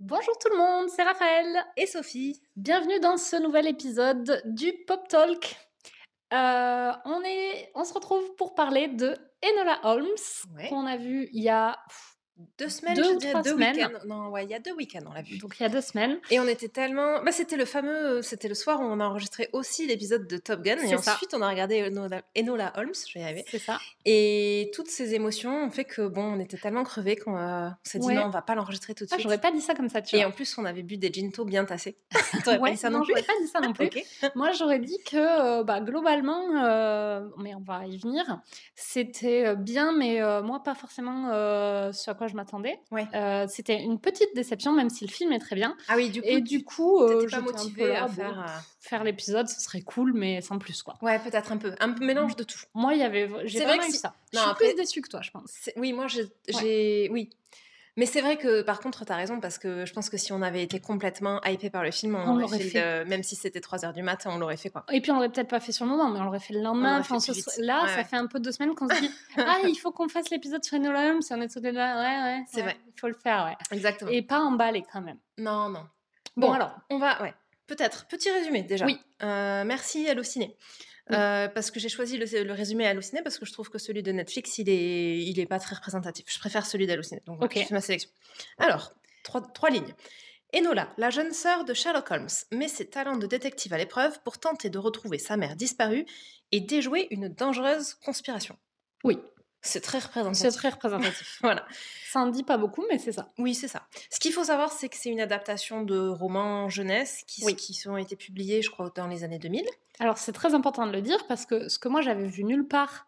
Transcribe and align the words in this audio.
Bonjour 0.00 0.36
tout 0.38 0.50
le 0.50 0.58
monde, 0.58 0.88
c'est 0.90 1.02
Raphaël. 1.02 1.64
Et 1.76 1.86
Sophie. 1.86 2.40
Bienvenue 2.54 3.00
dans 3.00 3.16
ce 3.16 3.36
nouvel 3.36 3.66
épisode 3.66 4.42
du 4.44 4.72
Pop 4.86 5.08
Talk. 5.08 5.56
Euh, 6.32 6.92
on, 7.04 7.22
est, 7.24 7.70
on 7.74 7.84
se 7.84 7.94
retrouve 7.94 8.34
pour 8.36 8.54
parler 8.54 8.88
de 8.88 9.16
Enola 9.44 9.80
Holmes, 9.84 10.06
Ouais. 10.56 10.68
qu'on 10.68 10.86
a 10.86 10.96
vu 10.96 11.28
il 11.32 11.42
y 11.42 11.48
a 11.48 11.78
Deux 12.58 12.68
semaines, 12.68 12.96
Deux 12.96 13.02
je 13.04 13.08
ou 13.12 13.16
dirais, 13.16 13.30
trois 13.32 13.42
deux 13.42 13.50
semaines. 13.52 13.76
week-ends. 13.76 13.98
Non, 14.06 14.28
ouais, 14.28 14.44
il 14.44 14.50
y 14.50 14.54
a 14.54 14.58
deux 14.58 14.72
week-ends, 14.72 15.00
on 15.08 15.12
l'a 15.14 15.22
vu. 15.22 15.38
donc 15.38 15.56
il 15.58 15.62
y 15.62 15.66
a 15.66 15.70
deux 15.70 15.80
semaines. 15.80 16.18
Et 16.30 16.38
on 16.38 16.46
était 16.46 16.68
tellement. 16.68 17.22
Bah, 17.22 17.32
c'était 17.32 17.56
le 17.56 17.64
fameux. 17.64 18.20
C'était 18.20 18.48
le 18.48 18.54
soir 18.54 18.80
où 18.80 18.84
on 18.84 19.00
a 19.00 19.04
enregistré 19.06 19.48
aussi 19.54 19.86
l'épisode 19.86 20.26
de 20.26 20.36
Top 20.36 20.60
Gun. 20.62 20.76
Et 20.76 20.96
ça. 20.98 21.12
ensuite, 21.14 21.32
on 21.32 21.40
a 21.40 21.48
regardé 21.48 21.82
Enola, 21.82 22.20
Enola 22.38 22.74
Holmes, 22.76 22.92
je 23.08 23.14
vais 23.14 23.20
y 23.20 23.22
arriver. 23.24 23.44
C'est 23.50 23.58
ça. 23.58 23.78
Et 24.04 24.70
toutes 24.74 24.88
ces 24.88 25.14
émotions 25.14 25.64
ont 25.64 25.70
fait 25.70 25.84
que, 25.84 26.06
bon, 26.06 26.34
on 26.34 26.40
était 26.40 26.58
tellement 26.58 26.84
crevés 26.84 27.16
qu'on 27.16 27.38
euh, 27.38 27.68
s'est 27.82 27.98
dit 28.00 28.06
Ouais. 28.06 28.14
non, 28.14 28.24
on 28.26 28.30
va 28.30 28.42
pas 28.42 28.54
l'enregistrer 28.54 28.92
tout 28.94 29.04
de 29.04 29.08
Ah, 29.12 29.14
suite. 29.14 29.22
j'aurais 29.22 29.40
pas 29.40 29.50
dit 29.50 29.62
ça 29.62 29.74
comme 29.74 29.88
ça, 29.88 30.02
tu 30.02 30.16
Et 30.16 30.18
vois. 30.18 30.28
en 30.28 30.30
plus, 30.32 30.58
on 30.58 30.66
avait 30.66 30.82
bu 30.82 30.98
des 30.98 31.10
gin 31.10 31.30
bien 31.46 31.64
tassés. 31.64 31.96
T'aurais 32.44 32.58
Ouais, 32.58 32.68
pas 32.68 32.74
dit 32.74 32.76
ça 32.76 32.90
non, 32.90 32.98
non, 32.98 33.04
plus 33.04 33.14
j'aurais 33.14 33.22
pas 33.26 33.32
dit 33.40 33.48
ça 33.48 33.60
non 33.60 33.72
plus. 33.72 33.88
Moi, 34.34 34.52
j'aurais 34.52 34.78
dit 34.78 34.98
que 35.10 35.16
euh, 35.60 35.64
bah, 35.64 35.80
globalement, 35.80 36.62
euh, 36.64 37.26
mais 37.38 37.54
on 37.54 37.60
va 37.60 37.86
y 37.86 37.96
venir, 37.96 38.40
c'était 38.74 39.56
bien, 39.56 39.92
mais 39.92 40.20
euh, 40.20 40.42
moi, 40.42 40.62
pas 40.62 40.74
forcément 40.74 41.30
ce 41.92 42.10
à 42.10 42.14
quoi 42.14 42.25
je 42.28 42.34
m'attendais. 42.34 42.78
Ouais. 42.90 43.06
Euh, 43.14 43.46
c'était 43.48 43.80
une 43.82 43.98
petite 43.98 44.34
déception, 44.34 44.72
même 44.72 44.90
si 44.90 45.04
le 45.06 45.10
film 45.10 45.32
est 45.32 45.38
très 45.38 45.56
bien. 45.56 45.76
Ah 45.88 45.94
oui, 45.96 46.10
du 46.10 46.20
coup, 46.22 46.28
Et 46.28 46.40
du 46.40 46.64
coup, 46.64 47.00
euh, 47.02 47.28
pas 47.30 47.40
motivée 47.40 47.94
à 47.96 48.08
faire. 48.08 48.40
euh, 48.40 48.60
faire 48.80 49.04
l'épisode, 49.04 49.48
ce 49.48 49.60
serait 49.60 49.82
cool, 49.82 50.12
mais 50.14 50.40
sans 50.40 50.58
plus, 50.58 50.82
quoi. 50.82 50.96
Ouais, 51.02 51.18
peut-être 51.18 51.52
un 51.52 51.56
peu. 51.56 51.74
Un 51.80 51.88
mélange 52.00 52.36
de 52.36 52.44
tout. 52.44 52.58
Moi, 52.74 52.94
il 52.94 53.00
y 53.00 53.02
avait, 53.02 53.28
j'ai 53.44 53.58
C'est 53.58 53.64
vrai 53.64 53.76
vraiment 53.76 53.90
que 53.90 53.94
eu 53.94 53.98
ça. 53.98 54.08
Non, 54.08 54.14
je 54.32 54.38
suis 54.40 54.50
après- 54.50 54.64
plus 54.68 54.76
déçue 54.76 55.00
que 55.02 55.08
toi, 55.08 55.20
je 55.22 55.30
pense. 55.30 55.70
Oui, 55.76 55.92
moi, 55.92 56.06
j'ai. 56.08 56.26
j'ai- 56.48 57.08
Oui. 57.10 57.30
Mais 57.98 58.04
c'est 58.04 58.20
vrai 58.20 58.36
que, 58.36 58.60
par 58.62 58.80
contre, 58.80 59.06
tu 59.06 59.12
as 59.12 59.16
raison, 59.16 59.40
parce 59.40 59.56
que 59.58 59.86
je 59.86 59.92
pense 59.94 60.10
que 60.10 60.18
si 60.18 60.30
on 60.32 60.42
avait 60.42 60.62
été 60.62 60.80
complètement 60.80 61.40
hypé 61.44 61.70
par 61.70 61.82
le 61.82 61.90
film, 61.90 62.14
on, 62.14 62.18
On 62.18 62.32
aurait 62.34 62.42
l'aurait 62.42 62.58
fait, 62.58 63.04
même 63.06 63.22
si 63.22 63.36
c'était 63.36 63.60
3 63.60 63.86
heures 63.86 63.92
du 63.94 64.02
matin, 64.02 64.30
on 64.34 64.38
l'aurait 64.38 64.58
fait, 64.58 64.68
quoi. 64.68 64.84
Et 64.92 65.00
puis, 65.00 65.10
on 65.10 65.14
l'aurait 65.14 65.30
peut-être 65.30 65.48
pas 65.48 65.60
fait 65.60 65.72
sur 65.72 65.86
le 65.86 65.92
moment, 65.92 66.10
mais 66.10 66.20
on 66.20 66.24
l'aurait 66.24 66.38
fait 66.40 66.52
le 66.52 66.60
lendemain. 66.60 66.98
Enfin, 67.00 67.18
fait 67.20 67.32
ce- 67.32 67.60
là, 67.62 67.82
Ouais, 67.84 67.88
ça 67.88 67.96
ouais. 67.96 68.04
fait 68.04 68.16
un 68.16 68.26
peu 68.26 68.38
deux 68.38 68.52
semaines 68.52 68.74
qu'on 68.74 68.86
se 68.88 69.00
dit 69.00 69.10
Ah, 69.38 69.58
il 69.64 69.76
faut 69.76 69.92
qu'on 69.92 70.08
fasse 70.08 70.28
l'épisode 70.30 70.62
sur 70.62 70.76
Enola 70.76 71.08
Holmes. 71.08 71.20
On 71.30 71.40
est 71.40 71.48
tous 71.48 71.60
les 71.62 71.70
deux 71.72 71.78
là, 71.78 71.96
ouais, 71.96 72.32
ouais. 72.38 72.44
C'est 72.52 72.60
vrai. 72.62 72.76
Il 72.94 73.00
faut 73.00 73.08
le 73.08 73.14
faire, 73.14 73.46
ouais. 73.46 73.76
Exactement. 73.76 74.10
Et 74.10 74.20
pas 74.20 74.40
emballé 74.40 74.84
quand 74.92 75.00
même. 75.00 75.18
Non, 75.38 75.70
non. 75.70 75.86
Bon, 76.36 76.48
Bon, 76.48 76.52
alors, 76.52 76.76
On 76.90 76.98
va, 76.98 77.22
ouais. 77.22 77.32
Peut-être. 77.66 78.06
Petit 78.08 78.30
résumé, 78.30 78.62
déjà. 78.62 78.84
Oui. 78.84 79.00
Euh, 79.22 79.64
merci 79.64 80.06
Allociné. 80.08 80.54
Oui. 81.10 81.16
Euh, 81.16 81.48
parce 81.48 81.70
que 81.70 81.78
j'ai 81.78 81.88
choisi 81.88 82.16
le, 82.18 82.26
le 82.42 82.52
résumé 82.52 82.86
Allociné 82.86 83.22
parce 83.22 83.38
que 83.38 83.46
je 83.46 83.52
trouve 83.52 83.70
que 83.70 83.78
celui 83.78 84.02
de 84.02 84.10
Netflix, 84.12 84.58
il 84.58 84.68
est, 84.68 85.18
il 85.22 85.38
est 85.38 85.46
pas 85.46 85.58
très 85.60 85.76
représentatif. 85.76 86.24
Je 86.28 86.38
préfère 86.38 86.66
celui 86.66 86.86
d'Allociné. 86.86 87.22
Donc, 87.26 87.36
voilà, 87.38 87.52
Ok. 87.54 87.60
je 87.62 87.66
fais 87.68 87.74
ma 87.74 87.80
sélection. 87.80 88.10
Alors, 88.58 88.92
trois, 89.22 89.40
trois 89.40 89.70
lignes. 89.70 89.94
Enola, 90.54 90.92
la 90.96 91.10
jeune 91.10 91.32
sœur 91.32 91.64
de 91.64 91.74
Sherlock 91.74 92.10
Holmes, 92.10 92.28
met 92.52 92.68
ses 92.68 92.88
talents 92.88 93.16
de 93.16 93.26
détective 93.26 93.72
à 93.72 93.78
l'épreuve 93.78 94.20
pour 94.22 94.38
tenter 94.38 94.70
de 94.70 94.78
retrouver 94.78 95.18
sa 95.18 95.36
mère 95.36 95.54
disparue 95.56 96.06
et 96.52 96.60
déjouer 96.60 97.08
une 97.10 97.28
dangereuse 97.28 97.94
conspiration. 97.94 98.56
oui, 99.04 99.18
C'est 99.62 99.80
très 99.80 99.98
c'est 100.00 100.06
représentatif. 100.06 100.54
très 100.54 100.68
représentatif. 100.68 101.38
Voilà. 101.42 101.66
Ça 102.10 102.20
en 102.20 102.26
dit 102.28 102.44
pas 102.44 102.56
beaucoup, 102.56 102.84
mais 102.88 102.98
c'est 102.98 103.12
ça. 103.12 103.30
Oui, 103.38 103.54
c'est 103.54 103.68
ça. 103.68 103.86
Ce 104.10 104.20
qu'il 104.20 104.32
faut 104.32 104.44
savoir, 104.44 104.70
c'est 104.72 104.88
que 104.88 104.96
c'est 104.96 105.10
une 105.10 105.20
adaptation 105.20 105.82
de 105.82 106.08
romans 106.08 106.68
jeunesse 106.68 107.24
qui, 107.26 107.44
Oui. 107.44 107.56
qui 107.56 107.86
ont 107.88 107.96
été 107.96 108.14
publiés, 108.16 108.62
je 108.62 108.70
crois, 108.70 108.90
dans 108.94 109.06
les 109.08 109.24
années 109.24 109.38
2000. 109.40 109.64
Alors, 109.98 110.18
c'est 110.18 110.32
très 110.32 110.54
important 110.54 110.86
de 110.86 110.92
le 110.92 111.02
dire 111.02 111.26
parce 111.26 111.46
que 111.46 111.68
ce 111.68 111.78
que 111.78 111.88
moi 111.88 112.00
j'avais 112.00 112.26
vu 112.26 112.44
nulle 112.44 112.66
part, 112.68 113.06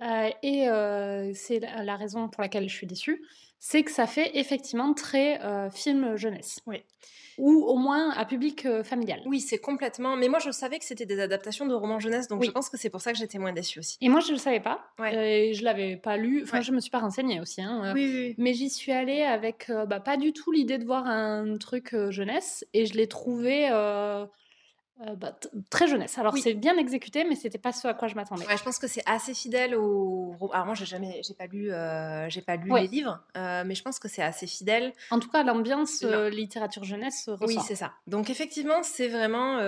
euh, 0.00 0.30
et 0.42 0.68
euh, 0.68 1.32
c'est 1.34 1.60
la, 1.60 1.84
la 1.84 1.96
raison 1.96 2.28
pour 2.28 2.42
laquelle 2.42 2.68
je 2.68 2.74
suis 2.74 2.86
déçue, 2.86 3.22
c'est 3.64 3.84
que 3.84 3.92
ça 3.92 4.08
fait 4.08 4.32
effectivement 4.34 4.92
très 4.92 5.40
euh, 5.44 5.70
film 5.70 6.16
jeunesse. 6.16 6.58
Oui. 6.66 6.82
Ou 7.38 7.64
au 7.64 7.76
moins 7.76 8.10
à 8.10 8.24
public 8.24 8.66
euh, 8.66 8.82
familial. 8.82 9.22
Oui, 9.24 9.38
c'est 9.40 9.58
complètement. 9.58 10.16
Mais 10.16 10.26
moi, 10.28 10.40
je 10.40 10.50
savais 10.50 10.80
que 10.80 10.84
c'était 10.84 11.06
des 11.06 11.20
adaptations 11.20 11.64
de 11.64 11.72
romans 11.74 12.00
jeunesse, 12.00 12.26
donc 12.26 12.40
Oui. 12.40 12.48
je 12.48 12.52
pense 12.52 12.68
que 12.68 12.76
c'est 12.76 12.90
pour 12.90 13.00
ça 13.00 13.12
que 13.12 13.18
j'étais 13.18 13.38
moins 13.38 13.52
déçue 13.52 13.78
aussi. 13.78 13.96
Et 14.00 14.08
moi, 14.08 14.18
je 14.20 14.32
le 14.32 14.38
savais 14.38 14.58
pas. 14.60 14.80
Ouais. 14.98 15.16
euh, 15.16 15.22
et 15.50 15.54
je 15.54 15.64
l'avais 15.64 15.96
pas 15.96 16.16
lu. 16.16 16.42
Enfin, 16.42 16.58
Ouais. 16.58 16.62
je 16.64 16.72
me 16.72 16.80
suis 16.80 16.90
pas 16.90 16.98
renseignée 16.98 17.40
aussi. 17.40 17.62
hein, 17.62 17.92
Oui, 17.94 18.04
oui, 18.12 18.34
Mais 18.36 18.52
j'y 18.52 18.68
suis 18.68 18.90
allée 18.92 19.22
avec 19.22 19.70
euh, 19.70 19.86
bah, 19.86 20.00
pas 20.00 20.16
du 20.16 20.32
tout 20.32 20.50
l'idée 20.50 20.76
de 20.78 20.84
voir 20.84 21.06
un 21.06 21.56
truc 21.56 21.94
jeunesse. 22.10 22.66
Et 22.74 22.84
je 22.84 22.94
l'ai 22.94 23.06
trouvé 23.06 23.68
euh, 25.08 25.14
bah, 25.16 25.36
très 25.70 25.86
jeunesse. 25.86 26.16
Alors, 26.18 26.32
Oui. 26.34 26.40
c'est 26.42 26.54
bien 26.54 26.76
exécuté, 26.76 27.24
mais 27.24 27.34
c'était 27.36 27.58
pas 27.58 27.72
ce 27.72 27.88
à 27.88 27.94
quoi 27.94 28.08
je 28.08 28.14
m'attendais. 28.14 28.46
Ouais, 28.46 28.56
je 28.56 28.62
pense 28.62 28.78
que 28.78 28.86
c'est 28.86 29.02
assez 29.06 29.34
fidèle 29.34 29.74
au. 29.74 30.34
Alors 30.52 30.66
moi, 30.66 30.74
j'ai 30.74 30.86
jamais, 30.86 31.20
j'ai 31.26 31.34
pas 31.34 31.46
lu, 31.46 31.72
euh, 31.72 32.28
j'ai 32.28 32.42
pas 32.42 32.56
lu 32.56 32.70
Ouais. 32.72 32.82
les 32.82 32.88
livres, 32.88 33.20
euh, 33.36 33.62
mais 33.66 33.74
je 33.74 33.82
pense 33.82 33.98
que 33.98 34.08
c'est 34.08 34.22
assez 34.22 34.46
fidèle. 34.46 34.92
En 35.10 35.18
tout 35.18 35.28
cas, 35.30 35.42
l'ambiance 35.42 36.02
littérature 36.30 36.84
jeunesse 36.84 37.28
Oui, 37.40 37.58
c'est 37.66 37.74
ça. 37.76 37.92
Donc 38.06 38.30
effectivement, 38.30 38.82
c'est 38.82 39.08
vraiment, 39.08 39.58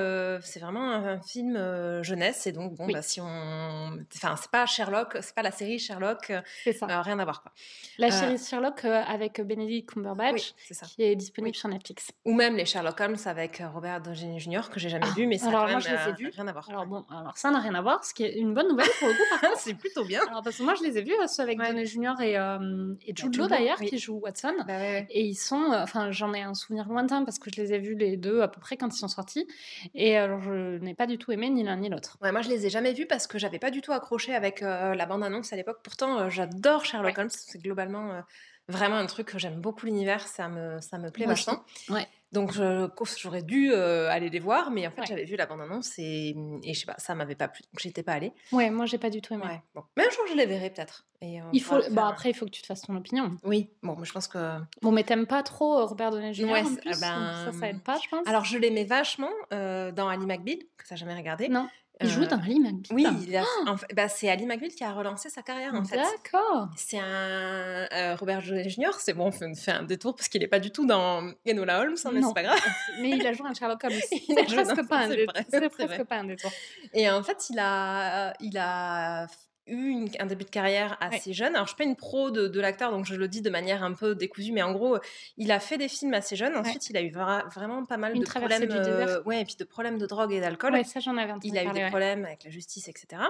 c'est 0.43 0.61
vraiment 0.61 0.91
un, 0.91 1.15
un 1.15 1.21
film 1.21 2.03
jeunesse, 2.03 2.47
et 2.47 2.53
donc 2.53 2.75
bon, 2.75 2.87
Oui. 2.87 2.93
bah, 2.93 3.03
si 3.03 3.21
on, 3.21 3.99
enfin, 4.17 4.37
c'est 4.41 4.51
pas 4.51 4.67
Sherlock, 4.67 5.19
c'est 5.21 5.35
pas 5.35 5.43
la 5.43 5.51
série 5.51 5.79
Sherlock, 5.79 6.33
C'est 6.65 6.73
ça. 6.73 6.87
euh, 6.91 7.01
rien 7.03 7.19
à 7.19 7.25
voir 7.25 7.43
quoi. 7.43 7.53
La 7.99 8.11
série 8.11 8.39
Sherlock 8.39 8.85
avec 8.85 9.41
Benedict 9.41 9.91
Cumberbatch, 9.91 10.33
Oui, 10.33 10.55
c'est 10.67 10.75
ça. 10.75 10.87
qui 10.87 11.03
est 11.03 11.17
disponible 11.17 11.57
sur 11.57 11.69
Netflix. 11.69 12.11
Ou 12.25 12.33
même 12.35 12.57
les 12.57 12.65
Sherlock 12.67 13.01
Holmes 13.01 13.17
avec 13.27 13.63
Robert 13.73 14.01
Downey 14.01 14.39
Jr. 14.39 14.71
que 14.71 14.79
j'ai 14.81 14.89
jamais 14.89 15.07
Ah, 15.09 15.15
vu, 15.17 15.24
mais 15.27 15.39
ça 15.39 15.49
alors 15.49 15.63
quand 15.67 15.73
moi, 15.73 15.73
même, 15.73 15.81
je 15.81 15.89
les 15.89 15.95
ai 15.95 16.09
euh, 16.09 16.13
vus. 16.19 16.31
rien 16.35 16.47
à 16.49 16.53
voir. 16.53 16.69
Alors 16.71 16.87
bon, 16.87 17.05
alors 17.11 17.37
ça 17.37 17.51
n'a 17.51 17.59
rien 17.61 17.75
à 17.75 17.83
voir, 17.83 18.05
ce 18.05 18.13
qui 18.15 18.25
est 18.25 18.35
une 18.39 18.55
bonne 18.55 18.69
nouvelle 18.69 18.89
pour 18.99 19.09
le 19.09 19.15
coup. 19.15 19.47
C'est 19.57 19.75
plutôt 19.75 20.05
bien. 20.05 20.21
Alors 20.29 20.43
parce 20.43 20.57
que 20.57 20.63
moi, 20.63 20.75
je 20.75 20.83
les 20.85 20.99
ai 20.99 21.03
vus, 21.03 21.13
euh, 21.13 21.27
ceux 21.27 21.43
avec 21.43 21.59
Ouais. 21.59 21.69
Downey 21.69 21.87
Jr. 21.87 22.21
et, 22.23 22.39
euh, 22.39 22.95
et 23.03 23.09
Jude 23.09 23.19
Jude 23.33 23.37
Law 23.39 23.47
d'ailleurs, 23.49 23.77
oui. 23.81 23.87
qui 23.89 23.99
joue 23.99 24.15
Watson. 24.19 24.55
Bah 24.67 24.77
ouais. 24.77 25.07
Et 25.11 25.25
ils 25.25 25.35
sont, 25.35 25.73
euh, 25.73 25.83
enfin, 25.83 26.11
j'en 26.11 26.33
ai 26.35 26.43
un 26.43 26.55
souvenir 26.55 26.89
lointain 26.89 27.25
parce 27.25 27.39
que 27.39 27.51
je 27.55 27.61
les 27.61 27.73
ai 27.73 27.79
vus 27.79 27.95
les 27.95 28.17
deux 28.17 28.41
à 28.43 28.49
peu 28.49 28.61
près 28.61 28.77
quand 28.77 28.89
ils 28.95 28.99
sont 28.99 29.09
sortis. 29.09 29.47
Et 29.95 30.17
alors, 30.17 30.41
je 30.43 30.79
n'ai 30.79 30.95
pas 30.95 31.07
du 31.07 31.19
tout 31.19 31.33
aimé 31.33 31.51
ni 31.51 31.63
l'un 31.63 31.77
ni 31.77 31.89
l'autre. 31.89 32.17
Ouais, 32.23 32.33
moi 32.33 32.43
je 32.43 32.49
les 32.49 32.67
ai 32.67 32.71
jamais 32.71 32.93
vus 32.93 33.07
parce 33.07 33.27
que 33.27 33.39
j'avais 33.39 33.59
pas 33.59 33.71
du 33.71 33.81
tout 33.81 33.93
accroché 33.93 34.35
avec 34.35 34.63
euh, 34.63 34.95
la 34.95 35.07
bande-annonce 35.07 35.53
à 35.53 35.57
l'époque. 35.57 35.79
Pourtant, 35.83 36.19
euh, 36.19 36.31
j'adore 36.31 36.85
Sherlock. 36.85 37.17
Holmes. 37.19 37.29
C'est 37.31 37.61
globalement 37.63 38.23
vraiment 38.69 38.97
un 38.97 39.07
truc 39.07 39.29
que 39.29 39.39
j'aime 39.39 39.61
beaucoup 39.61 39.87
l'univers. 39.87 40.27
Ça 40.27 40.49
me, 40.49 40.81
ça 40.81 40.99
me 40.99 41.11
plaît 41.11 41.27
vachement. 41.27 41.63
Ouais. 41.89 42.07
Donc 42.33 42.51
j'aurais 42.53 43.43
dû 43.43 43.71
euh, 43.73 44.09
aller 44.11 44.29
les 44.29 44.41
voir, 44.41 44.73
mais 44.73 44.89
en 44.89 44.91
fait 44.91 45.03
Ouais. 45.03 45.07
j'avais 45.07 45.25
vu 45.25 45.37
la 45.37 45.47
bande-annonce 45.47 45.93
et, 45.99 46.35
et 46.65 46.75
je 46.75 46.81
sais 46.81 46.87
pas, 46.87 46.97
ça 46.99 47.15
m'avait 47.15 47.37
pas 47.37 47.47
plu. 47.47 47.63
Donc 47.73 47.79
j'étais 47.81 48.03
pas 48.03 48.15
allée. 48.15 48.33
Ouais, 48.51 48.71
moi, 48.71 48.87
j'ai 48.87 48.99
pas 48.99 49.09
du 49.09 49.21
tout 49.23 49.35
aimé. 49.35 49.45
Ouais. 49.45 49.63
Bon. 49.73 49.85
Mais 49.97 50.05
un 50.05 50.11
jour 50.11 50.25
je 50.29 50.35
les 50.35 50.47
verrai 50.47 50.71
peut-être. 50.71 51.07
Et 51.21 51.39
Il 51.53 51.63
faut, 51.63 51.81
faire 51.81 51.93
bah 51.93 52.09
après, 52.09 52.31
il 52.31 52.35
faut 52.35 52.45
que 52.45 52.51
tu 52.51 52.61
te 52.61 52.67
fasses 52.67 52.83
ton 52.83 52.97
opinion. 52.97 53.37
Oui. 53.45 53.71
Bon, 53.85 53.95
mais 53.97 54.05
je 54.05 54.13
pense 54.13 54.27
que. 54.27 54.59
Bon, 54.83 54.91
mais 54.91 55.05
t'aimes 55.05 55.27
pas 55.29 55.45
trop 55.45 55.79
euh, 55.79 55.85
Robert 55.85 56.11
Downey 56.11 56.35
Jr. 56.35 56.45
Ouais, 56.51 56.63
en 56.63 56.75
plus, 56.75 57.01
ben, 57.01 57.45
donc 57.45 57.55
ça, 57.55 57.61
ça 57.61 57.69
aide 57.69 57.83
pas, 57.83 57.99
je 58.03 58.09
pense. 58.09 58.27
Alors 58.27 58.45
je 58.45 58.59
l'aimais 58.59 58.85
vachement 58.85 59.31
euh, 59.53 59.93
dans 59.93 60.09
Ali 60.09 60.27
McBeal, 60.27 60.59
que 60.77 60.85
n'a 60.91 60.97
jamais 60.97 61.15
regardé. 61.15 61.49
non, 61.49 61.69
il 62.03 62.09
joue 62.09 62.23
Euh, 62.23 62.27
dans 62.27 62.39
Ali 62.41 62.59
McBeal. 62.61 62.93
Oui, 62.93 63.07
il 63.29 63.37
a- 63.37 63.45
en 63.67 63.77
fait, 63.77 63.87
bah, 63.95 64.09
c'est 64.09 64.29
Ali 64.29 64.47
McBeal 64.47 64.71
qui 64.71 64.83
a 64.85 64.93
relancé 64.93 65.31
sa 65.31 65.43
carrière 65.43 65.75
en 65.75 65.85
fait. 65.85 65.97
D'accord. 65.97 66.69
C'est 66.77 66.99
un 66.99 67.87
euh, 67.93 68.17
Robert 68.19 68.43
Downey 68.43 68.69
Jr. 68.69 68.91
C'est 68.99 69.13
bon, 69.15 69.27
on 69.27 69.33
fait, 69.33 69.55
fait 69.55 69.71
un 69.71 69.83
détour 69.85 70.15
parce 70.17 70.29
qu'il 70.29 70.41
n'est 70.41 70.49
pas 70.49 70.59
du 70.61 70.71
tout 70.71 70.87
dans 70.87 71.33
Enola 71.49 71.81
Holmes, 71.81 71.95
hein, 72.05 72.11
mais 72.13 72.21
c'est 72.23 72.35
pas 72.35 72.43
grave. 72.43 72.59
Mais 73.01 73.11
il 73.11 73.27
a 73.27 73.33
joué 73.33 73.47
un 73.49 73.55
Sherlock 73.55 73.83
Holmes. 73.85 73.95
C'est 74.11 74.45
presque 74.55 74.89
pas 74.89 74.99
un 74.99 75.09
détour. 75.09 75.33
vrai, 75.53 75.69
presque 75.71 76.05
pas 76.05 76.17
un 76.17 76.25
détour. 76.25 76.51
Et 76.93 77.09
en 77.11 77.23
fait, 77.23 77.49
il 77.51 77.59
a, 77.61 78.33
il 78.41 78.59
a 78.59 79.27
eu 79.67 79.89
une- 79.89 80.09
un 80.19 80.27
début 80.27 80.45
de 80.45 80.51
carrière 80.51 80.97
assez 81.01 81.33
jeune. 81.33 81.55
Alors, 81.55 81.67
je 81.67 81.71
suis 81.75 81.77
pas 81.77 81.85
une 81.85 81.97
pro 81.97 82.31
de, 82.31 82.49
de 82.49 82.61
l'acteur, 82.61 82.91
donc 82.91 83.05
je 83.07 83.15
le 83.15 83.29
dis 83.29 83.41
de 83.43 83.51
manière 83.51 83.83
un 83.83 83.93
peu 83.93 84.15
décousue, 84.15 84.53
mais 84.53 84.63
en 84.63 84.73
gros, 84.73 84.99
il 85.37 85.51
a 85.53 85.61
fait 85.61 85.79
des 85.79 85.89
films 85.89 86.15
assez 86.15 86.37
jeunes. 86.37 86.57
Ensuite, 86.57 86.91
il 86.91 86.97
a 86.97 87.03
eu 87.03 87.11
vra- 87.11 87.49
vraiment 87.55 87.85
pas 87.85 87.97
mal 87.97 88.13
Une 88.15 88.21
de 88.21 88.27
problèmes, 88.27 88.69
euh, 88.71 89.23
ouais, 89.25 89.41
et 89.41 89.45
puis 89.45 89.57
de 89.59 89.65
problèmes 89.65 89.99
de 89.99 90.07
drogue 90.07 90.33
et 90.33 90.41
d'alcool. 90.41 90.73
Ouais, 90.75 90.85
ça, 90.85 91.01
j'en 91.01 91.17
avais 91.17 91.33
entendu 91.33 91.49
il 91.49 91.57
a 91.59 91.63
eu 91.65 91.73
des 91.73 91.81
problèmes 91.91 92.25
avec 92.25 92.45
la 92.45 92.51
justice, 92.51 92.89
etc. 92.89 93.23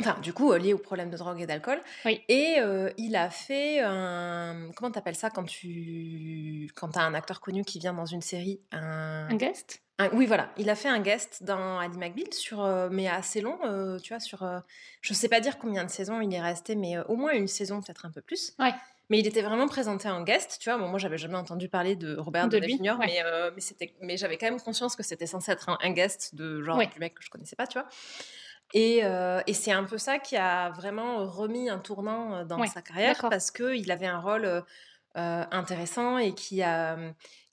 Enfin, 0.00 0.16
du 0.20 0.32
coup, 0.32 0.52
euh, 0.52 0.58
liés 0.58 0.74
aux 0.74 0.78
problèmes 0.78 1.10
de 1.10 1.16
drogue 1.16 1.40
et 1.40 1.46
d'alcool. 1.46 1.80
Oui. 2.04 2.22
Et 2.28 2.56
euh, 2.60 2.90
il 2.98 3.16
a 3.16 3.30
fait 3.30 3.80
un. 3.80 4.70
Comment 4.76 4.92
t'appelles 4.92 5.16
ça 5.16 5.28
quand 5.30 5.44
tu. 5.44 6.70
Quand 6.76 6.90
t'as 6.90 7.02
un 7.02 7.14
acteur 7.14 7.40
connu 7.40 7.64
qui 7.64 7.78
vient 7.80 7.92
dans 7.94 8.06
une 8.06 8.22
série 8.22 8.60
un... 8.70 9.26
Un 9.28 9.34
guest? 9.36 9.80
Un- 9.98 10.10
Oui, 10.12 10.26
voilà. 10.26 10.50
Il 10.56 10.70
a 10.70 10.76
fait 10.76 10.88
un 10.88 11.00
guest 11.00 11.42
dans 11.42 11.78
Ali 11.80 11.98
McBeal, 11.98 12.32
sur, 12.32 12.60
euh, 12.64 12.88
mais 12.92 13.08
assez 13.08 13.40
long, 13.40 13.58
euh, 13.64 13.98
tu 13.98 14.12
vois, 14.12 14.20
sur. 14.20 14.48
je 15.00 15.14
sais 15.14 15.28
pas 15.28 15.40
dire 15.40 15.58
combien 15.58 15.84
de 15.84 15.90
saisons 15.90 16.20
il 16.20 16.32
est 16.32 16.40
resté, 16.40 16.76
mais 16.76 16.96
au 17.08 17.16
moins 17.16 17.32
une 17.32 17.48
saison, 17.48 17.80
peut-être 17.82 18.06
un 18.06 18.10
peu 18.12 18.20
plus. 18.22 18.54
Ouais. 18.60 18.72
Mais 19.10 19.18
il 19.18 19.26
était 19.26 19.40
vraiment 19.42 19.66
présenté 19.68 20.08
en 20.08 20.22
guest, 20.22 20.58
tu 20.60 20.68
vois. 20.70 20.78
Bon, 20.78 20.86
moi, 20.86 20.98
j'avais 20.98 21.16
jamais 21.18 21.36
entendu 21.36 21.68
parler 21.68 21.96
de 21.96 22.14
Robert 22.18 22.46
De 22.48 22.58
Downey 22.58 22.76
lui, 22.76 22.84
Jr., 22.84 22.98
ouais. 23.00 23.06
mais, 23.06 23.22
mais, 23.80 23.92
mais 24.02 24.16
j'avais 24.18 24.36
quand 24.36 24.46
même 24.46 24.60
conscience 24.60 24.94
que 24.94 25.02
c'était 25.02 25.26
censé 25.26 25.50
être 25.50 25.70
un, 25.70 25.78
un 25.82 25.90
guest 25.90 26.34
de 26.36 26.62
genre 26.62 26.76
Ouais. 26.76 26.86
du 26.86 26.98
mec 27.00 27.14
que 27.14 27.22
je 27.24 27.30
connaissais 27.30 27.56
pas, 27.56 27.66
tu 27.66 27.78
vois. 27.80 27.88
Et, 28.74 29.00
euh, 29.02 29.40
et 29.46 29.54
c'est 29.54 29.72
un 29.72 29.84
peu 29.84 29.98
ça 29.98 30.18
qui 30.18 30.36
a 30.36 30.70
vraiment 30.70 31.26
remis 31.26 31.70
un 31.70 31.78
tournant 31.78 32.34
euh, 32.34 32.44
dans 32.44 32.60
Ouais, 32.60 32.66
sa 32.66 32.82
carrière 32.82 33.16
parce 33.30 33.50
qu'il 33.50 33.90
avait 33.90 34.06
un 34.06 34.20
rôle 34.20 34.44
euh, 34.44 34.60
euh, 35.16 35.44
intéressant 35.50 36.18
et 36.18 36.34
qui 36.34 36.62
a, 36.62 36.98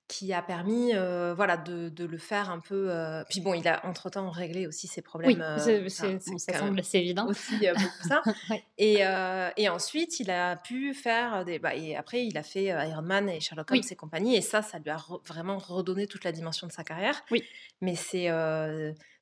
qui 0.09 0.33
a 0.33 0.41
permis 0.41 0.91
euh, 0.93 1.33
voilà, 1.33 1.55
de, 1.55 1.87
de, 1.87 2.05
le 2.05 2.17
faire 2.17 2.49
un 2.49 2.59
peu. 2.59 2.91
Euh, 2.91 3.23
puis 3.29 3.39
bon, 3.39 3.53
il 3.53 3.65
a 3.67 3.85
entre-temps 3.85 4.29
réglé 4.29 4.67
aussi 4.67 4.87
ses 4.87 5.01
problèmes. 5.01 5.43
Oui, 5.65 5.89
ça 5.89 6.59
semble 6.59 6.79
assez 6.81 6.97
évident. 6.97 7.27
Aussi 7.27 7.57
beaucoup 7.59 8.07
ça. 8.07 8.21
et, 8.77 9.03
et, 9.57 9.69
ensuite, 9.69 10.19
il 10.19 10.29
a 10.31 10.57
pu 10.57 10.93
faire 10.93 11.45
des. 11.45 11.59
Bah, 11.59 11.75
et 11.75 11.95
après, 11.95 12.25
il 12.25 12.37
a 12.37 12.43
fait 12.43 12.65
Iron 12.65 13.01
Man 13.01 13.29
et 13.29 13.39
Sherlock 13.39 13.71
Holmes 13.71 13.81
et 13.89 13.95
compagnie. 13.95 14.35
Et 14.35 14.41
ça, 14.41 14.61
ça 14.61 14.79
lui 14.79 14.89
a 14.89 14.97
vraiment 15.25 15.57
redonné 15.57 16.07
toute 16.07 16.25
la 16.25 16.33
dimension 16.33 16.67
de 16.67 16.73
sa 16.73 16.83
carrière. 16.83 17.23
Oui. 17.31 17.41
Mais 17.81 17.95
c'est 17.95 18.29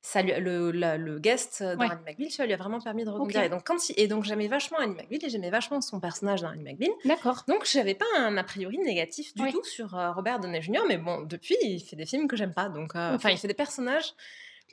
ça 0.06 0.20
lui, 0.20 0.32
le, 0.38 0.70
le 0.70 1.18
guest 1.18 1.62
dans 1.62 1.78
ouais. 1.78 1.88
McBeal, 2.06 2.30
ça 2.30 2.44
lui 2.44 2.52
a 2.52 2.58
vraiment 2.58 2.78
permis 2.78 3.04
de 3.04 3.10
rebondir. 3.10 3.42
Et 3.42 3.48
donc, 3.48 3.66
quand 3.66 3.78
et 3.96 4.06
donc 4.06 4.24
j'aimais 4.24 4.48
vachement 4.48 4.76
Annie 4.76 4.94
McBeal 4.94 5.24
et 5.24 5.30
j'aimais 5.30 5.48
vachement 5.48 5.80
son 5.80 5.98
personnage 5.98 6.42
dans 6.42 6.48
Annie 6.48 6.62
McBeal. 6.62 6.90
D'accord. 7.06 7.44
Donc, 7.48 7.64
j'avais 7.64 7.94
pas 7.94 8.04
un 8.18 8.36
a 8.36 8.44
priori 8.44 8.76
négatif 8.78 9.34
du 9.34 9.50
tout 9.50 9.64
sur 9.64 9.92
Robert 10.14 10.40
Downey 10.40 10.60
Jr. 10.60 10.82
Mais 10.86 10.98
bon, 10.98 11.22
depuis, 11.22 11.56
il 11.62 11.80
fait 11.80 11.96
des 11.96 12.04
films 12.04 12.28
que 12.28 12.36
j'aime 12.36 12.52
pas. 12.52 12.68
Donc, 12.68 12.94
enfin, 12.94 13.30
il 13.30 13.38
fait 13.38 13.48
des 13.48 13.54
personnages 13.54 14.12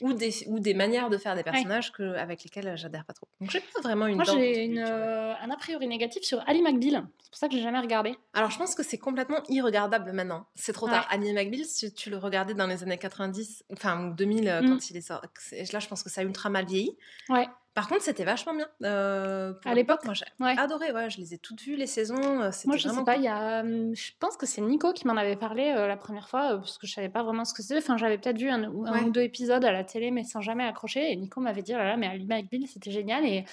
ou 0.01 0.13
des, 0.13 0.33
ou 0.47 0.59
des 0.59 0.73
manières 0.73 1.09
de 1.09 1.17
faire 1.17 1.35
des 1.35 1.43
personnages 1.43 1.91
que, 1.91 2.15
avec 2.15 2.43
lesquels 2.43 2.75
j'adhère 2.75 3.05
pas 3.05 3.13
trop. 3.13 3.27
Donc 3.39 3.51
j'ai 3.51 3.59
pas 3.59 3.81
vraiment 3.81 4.07
une. 4.07 4.15
Moi 4.15 4.23
j'ai 4.25 4.79
euh, 4.79 5.33
un 5.41 5.49
a 5.49 5.57
priori 5.57 5.87
négatif 5.87 6.23
sur 6.23 6.41
Ali 6.47 6.61
McBeal. 6.61 7.05
C'est 7.19 7.29
pour 7.29 7.37
ça 7.37 7.47
que 7.47 7.53
j'ai 7.55 7.61
jamais 7.61 7.79
regardé. 7.79 8.15
Alors 8.33 8.49
je 8.51 8.57
pense 8.57 8.75
que 8.75 8.83
c'est 8.83 8.97
complètement 8.97 9.39
irregardable 9.49 10.11
maintenant. 10.11 10.47
C'est 10.55 10.73
trop 10.73 10.87
tard. 10.87 11.07
Ali 11.09 11.33
McBeal, 11.33 11.65
si 11.65 11.93
tu 11.93 12.09
le 12.09 12.17
regardais 12.17 12.53
dans 12.53 12.67
les 12.67 12.83
années 12.83 12.97
90, 12.97 13.65
enfin 13.73 14.07
2000 14.09 14.47
euh, 14.47 14.61
mm. 14.61 14.69
quand 14.69 14.89
il 14.89 14.97
est 14.97 15.01
sorti, 15.01 15.27
là 15.71 15.79
je 15.79 15.87
pense 15.87 16.03
que 16.03 16.09
ça 16.09 16.21
a 16.21 16.23
ultra 16.23 16.49
mal 16.49 16.65
vieilli. 16.65 16.97
Ouais. 17.29 17.47
Par 17.73 17.87
contre, 17.87 18.01
c'était 18.01 18.25
vachement 18.25 18.53
bien. 18.53 18.67
Euh, 18.83 19.53
à 19.63 19.73
l'époque, 19.73 20.03
moi 20.03 20.13
j'ai 20.13 20.25
adoré. 20.39 20.91
Ouais, 20.91 21.09
je 21.09 21.19
les 21.19 21.33
ai 21.33 21.37
toutes 21.37 21.61
vues 21.61 21.77
les 21.77 21.87
saisons. 21.87 22.41
Euh, 22.41 22.51
moi, 22.65 22.75
je 22.75 22.89
sais 22.89 23.03
pas. 23.05 23.15
Il 23.15 23.23
y 23.23 23.29
a, 23.29 23.61
hum, 23.61 23.95
je 23.95 24.11
pense 24.19 24.35
que 24.35 24.45
c'est 24.45 24.61
Nico 24.61 24.91
qui 24.91 25.07
m'en 25.07 25.15
avait 25.15 25.37
parlé 25.37 25.73
euh, 25.75 25.87
la 25.87 25.95
première 25.95 26.27
fois 26.27 26.57
parce 26.57 26.77
que 26.77 26.85
je 26.85 26.93
savais 26.93 27.09
pas 27.09 27.23
vraiment 27.23 27.45
ce 27.45 27.53
que 27.53 27.61
c'était. 27.61 27.77
Enfin, 27.79 27.95
j'avais 27.95 28.17
peut-être 28.17 28.37
vu 28.37 28.49
un, 28.49 28.69
ou 28.69 29.11
deux 29.11 29.21
épisodes 29.21 29.63
à 29.63 29.71
la 29.71 29.85
télé, 29.85 30.11
mais 30.11 30.23
sans 30.23 30.41
jamais 30.41 30.65
accrocher. 30.65 31.11
Et 31.11 31.15
Nico 31.15 31.39
m'avait 31.39 31.61
dit, 31.61 31.73
oh 31.73 31.77
là 31.77 31.85
là, 31.85 31.97
mais 31.97 32.07
Ali 32.07 32.25
McBeal, 32.25 32.67
c'était 32.67 32.91
génial. 32.91 33.25
Et 33.25 33.45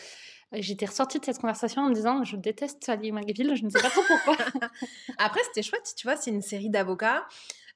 J'étais 0.52 0.86
ressortie 0.86 1.20
de 1.20 1.26
cette 1.26 1.38
conversation 1.38 1.82
en 1.82 1.90
me 1.90 1.94
disant 1.94 2.24
je 2.24 2.36
déteste 2.36 2.88
Ali 2.88 3.12
McBeal, 3.12 3.54
je 3.54 3.64
ne 3.64 3.70
sais 3.70 3.82
pas 3.82 3.90
trop 3.90 4.00
pourquoi. 4.06 4.36
Après, 5.18 5.40
c'était 5.44 5.62
chouette, 5.62 5.92
tu 5.94 6.06
vois, 6.06 6.16
c'est 6.16 6.30
une 6.30 6.40
série 6.40 6.70
d'avocats. 6.70 7.26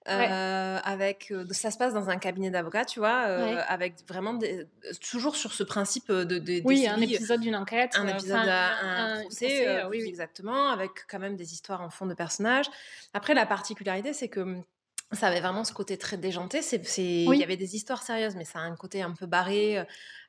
Euh, 0.08 0.78
avec 0.82 1.32
ça 1.52 1.70
se 1.70 1.78
passe 1.78 1.94
dans 1.94 2.10
un 2.10 2.16
cabinet 2.16 2.50
d'avocats 2.50 2.84
tu 2.84 2.98
vois 2.98 3.20
avec 3.68 3.94
vraiment 4.08 4.36
toujours 5.10 5.36
sur 5.36 5.52
ce 5.52 5.62
principe 5.62 6.10
de, 6.10 6.38
de 6.38 6.60
oui 6.64 6.88
un 6.88 7.00
épisode 7.00 7.40
d'une 7.40 7.54
enquête 7.54 7.94
un 7.94 8.08
épisode 8.08 8.48
un, 8.48 9.18
un, 9.18 9.20
procès, 9.20 9.84
oui, 9.84 10.02
exactement 10.04 10.70
avec 10.70 10.90
quand 11.08 11.20
même 11.20 11.36
des 11.36 11.52
histoires 11.52 11.82
en 11.82 11.90
fond 11.90 12.06
de 12.06 12.14
personnages. 12.14 12.66
Après 13.14 13.34
la 13.34 13.46
particularité 13.46 14.12
c'est 14.12 14.28
que 14.28 14.40
mmh, 14.40 14.64
ça 15.12 15.28
avait 15.28 15.40
vraiment 15.40 15.64
ce 15.64 15.72
côté 15.72 15.96
très 15.96 16.16
déjanté. 16.16 16.62
C'est, 16.62 16.80
il 16.98 17.34
y 17.34 17.42
avait 17.42 17.56
des 17.56 17.76
histoires 17.76 18.02
sérieuses, 18.02 18.36
mais 18.36 18.44
ça 18.44 18.58
a 18.60 18.62
un 18.62 18.76
côté 18.76 19.02
un 19.02 19.12
peu 19.12 19.26
barré. 19.26 19.84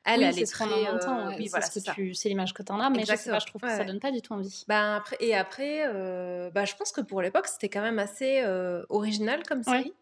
Elle, 0.06 0.22
elle 0.22 0.38
est, 0.38 0.50
très. 0.50 0.64
Euh, 0.66 1.30
oui, 1.38 1.48
voilà, 1.48 1.64
c'est, 1.64 1.80
c'est 2.12 2.28
l'image 2.28 2.52
que 2.52 2.62
tu 2.62 2.70
en 2.72 2.78
as, 2.78 2.90
mais 2.90 3.06
je, 3.06 3.16
sais 3.16 3.30
pas, 3.30 3.38
je 3.38 3.46
trouve 3.46 3.62
que 3.62 3.68
ça 3.68 3.84
donne 3.84 4.00
pas 4.00 4.10
du 4.10 4.20
tout 4.20 4.34
envie. 4.34 4.64
Bah, 4.68 4.96
après, 4.96 5.16
et 5.20 5.34
après, 5.34 5.86
bah, 6.52 6.64
je 6.64 6.74
pense 6.74 6.92
que 6.92 7.00
pour 7.00 7.22
l'époque, 7.22 7.46
c'était 7.46 7.68
quand 7.68 7.82
même 7.82 7.98
assez 7.98 8.44
original 8.88 9.42
comme 9.44 9.62
série. 9.62 9.94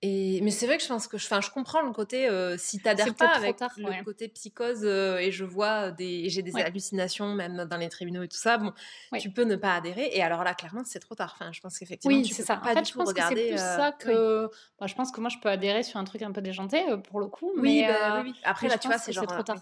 Et, 0.00 0.40
mais 0.42 0.52
c'est 0.52 0.66
vrai 0.66 0.76
que 0.76 0.82
je 0.84 0.88
pense 0.88 1.08
que 1.08 1.18
je, 1.18 1.26
je 1.26 1.50
comprends 1.50 1.82
le 1.82 1.90
côté 1.90 2.28
euh, 2.28 2.56
si 2.56 2.78
t'adhères 2.78 3.16
pas 3.16 3.30
avec 3.34 3.56
le 3.76 4.04
côté 4.04 4.28
psychose 4.28 4.82
euh, 4.84 5.18
et 5.18 5.32
je 5.32 5.44
vois 5.44 5.90
des 5.90 6.28
j'ai 6.28 6.42
des 6.42 6.54
hallucinations 6.54 7.34
même 7.34 7.64
dans 7.64 7.76
les 7.76 7.88
tribunaux 7.88 8.22
et 8.22 8.28
tout 8.28 8.36
ça 8.36 8.58
bon 8.58 8.72
tu 9.18 9.30
peux 9.30 9.42
ne 9.42 9.56
pas 9.56 9.74
adhérer. 9.74 10.08
Et 10.12 10.22
alors 10.22 10.44
là 10.44 10.54
clairement 10.54 10.82
c'est 10.84 11.00
trop 11.00 11.16
tard. 11.16 11.34
Enfin 11.34 11.50
je 11.50 11.60
pense 11.60 11.76
qu'effectivement 11.80 12.16
oui 12.16 12.24
c'est 12.24 12.44
ça. 12.44 12.60
En 12.62 12.64
fait 12.64 12.88
je 12.88 12.94
pense 12.94 13.12
que 13.12 13.20
c'est 13.20 13.34
plus 13.34 13.54
euh, 13.54 13.76
ça 13.76 13.90
que 13.90 14.48
bah, 14.78 14.86
je 14.86 14.94
pense 14.94 15.10
que 15.10 15.20
moi 15.20 15.30
je 15.30 15.38
peux 15.38 15.48
adhérer 15.48 15.82
sur 15.82 15.98
un 15.98 16.04
truc 16.04 16.22
un 16.22 16.30
peu 16.30 16.42
déjanté 16.42 16.80
pour 17.08 17.18
le 17.18 17.26
coup 17.26 17.50
oui, 17.56 17.80
mais 17.80 17.88
bah, 17.88 18.22
oui, 18.22 18.30
oui. 18.30 18.40
après 18.44 18.68
là 18.68 18.78
tu 18.78 18.86
vois 18.86 18.98
c'est 18.98 19.12
genre 19.12 19.26
trop 19.26 19.42
tard. 19.42 19.58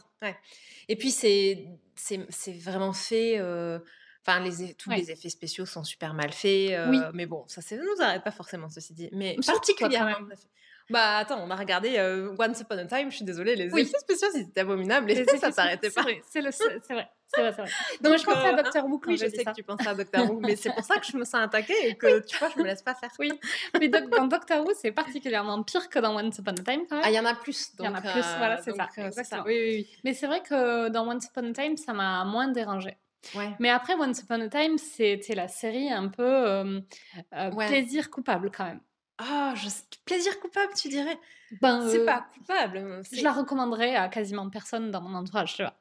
et 0.88 0.96
puis 0.96 1.12
c'est 1.12 1.66
c'est 1.94 2.52
vraiment 2.52 2.92
fait 2.92 3.40
Enfin, 4.26 4.40
les, 4.40 4.75
tous 4.75 4.90
les 4.90 5.11
effets 5.11 5.28
spéciaux 5.28 5.67
sont 5.67 5.84
super 5.84 6.14
mal 6.14 6.32
faits. 6.32 6.73
Euh, 6.73 7.11
mais 7.14 7.26
bon, 7.26 7.44
ça 7.46 7.61
ne 7.76 7.81
nous 7.81 8.02
arrête 8.02 8.25
pas 8.25 8.32
forcément, 8.32 8.69
ceci 8.69 8.93
dit. 8.93 9.08
Mais 9.12 9.37
particulièrement. 9.46 10.17
Bah 10.88 11.17
attends, 11.17 11.43
on 11.44 11.50
a 11.50 11.56
regardé 11.56 11.96
euh, 11.99 12.32
Once 12.38 12.61
Upon 12.61 12.78
a 12.78 12.84
Time, 12.84 13.11
je 13.11 13.17
suis 13.17 13.25
désolée, 13.25 13.56
les 13.56 13.67
effets 13.76 13.99
spéciaux 13.99 14.28
c'était 14.32 14.61
abominable 14.61 15.11
et 15.11 15.25
ça 15.38 15.50
s'arrêtait 15.50 15.90
pas. 15.90 16.02
C'est 16.28 16.40
vrai, 16.40 16.52
c'est 16.52 16.94
vrai. 16.94 17.11
C'est 17.34 17.40
vrai, 17.43 17.52
Donc, 18.00 18.19
je 18.19 18.25
pensais 18.25 18.46
à 18.46 18.52
euh, 18.52 18.62
Doctor 18.62 18.87
Who 18.87 19.00
Oui, 19.08 19.17
je 19.17 19.26
sais 19.26 19.44
que 19.44 19.52
tu 19.52 19.64
pensais 19.64 19.88
à 19.88 19.94
Doctor 19.96 20.31
Who, 20.31 20.38
mais 20.38 20.55
c'est 20.55 20.70
pour 20.70 20.84
ça 20.84 20.94
que 20.99 21.06
je 21.06 21.17
me 21.17 21.25
sens 21.25 21.43
attaquée 21.43 21.88
et 21.88 21.96
que 21.96 22.25
tu 22.25 22.38
vois, 22.38 22.50
je 22.55 22.61
me 22.61 22.64
laisse 22.64 22.82
pas 22.82 22.94
faire. 22.94 23.11
Oui, 23.19 23.32
mais 23.81 23.88
dans 23.88 24.28
Doctor 24.28 24.64
Who, 24.64 24.73
c'est 24.81 24.93
particulièrement 24.93 25.61
pire 25.64 25.88
que 25.88 25.99
dans 25.99 26.17
Once 26.17 26.38
Upon 26.38 26.52
a 26.52 26.55
Time 26.55 26.87
quand 26.88 26.96
même. 26.96 27.02
Ah, 27.05 27.11
il 27.11 27.14
y 27.14 27.19
en 27.19 27.25
a 27.25 27.34
plus. 27.34 27.73
Il 27.81 27.84
y 27.84 27.88
en 27.88 27.94
a 27.94 28.00
plus, 28.00 28.23
voilà, 28.38 28.62
c'est 28.62 28.73
ça. 28.76 29.25
ça. 29.25 29.43
Oui, 29.44 29.55
oui, 29.55 29.75
oui. 29.75 29.99
Mais 30.05 30.14
c'est 30.14 30.28
vrai 30.28 30.40
que 30.40 30.88
dans 30.88 31.08
Once 31.08 31.26
Upon 31.26 31.50
a 31.50 31.52
Time, 31.52 31.76
ça 31.76 31.93
m'a 31.93 32.25
moins 32.25 32.46
Mais 33.61 33.70
après, 33.70 33.94
Once 33.94 34.20
Upon 34.20 34.40
a 34.40 34.49
Time, 34.49 34.78
c'était 34.78 35.34
la 35.34 35.49
série 35.49 35.90
un 35.90 36.08
peu 36.08 36.23
euh, 36.25 36.81
plaisir 37.67 38.11
coupable 38.11 38.50
quand 38.50 38.64
même. 38.64 38.81
Ah, 39.19 39.55
je... 39.56 39.69
plaisir 40.05 40.38
coupable, 40.40 40.73
tu 40.76 40.88
dirais? 40.88 41.19
Ben, 41.62 41.88
C'est 41.88 42.05
pas 42.05 42.26
coupable. 42.34 43.02
Je 43.11 43.23
la 43.23 43.32
recommanderais 43.32 43.96
à 43.96 44.08
quasiment 44.08 44.50
personne 44.50 44.90
dans 44.90 45.00
mon 45.00 45.14
entourage, 45.14 45.55
tu 45.55 45.62
vois. 45.62 45.75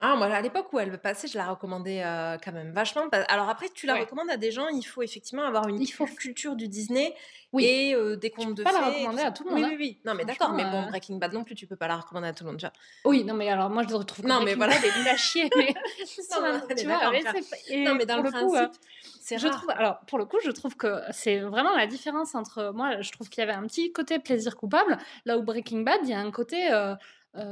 Ah, 0.00 0.16
moi, 0.16 0.26
à 0.26 0.40
l'époque 0.42 0.72
où 0.72 0.78
elle 0.78 0.98
passait, 0.98 1.28
je 1.28 1.38
la 1.38 1.48
recommandais 1.48 2.02
quand 2.44 2.52
même 2.52 2.72
vachement. 2.72 3.04
Alors 3.28 3.48
après, 3.48 3.68
tu 3.68 3.86
la 3.86 3.94
recommandes 3.94 4.30
à 4.30 4.36
des 4.36 4.50
gens, 4.50 4.68
il 4.68 4.82
faut 4.82 5.02
effectivement 5.02 5.44
avoir 5.44 5.68
une 5.68 5.80
il 5.80 5.86
faut... 5.86 6.04
culture 6.04 6.56
du 6.56 6.68
Disney 6.68 7.14
et 7.58 7.94
des 8.20 8.30
contes 8.30 8.54
de 8.54 8.62
fées. 8.62 8.68
Tu 8.68 8.74
peux 8.74 8.80
pas 8.80 8.80
la 8.80 8.86
recommander 8.86 9.22
à 9.22 9.30
tout 9.30 9.44
le 9.44 9.50
monde. 9.50 9.60
Oui, 9.60 9.68
oui, 9.70 9.76
oui. 9.78 9.98
Non, 10.04 10.14
mais 10.14 10.24
d'accord, 10.24 10.52
mais 10.52 10.64
bon, 10.64 10.82
Breaking 10.88 11.16
Bad 11.16 11.32
non 11.32 11.44
plus, 11.44 11.54
tu 11.54 11.66
peux 11.66 11.76
pas 11.76 11.88
la 11.88 11.96
recommander 11.96 12.28
à 12.28 12.32
tout 12.32 12.44
le 12.44 12.50
monde, 12.50 12.58
tu 12.58 12.66
vois. 12.66 12.72
Oui, 13.04 13.24
non, 13.24 13.34
mais 13.34 13.48
alors 13.48 13.70
moi, 13.70 13.82
je 13.82 13.88
le 13.88 13.96
retrouve 13.96 14.26
non, 14.26 14.42
mais 14.42 14.54
voilà. 14.54 14.74
des 14.78 15.08
à 15.08 15.16
chier, 15.16 15.48
mais... 15.56 15.74
non, 16.32 16.60
tu 16.76 16.86
vois, 16.86 17.12
non, 17.76 17.94
mais 17.94 18.06
dans 18.06 18.20
le 18.20 18.30
principe... 18.30 18.80
c'est 19.20 19.38
je 19.38 19.48
trouve, 19.48 19.70
alors 19.70 20.00
pour 20.06 20.18
le 20.18 20.24
coup, 20.24 20.38
je 20.44 20.50
trouve 20.50 20.76
que 20.76 21.00
c'est 21.10 21.40
vraiment 21.40 21.74
la 21.74 21.86
différence 21.86 22.34
entre 22.34 22.72
moi. 22.74 23.00
Je 23.00 23.10
trouve 23.12 23.28
qu'il 23.28 23.40
y 23.40 23.44
avait 23.44 23.56
un 23.56 23.66
petit 23.66 23.92
côté 23.92 24.18
plaisir 24.18 24.56
coupable, 24.56 24.98
là 25.24 25.38
où 25.38 25.42
Breaking 25.42 25.80
Bad, 25.80 26.00
il 26.04 26.10
y 26.10 26.14
a 26.14 26.20
un 26.20 26.30
côté 26.30 26.72
euh, 26.72 26.94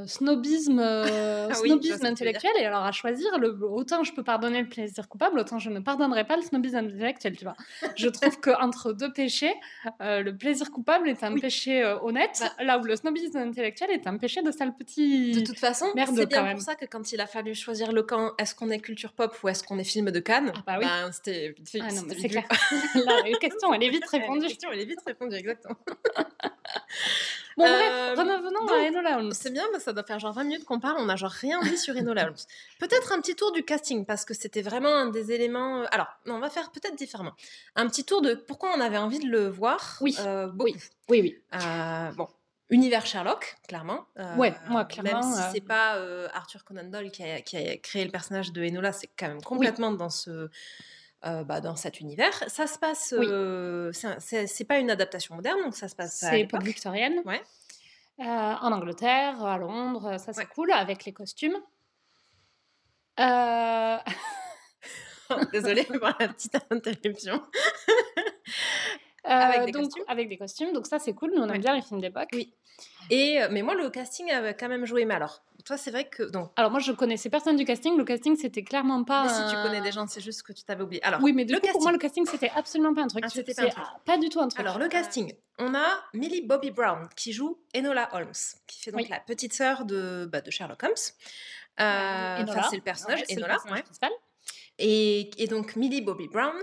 snobisme, 0.06 0.78
euh, 0.78 1.48
ah 1.50 1.54
snobisme 1.54 2.06
intellectuel. 2.06 2.52
Et 2.60 2.64
alors, 2.64 2.84
à 2.84 2.92
choisir, 2.92 3.38
le, 3.38 3.56
autant 3.64 4.04
je 4.04 4.12
peux 4.12 4.22
pardonner 4.22 4.62
le 4.62 4.68
plaisir 4.68 5.08
coupable, 5.08 5.38
autant 5.38 5.58
je 5.58 5.70
ne 5.70 5.80
pardonnerai 5.80 6.24
pas 6.24 6.36
le 6.36 6.42
snobisme 6.42 6.76
intellectuel, 6.76 7.36
tu 7.36 7.44
vois. 7.44 7.56
Je 7.96 8.08
trouve 8.08 8.38
qu'entre 8.40 8.92
deux 8.92 9.12
péchés, 9.12 9.54
euh, 10.00 10.22
le 10.22 10.36
plaisir 10.36 10.70
coupable 10.70 11.08
est 11.08 11.24
un 11.24 11.34
péché 11.34 11.84
honnête, 12.02 12.38
bah 12.40 12.64
là 12.64 12.78
où 12.78 12.84
le 12.84 12.96
snobisme 12.96 13.38
intellectuel 13.38 13.90
est 13.90 14.06
un 14.06 14.16
péché 14.16 14.42
de 14.42 14.50
sale 14.50 14.74
petit. 14.74 15.32
De 15.32 15.40
toute 15.40 15.58
façon, 15.58 15.86
c'est 15.94 16.26
bien 16.26 16.52
pour 16.52 16.60
ça 16.60 16.74
que 16.74 16.86
quand 16.86 17.12
il 17.12 17.20
a 17.20 17.26
fallu 17.26 17.54
choisir 17.54 17.92
le 17.92 18.02
camp, 18.02 18.32
est-ce 18.38 18.54
qu'on 18.54 18.70
est 18.70 18.80
culture 18.80 19.12
pop 19.12 19.36
ou 19.42 19.48
est-ce 19.48 19.62
qu'on 19.64 19.78
est 19.78 19.84
film 19.84 20.10
de 20.10 20.20
Cannes 20.20 20.52
ah 20.54 20.62
bah 20.66 20.76
oui. 20.78 20.84
Ben, 20.84 21.10
c'était. 21.12 21.54
Ah 21.80 21.92
non, 21.92 22.02
c'est 22.08 22.28
clair. 22.28 22.44
la 22.94 23.38
question, 23.38 23.74
elle 23.74 23.82
est 23.82 23.90
vite 23.90 24.06
répondue. 24.06 24.42
la 24.42 24.48
question, 24.48 24.70
elle 24.72 24.80
est 24.80 24.84
vite 24.84 25.02
répondue, 25.06 25.36
exactement. 25.36 25.76
Bon, 27.56 27.64
bref, 27.64 27.92
euh, 27.92 28.14
revenons 28.14 28.66
à 28.68 28.88
Enola 28.88 29.18
Holmes. 29.18 29.32
C'est 29.32 29.50
bien, 29.50 29.64
mais 29.72 29.78
ça 29.78 29.92
doit 29.92 30.02
faire 30.02 30.18
genre 30.18 30.32
20 30.32 30.44
minutes 30.44 30.64
qu'on 30.64 30.80
parle, 30.80 30.96
on 30.98 31.06
n'a 31.06 31.16
genre 31.16 31.30
rien 31.30 31.60
dit 31.62 31.76
sur 31.76 31.96
Enola 31.96 32.24
Holmes. 32.26 32.36
Peut-être 32.78 33.12
un 33.12 33.20
petit 33.20 33.34
tour 33.34 33.52
du 33.52 33.64
casting, 33.64 34.04
parce 34.04 34.24
que 34.24 34.34
c'était 34.34 34.62
vraiment 34.62 34.94
un 34.94 35.06
des 35.06 35.32
éléments. 35.32 35.82
Euh, 35.82 35.86
alors, 35.90 36.08
on 36.26 36.38
va 36.38 36.50
faire 36.50 36.70
peut-être 36.70 36.96
différemment. 36.96 37.32
Un 37.76 37.86
petit 37.88 38.04
tour 38.04 38.22
de 38.22 38.34
pourquoi 38.34 38.70
on 38.76 38.80
avait 38.80 38.98
envie 38.98 39.18
de 39.18 39.28
le 39.28 39.48
voir. 39.48 39.98
Oui, 40.00 40.16
euh, 40.20 40.50
oui, 40.58 40.76
oui. 41.08 41.20
oui. 41.52 41.58
bon, 42.16 42.28
univers 42.70 43.06
Sherlock, 43.06 43.56
clairement. 43.68 44.06
ouais, 44.36 44.54
moi, 44.68 44.84
clairement. 44.84 45.20
Même 45.20 45.22
si 45.22 45.42
c'est 45.52 45.66
pas 45.66 45.98
Arthur 46.34 46.64
Conan 46.64 46.84
Doyle 46.84 47.10
qui 47.10 47.22
a, 47.22 47.40
qui 47.40 47.56
a, 47.56 47.76
créé 47.76 48.04
le 48.04 48.10
personnage 48.10 48.52
de 48.52 48.62
Enola, 48.62 48.92
c'est 48.92 49.10
quand 49.18 49.28
même 49.28 49.42
complètement 49.42 49.92
dans 49.92 50.10
ce 50.10 50.48
euh, 51.24 51.44
bah, 51.44 51.60
dans 51.60 51.76
cet 51.76 52.00
univers. 52.00 52.32
Ça 52.48 52.66
se 52.66 52.78
passe. 52.78 53.14
Euh, 53.16 53.92
c'est 53.92 54.64
pas 54.64 54.78
une 54.78 54.90
adaptation 54.90 55.36
moderne, 55.36 55.60
donc 55.62 55.76
ça 55.76 55.86
se 55.86 55.94
passe. 55.94 56.18
C'est 56.18 56.40
époque 56.40 56.64
victorienne. 56.64 57.22
Ouais. 57.24 57.40
Euh, 58.20 58.24
en 58.24 58.72
Angleterre, 58.72 59.44
à 59.44 59.56
Londres, 59.56 60.18
ça 60.18 60.32
c'est 60.32 60.46
cool, 60.46 60.72
avec 60.72 61.04
les 61.04 61.12
costumes. 61.12 61.56
Euh... 63.20 63.96
Désolée 65.52 65.84
pour 65.84 66.08
la 66.18 66.28
petite 66.28 66.56
interruption. 66.70 67.40
avec, 69.24 69.66
des 69.66 69.72
donc, 69.72 69.90
avec 70.08 70.28
des 70.28 70.36
costumes, 70.36 70.72
donc 70.72 70.86
ça 70.86 70.98
c'est 70.98 71.14
cool, 71.14 71.32
nous 71.34 71.42
on 71.42 71.48
aime 71.48 71.60
bien 71.60 71.74
les 71.74 71.82
films 71.82 72.00
d'époque. 72.00 72.28
Oui. 72.32 72.52
Et, 73.10 73.40
mais 73.50 73.62
moi 73.62 73.74
le 73.74 73.88
casting 73.90 74.30
avait 74.30 74.54
quand 74.54 74.68
même 74.68 74.84
joué, 74.84 75.04
mais 75.04 75.14
alors 75.14 75.42
toi, 75.64 75.76
c'est 75.76 75.90
vrai 75.90 76.08
que. 76.08 76.22
Donc... 76.24 76.50
Alors, 76.56 76.70
moi, 76.70 76.80
je 76.80 76.92
connaissais 76.92 77.30
personne 77.30 77.56
du 77.56 77.64
casting. 77.64 77.96
Le 77.96 78.04
casting, 78.04 78.36
c'était 78.36 78.62
clairement 78.62 79.04
pas. 79.04 79.24
Mais 79.24 79.28
si 79.28 79.54
tu 79.54 79.62
connais 79.62 79.80
des 79.80 79.92
gens, 79.92 80.06
c'est 80.06 80.20
juste 80.20 80.42
que 80.42 80.52
tu 80.52 80.64
t'avais 80.64 80.82
oublié. 80.82 81.02
Alors, 81.04 81.20
oui, 81.22 81.32
mais 81.32 81.44
du 81.44 81.52
le 81.52 81.58
coup, 81.58 81.66
casting... 81.66 81.72
pour 81.72 81.82
moi, 81.82 81.92
le 81.92 81.98
casting, 81.98 82.26
c'était 82.26 82.50
absolument 82.54 82.94
pas 82.94 83.02
un 83.02 83.08
truc. 83.08 83.24
Ah, 83.24 83.28
c'était 83.28 83.54
pas, 83.54 83.70
pas, 84.04 84.18
du 84.18 84.28
tout 84.28 84.40
un 84.40 84.48
truc. 84.48 84.60
Alors, 84.60 84.78
le 84.78 84.88
casting, 84.88 85.32
on 85.58 85.74
a 85.74 85.86
Millie 86.14 86.42
Bobby 86.42 86.70
Brown 86.70 87.08
qui 87.16 87.32
joue 87.32 87.58
Enola 87.76 88.08
Holmes, 88.12 88.32
qui 88.66 88.82
fait 88.82 88.92
donc 88.92 89.08
la 89.08 89.20
petite 89.20 89.52
sœur 89.52 89.84
de, 89.84 90.28
bah, 90.30 90.40
de 90.40 90.50
Sherlock 90.50 90.82
Holmes. 90.82 90.92
Euh, 91.80 92.44
c'est 92.70 92.76
le 92.76 92.82
personnage, 92.82 93.22
Enola. 93.30 93.58
Et, 94.78 95.30
et 95.42 95.46
donc 95.46 95.76
Millie 95.76 96.00
Bobby 96.00 96.28
Brown, 96.28 96.54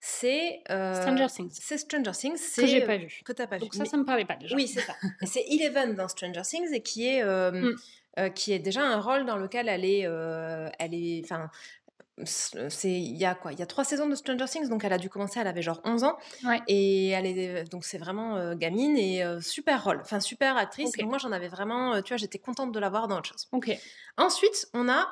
c'est 0.00 0.60
Stranger 0.66 1.26
Things. 1.34 1.58
C'est 1.60 1.78
Stranger 1.78 2.12
Things. 2.12 2.54
Que 2.56 2.66
j'ai 2.66 2.84
pas 2.84 2.96
vu. 2.96 3.20
Que 3.24 3.32
t'as 3.32 3.46
pas 3.46 3.58
donc 3.58 3.72
vu. 3.72 3.78
ça, 3.78 3.84
ça 3.84 3.96
me 3.96 4.04
parlait 4.04 4.24
pas 4.24 4.36
déjà. 4.36 4.56
Oui, 4.56 4.66
c'est 4.66 4.80
ça. 4.80 4.94
c'est 5.22 5.44
Eleven 5.48 5.94
dans 5.94 6.08
Stranger 6.08 6.42
Things 6.42 6.72
et 6.72 6.82
qui 6.82 7.06
est 7.06 7.24
mm. 7.24 7.76
Qui 8.34 8.52
est 8.52 8.58
déjà 8.58 8.82
un 8.82 9.00
rôle 9.00 9.24
dans 9.26 9.36
lequel 9.36 9.68
elle 9.68 9.84
est, 9.84 10.00
elle 10.00 10.94
est, 10.94 11.22
enfin, 11.24 11.50
c'est 12.24 12.90
il 12.90 13.16
y 13.16 13.24
a 13.24 13.36
quoi? 13.36 13.52
Il 13.52 13.60
y 13.60 13.62
a 13.62 13.66
trois 13.66 13.84
saisons 13.84 14.08
de 14.08 14.16
Stranger 14.16 14.46
Things 14.46 14.68
donc 14.68 14.82
elle 14.82 14.92
a 14.92 14.98
dû 14.98 15.08
commencer 15.08 15.38
elle 15.38 15.46
avait 15.46 15.62
genre 15.62 15.80
11 15.84 16.02
ans 16.02 16.16
ouais. 16.44 16.60
et 16.66 17.10
elle 17.10 17.26
est 17.26 17.70
donc 17.70 17.84
c'est 17.84 17.98
vraiment 17.98 18.56
gamine 18.56 18.96
et 18.96 19.22
super 19.40 19.84
rôle 19.84 20.00
enfin 20.00 20.18
super 20.18 20.56
actrice 20.56 20.88
okay. 20.88 21.02
donc 21.02 21.10
moi 21.10 21.18
j'en 21.18 21.30
avais 21.30 21.46
vraiment 21.46 22.02
tu 22.02 22.08
vois 22.08 22.16
j'étais 22.16 22.40
contente 22.40 22.72
de 22.72 22.80
la 22.80 22.88
voir 22.88 23.06
dans 23.06 23.18
autre 23.18 23.28
chose. 23.28 23.46
Ok. 23.52 23.70
Ensuite 24.16 24.66
on 24.74 24.88
a 24.88 25.06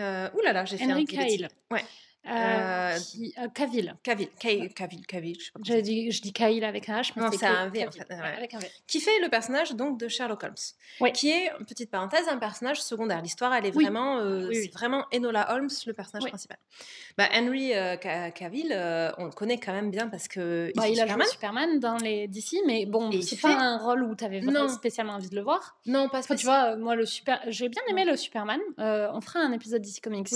euh, 0.00 0.30
là 0.42 0.64
j'ai 0.64 0.78
fait 0.78 0.90
Henry 0.90 1.02
un 1.02 1.04
Cavill. 1.04 1.48
Ouais 1.70 1.84
euh, 2.30 2.98
qui, 2.98 3.34
euh. 3.38 3.48
Cavill, 3.48 3.96
Cavill, 4.02 4.28
Cavill, 4.38 5.06
Cavill 5.06 5.36
je 5.38 5.44
sais 5.46 5.50
pas. 5.52 5.60
J'ai 5.62 5.82
dit, 5.82 6.10
je 6.10 6.20
dis 6.20 6.32
Cavill 6.32 6.64
avec 6.64 6.88
un 6.88 7.00
H, 7.00 7.12
mais 7.16 7.22
non, 7.22 7.30
c'est 7.32 7.46
un 7.46 7.68
V 7.68 7.86
en 7.86 7.90
fait. 7.90 8.06
Ouais. 8.10 8.36
Avec 8.36 8.54
un 8.54 8.58
v. 8.58 8.66
Qui 8.86 9.00
fait 9.00 9.18
le 9.20 9.28
personnage 9.28 9.72
donc 9.72 9.98
de 9.98 10.08
Sherlock 10.08 10.42
Holmes, 10.42 11.12
qui 11.12 11.30
est 11.30 11.50
petite 11.66 11.90
parenthèse 11.90 12.28
un 12.28 12.38
personnage 12.38 12.82
secondaire. 12.82 13.22
L'histoire, 13.22 13.54
elle 13.54 13.66
est 13.66 13.76
oui. 13.76 13.84
vraiment, 13.84 14.18
euh, 14.18 14.48
oui, 14.48 14.62
c'est 14.62 14.72
vraiment 14.72 15.04
Enola 15.12 15.52
Holmes 15.52 15.68
le 15.86 15.92
personnage 15.92 16.28
principal. 16.28 16.58
Bah, 17.16 17.28
Henry 17.32 17.74
euh, 17.74 17.96
Cavill, 17.96 18.72
euh, 18.72 19.10
on 19.18 19.26
le 19.26 19.32
connaît 19.32 19.58
quand 19.58 19.72
même 19.72 19.90
bien 19.90 20.08
parce 20.08 20.28
que 20.28 20.72
bah, 20.74 20.88
il, 20.88 20.94
il 20.94 21.00
a 21.00 21.02
Superman. 21.04 21.26
joué 21.26 21.32
Superman 21.32 21.80
dans 21.80 21.96
les 21.96 22.28
DC, 22.28 22.56
mais 22.66 22.86
bon, 22.86 23.10
c'est 23.12 23.36
fait... 23.36 23.48
pas 23.48 23.60
un 23.60 23.78
rôle 23.78 24.02
où 24.02 24.14
tu 24.14 24.24
avais 24.24 24.40
vraiment 24.40 24.68
spécialement 24.68 25.14
envie 25.14 25.28
de 25.28 25.36
le 25.36 25.42
voir. 25.42 25.78
Non, 25.86 26.08
pas 26.08 26.20
enfin, 26.20 26.36
Tu 26.36 26.46
vois, 26.46 26.76
moi 26.76 26.94
le 26.96 27.06
super, 27.06 27.40
j'ai 27.48 27.68
bien 27.68 27.82
aimé 27.88 28.04
le 28.04 28.16
Superman. 28.16 28.60
On 28.78 29.20
fera 29.20 29.40
un 29.40 29.52
épisode 29.52 29.82
DC 29.82 30.00
Comics 30.02 30.28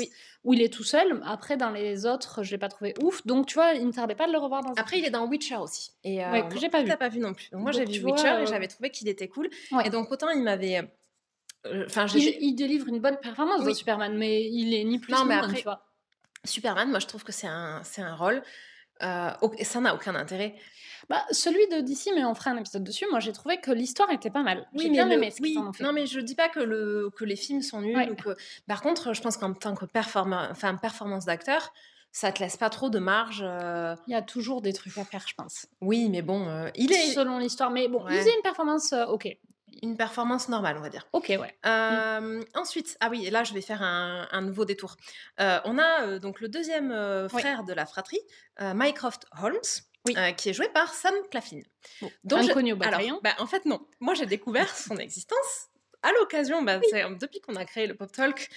où 0.44 0.54
il 0.54 0.62
est 0.62 0.72
tout 0.72 0.84
seul. 0.84 1.20
Après, 1.24 1.56
dans 1.56 1.70
les 1.70 1.81
autres, 2.06 2.42
je 2.42 2.50
l'ai 2.50 2.58
pas 2.58 2.68
trouvé 2.68 2.94
ouf. 3.02 3.26
Donc, 3.26 3.46
tu 3.46 3.54
vois, 3.54 3.72
il 3.72 3.86
me 3.86 3.92
tardait 3.92 4.14
pas 4.14 4.26
de 4.26 4.32
le 4.32 4.38
revoir 4.38 4.62
dans. 4.62 4.72
Après, 4.74 4.98
il 4.98 5.04
est 5.04 5.10
dans 5.10 5.26
Witcher 5.26 5.56
aussi. 5.56 5.92
Et 6.04 6.18
ouais, 6.18 6.46
que 6.48 6.58
j'ai 6.58 6.68
pas 6.68 6.82
vu. 6.82 6.88
T'as 6.88 6.96
pas 6.96 7.08
vu 7.08 7.20
non 7.20 7.34
plus. 7.34 7.48
Donc, 7.50 7.62
moi, 7.62 7.72
j'ai 7.72 7.84
vu 7.84 8.04
Witcher 8.04 8.28
vois, 8.28 8.42
et 8.42 8.46
j'avais 8.46 8.68
trouvé 8.68 8.90
qu'il 8.90 9.08
était 9.08 9.28
cool. 9.28 9.48
Ouais. 9.72 9.86
Et 9.86 9.90
donc, 9.90 10.10
autant 10.10 10.30
il 10.30 10.42
m'avait. 10.42 10.80
Enfin, 11.86 12.06
il, 12.14 12.36
il, 12.40 12.54
délivre 12.54 12.88
une 12.88 12.98
bonne 12.98 13.18
performance 13.18 13.60
oui. 13.60 13.66
dans 13.66 13.74
Superman, 13.74 14.16
mais 14.16 14.44
il 14.44 14.74
est 14.74 14.82
ni 14.82 14.98
plus 14.98 15.12
non, 15.12 15.22
ni 15.22 15.28
mais 15.28 15.34
moins, 15.36 15.44
après, 15.44 15.58
tu 15.58 15.64
vois. 15.64 15.86
Superman, 16.44 16.90
moi, 16.90 16.98
je 16.98 17.06
trouve 17.06 17.22
que 17.22 17.32
c'est 17.32 17.46
un, 17.46 17.80
c'est 17.84 18.02
un 18.02 18.16
rôle. 18.16 18.42
Euh, 19.02 19.30
et 19.58 19.64
ça 19.64 19.80
n'a 19.80 19.94
aucun 19.94 20.14
intérêt. 20.14 20.54
Bah, 21.08 21.24
celui 21.30 21.66
de 21.68 21.80
DC, 21.80 22.10
mais 22.14 22.24
on 22.24 22.34
fera 22.34 22.50
un 22.50 22.56
épisode 22.58 22.84
dessus. 22.84 23.06
Moi, 23.10 23.20
j'ai 23.20 23.32
trouvé 23.32 23.58
que 23.60 23.70
l'histoire 23.70 24.10
était 24.10 24.30
pas 24.30 24.42
mal. 24.42 24.66
Oui, 24.74 24.84
j'ai 24.84 24.90
bien 24.90 25.06
le, 25.06 25.12
aimé 25.12 25.30
ce 25.30 25.42
oui, 25.42 25.56
en 25.58 25.72
fait. 25.72 25.82
Non, 25.84 25.92
mais 25.92 26.06
je 26.06 26.20
dis 26.20 26.34
pas 26.34 26.48
que, 26.48 26.60
le, 26.60 27.10
que 27.16 27.24
les 27.24 27.36
films 27.36 27.62
sont 27.62 27.80
nuls. 27.80 27.96
Ouais. 27.96 28.10
Ou 28.10 28.14
que... 28.14 28.36
Par 28.66 28.82
contre, 28.82 29.12
je 29.12 29.20
pense 29.20 29.36
qu'en 29.36 29.52
tant 29.54 29.74
que 29.74 29.84
performa... 29.84 30.48
enfin, 30.50 30.74
performance 30.76 31.24
d'acteur, 31.24 31.72
ça 32.12 32.30
te 32.30 32.40
laisse 32.42 32.56
pas 32.56 32.70
trop 32.70 32.90
de 32.90 32.98
marge. 32.98 33.42
Euh... 33.44 33.96
Il 34.06 34.12
y 34.12 34.14
a 34.14 34.22
toujours 34.22 34.60
des 34.62 34.72
trucs 34.72 34.96
à 34.98 35.04
faire, 35.04 35.24
je 35.26 35.34
pense. 35.34 35.66
Oui, 35.80 36.08
mais 36.10 36.22
bon, 36.22 36.46
euh, 36.46 36.68
il 36.74 36.92
est. 36.92 37.12
Selon 37.12 37.38
l'histoire, 37.38 37.70
mais 37.70 37.88
bon, 37.88 38.04
Ouais. 38.04 38.14
il 38.14 38.18
faisait 38.18 38.34
une 38.34 38.42
performance 38.42 38.92
euh, 38.92 39.06
ok. 39.06 39.28
Une 39.82 39.96
performance 39.96 40.50
normale, 40.50 40.76
on 40.76 40.82
va 40.82 40.90
dire. 40.90 41.06
Ok, 41.12 41.28
ouais. 41.30 41.56
Euh, 41.64 42.42
Ensuite, 42.54 42.96
ah 43.00 43.08
oui, 43.10 43.28
là 43.30 43.42
je 43.42 43.54
vais 43.54 43.62
faire 43.62 43.82
un, 43.82 44.28
un 44.30 44.42
nouveau 44.42 44.66
détour. 44.66 44.96
On 45.38 45.78
a 45.78 46.18
donc 46.18 46.40
le 46.42 46.48
deuxième 46.48 46.90
Oui. 46.92 47.40
frère 47.40 47.64
de 47.64 47.72
la 47.72 47.86
fratrie, 47.86 48.20
Mycroft 48.60 49.24
Holmes, 49.42 49.56
Oui. 50.06 50.14
euh, 50.16 50.32
qui 50.32 50.48
est 50.50 50.52
joué 50.52 50.68
par 50.70 50.92
Sam 50.94 51.14
Claflin. 51.30 51.60
Bon, 52.00 52.10
dont 52.24 52.42
je- 52.42 52.50
Inconnu 52.50 52.72
au 52.72 52.76
Alors, 52.76 52.90
bataillon. 52.90 53.20
bah, 53.22 53.34
en 53.38 53.46
fait 53.46 53.64
non, 53.66 53.80
moi 54.00 54.14
j'ai 54.14 54.26
découvert 54.26 54.74
son 54.76 54.96
existence 54.96 55.68
à 56.04 56.10
l'occasion, 56.18 56.62
bah, 56.62 56.78
depuis 57.20 57.40
qu'on 57.40 57.54
a 57.54 57.64
créé 57.64 57.86
le 57.86 57.94
Pop 57.94 58.10
Talk, 58.10 58.48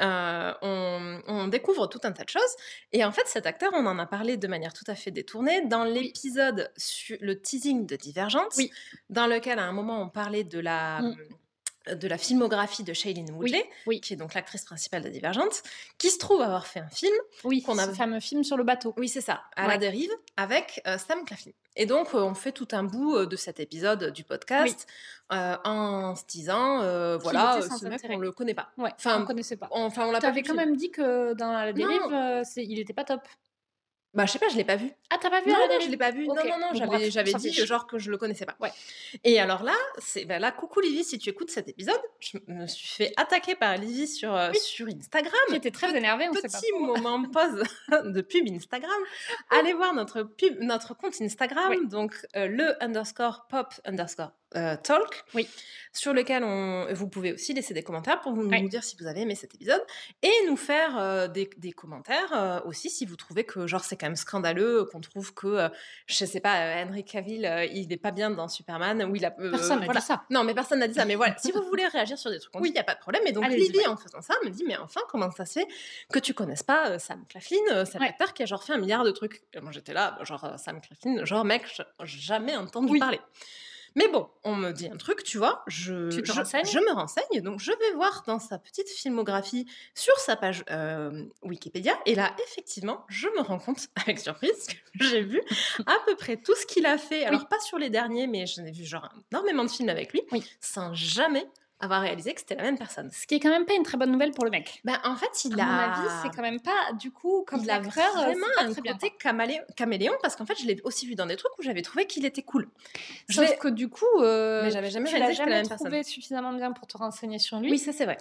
euh, 0.00 0.54
on, 0.62 1.20
on 1.26 1.48
découvre 1.48 1.86
tout 1.86 2.00
un 2.04 2.12
tas 2.12 2.24
de 2.24 2.30
choses. 2.30 2.40
Et 2.92 3.04
en 3.04 3.12
fait, 3.12 3.26
cet 3.26 3.44
acteur, 3.44 3.72
on 3.74 3.84
en 3.84 3.98
a 3.98 4.06
parlé 4.06 4.38
de 4.38 4.46
manière 4.46 4.72
tout 4.72 4.86
à 4.86 4.94
fait 4.94 5.10
détournée 5.10 5.66
dans 5.66 5.84
l'épisode 5.84 6.72
sur 6.78 7.18
le 7.20 7.38
teasing 7.38 7.84
de 7.84 7.96
Divergente, 7.96 8.54
Oui. 8.56 8.70
dans 9.10 9.26
lequel 9.26 9.58
à 9.58 9.64
un 9.64 9.72
moment 9.72 10.00
on 10.00 10.08
parlait 10.08 10.44
de 10.44 10.58
la, 10.58 11.02
Mm. 11.02 11.16
De 11.86 12.08
la 12.08 12.16
filmographie 12.18 12.82
de 12.82 12.92
Shailene 12.92 13.30
Woodley, 13.32 13.68
oui. 13.86 14.00
qui 14.00 14.14
est 14.14 14.16
donc 14.16 14.34
l'actrice 14.34 14.64
principale 14.64 15.02
de 15.02 15.08
Divergente, 15.10 15.62
qui 15.98 16.10
se 16.10 16.18
trouve 16.18 16.40
avoir 16.40 16.66
fait 16.66 16.80
un 16.80 16.88
film. 16.88 17.14
Oui, 17.44 17.62
qu'on 17.62 17.76
a- 17.78 17.86
ce 17.86 17.90
fameux 17.92 18.20
film 18.20 18.42
sur 18.44 18.56
le 18.56 18.64
bateau. 18.64 18.94
Oui, 18.96 19.08
c'est 19.08 19.20
ça, 19.20 19.42
à 19.56 19.66
la 19.68 19.76
dérive, 19.78 20.10
avec 20.36 20.80
euh, 20.86 20.96
Sam 20.98 21.24
Claflin. 21.24 21.52
Et 21.76 21.86
donc, 21.86 22.14
euh, 22.14 22.18
on 22.22 22.34
fait 22.34 22.52
tout 22.52 22.68
un 22.72 22.84
bout 22.84 23.16
euh, 23.16 23.26
de 23.26 23.36
cet 23.36 23.58
épisode 23.60 24.12
du 24.12 24.22
podcast 24.24 24.86
en 25.30 26.14
se 26.16 26.24
disant, 26.26 26.78
voilà, 27.18 27.60
ce 27.62 27.86
mec, 27.86 28.00
on 28.08 28.18
le 28.18 28.32
connaît 28.32 28.54
pas. 28.54 28.70
Ouais, 28.78 28.90
Enfin, 28.96 29.22
on 29.22 29.26
connaissait 29.26 29.56
pas. 29.56 29.68
On- 29.70 29.84
Enfin, 29.84 30.06
on 30.06 30.10
l'a 30.12 30.18
Tu 30.18 30.22
pas 30.22 30.28
avais 30.28 30.42
quand 30.42 30.54
même 30.54 30.76
dit 30.76 30.90
que 30.90 31.34
dans 31.34 31.52
la 31.52 31.72
dérive, 31.72 32.00
il 32.56 32.78
était 32.78 32.92
pas 32.94 33.04
top. 33.04 33.20
Bah, 34.14 34.26
je 34.26 34.32
sais 34.32 34.38
pas, 34.38 34.48
je 34.48 34.56
l'ai 34.56 34.64
pas 34.64 34.76
vu. 34.76 34.90
Ah, 35.10 35.18
t'as 35.20 35.28
pas 35.28 35.40
vu 35.40 35.50
Non, 35.50 35.56
non, 35.68 35.80
je 35.80 35.88
l'ai 35.88 35.96
pas 35.96 36.10
vu. 36.12 36.26
Non, 36.28 36.34
non, 36.36 36.58
non, 36.60 36.68
j'avais, 36.72 37.06
on 37.06 37.10
j'avais 37.10 37.32
dit 37.32 37.52
genre 37.52 37.86
que 37.86 37.98
je 37.98 38.10
le 38.10 38.16
connaissais 38.16 38.46
pas. 38.46 38.54
Ouais. 38.60 38.70
Et 39.24 39.40
alors 39.40 39.64
là, 39.64 39.74
c'est 39.98 40.24
ben 40.24 40.38
là, 40.40 40.52
coucou 40.52 40.80
Livy, 40.80 41.02
si 41.04 41.18
tu 41.18 41.30
écoutes 41.30 41.50
cet 41.50 41.68
épisode, 41.68 42.00
je 42.20 42.38
me 42.46 42.66
suis 42.68 42.86
fait 42.88 43.12
attaquer 43.16 43.56
par 43.56 43.76
Livy 43.76 44.06
sur, 44.06 44.34
euh, 44.34 44.50
Oui. 44.52 44.58
sur 44.60 44.86
Instagram. 44.86 45.32
Qui 45.48 45.56
était 45.56 45.70
très 45.72 45.96
énervé, 45.96 46.28
on 46.28 46.32
sait 46.34 46.42
pas. 46.42 46.58
Petit 46.60 46.72
moment 46.78 47.22
pause 47.24 47.62
de 48.04 48.20
pub 48.20 48.46
Instagram. 48.48 48.90
Allez 49.50 49.72
voir 49.72 49.94
notre, 49.94 50.22
pub, 50.22 50.58
notre 50.60 50.94
compte 50.96 51.20
Instagram, 51.20 51.70
Oui. 51.70 51.88
donc 51.88 52.14
euh, 52.36 52.46
le 52.46 52.82
underscore 52.82 53.46
pop 53.48 53.74
underscore 53.84 54.30
euh, 54.56 54.76
talk, 54.76 55.24
Oui. 55.34 55.48
sur 55.92 56.12
lequel 56.12 56.42
on, 56.44 56.86
vous 56.92 57.08
pouvez 57.08 57.32
aussi 57.32 57.52
laisser 57.54 57.72
des 57.74 57.82
commentaires 57.82 58.20
pour 58.20 58.32
vous, 58.34 58.42
Oui. 58.48 58.62
nous 58.62 58.68
dire 58.68 58.82
si 58.82 58.96
vous 58.98 59.06
avez 59.06 59.20
aimé 59.22 59.34
cet 59.34 59.54
épisode 59.54 59.82
et 60.22 60.32
nous 60.48 60.56
faire 60.56 60.98
euh, 60.98 61.28
des, 61.28 61.48
des 61.58 61.72
commentaires 61.72 62.32
euh, 62.34 62.60
aussi 62.64 62.90
si 62.90 63.06
vous 63.06 63.14
trouvez 63.16 63.44
que 63.44 63.66
genre 63.66 63.84
c'est 63.84 63.96
quand 63.96 64.06
même 64.06 64.16
scandaleux, 64.16 64.84
qu'on 64.90 65.00
trouve 65.00 65.32
que, 65.34 65.68
je 66.06 66.24
sais 66.24 66.40
pas, 66.40 66.82
Henry 66.84 67.04
Cavill, 67.04 67.68
il 67.72 67.88
n'est 67.88 67.96
pas 67.96 68.10
bien 68.10 68.30
dans 68.30 68.48
Superman, 68.48 69.02
ou 69.04 69.14
il 69.16 69.24
a... 69.24 69.30
Personne 69.30 69.78
n'a 69.80 69.84
voilà. 69.86 70.00
dit 70.00 70.06
ça. 70.06 70.24
Non, 70.30 70.42
mais 70.44 70.54
personne 70.54 70.78
n'a 70.80 70.88
dit 70.88 70.94
ça. 70.94 71.04
Mais 71.04 71.14
voilà, 71.14 71.36
si 71.38 71.52
vous 71.52 71.62
voulez 71.68 71.86
réagir 71.86 72.18
sur 72.18 72.30
des 72.30 72.38
trucs, 72.40 72.54
on 72.56 72.60
dit, 72.60 72.70
il 72.70 72.72
n'y 72.72 72.78
a 72.78 72.84
pas 72.84 72.94
de 72.94 73.00
problème. 73.00 73.22
Et 73.26 73.32
donc, 73.32 73.44
Allez-y, 73.44 73.60
Livy, 73.68 73.78
ouais. 73.78 73.86
en 73.86 73.96
faisant 73.96 74.20
ça, 74.20 74.34
me 74.44 74.50
dit, 74.50 74.64
mais 74.66 74.76
enfin, 74.78 75.00
comment 75.08 75.30
ça 75.30 75.46
se 75.46 75.60
fait 75.60 75.66
que 76.12 76.18
tu 76.18 76.34
connaisses 76.34 76.62
pas 76.62 76.98
Sam 76.98 77.24
Claflin, 77.28 77.84
cet 77.84 78.00
Ouais. 78.00 78.08
acteur 78.08 78.34
qui 78.34 78.42
a 78.42 78.46
genre 78.46 78.62
fait 78.64 78.72
un 78.72 78.78
milliard 78.78 79.04
de 79.04 79.10
trucs 79.10 79.42
Et 79.52 79.60
Moi, 79.60 79.70
j'étais 79.72 79.92
là, 79.92 80.18
genre, 80.22 80.54
Sam 80.58 80.80
Claflin, 80.80 81.24
genre, 81.24 81.44
mec, 81.44 81.64
j'ai 82.02 82.18
jamais 82.20 82.56
entendu 82.56 82.92
Oui. 82.92 82.98
parler. 82.98 83.20
Mais 83.96 84.08
bon, 84.08 84.28
on 84.42 84.56
me 84.56 84.72
dit 84.72 84.88
un 84.88 84.96
truc, 84.96 85.22
tu 85.22 85.38
vois, 85.38 85.62
je, 85.68 86.10
Tu 86.10 86.22
te 86.22 86.32
je, 86.32 86.38
renseignes? 86.38 86.64
je 86.66 86.78
me 86.80 86.92
renseigne, 86.92 87.40
donc 87.42 87.60
je 87.60 87.70
vais 87.70 87.92
voir 87.94 88.24
dans 88.26 88.38
sa 88.40 88.58
petite 88.58 88.88
filmographie 88.88 89.66
sur 89.94 90.16
sa 90.18 90.34
page 90.36 90.64
euh, 90.70 91.24
Wikipédia, 91.42 91.96
et 92.04 92.14
là, 92.16 92.34
effectivement, 92.44 93.04
je 93.08 93.28
me 93.28 93.40
rends 93.42 93.58
compte, 93.60 93.86
avec 93.96 94.18
surprise, 94.18 94.66
que 94.66 95.04
j'ai 95.04 95.22
vu 95.22 95.40
à 95.86 95.94
peu 96.06 96.16
près 96.16 96.36
tout 96.36 96.54
ce 96.56 96.66
qu'il 96.66 96.86
a 96.86 96.98
fait. 96.98 97.24
Alors, 97.24 97.46
pas 97.48 97.60
sur 97.60 97.78
les 97.78 97.88
derniers, 97.90 98.26
mais 98.26 98.46
j'en 98.46 98.64
ai 98.64 98.72
vu 98.72 98.84
genre 98.84 99.08
énormément 99.30 99.64
de 99.64 99.70
films 99.70 99.88
avec 99.88 100.12
lui, 100.12 100.22
Oui. 100.32 100.42
sans 100.60 100.92
jamais 100.94 101.46
avoir 101.84 102.00
réalisé 102.02 102.34
que 102.34 102.40
c'était 102.40 102.56
la 102.56 102.62
même 102.64 102.76
personne. 102.78 103.10
Ce 103.12 103.26
qui 103.26 103.34
est 103.36 103.40
quand 103.40 103.50
même 103.50 103.64
pas 103.66 103.74
une 103.74 103.82
très 103.84 103.96
bonne 103.96 104.10
nouvelle 104.10 104.32
pour 104.32 104.44
le 104.44 104.50
mec. 104.50 104.80
Ben, 104.84 104.98
en 105.04 105.16
fait, 105.16 105.44
il 105.44 105.58
À 105.60 105.64
a... 105.64 105.66
mon 105.66 105.78
avis, 105.92 106.14
c'est 106.22 106.30
quand 106.34 106.42
même 106.42 106.60
pas, 106.60 106.92
du 106.98 107.10
coup, 107.10 107.44
comme 107.46 107.60
il 107.62 107.70
a 107.70 107.78
vraiment 107.78 108.46
un 108.60 108.74
côté 108.74 109.12
camélé- 109.22 109.62
caméléon 109.76 110.14
parce 110.22 110.36
qu'en 110.36 110.46
fait, 110.46 110.58
je 110.60 110.66
l'ai 110.66 110.80
aussi 110.84 111.06
vu 111.06 111.14
dans 111.14 111.26
des 111.26 111.36
trucs 111.36 111.56
où 111.58 111.62
j'avais 111.62 111.82
trouvé 111.82 112.06
qu'il 112.06 112.24
était 112.24 112.42
cool. 112.42 112.68
Je 113.28 113.36
Sauf 113.36 113.48
l'ai- 113.50 113.56
que 113.56 113.68
du 113.68 113.88
coup, 113.88 114.04
euh, 114.20 114.64
Mais 114.64 114.70
j'avais 114.70 114.90
jamais 114.90 115.08
tu 115.08 115.14
l'as 115.18 115.26
c'était 115.28 115.28
la 115.28 115.44
jamais 115.44 115.50
même 115.52 115.64
trouvé 115.68 115.90
personne. 115.90 116.04
suffisamment 116.12 116.52
bien 116.52 116.72
pour 116.72 116.86
te 116.86 116.96
renseigner 116.96 117.38
sur 117.38 117.58
lui. 117.60 117.70
Oui, 117.70 117.78
ça 117.78 117.92
c'est 117.92 118.04
vrai. 118.04 118.18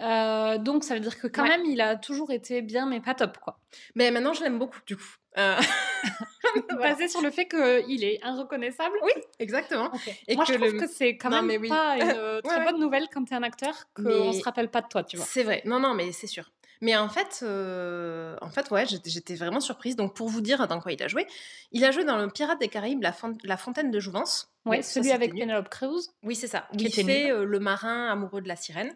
Euh, 0.00 0.58
donc 0.58 0.84
ça 0.84 0.94
veut 0.94 1.00
dire 1.00 1.18
que 1.20 1.26
quand 1.26 1.42
Ouais. 1.42 1.48
même, 1.48 1.64
il 1.66 1.80
a 1.80 1.96
toujours 1.96 2.30
été 2.30 2.62
bien, 2.62 2.86
mais 2.86 3.00
pas 3.00 3.14
top, 3.14 3.38
quoi. 3.38 3.58
Mais 3.94 4.10
maintenant, 4.10 4.32
je 4.32 4.42
l'aime 4.42 4.58
beaucoup, 4.58 4.80
du 4.86 4.96
coup. 4.96 5.04
Euh, 5.38 5.56
voilà. 6.70 6.90
Basé 6.94 7.08
sur 7.08 7.22
le 7.22 7.30
fait 7.30 7.46
qu'il 7.46 8.04
est 8.04 8.20
inreconnaissable. 8.22 8.94
Oui, 9.02 9.12
exactement. 9.38 9.90
Et 10.28 10.34
Moi, 10.36 10.44
que 10.44 10.52
je 10.52 10.58
trouve 10.58 10.72
le- 10.74 10.80
que 10.80 10.86
c'est 10.88 11.16
quand 11.16 11.30
même 11.30 11.60
oui. 11.60 11.68
pas 11.68 11.96
une 11.96 12.02
euh, 12.16 12.40
très 12.44 12.58
Ouais, 12.58 12.64
bonne 12.64 12.80
nouvelle 12.80 13.06
quand 13.12 13.24
t'es 13.24 13.34
un 13.34 13.42
acteur 13.42 13.74
qu'on 13.94 14.02
Mais- 14.02 14.32
se 14.32 14.42
rappelle 14.44 14.68
pas 14.70 14.80
de 14.82 14.88
toi, 14.88 15.04
tu 15.04 15.16
vois. 15.16 15.24
C'est 15.26 15.44
vrai. 15.44 15.62
Non, 15.64 15.78
non, 15.80 15.94
mais 15.94 16.12
c'est 16.12 16.26
sûr. 16.26 16.50
Mais 16.80 16.96
en 16.96 17.08
fait, 17.08 17.40
euh, 17.44 18.36
en 18.40 18.50
fait, 18.50 18.68
ouais, 18.72 18.84
j'étais 18.86 19.36
vraiment 19.36 19.60
surprise. 19.60 19.94
Donc, 19.94 20.16
pour 20.16 20.28
vous 20.28 20.40
dire 20.40 20.66
dans 20.66 20.80
quoi 20.80 20.90
il 20.90 21.00
a 21.00 21.06
joué, 21.06 21.28
il 21.70 21.84
a 21.84 21.92
joué 21.92 22.04
dans 22.04 22.16
le 22.16 22.28
Pirate 22.28 22.58
des 22.58 22.66
Caraïbes, 22.66 23.00
la, 23.02 23.12
Fon- 23.12 23.38
la 23.44 23.56
Fontaine 23.56 23.92
de 23.92 24.00
Jouvence. 24.00 24.52
Ouais, 24.66 24.78
Donc, 24.78 24.84
celui 24.84 25.12
avec. 25.12 25.32
Penelope 25.32 25.68
Cruz. 25.68 26.08
Oui, 26.24 26.34
c'est 26.34 26.48
ça. 26.48 26.66
Qui 26.76 26.86
il 26.86 26.92
fait 26.92 27.30
euh, 27.30 27.44
le 27.44 27.60
marin 27.60 28.08
amoureux 28.10 28.40
de 28.42 28.48
la 28.48 28.56
sirène. 28.56 28.92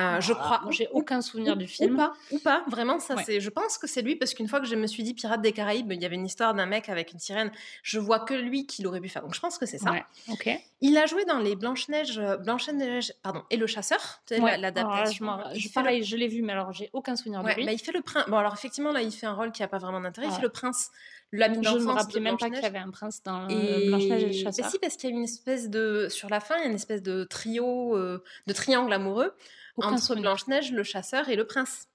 Euh, 0.00 0.20
je 0.20 0.32
Ah, 0.32 0.36
crois. 0.36 0.60
moi, 0.62 0.72
J'ai 0.72 0.88
aucun 0.92 1.20
souvenir 1.20 1.56
du 1.56 1.66
Ou 1.66 1.68
film. 1.68 1.96
pas, 1.96 2.14
ou 2.32 2.38
pas, 2.40 2.64
vraiment, 2.68 2.98
ça 2.98 3.14
Ouais. 3.14 3.22
c'est. 3.24 3.40
Je 3.40 3.48
pense 3.48 3.78
que 3.78 3.86
c'est 3.86 4.02
lui 4.02 4.16
parce 4.16 4.34
qu'une 4.34 4.48
fois 4.48 4.58
que 4.60 4.66
je 4.66 4.74
me 4.74 4.88
suis 4.88 5.04
dit 5.04 5.14
Pirates 5.14 5.40
des 5.40 5.52
Caraïbes, 5.52 5.92
il 5.92 6.02
y 6.02 6.04
avait 6.04 6.16
une 6.16 6.26
histoire 6.26 6.52
d'un 6.52 6.66
mec 6.66 6.88
avec 6.88 7.12
une 7.12 7.20
sirène. 7.20 7.52
Je 7.84 8.00
vois 8.00 8.18
que 8.20 8.34
lui 8.34 8.66
qui 8.66 8.82
l'aurait 8.82 9.00
pu 9.00 9.08
faire. 9.08 9.22
Donc 9.22 9.34
je 9.34 9.40
pense 9.40 9.56
que 9.56 9.66
c'est 9.66 9.78
ça. 9.78 9.92
Ouais, 9.92 10.04
ok. 10.32 10.50
Il 10.80 10.98
a 10.98 11.06
joué 11.06 11.24
dans 11.26 11.38
les 11.38 11.54
Blanche 11.54 11.88
Neige, 11.88 12.20
Blanche 12.40 12.68
Neige, 12.70 13.12
pardon, 13.22 13.42
et 13.50 13.56
le 13.56 13.66
Chasseur. 13.68 14.20
Ouais. 14.32 14.40
la- 14.40 14.56
l'adaptation. 14.58 15.12
Je 15.16 15.24
m'en- 15.24 15.50
Il 15.52 15.60
je- 15.60 15.68
le- 15.68 15.72
pareil, 15.72 16.02
je 16.02 16.16
l'ai 16.16 16.26
vu, 16.28 16.42
mais 16.42 16.52
alors 16.52 16.72
j'ai 16.72 16.90
aucun 16.92 17.14
souvenir 17.14 17.42
de 17.44 17.48
lui. 17.50 17.64
bah, 17.64 17.72
il 17.72 17.78
fait 17.78 17.92
le 17.92 18.00
prince. 18.02 18.24
Bon, 18.28 18.36
alors 18.38 18.52
effectivement, 18.54 18.90
là, 18.90 19.00
il 19.00 19.12
fait 19.12 19.26
un 19.26 19.34
rôle 19.34 19.52
qui 19.52 19.62
a 19.62 19.68
pas 19.68 19.78
vraiment 19.78 20.00
d'intérêt. 20.00 20.26
Il 20.26 20.32
fait 20.34 20.42
le 20.42 20.48
prince, 20.48 20.90
l'ami 21.36 21.54
je 21.54 21.60
ne 21.60 21.64
d'enfance. 21.64 21.82
me 21.84 21.92
rappelais 21.92 22.20
même 22.20 22.36
pas 22.36 22.50
qu'il 22.50 22.62
y 22.62 22.66
avait 22.66 22.78
un 22.78 22.90
prince 22.90 23.22
dans 23.22 23.48
Et... 23.48 23.88
Blanche-Neige 23.88 24.22
et 24.22 24.26
le 24.26 24.32
Mais 24.32 24.32
chasseur. 24.32 24.70
si, 24.70 24.78
parce 24.78 24.96
qu'il 24.96 25.10
y 25.10 25.12
a 25.12 25.16
une 25.16 25.24
espèce 25.24 25.70
de. 25.70 26.08
Sur 26.10 26.28
la 26.28 26.40
fin, 26.40 26.56
il 26.56 26.60
y 26.60 26.64
a 26.64 26.68
une 26.68 26.74
espèce 26.74 27.02
de 27.02 27.24
trio, 27.24 27.96
euh, 27.96 28.22
de 28.46 28.52
triangle 28.52 28.92
amoureux 28.92 29.34
Aucun 29.76 29.92
entre. 29.92 30.14
Blanche-Neige, 30.16 30.72
le 30.72 30.82
chasseur 30.82 31.28
et 31.28 31.36
le 31.36 31.46
prince. 31.46 31.88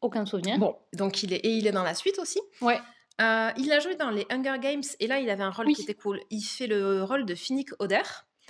Aucun 0.00 0.24
souvenir. 0.24 0.58
Bon, 0.58 0.76
donc 0.94 1.22
il 1.22 1.32
est 1.32 1.38
et 1.38 1.50
il 1.50 1.66
est 1.66 1.72
dans 1.72 1.82
la 1.82 1.94
suite 1.94 2.18
aussi. 2.18 2.40
Ouais. 2.60 2.78
Euh, 3.20 3.50
il 3.58 3.70
a 3.72 3.80
joué 3.80 3.96
dans 3.96 4.10
les 4.10 4.26
Hunger 4.30 4.58
Games 4.58 4.82
et 4.98 5.06
là 5.06 5.18
il 5.20 5.28
avait 5.28 5.42
un 5.42 5.50
rôle 5.50 5.66
qui 5.74 5.82
était 5.82 5.94
cool. 5.94 6.20
Il 6.30 6.40
fait 6.40 6.66
le 6.66 7.04
rôle 7.04 7.26
de 7.26 7.34
Finnick 7.34 7.70
Oder. 7.78 8.02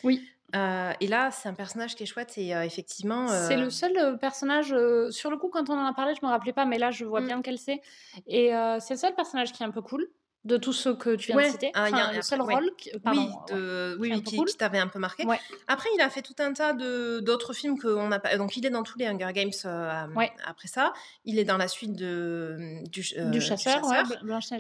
Oui. 0.05 0.25
Euh, 0.57 0.93
et 0.99 1.07
là, 1.07 1.31
c'est 1.31 1.49
un 1.49 1.55
personnage 1.55 1.95
qui 1.95 2.03
est 2.03 2.07
chouette 2.07 2.37
et 2.37 2.55
euh, 2.55 2.65
effectivement. 2.65 3.29
C'est 3.29 3.57
le 3.57 3.71
seul 3.71 4.19
personnage. 4.19 4.75
sur 5.11 5.31
le 5.31 5.37
coup, 5.37 5.49
quand 5.49 5.71
on 5.71 5.75
en 5.75 5.87
a 5.87 5.93
parlé, 5.93 6.15
je 6.21 6.25
me 6.25 6.31
rappelais 6.31 6.53
pas, 6.53 6.65
mais 6.65 6.79
là, 6.79 6.91
je 6.91 7.05
vois 7.05 7.21
mmh. 7.21 7.27
bien 7.27 7.37
lequel 7.37 7.59
c'est. 7.59 7.81
Et 8.27 8.51
c'est 8.81 8.95
le 8.95 8.99
seul 8.99 9.15
personnage 9.15 9.53
qui 9.53 9.63
est 9.63 9.67
un 9.67 9.71
peu 9.71 9.83
cool 9.83 10.09
de 10.45 10.57
tous 10.57 10.73
ceux 10.73 10.95
que 10.95 11.17
tu 11.17 11.33
viens 11.33 11.47
de 11.47 11.51
citer. 11.51 11.71
Ah, 11.75 11.89
enfin, 11.93 12.13
le 12.13 12.23
seul 12.23 12.41
rôle 12.41 12.71
qui, 12.79 12.91
pardon, 13.01 13.31
oui, 13.51 13.55
de, 13.55 13.97
oui, 14.01 14.23
qui, 14.23 14.43
qui 14.43 14.57
t'avait 14.57 14.79
un 14.79 14.89
peu 14.89 14.99
marqué. 14.99 15.25
Après, 15.69 15.89
il 15.95 16.01
a 16.01 16.09
fait 16.09 16.23
tout 16.23 16.35
un 16.39 16.53
tas 16.53 16.73
d'autres 16.73 17.53
films 17.53 17.79
qu'on 17.79 18.09
n'a 18.09 18.19
pas. 18.19 18.37
Donc, 18.37 18.57
il 18.57 18.65
est 18.65 18.71
dans 18.71 18.83
tous 18.83 18.99
les 18.99 19.07
Hunger 19.07 19.33
Games 19.35 19.51
euh, 19.67 20.07
après 20.47 20.69
ça. 20.69 20.93
Il 21.25 21.39
est 21.39 21.45
dans 21.45 21.59
la 21.59 21.69
suite 21.69 21.95
de, 21.95 22.81
du, 22.89 23.07
euh, 23.19 23.31
du 23.31 23.41
chasseur. 23.41 23.83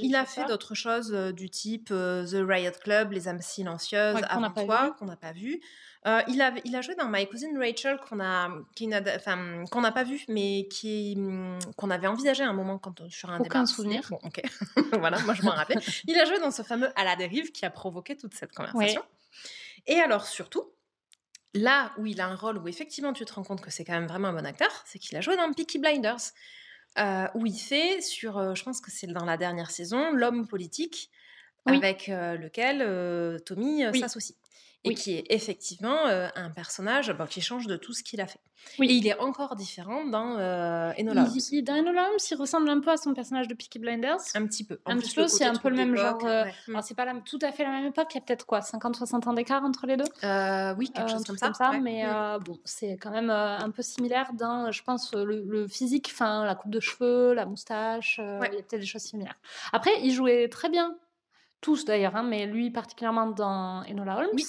il 0.01 0.15
a 0.17 0.27
fait 0.27 0.45
d'autres 0.45 0.75
choses 0.75 1.13
euh, 1.15 1.33
du 1.33 1.49
type 1.49 1.89
The 1.89 2.45
Riot 2.47 2.73
Club, 2.83 3.13
Les 3.13 3.29
âmes 3.29 3.41
silencieuses, 3.41 4.21
Avant 4.29 4.51
toi, 4.51 4.97
qu'on 4.99 5.07
n'a 5.07 5.17
pas 5.17 5.33
vu. 5.33 5.61
Euh, 6.07 6.23
il, 6.29 6.41
a, 6.41 6.55
il 6.65 6.75
a 6.75 6.81
joué 6.81 6.95
dans 6.95 7.09
My 7.09 7.29
Cousin 7.29 7.59
Rachel 7.59 7.99
qu'on 7.99 8.21
a, 8.21 8.49
n'a 8.49 9.93
pas 9.93 10.05
vu, 10.05 10.25
mais 10.29 10.67
qui, 10.71 11.15
mm, 11.17 11.59
qu'on 11.77 11.91
avait 11.91 12.07
envisagé 12.07 12.43
à 12.43 12.49
un 12.49 12.55
moment 12.55 12.79
quand, 12.79 13.07
sur 13.11 13.29
un 13.29 13.39
Aucun 13.39 13.67
souvenir. 13.67 14.07
Bon, 14.09 14.19
ok. 14.23 14.41
voilà, 14.99 15.19
moi 15.21 15.35
je 15.35 15.43
m'en 15.43 15.51
rappelle. 15.51 15.81
Il 16.07 16.19
a 16.19 16.25
joué 16.25 16.39
dans 16.39 16.51
ce 16.51 16.63
fameux 16.63 16.91
À 16.97 17.05
la 17.05 17.17
dérive 17.17 17.53
qui 17.53 17.67
a 17.67 17.71
provoqué 17.71 18.17
toute 18.17 18.35
cette 18.35 18.53
conversation. 18.53 19.03
Et 19.87 20.01
alors, 20.01 20.27
surtout, 20.27 20.73
là 21.53 21.93
où 21.99 22.07
il 22.07 22.21
a 22.23 22.27
un 22.27 22.37
rôle 22.37 22.57
où 22.59 22.69
effectivement 22.69 23.13
tu 23.13 23.27
te 23.27 23.35
rends 23.35 23.45
compte 23.45 23.61
que 23.61 23.71
c'est 23.71 23.85
quand 23.85 23.95
même 23.95 24.07
vraiment 24.07 24.29
un 24.29 24.33
bon 24.33 24.47
acteur, 24.47 24.71
c'est 24.87 24.99
qu'il 24.99 25.19
a 25.19 25.21
joué 25.21 25.37
dans 25.37 25.53
Peaky 25.53 25.81
Blinders, 25.81 26.33
euh, 26.99 27.27
où 27.35 27.45
il 27.45 27.59
fait 27.59 28.01
sur, 28.01 28.39
euh, 28.39 28.55
je 28.55 28.65
pense 28.65 28.81
que 28.81 28.91
c'est 28.91 29.07
dans 29.07 29.27
la 29.27 29.37
dernière 29.37 29.71
saison, 29.71 30.13
l'homme 30.13 30.47
politique 30.47 31.11
avec 31.67 32.07
lequel 32.07 33.39
Tommy 33.45 33.83
s'associe 34.01 34.35
et 34.85 34.95
qui 34.95 35.13
est 35.13 35.25
effectivement 35.29 36.07
un 36.07 36.51
personnage 36.51 37.13
bah, 37.13 37.27
qui 37.29 37.41
change 37.41 37.67
de 37.67 37.77
tout 37.77 37.93
ce 37.93 38.03
qu'il 38.03 38.21
a 38.21 38.27
fait. 38.27 38.41
Oui. 38.79 38.89
Et 38.89 38.95
il 38.95 39.07
est 39.07 39.19
encore 39.19 39.57
différent 39.57 40.05
dans 40.05 40.35
Enola 40.99 41.23
Holmes. 41.23 41.39
Il, 41.51 41.65
dans 41.65 41.75
Enola 41.75 42.09
Holmes, 42.09 42.19
il 42.31 42.35
ressemble 42.37 42.69
un 42.69 42.81
peu 42.81 42.91
à 42.91 42.97
son 42.97 43.15
personnage 43.15 43.49
de 43.49 43.55
Peaky 43.55 43.79
Blinders. 43.79 44.21
Un 44.35 44.47
petit 44.47 44.65
peu. 44.65 44.79
un 44.87 44.97
petit 44.99 45.15
peu, 45.15 45.29
c'est 45.29 45.45
un 45.45 45.55
peu 45.55 45.69
le 45.69 45.77
même 45.77 45.97
genre. 45.97 46.25
Alors, 46.25 46.83
c'est 46.83 46.95
pas 46.95 47.07
tout 47.25 47.39
à 47.43 47.53
fait 47.53 47.65
la 47.65 47.71
même 47.71 47.87
époque, 47.87 48.09
il 48.13 48.17
y 48.17 48.19
a 48.19 48.21
peut-être 48.23 48.47
quoi, 48.47 48.61
50-60 48.61 49.29
ans 49.29 49.33
d'écart 49.33 49.65
entre 49.65 49.87
les 49.87 49.97
deux? 49.97 50.05
Oui, 50.79 50.91
quelque 50.91 51.11
chose 51.11 51.25
comme 51.25 51.37
ça. 51.37 51.73
mais 51.81 52.05
bon, 52.45 52.59
c'est 52.65 52.97
quand 52.97 53.11
même 53.11 53.31
un 53.31 53.71
peu 53.71 53.83
similaire 53.83 54.33
dans, 54.35 54.71
je 54.71 54.83
pense, 54.83 55.13
le, 55.15 55.67
physique, 55.69 56.11
enfin, 56.13 56.45
la 56.45 56.55
coupe 56.55 56.71
de 56.71 56.81
cheveux, 56.81 57.35
la 57.35 57.47
moustache, 57.47 58.19
il 58.19 58.23
y 58.23 58.59
a 58.59 58.63
peut-être 58.63 58.81
des 58.81 58.87
choses 58.87 59.03
similaires. 59.03 59.37
Après, 59.73 59.91
il 60.03 60.13
jouait 60.13 60.49
très 60.49 60.69
bien 60.69 60.97
tous 61.61 61.85
d'ailleurs, 61.85 62.17
hein, 62.17 62.23
mais 62.23 62.47
lui 62.47 62.71
particulièrement 62.71 63.27
dans 63.27 63.83
Enola 63.85 64.19
Holmes. 64.19 64.31
Oui. 64.35 64.47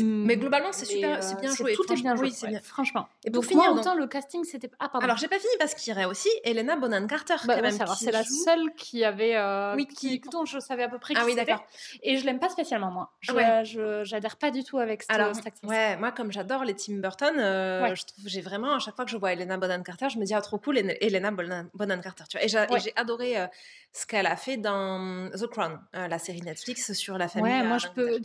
Mais 0.00 0.36
globalement, 0.36 0.72
c'est 0.72 0.84
super, 0.84 1.22
c'est 1.22 1.40
bien 1.40 1.54
joué. 1.54 1.74
Tout 1.74 1.90
est 1.92 1.96
bien 1.96 2.16
joué, 2.16 2.30
bien. 2.48 2.60
franchement. 2.62 3.08
Et 3.24 3.30
pour 3.30 3.44
finir, 3.44 3.72
autant 3.72 3.94
le 3.94 4.06
casting, 4.06 4.44
c'était. 4.44 4.70
Ah, 4.78 4.88
pardon. 4.88 5.04
Alors, 5.04 5.16
j'ai 5.16 5.28
pas 5.28 5.38
fini 5.38 5.52
parce 5.58 5.74
qu'il 5.74 5.92
y 5.92 5.96
aurait 5.96 6.06
aussi 6.06 6.28
Elena 6.44 6.76
Bonham 6.76 7.06
Carter. 7.06 7.34
Bah, 7.46 7.56
quand 7.56 7.62
même, 7.62 7.78
c'est 7.96 8.12
la 8.12 8.24
seule 8.24 8.72
qui 8.76 9.04
avait. 9.04 9.36
Euh, 9.36 9.74
oui, 9.76 9.86
qui, 9.86 10.20
dont 10.30 10.44
je 10.44 10.58
savais 10.58 10.84
à 10.84 10.88
peu 10.88 10.98
près 10.98 11.14
ah 11.16 11.20
qui 11.20 11.24
ah, 11.24 11.26
oui, 11.26 11.34
d'accord. 11.34 11.64
Et 12.02 12.16
je 12.16 12.24
l'aime 12.24 12.38
pas 12.38 12.48
spécialement, 12.48 12.90
moi. 12.90 13.12
Je, 13.20 13.32
ouais. 13.32 14.04
j'adhère 14.04 14.36
pas 14.36 14.50
du 14.50 14.64
tout 14.64 14.78
avec 14.78 15.02
cette, 15.02 15.10
Alors, 15.10 15.28
actrice. 15.28 15.52
Ouais, 15.64 15.96
moi, 15.96 16.12
comme 16.12 16.32
j'adore 16.32 16.64
les 16.64 16.74
Tim 16.74 16.94
Burton, 16.94 17.34
euh, 17.38 17.94
je 17.94 18.04
trouve, 18.04 18.26
j'ai 18.26 18.40
vraiment, 18.40 18.74
à 18.74 18.78
chaque 18.78 18.96
fois 18.96 19.04
que 19.04 19.10
je 19.10 19.16
vois 19.16 19.32
Elena 19.32 19.56
Bonham 19.56 19.82
Carter, 19.82 20.08
je 20.08 20.18
me 20.18 20.24
dis, 20.24 20.34
ah, 20.34 20.40
trop 20.40 20.58
cool, 20.58 20.78
Elena 20.78 21.30
Bonham 21.30 22.00
Carter. 22.00 22.24
Tu 22.28 22.38
vois. 22.38 22.76
Et 22.76 22.80
j'ai 22.80 22.92
adoré 22.96 23.38
euh, 23.38 23.46
ce 23.92 24.06
qu'elle 24.06 24.26
a 24.26 24.36
fait 24.36 24.56
dans 24.56 25.30
The 25.30 25.46
Crown, 25.46 25.80
la 25.92 26.18
série 26.18 26.42
Netflix 26.42 26.92
sur 26.92 27.18
la 27.18 27.28
famille. 27.28 27.52
Ouais, 27.52 27.62
moi, 27.62 27.78
je 27.78 27.88
peux 27.88 28.20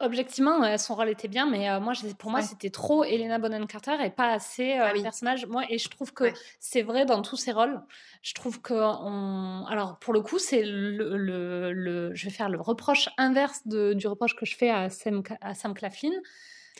objectivement, 0.00 0.76
son 0.78 0.94
rôle 0.94 1.08
était 1.08 1.28
bien, 1.28 1.48
mais 1.48 1.68
euh, 1.70 1.80
moi, 1.80 1.92
pour 2.18 2.30
moi, 2.30 2.42
c'était 2.42 2.70
trop 2.70 3.04
Elena 3.04 3.38
Bonham 3.38 3.66
Carter 3.66 3.96
et 4.04 4.10
pas 4.10 4.32
assez 4.32 4.78
euh, 4.78 4.88
ah 4.90 5.02
personnage. 5.02 5.46
Moi, 5.46 5.64
et 5.68 5.78
je 5.78 5.88
trouve 5.88 6.12
que 6.12 6.32
c'est 6.60 6.82
vrai 6.82 7.04
dans 7.04 7.22
tous 7.22 7.36
ses 7.36 7.52
rôles. 7.52 7.80
Je 8.22 8.34
trouve 8.34 8.60
que 8.60 8.74
on... 8.74 9.66
alors 9.66 9.98
pour 9.98 10.12
le 10.12 10.20
coup, 10.20 10.38
c'est 10.38 10.62
le, 10.64 11.16
le, 11.16 12.14
je 12.14 12.24
vais 12.24 12.30
faire 12.30 12.48
le 12.48 12.60
reproche 12.60 13.08
inverse 13.18 13.66
de, 13.66 13.92
du 13.92 14.06
reproche 14.06 14.36
que 14.36 14.46
je 14.46 14.56
fais 14.56 14.70
à 14.70 14.90
Sam, 14.90 15.22
à 15.40 15.54
Sam 15.54 15.74
Claflin. 15.74 16.12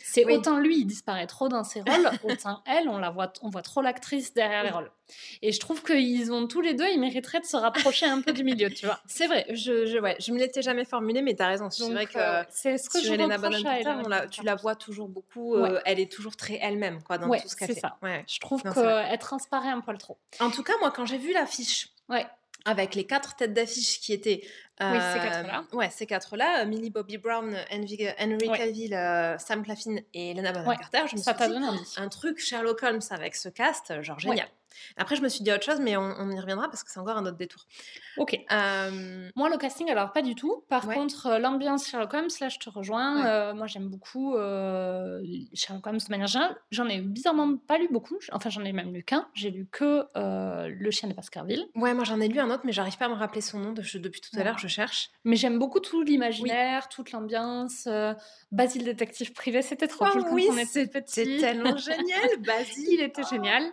C'est 0.04 0.25
autant 0.30 0.59
lui, 0.59 0.80
il 0.80 0.85
disparaît 0.87 1.26
trop 1.26 1.49
dans 1.49 1.65
ses 1.65 1.80
rôles, 1.80 2.10
autant 2.25 2.62
elle, 2.67 2.88
on 2.88 2.99
la 2.99 3.10
voit, 3.10 3.32
on 3.43 3.50
voit 3.50 3.62
trop 3.62 3.82
l'actrice 3.82 4.34
derrière 4.34 4.65
les 4.65 4.71
rôles. 4.71 4.91
Et 5.43 5.52
je 5.52 5.60
trouve 5.60 5.82
qu'ils 5.82 6.32
ont 6.32 6.47
tous 6.47 6.60
les 6.60 6.75
deux, 6.75 6.88
ils 6.88 7.00
mériteraient 7.00 7.41
de 7.41 7.47
se 7.47 7.56
rapprocher 7.56 8.06
un 8.06 8.21
peu 8.21 8.32
du 8.32 8.45
milieu, 8.45 8.71
tu 8.71 8.86
vois. 8.86 9.00
C'est 9.06 9.26
vrai, 9.26 9.47
je, 9.50 9.86
je, 9.86 9.99
ouais, 9.99 10.17
je 10.19 10.32
me 10.32 10.38
l'étais 10.38 10.62
jamais 10.62 10.84
formulé, 10.84 11.23
mais 11.23 11.34
tu 11.34 11.43
as 11.43 11.49
raison. 11.49 11.71
C'est 11.71 11.91
vrai 11.91 12.06
que 12.06 12.19
euh, 12.19 12.43
c'est 12.50 12.78
ce 12.78 12.88
que 12.88 12.99
sur 12.99 13.08
je 13.08 13.15
Elena 13.15 13.38
Bonham 13.38 14.28
tu 14.30 14.43
la 14.45 14.54
vois 14.54 14.75
toujours 14.75 15.08
beaucoup, 15.08 15.54
euh, 15.56 15.80
elle 15.84 16.00
est 16.00 16.10
toujours 16.10 16.36
très 16.36 16.58
elle-même 16.60 17.02
quoi, 17.02 17.19
dans 17.19 17.28
tout 17.28 17.49
ce 17.49 17.56
qu'elle 17.56 17.75
fait. 17.75 17.80
Ça. 17.80 17.97
Je 18.26 18.41
trouve 18.41 18.62
qu'elle 18.62 19.19
transparaît 19.19 19.71
un 19.71 19.80
poil 19.80 19.99
trop. 19.99 20.19
En 20.41 20.50
tout 20.50 20.62
cas, 20.62 20.75
moi, 20.80 20.91
quand 20.91 21.06
j'ai 21.06 21.19
vu 21.19 21.32
l'affiche, 21.32 21.91
ouais 22.08 22.26
avec 22.64 22.94
les 22.94 23.04
quatre 23.04 23.36
têtes 23.36 23.52
d'affiche 23.52 24.00
qui 24.00 24.12
étaient. 24.12 24.42
oui, 24.80 24.98
ces 25.12 25.18
quatre-là. 25.18 25.64
Ouais, 25.72 25.90
ces 25.90 26.06
quatre-là. 26.06 26.64
Millie 26.64 26.90
Bobby 26.90 27.18
Brown, 27.18 27.56
Henry, 27.70 28.08
Cavill, 28.56 29.36
Sam 29.38 29.62
Claflin 29.62 29.96
et 30.14 30.34
Lena 30.34 30.52
Bonham 30.52 30.76
Carter. 30.76 31.08
Je 31.10 31.16
me 31.16 31.20
ça 31.20 31.34
t'a 31.34 31.48
donné 31.48 31.66
un 31.96 32.08
truc 32.08 32.38
Sherlock 32.38 32.82
Holmes 32.82 33.00
avec 33.10 33.36
ce 33.36 33.48
cast, 33.48 34.02
genre 34.02 34.18
génial. 34.18 34.48
Après, 34.97 35.17
je 35.17 35.23
me 35.23 35.28
suis 35.28 35.43
dit 35.43 35.52
autre 35.52 35.65
chose, 35.65 35.80
mais 35.80 35.97
on, 35.97 36.30
y 36.30 36.41
reviendra 36.41 36.69
parce 36.69 36.82
que 36.82 36.91
c'est 36.91 37.00
encore 37.00 37.17
un 37.17 37.26
autre 37.26 37.37
détour. 37.37 37.67
Ok. 38.17 38.39
Euh, 38.50 39.30
moi, 39.37 39.49
le 39.49 39.56
casting, 39.56 39.91
alors 39.91 40.13
pas 40.13 40.23
du 40.23 40.35
tout. 40.35 40.65
Par 40.69 40.87
contre, 40.87 41.26
euh, 41.26 41.39
l'ambiance 41.39 41.89
Sherlock 41.89 42.15
Holmes, 42.15 42.28
là, 42.41 42.49
je 42.49 42.58
te 42.58 42.71
rejoins. 42.71 43.26
Euh, 43.26 43.54
moi, 43.54 43.67
j'aime 43.67 43.89
beaucoup 43.89 44.32
Sherlock 45.54 45.87
Holmes 45.87 45.99
de 45.99 46.11
manière 46.11 46.26
générale. 46.26 46.56
J'en 46.71 46.89
ai 46.89 47.00
bizarrement 47.00 47.56
pas 47.56 47.78
lu 47.78 47.89
beaucoup. 47.91 48.19
Enfin, 48.32 48.50
j'en 48.50 48.65
ai 48.65 48.73
même 48.73 48.93
lu 48.93 49.02
qu'un. 49.02 49.28
J'ai 49.35 49.50
lu 49.50 49.67
que 49.71 50.06
Le 50.15 50.91
chien 50.91 51.08
de 51.08 51.15
Baskerville. 51.15 51.67
Ouais, 51.75 51.95
moi, 51.95 52.04
j'en 52.04 52.21
ai 52.21 52.28
lu 52.28 52.39
un 52.39 52.50
autre, 52.50 52.63
mais 52.65 52.73
j'arrive 52.73 52.97
pas 52.97 53.06
à 53.06 53.08
me 53.08 53.15
rappeler 53.15 53.41
son 53.41 53.58
nom 53.58 53.73
depuis 53.73 54.21
tout 54.21 54.39
à 54.39 54.45
l'heure. 54.45 54.58
Je 54.58 54.69
cherche. 54.69 55.11
Mais 55.25 55.37
j'aime 55.37 55.58
beaucoup 55.58 55.80
tout 55.80 56.02
l'imaginaire, 56.02 56.89
toute 56.89 57.13
l'ambiance. 57.13 57.89
Basile 58.50 58.85
détective 58.85 59.32
privé, 59.32 59.63
c'était 59.63 59.89
trop 59.89 60.04
cool 60.06 60.23
oui, 60.32 60.47
quand 60.49 60.54
on 60.54 60.58
était 60.58 60.87
petit. 60.87 61.13
C'est 61.13 61.39
tellement 61.39 61.76
génial, 61.76 62.28
Basile. 62.41 62.89
Il 62.93 63.00
était 63.00 63.23
génial. 63.23 63.65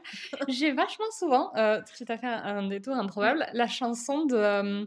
J'ai 0.48 0.72
vachement 0.90 1.12
souvent, 1.12 1.52
euh, 1.56 1.82
tout 1.98 2.06
à 2.08 2.18
fait 2.18 2.26
un, 2.26 2.68
détour 2.68 2.96
improbable, 2.96 3.46
la 3.54 3.68
chanson 3.68 4.26
de, 4.26 4.36
euh, 4.36 4.86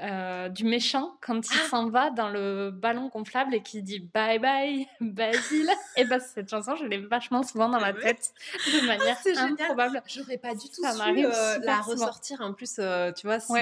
euh, 0.00 0.48
du 0.48 0.64
méchant 0.64 1.16
quand 1.20 1.46
il 1.48 1.58
ah! 1.64 1.68
s'en 1.68 1.88
va 1.88 2.10
dans 2.10 2.28
le 2.28 2.70
ballon 2.70 3.08
gonflable 3.08 3.54
et 3.54 3.62
qui 3.62 3.82
dit 3.82 4.00
bye 4.00 4.38
bye 4.38 4.86
Basile. 5.00 5.70
et 5.96 6.04
bah 6.04 6.18
cette 6.18 6.50
chanson, 6.50 6.74
je 6.76 6.86
l'ai 6.86 6.98
vachement 6.98 7.42
souvent 7.42 7.68
dans 7.68 7.80
ma 7.80 7.92
tête 7.92 8.32
de 8.66 8.80
ah, 8.82 8.86
manière 8.86 9.16
improbable. 9.38 10.02
J'aurais 10.06 10.38
pas 10.38 10.54
du 10.54 10.68
tout 10.68 10.82
ça 10.82 10.92
su 10.92 11.26
la 11.62 11.80
ressortir 11.80 12.40
en 12.40 12.52
plus, 12.52 12.80
tu 13.16 13.26
vois. 13.26 13.38
Si, 13.38 13.52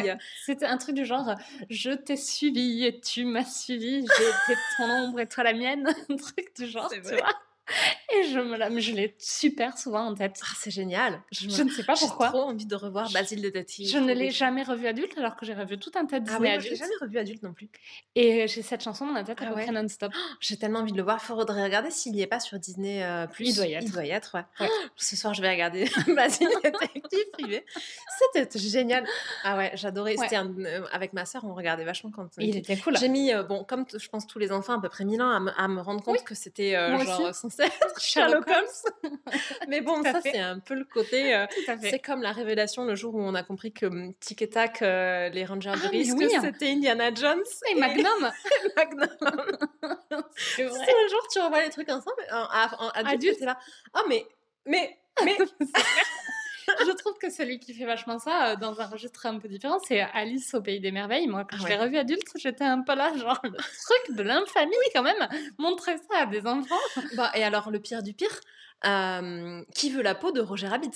C'était 0.44 0.66
un 0.66 0.78
truc 0.78 0.94
du 0.94 1.04
genre 1.04 1.34
je 1.68 1.90
t'ai 1.90 2.16
suivi 2.16 2.86
et 2.86 3.00
tu 3.00 3.24
m'as 3.24 3.44
suivi, 3.44 4.06
j'ai 4.06 4.52
été 4.52 4.60
ton 4.76 4.84
ombre 4.84 5.20
et 5.20 5.26
toi 5.26 5.44
la 5.44 5.52
mienne, 5.52 5.86
un 6.08 6.16
truc 6.16 6.52
du 6.56 6.66
genre, 6.66 6.90
tu 6.90 7.00
vois. 7.00 7.32
Et 8.14 8.24
je 8.24 8.38
me 8.38 8.56
la, 8.56 8.68
je 8.78 8.92
l'ai 8.92 9.14
super 9.18 9.78
souvent 9.78 10.06
en 10.06 10.14
tête. 10.14 10.38
Ah, 10.42 10.54
c'est 10.58 10.70
génial. 10.70 11.22
Je, 11.30 11.46
ne 11.62 11.70
sais 11.70 11.84
pas 11.84 11.94
pourquoi. 11.94 12.26
J'ai 12.26 12.32
trop 12.32 12.42
envie 12.42 12.66
de 12.66 12.74
revoir 12.74 13.10
Basile 13.10 13.40
de 13.40 13.48
Tati. 13.48 13.86
Je 13.88 13.98
ne 13.98 14.12
l'ai 14.12 14.30
jamais 14.30 14.62
revu 14.64 14.86
adulte 14.86 15.16
alors 15.16 15.36
que 15.36 15.46
j'ai 15.46 15.54
revu 15.54 15.78
tout 15.78 15.92
un 15.94 16.04
tas 16.04 16.20
de 16.20 16.28
ah 16.28 16.32
Disney 16.32 16.54
ah 16.54 16.58
oui, 16.60 16.68
l'ai 16.68 16.76
jamais 16.76 16.92
revu 17.00 17.18
adulte 17.18 17.42
non 17.42 17.52
plus. 17.54 17.70
Et 18.14 18.46
j'ai 18.48 18.62
cette 18.62 18.82
chanson 18.82 19.06
dans 19.06 19.12
ma 19.12 19.24
tête 19.24 19.40
à 19.40 19.46
ah 19.48 19.54
peu 19.54 19.72
non-stop. 19.72 20.12
j'ai 20.40 20.56
tellement 20.56 20.80
envie 20.80 20.92
de 20.92 20.96
le 20.96 21.04
voir. 21.04 21.20
Il 21.22 21.26
faudrait 21.26 21.62
regarder 21.62 21.90
s'il 21.90 22.12
n'y 22.12 22.20
est 22.20 22.26
pas 22.26 22.40
sur 22.40 22.58
Disney 22.58 23.02
euh, 23.02 23.26
plus. 23.26 23.48
Il 23.48 23.54
doit 23.54 23.66
y 23.66 23.74
être. 23.74 23.86
Il 23.86 23.92
doit 23.92 24.04
y 24.04 24.10
être, 24.10 24.34
ouais. 24.34 24.68
Ce 24.96 25.16
soir, 25.16 25.32
je 25.32 25.40
vais 25.40 25.50
regarder 25.50 25.84
Basile 26.14 26.48
détective 26.62 27.30
privé. 27.32 27.64
C'était 28.34 28.58
génial. 28.58 29.06
Ah 29.44 29.56
ouais, 29.56 29.70
j'adorais. 29.74 30.16
C'était 30.16 30.36
euh, 30.36 30.84
avec 30.92 31.12
ma 31.12 31.24
sœur, 31.24 31.44
on 31.44 31.54
regardait 31.54 31.84
vachement 31.84 32.10
quand. 32.10 32.28
Il 32.38 32.56
était 32.56 32.76
cool. 32.76 32.98
J'ai 32.98 33.08
mis, 33.08 33.32
euh, 33.32 33.42
bon, 33.42 33.64
comme 33.64 33.86
je 33.96 34.08
pense 34.08 34.26
tous 34.26 34.38
les 34.38 34.52
enfants, 34.52 34.78
à 34.78 34.80
peu 34.80 34.88
près 34.88 35.04
mille 35.04 35.22
ans 35.22 35.48
à, 35.56 35.68
me 35.68 35.80
rendre 35.80 36.02
compte 36.02 36.24
que 36.24 36.34
c'était 36.34 36.72
genre 36.72 37.34
Sherlock 37.98 38.46
Holmes. 38.48 39.12
Mais 39.68 39.80
bon, 39.80 40.02
ça, 40.02 40.20
c'est 40.22 40.38
un 40.38 40.58
peu 40.58 40.74
le 40.74 40.84
côté. 40.84 41.34
Euh, 41.34 41.46
c'est 41.80 41.98
comme 41.98 42.22
la 42.22 42.32
révélation 42.32 42.84
le 42.84 42.94
jour 42.94 43.14
où 43.14 43.20
on 43.20 43.34
a 43.34 43.42
compris 43.42 43.72
que 43.72 43.86
hum, 43.86 44.14
Tic 44.20 44.42
et 44.42 44.50
Tac, 44.50 44.82
euh, 44.82 45.28
les 45.30 45.44
Rangers 45.44 45.72
ah, 45.74 45.88
risque, 45.88 46.16
c'était 46.40 46.70
Indiana 46.70 47.12
Jones. 47.14 47.42
Et, 47.70 47.74
Magnum. 47.74 48.30
Magnum. 48.76 49.08
c'est 50.36 50.64
vrai. 50.64 50.78
un 50.78 51.08
jour, 51.08 51.28
tu 51.32 51.40
revois 51.40 51.62
les 51.62 51.70
trucs 51.70 51.90
ensemble. 51.90 52.22
En, 52.30 52.88
adulte, 53.04 53.36
c'est 53.38 53.46
là. 53.46 53.58
Oh, 53.96 54.02
mais. 54.08 54.26
Mais. 54.66 54.98
Mais. 55.24 55.36
je 56.86 56.92
trouve 56.92 57.14
que 57.18 57.30
celui 57.30 57.58
qui 57.58 57.74
fait 57.74 57.84
vachement 57.84 58.18
ça, 58.18 58.52
euh, 58.52 58.56
dans 58.56 58.80
un 58.80 58.86
registre 58.86 59.26
un 59.26 59.38
peu 59.38 59.48
différent, 59.48 59.78
c'est 59.86 60.00
Alice 60.00 60.54
au 60.54 60.60
Pays 60.60 60.80
des 60.80 60.92
Merveilles. 60.92 61.26
Moi, 61.26 61.44
quand 61.48 61.56
je 61.58 61.66
l'ai 61.66 61.76
revu 61.76 61.96
adulte, 61.96 62.28
j'étais 62.36 62.64
un 62.64 62.82
peu 62.82 62.94
là, 62.94 63.12
genre, 63.16 63.40
le 63.44 63.50
truc 63.50 64.16
de 64.16 64.22
l'infamie 64.22 64.72
quand 64.94 65.02
même. 65.02 65.28
Montrer 65.58 65.96
ça 66.10 66.22
à 66.22 66.26
des 66.26 66.46
enfants. 66.46 66.74
Bah, 67.16 67.30
et 67.34 67.44
alors, 67.44 67.70
le 67.70 67.80
pire 67.80 68.02
du 68.02 68.14
pire, 68.14 68.40
euh, 68.84 69.62
qui 69.74 69.90
veut 69.90 70.02
la 70.02 70.14
peau 70.14 70.32
de 70.32 70.40
Roger 70.40 70.68
Rabbit? 70.68 70.92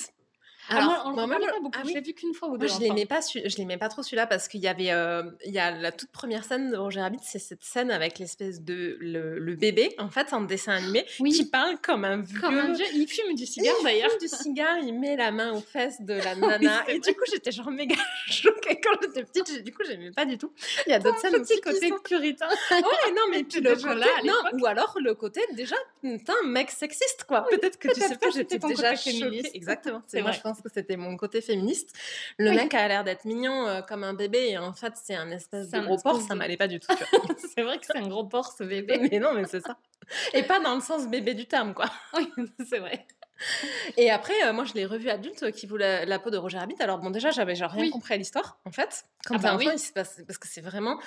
Ah, 0.69 0.79
Alors, 0.79 1.03
on 1.07 1.27
le 1.27 1.47
pas 1.47 1.61
beaucoup. 1.61 1.79
Ah 1.79 1.83
je 1.87 1.95
l'ai 1.95 2.01
vu 2.01 2.13
qu'une 2.13 2.35
fois 2.35 2.49
ou 2.49 2.59
deux. 2.59 2.67
Moi, 2.67 2.77
je 2.77 2.83
l'aimais 2.83 3.07
pas, 3.07 3.21
je 3.21 3.57
l'aimais 3.57 3.77
pas 3.77 3.89
trop 3.89 4.03
celui-là 4.03 4.27
parce 4.27 4.49
qu'il 4.49 4.61
y 4.61 4.69
avait, 4.69 4.91
euh, 4.91 5.23
il 5.45 5.53
y 5.53 5.59
a 5.59 5.71
la 5.71 5.93
toute 5.93 6.11
première 6.11 6.45
scène 6.45 6.71
de 6.71 6.77
Roger 6.77 7.01
Rabbit, 7.01 7.21
c'est 7.23 7.39
cette 7.39 7.63
scène 7.63 7.91
avec 7.91 8.19
l'espèce 8.19 8.63
de 8.63 8.97
le, 9.01 9.55
bébé 9.57 9.95
en 9.99 10.11
fait 10.11 10.33
en 10.33 10.43
dessin 10.43 10.73
animé 10.73 11.07
qui 11.19 11.47
parle 11.47 11.79
comme 11.81 12.05
un 12.05 12.19
vieux. 12.19 12.41
Comme 12.41 12.59
un 12.59 12.73
vieux. 12.73 12.85
Il 12.95 13.07
fume 13.07 13.35
du 13.35 13.47
cigare 13.47 13.75
d'ailleurs. 13.83 14.11
Il 14.21 14.29
fume 14.29 14.29
du 14.29 14.43
cigare, 14.43 14.79
il 14.79 14.99
met 14.99 15.17
la 15.17 15.31
main 15.31 15.53
aux 15.53 15.61
fesses 15.61 16.01
de 16.01 16.15
la 16.15 16.35
nana 16.37 16.85
et 16.89 16.99
du 16.99 17.15
coup 17.15 17.25
j'étais 17.31 17.53
genre 17.53 17.71
méga 17.71 17.97
choquée 18.27 18.81
quand 18.81 18.99
j'étais 19.03 19.25
petite. 19.25 19.65
Du 19.65 19.73
coup 19.73 19.83
j'aimais 19.87 20.11
pas 20.11 20.25
du 20.25 20.37
tout. 20.37 20.53
Il 20.87 20.91
y 20.91 20.93
a 20.95 20.99
d'autres 20.99 21.21
scènes 21.21 21.37
aussi 21.37 21.61
côté 21.61 21.93
puritain. 22.05 22.49
ouais, 22.49 23.13
non 23.15 23.23
mais 23.31 23.45
puis 23.45 23.61
le 23.61 23.75
côté, 23.75 24.09
non, 24.25 24.61
ou 24.61 24.67
alors 24.67 24.97
le 25.01 25.15
côté 25.15 25.41
déjà, 25.53 25.77
un 26.05 26.47
mec 26.49 26.71
sexiste 26.71 27.25
quoi. 27.25 27.47
Peut-être 27.51 27.79
que 27.79 27.89
tu 27.89 28.01
sais 28.01 28.17
pas, 28.17 28.31
j'étais 28.31 28.59
déjà 28.59 28.97
choquée. 28.97 29.51
Exactement. 29.55 30.03
C'est 30.07 30.23
moi 30.23 30.33
je 30.33 30.41
pense 30.41 30.56
que 30.63 30.71
c'était 30.73 30.97
mon 30.97 31.17
côté 31.17 31.41
féministe. 31.41 31.93
Le 32.39 32.53
mec 32.53 32.75
a 32.75 32.89
l'air 32.89 33.05
d'être 33.05 33.25
mignon 33.25 33.67
euh, 33.67 33.83
comme 33.83 34.05
un 34.05 34.15
bébé 34.15 34.49
et 34.51 34.59
en 34.59 34.73
fait 34.73 34.95
c'est 35.03 35.15
un 35.15 35.31
espèce 35.31 35.71
de 35.71 35.81
gros 35.81 35.99
porc, 35.99 36.21
ça 36.21 36.35
m'allait 36.35 36.57
pas 36.57 36.69
du 36.69 36.81
tout. 36.81 36.89
c'est 37.55 37.63
vrai 37.63 37.79
que 37.79 37.87
c'est 37.87 37.97
un 37.97 38.09
gros 38.09 38.25
porc 38.25 38.53
ce 38.57 38.65
bébé. 38.65 38.99
Mais 39.11 39.19
non, 39.19 39.33
mais 39.35 39.45
c'est 39.47 39.61
ça. 39.61 39.77
Et 40.33 40.43
pas 40.43 40.61
dans 40.61 40.75
le 40.75 40.81
sens 40.81 41.09
bébé 41.09 41.35
du 41.35 41.47
terme, 41.47 41.75
quoi. 41.75 41.87
Oui, 42.17 42.31
c'est 42.69 42.79
vrai. 42.79 43.07
Et 43.97 44.11
après, 44.11 44.35
euh, 44.45 44.53
moi, 44.53 44.65
je 44.65 44.75
l'ai 44.75 44.87
revu 44.87 45.11
adulte 45.11 45.43
euh, 45.43 45.51
qui 45.51 45.67
voulait 45.67 46.07
la, 46.07 46.19
peau 46.19 46.31
de 46.31 46.37
Roger 46.37 46.59
Rabbit. 46.59 46.77
Alors 46.81 46.99
bon, 46.99 47.11
déjà, 47.11 47.31
j'avais 47.31 47.55
genre 47.55 47.71
rien 47.71 47.91
compris 47.91 48.15
à 48.15 48.17
l'histoire, 48.17 48.59
en 48.65 48.73
fait. 48.73 49.05
Quand 49.27 49.37
ah 49.37 49.39
bah 49.39 49.55
enfant, 49.55 49.71
il 49.71 49.79
se 49.79 49.93
passe 49.93 50.23
parce 50.27 50.39
que 50.39 50.49
c'est 50.49 50.61
vraiment, 50.61 50.99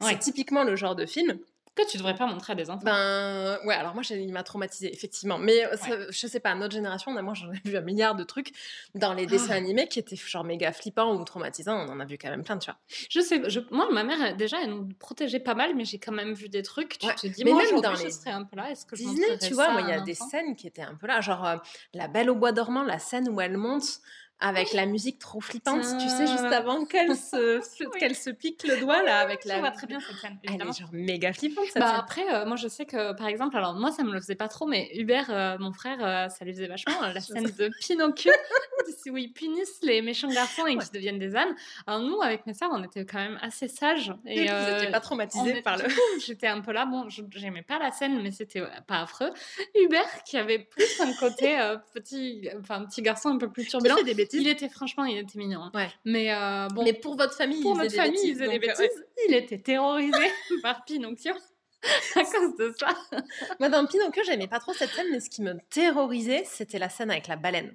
c'est 0.00 0.18
typiquement 0.18 0.64
le 0.64 0.76
genre 0.76 0.96
de 0.96 1.06
film 1.06 1.38
tu 1.84 1.98
devrais 1.98 2.14
pas 2.14 2.26
montrer 2.26 2.52
à 2.52 2.56
des 2.56 2.70
enfants. 2.70 2.84
Ben 2.84 3.58
ouais, 3.64 3.74
alors 3.74 3.94
moi 3.94 4.02
il 4.10 4.32
m'a 4.32 4.42
traumatisé 4.42 4.92
effectivement, 4.92 5.38
mais 5.38 5.68
je 6.10 6.26
sais 6.26 6.40
pas, 6.40 6.54
notre 6.54 6.74
génération, 6.74 7.10
moi 7.22 7.34
j'en 7.34 7.52
ai 7.52 7.60
vu 7.64 7.76
un 7.76 7.80
milliard 7.80 8.14
de 8.14 8.24
trucs 8.24 8.52
dans 8.94 9.14
les 9.14 9.26
dessins 9.26 9.52
ah. 9.52 9.56
animés 9.56 9.88
qui 9.88 9.98
étaient 9.98 10.16
genre 10.16 10.44
méga 10.44 10.72
flippants 10.72 11.14
ou 11.14 11.24
traumatisants, 11.24 11.86
on 11.86 11.90
en 11.90 12.00
a 12.00 12.04
vu 12.04 12.18
quand 12.18 12.30
même 12.30 12.44
plein, 12.44 12.58
tu 12.58 12.70
vois. 12.70 12.78
Je 13.10 13.20
sais, 13.20 13.48
je, 13.48 13.60
moi 13.70 13.88
ma 13.92 14.04
mère 14.04 14.36
déjà 14.36 14.58
elle 14.62 14.70
nous 14.70 14.88
protégeait 14.98 15.40
pas 15.40 15.54
mal, 15.54 15.74
mais 15.74 15.84
j'ai 15.84 15.98
quand 15.98 16.12
même 16.12 16.32
vu 16.32 16.48
des 16.48 16.62
trucs. 16.62 16.98
Tu 16.98 17.06
te 17.08 17.26
dis, 17.26 17.44
mais 17.44 17.52
moi, 17.52 17.62
même 17.62 17.80
dans 17.80 17.92
les 17.92 18.10
je 18.10 18.30
un 18.30 18.44
peu 18.44 18.56
là, 18.56 18.70
est-ce 18.70 18.86
que 18.86 18.96
Disney, 18.96 19.38
tu 19.38 19.54
vois, 19.54 19.70
moi 19.70 19.82
il 19.82 19.88
y 19.88 19.92
a 19.92 20.00
des 20.00 20.14
scènes 20.14 20.56
qui 20.56 20.66
étaient 20.66 20.82
un 20.82 20.94
peu 20.94 21.06
là, 21.06 21.20
genre 21.20 21.46
euh, 21.46 21.56
La 21.94 22.08
Belle 22.08 22.30
au 22.30 22.34
bois 22.34 22.52
dormant, 22.52 22.82
la 22.82 22.98
scène 22.98 23.28
où 23.28 23.40
elle 23.40 23.56
monte 23.56 24.00
avec 24.40 24.72
la 24.72 24.86
musique 24.86 25.18
trop 25.18 25.40
flippante, 25.40 25.82
tu 25.82 26.08
sais, 26.08 26.26
juste 26.26 26.44
avant 26.44 26.84
qu'elle 26.84 27.16
se, 27.16 27.98
qu'elle 27.98 28.14
se 28.14 28.30
pique 28.30 28.64
le 28.66 28.78
doigt 28.78 29.02
là 29.02 29.18
avec 29.18 29.44
la. 29.44 29.56
Je 29.56 29.60
vois 29.60 29.70
très 29.72 29.86
bien 29.86 29.98
cette 30.00 30.16
scène. 30.16 30.38
Elle 30.44 30.54
est 30.54 30.78
genre 30.78 30.90
méga 30.92 31.32
flippante 31.32 31.66
cette 31.66 31.80
bah, 31.82 31.88
scène. 31.88 31.96
Après, 31.98 32.34
euh, 32.34 32.46
moi 32.46 32.56
je 32.56 32.68
sais 32.68 32.86
que 32.86 33.12
par 33.14 33.26
exemple, 33.26 33.56
alors 33.56 33.74
moi 33.74 33.90
ça 33.90 34.04
me 34.04 34.12
le 34.12 34.20
faisait 34.20 34.36
pas 34.36 34.48
trop, 34.48 34.66
mais 34.66 34.90
Hubert, 34.94 35.26
euh, 35.30 35.58
mon 35.58 35.72
frère, 35.72 35.98
euh, 36.00 36.28
ça 36.28 36.44
lui 36.44 36.52
faisait 36.52 36.68
vachement 36.68 37.00
la 37.00 37.20
scène 37.20 37.44
de 37.44 37.70
Pinocchio 37.80 38.32
où 39.10 39.16
ils 39.16 39.32
punissent 39.32 39.80
les 39.82 40.02
méchants 40.02 40.28
garçons 40.28 40.66
et 40.66 40.76
qu'ils 40.76 40.92
deviennent 40.92 41.18
des 41.18 41.34
ânes. 41.34 41.54
Alors 41.86 42.00
nous, 42.00 42.20
avec 42.20 42.46
mes 42.46 42.54
sœurs, 42.54 42.70
on 42.72 42.84
était 42.84 43.06
quand 43.06 43.18
même 43.18 43.38
assez 43.42 43.66
sages. 43.66 44.12
Et 44.26 44.46
vous 44.46 44.72
n'étiez 44.72 44.90
pas 44.90 45.00
traumatisés 45.00 45.62
par 45.62 45.78
le. 45.78 45.84
J'étais 46.24 46.46
un 46.46 46.60
peu 46.60 46.72
là, 46.72 46.84
bon, 46.84 47.08
j'aimais 47.08 47.62
pas 47.62 47.78
la 47.78 47.90
scène, 47.90 48.22
mais 48.22 48.30
c'était 48.30 48.62
pas 48.86 49.02
affreux. 49.02 49.30
Hubert, 49.74 50.22
qui 50.24 50.36
avait 50.36 50.58
plus 50.58 51.00
un 51.00 51.12
côté 51.14 51.58
petit, 51.94 52.48
enfin 52.60 52.84
petit 52.84 53.02
garçon 53.02 53.30
un 53.30 53.38
peu 53.38 53.50
plus 53.50 53.66
turbulent. 53.66 54.02
des 54.04 54.14
bêtises. 54.28 54.40
Il 54.42 54.48
était 54.48 54.68
franchement 54.68 55.04
il 55.04 55.18
était 55.18 55.38
mignon. 55.38 55.70
Ouais. 55.74 55.88
Mais 56.04 56.32
euh, 56.32 56.68
bon. 56.68 56.84
Mais 56.84 56.92
pour 56.92 57.16
votre 57.16 57.34
famille, 57.34 57.62
pour 57.62 57.76
notre 57.76 57.94
famille, 57.94 58.20
il 58.24 58.34
faisait 58.34 58.48
des 58.48 58.58
bêtises. 58.58 59.04
Il 59.28 59.34
était 59.34 59.58
terrorisé 59.58 60.12
par 60.62 60.84
Pinocchio. 60.84 61.34
à 62.16 62.24
cause 62.24 62.56
de 62.56 62.74
ça. 62.78 62.88
Moi, 63.60 63.68
dans 63.68 63.86
Pinocchio, 63.86 64.24
j'aimais 64.24 64.48
pas 64.48 64.58
trop 64.58 64.72
cette 64.72 64.90
scène, 64.90 65.06
mais 65.12 65.20
ce 65.20 65.30
qui 65.30 65.42
me 65.42 65.54
terrorisait, 65.70 66.42
c'était 66.44 66.78
la 66.78 66.88
scène 66.88 67.10
avec 67.10 67.28
la 67.28 67.36
baleine. 67.36 67.68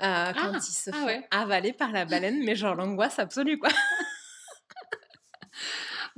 Euh, 0.00 0.32
quand 0.32 0.52
ah, 0.52 0.52
il 0.54 0.62
se 0.62 0.90
ah 0.92 1.06
fait 1.06 1.26
avaler 1.32 1.72
par 1.72 1.90
la 1.90 2.04
baleine, 2.04 2.44
mais 2.44 2.54
genre 2.54 2.76
l'angoisse 2.76 3.18
absolue, 3.18 3.58
quoi. 3.58 3.70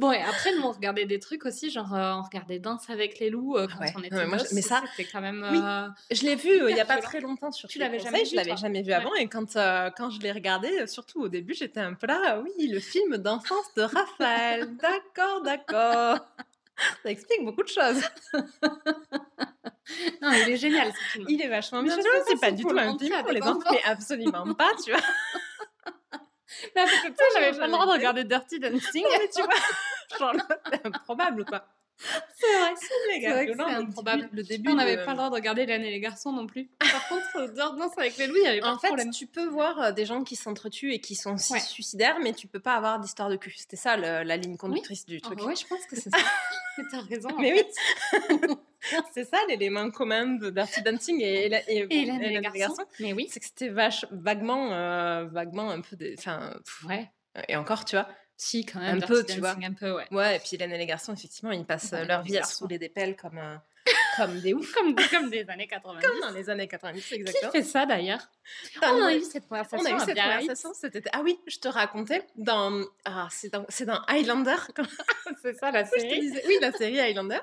Bon, 0.01 0.13
et 0.13 0.23
après, 0.23 0.55
nous, 0.55 0.63
on 0.63 0.73
regardait 0.73 1.05
des 1.05 1.21
trucs 1.21 1.45
aussi, 1.45 1.71
genre, 1.71 1.93
euh, 1.93 2.15
on 2.15 2.23
regardait 2.23 2.59
Danse 2.59 2.89
avec 2.89 3.19
les 3.19 3.29
loups 3.29 3.59
euh, 3.59 3.67
quand 3.69 3.85
on 3.97 4.03
était 4.03 4.17
ouais, 4.17 4.27
Mais 4.53 4.63
ça, 4.63 4.83
c'était 4.91 5.07
quand 5.11 5.21
même. 5.21 5.47
Oui. 5.53 5.61
Euh, 5.63 5.89
je 6.11 6.23
l'ai 6.23 6.37
vu 6.37 6.49
il 6.71 6.75
n'y 6.75 6.81
a 6.81 6.87
pas 6.87 6.97
très 7.03 7.21
longtemps 7.21 7.53
sur 7.53 7.69
Tu 7.69 7.79
l'avais 7.79 7.99
jamais 7.99 8.23
vu 8.23 8.31
Je 8.31 8.37
l'avais 8.37 8.57
jamais 8.57 8.81
vu 8.81 8.95
avant, 8.95 9.15
et 9.17 9.29
quand, 9.29 9.53
quand 9.55 10.09
je 10.09 10.21
l'ai 10.21 10.33
regardé, 10.33 10.87
surtout 10.87 11.21
au 11.21 11.29
début, 11.29 11.53
j'étais 11.53 11.81
un 11.81 11.93
peu 11.93 12.07
là, 12.07 12.41
oui, 12.41 12.69
le 12.69 12.81
film 12.81 13.19
d'enfance 13.19 13.75
de 13.77 13.83
Raphaël. 13.83 14.75
d'accord, 14.81 15.43
d'accord. 15.43 16.19
Ça 17.03 17.11
explique 17.11 17.45
beaucoup 17.45 17.63
de 17.63 17.69
choses. 17.69 18.03
non, 20.23 20.33
il 20.33 20.49
est 20.49 20.57
génial 20.57 20.91
ce 20.93 21.13
film. 21.13 21.27
Il 21.29 21.43
est 21.43 21.49
vachement 21.49 21.83
bien. 21.83 21.95
C'est 22.27 22.41
pas 22.41 22.53
du 22.53 22.63
tout 22.63 22.71
un 22.71 22.97
film 22.99 23.23
pour 23.23 23.33
les 23.33 23.43
enfants, 23.43 23.71
mais 23.71 23.83
absolument 23.85 24.55
pas, 24.55 24.71
tu 24.83 24.93
vois. 24.93 25.01
Mais 26.77 26.85
peut-être 26.85 27.17
ça, 27.17 27.25
j'avais 27.35 27.59
pas 27.59 27.67
le 27.67 27.73
droit 27.73 27.87
de 27.87 27.93
regarder 27.93 28.25
Dirty 28.25 28.59
Dancing. 28.61 29.05
mais 29.19 29.29
tu 29.35 29.43
vois, 29.43 29.55
genre 30.19 30.35
c'est 30.71 30.87
improbable 30.87 31.45
quoi. 31.45 31.65
C'est 32.35 32.59
vrai, 32.59 32.75
c'est 32.77 33.13
méga 33.13 33.45
violent. 33.45 33.67
C'est 33.69 33.75
improbable. 33.75 34.29
Le 34.33 34.43
début, 34.43 34.71
on 34.71 34.75
n'avait 34.75 35.05
pas 35.05 35.11
le 35.11 35.17
droit 35.17 35.29
de 35.29 35.35
regarder 35.35 35.63
Hélène 35.63 35.83
et 35.83 35.91
les 35.91 36.01
garçons 36.01 36.33
non 36.33 36.47
plus. 36.47 36.69
Par 36.79 37.09
contre, 37.09 37.53
Danse 37.55 37.99
avec 37.99 38.17
les 38.17 38.27
loups, 38.27 38.37
il 38.37 38.45
y 38.45 38.47
avait 38.47 38.61
pas 38.61 38.71
en 38.71 38.77
de 38.77 38.81
problème. 38.81 39.13
Fait, 39.13 39.19
tu 39.19 39.27
peux 39.27 39.47
voir 39.47 39.81
euh, 39.81 39.93
des 39.93 40.07
gens 40.07 40.25
qui 40.25 40.37
s'entretuent 40.37 40.93
et 40.93 41.01
qui 41.01 41.15
sont 41.15 41.37
suicidaires, 41.37 42.19
mais 42.23 42.33
tu 42.33 42.47
peux 42.47 42.61
pas 42.61 42.75
avoir 42.75 43.01
d'histoire 43.01 43.29
de 43.29 43.37
cul. 43.37 43.53
C'était 43.57 43.77
ça 43.77 43.97
la 43.97 44.37
ligne 44.37 44.57
conductrice 44.57 45.05
du 45.05 45.21
truc. 45.21 45.39
Oh, 45.43 45.47
ouais, 45.47 45.57
je 45.57 45.67
pense 45.67 45.85
que 45.87 45.97
c'est 45.97 46.11
ça. 46.11 46.19
mais 46.79 46.85
t'as 46.91 47.01
raison. 47.03 47.29
Mais 47.39 47.53
oui. 47.53 48.55
c'est 49.13 49.25
ça 49.25 49.39
l'élément 49.49 49.91
commun 49.91 50.27
de 50.27 50.51
Dirty 50.51 50.83
Dancing 50.83 51.21
et, 51.21 51.47
et, 51.47 51.87
et, 51.91 52.05
les, 52.07 52.41
garçons. 52.41 52.85
Mais 52.99 53.13
oui. 53.13 53.29
C'est 53.31 53.41
que 53.41 53.47
c'était 53.47 53.69
vache, 53.69 54.07
vaguement, 54.11 54.73
euh, 54.73 55.27
vaguement 55.27 55.71
un 55.71 55.81
peu 55.81 55.97
des. 55.97 56.15
Enfin, 56.19 56.55
ouais. 56.89 57.11
Et 57.49 57.57
encore, 57.57 57.85
tu 57.85 57.97
vois. 57.97 58.09
Si, 58.43 58.65
quand 58.65 58.81
même. 58.81 58.97
Un 58.97 59.07
peu, 59.07 59.23
tu 59.23 59.39
vois. 59.39 59.55
Un 59.63 59.75
peu, 59.75 59.93
ouais. 59.93 60.07
Ouais, 60.11 60.37
et 60.37 60.39
puis 60.39 60.53
Hélène 60.55 60.73
et 60.73 60.79
les 60.79 60.87
garçons, 60.87 61.13
effectivement, 61.13 61.51
ils 61.51 61.67
passent 61.67 61.93
leur 61.93 62.23
vie 62.23 62.39
à 62.39 62.43
se 62.43 62.59
rouler 62.61 62.79
des 62.79 62.89
pelles 62.89 63.15
comme, 63.15 63.37
euh, 63.37 63.57
comme 64.17 64.41
des 64.41 64.55
oufs. 64.55 64.73
comme, 64.73 64.95
comme 65.11 65.29
des 65.29 65.51
années 65.51 65.67
90. 65.67 66.07
Comme 66.07 66.21
dans 66.23 66.31
les 66.31 66.49
années 66.49 66.67
90, 66.67 67.13
exactement. 67.13 67.53
Qui 67.53 67.59
fait 67.59 67.63
ça 67.63 67.85
d'ailleurs? 67.85 68.31
On 68.81 69.05
a 69.05 69.15
eu 69.15 69.21
cette 69.21 69.47
conversation. 69.47 69.87
On 69.87 69.95
a 69.95 69.95
eu 69.95 70.07
cette 70.07 70.17
conversation 70.19 70.73
cet 70.73 70.97
été. 70.97 71.11
Ah 71.13 71.21
oui, 71.23 71.39
je 71.47 71.59
te 71.59 71.69
racontais 71.69 72.27
dans. 72.37 72.83
Ah, 73.05 73.29
c'est 73.31 73.53
dans, 73.53 73.67
dans, 73.85 74.01
Highlander. 74.09 74.57
c'est 75.43 75.59
ça 75.59 75.71
la 75.71 75.85
série? 75.85 76.33
oui, 76.49 76.57
la 76.63 76.73
série 76.73 76.99
Highlander. 76.99 77.41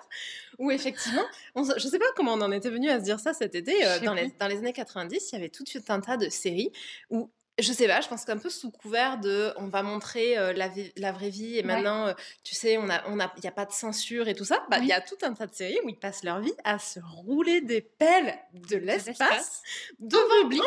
Où 0.57 0.71
effectivement, 0.71 1.25
on, 1.53 1.63
je 1.63 1.87
sais 1.87 1.99
pas 1.99 2.05
comment 2.15 2.33
on 2.33 2.41
en 2.41 2.51
était 2.51 2.71
venu 2.71 2.89
à 2.89 2.97
se 2.97 3.03
dire 3.03 3.19
ça 3.19 3.35
cet 3.35 3.53
été. 3.53 3.85
Euh, 3.85 3.99
dans, 3.99 4.15
les, 4.15 4.33
dans 4.39 4.47
les 4.47 4.57
années 4.57 4.73
90, 4.73 5.29
il 5.31 5.35
y 5.35 5.37
avait 5.37 5.49
tout 5.49 5.63
un 5.89 5.99
tas 5.99 6.17
de 6.17 6.27
séries 6.29 6.71
où 7.11 7.29
je 7.59 7.73
sais 7.73 7.87
pas, 7.87 8.01
je 8.01 8.07
pense 8.07 8.23
qu'un 8.23 8.37
peu 8.37 8.49
sous 8.49 8.71
couvert 8.71 9.17
de 9.19 9.51
on 9.57 9.67
va 9.67 9.81
montrer 9.81 10.37
euh, 10.37 10.53
la, 10.53 10.69
la, 10.95 11.11
vraie 11.11 11.29
vie 11.29 11.57
et 11.57 11.63
maintenant, 11.63 12.07
euh, 12.07 12.13
tu 12.43 12.53
sais, 12.53 12.77
on 12.77 12.89
a, 12.89 13.01
on 13.07 13.19
a, 13.19 13.33
y 13.43 13.47
a 13.47 13.51
pas 13.51 13.65
de 13.65 13.71
censure 13.71 14.27
et 14.27 14.35
tout 14.35 14.45
ça. 14.45 14.63
Bah, 14.69 14.77
il 14.79 14.85
y 14.85 14.93
a 14.93 15.01
tout 15.01 15.17
un 15.23 15.33
tas 15.33 15.47
de 15.47 15.55
séries 15.55 15.79
où 15.83 15.89
ils 15.89 15.97
passent 15.97 16.23
leur 16.23 16.39
vie 16.39 16.53
à 16.63 16.77
se 16.77 16.99
rouler 16.99 17.61
des 17.61 17.81
pelles 17.81 18.37
de 18.53 18.77
l'espace 18.77 19.63
devant 19.99 20.49
public. 20.49 20.63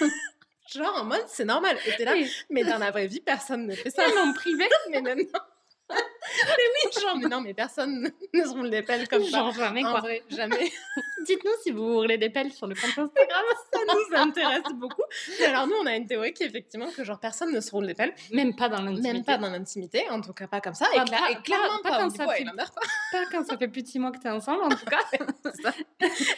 Genre 0.74 0.96
en 0.96 1.04
mode 1.04 1.24
c'est 1.28 1.44
normal. 1.44 1.78
Et 1.98 2.04
là, 2.04 2.14
mais 2.50 2.64
dans 2.64 2.78
la 2.78 2.90
vraie 2.90 3.06
vie, 3.06 3.20
personne 3.20 3.66
ne 3.66 3.74
fait 3.74 3.90
ça. 3.90 4.06
Même 4.08 4.30
en 4.30 4.32
privé, 4.32 4.64
mais 4.90 5.00
maintenant 5.00 5.40
mais 5.90 6.64
oui, 6.84 7.00
genre, 7.00 7.16
mais 7.16 7.28
non, 7.28 7.40
mais 7.40 7.54
personne 7.54 8.10
ne 8.34 8.42
se 8.42 8.48
roule 8.48 8.70
des 8.70 8.82
pelles 8.82 9.06
comme 9.06 9.24
genre, 9.24 9.54
ça. 9.54 9.66
jamais, 9.66 9.82
quoi. 9.82 10.02
jamais. 10.28 10.72
Dites-nous 11.26 11.52
si 11.62 11.70
vous 11.72 11.94
roulez 11.94 12.18
des 12.18 12.30
pelles 12.30 12.52
sur 12.52 12.66
le 12.66 12.74
compte 12.74 12.90
Instagram. 12.90 13.44
ça 13.72 13.78
nous 13.92 14.16
intéresse 14.16 14.72
beaucoup. 14.74 15.02
alors, 15.44 15.66
nous, 15.66 15.74
on 15.82 15.86
a 15.86 15.96
une 15.96 16.06
théorie 16.06 16.32
qui 16.32 16.44
est 16.44 16.46
effectivement 16.46 16.88
que, 16.90 17.04
genre, 17.04 17.18
personne 17.18 17.52
ne 17.52 17.60
se 17.60 17.70
roule 17.70 17.86
des 17.86 17.94
pelles. 17.94 18.14
Même 18.32 18.54
pas 18.54 18.68
dans 18.68 18.82
l'intimité. 18.82 19.12
Même 19.12 19.24
pas 19.24 19.38
dans 19.38 19.50
l'intimité, 19.50 20.08
en 20.10 20.20
tout 20.20 20.32
cas 20.32 20.46
pas 20.46 20.60
comme 20.60 20.74
ça. 20.74 20.86
et, 20.94 21.42
clairement 21.42 21.78
pas, 21.82 21.98
quand 22.00 22.10
ça 22.10 22.28
fait, 22.28 22.44
pas 22.44 23.24
quand 23.30 23.44
ça 23.44 23.56
fait 23.56 23.68
plus 23.68 23.82
de 23.82 23.88
six 23.88 23.98
mois 23.98 24.12
que 24.12 24.18
t'es 24.18 24.28
ensemble, 24.28 24.62
en 24.64 24.68
tout 24.68 24.86
cas. 24.86 25.00
ça. 25.62 25.72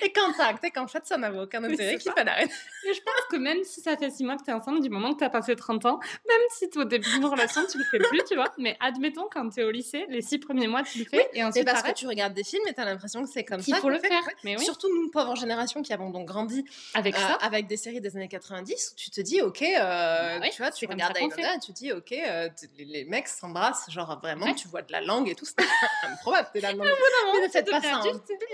Et 0.02 0.12
quand 0.12 0.32
t'as 0.36 0.46
acté 0.46 0.70
qu'en 0.70 0.86
fait, 0.86 1.04
ça 1.06 1.16
n'avait 1.16 1.40
aucun 1.40 1.62
intérêt, 1.64 1.98
qu'il 1.98 2.12
fallait 2.12 2.30
arrêter. 2.30 2.54
Mais 2.86 2.94
je 2.94 3.02
pense 3.02 3.24
que 3.30 3.36
même 3.36 3.62
si 3.64 3.80
ça 3.80 3.96
fait 3.96 4.10
six 4.10 4.24
mois 4.24 4.36
que 4.36 4.44
t'es 4.44 4.52
ensemble, 4.52 4.80
du 4.80 4.90
moment 4.90 5.12
que 5.12 5.20
t'as 5.20 5.30
passé 5.30 5.54
30 5.54 5.86
ans, 5.86 6.00
même 6.26 6.40
si 6.50 6.68
au 6.76 6.84
début 6.84 7.10
d'une 7.10 7.26
relation, 7.26 7.62
tu 7.70 7.78
le 7.78 7.84
fais 7.84 7.98
plus, 7.98 8.22
tu 8.28 8.34
vois. 8.34 8.52
Mais 8.58 8.76
admettons 8.80 9.28
quand 9.30 9.48
t'es 9.50 9.64
au 9.64 9.70
lycée, 9.70 10.06
les 10.08 10.22
six 10.22 10.38
premiers 10.38 10.68
mois, 10.68 10.82
tu 10.82 10.98
le 10.98 11.04
fais. 11.04 11.28
et 11.34 11.44
ensuite, 11.44 11.64
parce 11.64 11.82
que 11.82 11.92
tu 11.92 12.06
regardes 12.06 12.34
des 12.34 12.44
films 12.44 12.66
et 12.68 12.74
t'as 12.74 12.84
l'impression 12.84 13.22
que 13.22 13.28
c'est 13.28 13.44
comme 13.44 13.60
ça. 13.60 13.76
Il 13.76 13.80
faut 13.80 13.90
le 13.90 13.98
faire. 13.98 14.22
Mais 14.44 14.56
oui. 14.56 14.64
Surtout 14.78 14.94
nous, 14.94 15.10
pauvres 15.10 15.34
générations 15.34 15.82
qui 15.82 15.92
avons 15.92 16.10
donc 16.10 16.26
grandi 16.26 16.64
avec 16.94 17.16
euh, 17.16 17.18
ça, 17.18 17.34
avec 17.40 17.66
des 17.66 17.76
séries 17.76 18.00
des 18.00 18.16
années 18.16 18.28
90, 18.28 18.92
où 18.92 18.96
tu 18.96 19.10
te 19.10 19.20
dis, 19.20 19.42
ok, 19.42 19.62
euh, 19.62 20.38
bah 20.38 20.48
tu 20.50 20.62
vois, 20.62 20.70
tu 20.70 20.86
regardes 20.86 21.16
Highlander 21.16 21.56
et 21.56 21.58
tu 21.58 21.72
dis, 21.72 21.90
ok, 21.90 22.12
euh, 22.12 22.48
les, 22.78 23.04
mecs 23.04 23.26
s'embrassent, 23.26 23.90
genre 23.90 24.20
vraiment, 24.20 24.54
tu 24.54 24.68
vois 24.68 24.82
de 24.82 24.92
la 24.92 25.00
langue 25.00 25.28
et 25.28 25.34
tout, 25.34 25.44
c'est 25.44 25.56
improbable, 26.04 26.48
t'es 26.52 26.60
la 26.60 26.74
langue. 26.74 26.86
mais 27.32 27.44
ne 27.44 27.50
faites 27.50 27.68
pas 27.68 27.80
ça. 27.80 28.02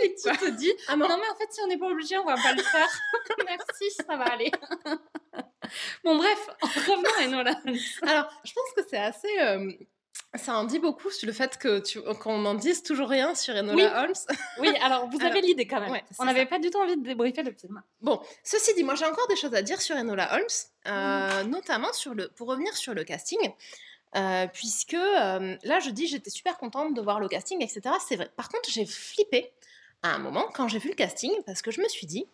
Et 0.02 0.14
tu 0.14 0.38
te 0.38 0.50
dis, 0.52 0.72
ah 0.88 0.96
non, 0.96 1.08
mais 1.08 1.14
en 1.14 1.36
fait, 1.36 1.52
si 1.52 1.60
on 1.62 1.66
n'est 1.66 1.78
pas 1.78 1.88
obligé, 1.88 2.16
on 2.16 2.24
va 2.24 2.36
pas 2.36 2.54
le 2.54 2.62
faire. 2.62 3.00
Merci, 3.46 3.90
ça 3.90 4.16
va 4.16 4.24
aller. 4.24 4.50
bon, 6.04 6.16
bref, 6.16 6.48
revenons 6.62 7.10
à 7.20 7.24
Enola. 7.26 7.60
Alors, 8.02 8.30
je 8.44 8.52
pense 8.54 8.72
que 8.74 8.82
c'est 8.88 8.96
assez 8.96 9.28
Ça 10.36 10.56
en 10.56 10.64
dit 10.64 10.80
beaucoup 10.80 11.10
sur 11.10 11.26
le 11.26 11.32
fait 11.32 11.58
que 11.58 11.78
tu, 11.78 12.00
qu'on 12.20 12.38
n'en 12.38 12.54
dise 12.54 12.82
toujours 12.82 13.08
rien 13.08 13.34
sur 13.34 13.54
Enola 13.54 14.02
Holmes. 14.02 14.14
oui, 14.58 14.68
alors 14.82 15.08
vous 15.08 15.22
avez 15.22 15.40
l'idée 15.40 15.66
quand 15.66 15.80
même. 15.80 16.00
On 16.18 16.24
n'avait 16.24 16.46
pas 16.46 16.58
du 16.58 16.70
tout 16.70 16.78
envie 16.78 16.96
de 16.96 17.02
débriefer 17.02 17.42
le 17.42 17.52
film. 17.52 17.82
Bon, 18.00 18.20
ceci 18.42 18.74
dit, 18.74 18.82
moi 18.82 18.94
j'ai 18.96 19.04
encore 19.04 19.28
des 19.28 19.36
choses 19.36 19.54
à 19.54 19.62
dire 19.62 19.80
sur 19.80 19.96
Enola 19.96 20.34
Holmes, 20.34 20.44
euh, 20.88 21.44
notamment 21.44 21.92
sur 21.92 22.14
le, 22.14 22.28
pour 22.28 22.48
revenir 22.48 22.76
sur 22.76 22.94
le 22.94 23.04
casting. 23.04 23.38
Euh, 24.16 24.46
puisque 24.52 24.94
euh, 24.94 25.56
là, 25.64 25.80
je 25.80 25.90
dis, 25.90 26.06
j'étais 26.06 26.30
super 26.30 26.56
contente 26.56 26.94
de 26.94 27.00
voir 27.00 27.18
le 27.18 27.28
casting, 27.28 27.62
etc. 27.62 27.82
C'est 28.06 28.16
vrai. 28.16 28.30
Par 28.36 28.48
contre, 28.48 28.70
j'ai 28.70 28.86
flippé 28.86 29.52
à 30.02 30.14
un 30.14 30.18
moment 30.18 30.48
quand 30.54 30.68
j'ai 30.68 30.78
vu 30.78 30.90
le 30.90 30.94
casting, 30.94 31.32
parce 31.46 31.62
que 31.62 31.70
je 31.70 31.80
me 31.80 31.88
suis 31.88 32.06
dit, 32.06 32.26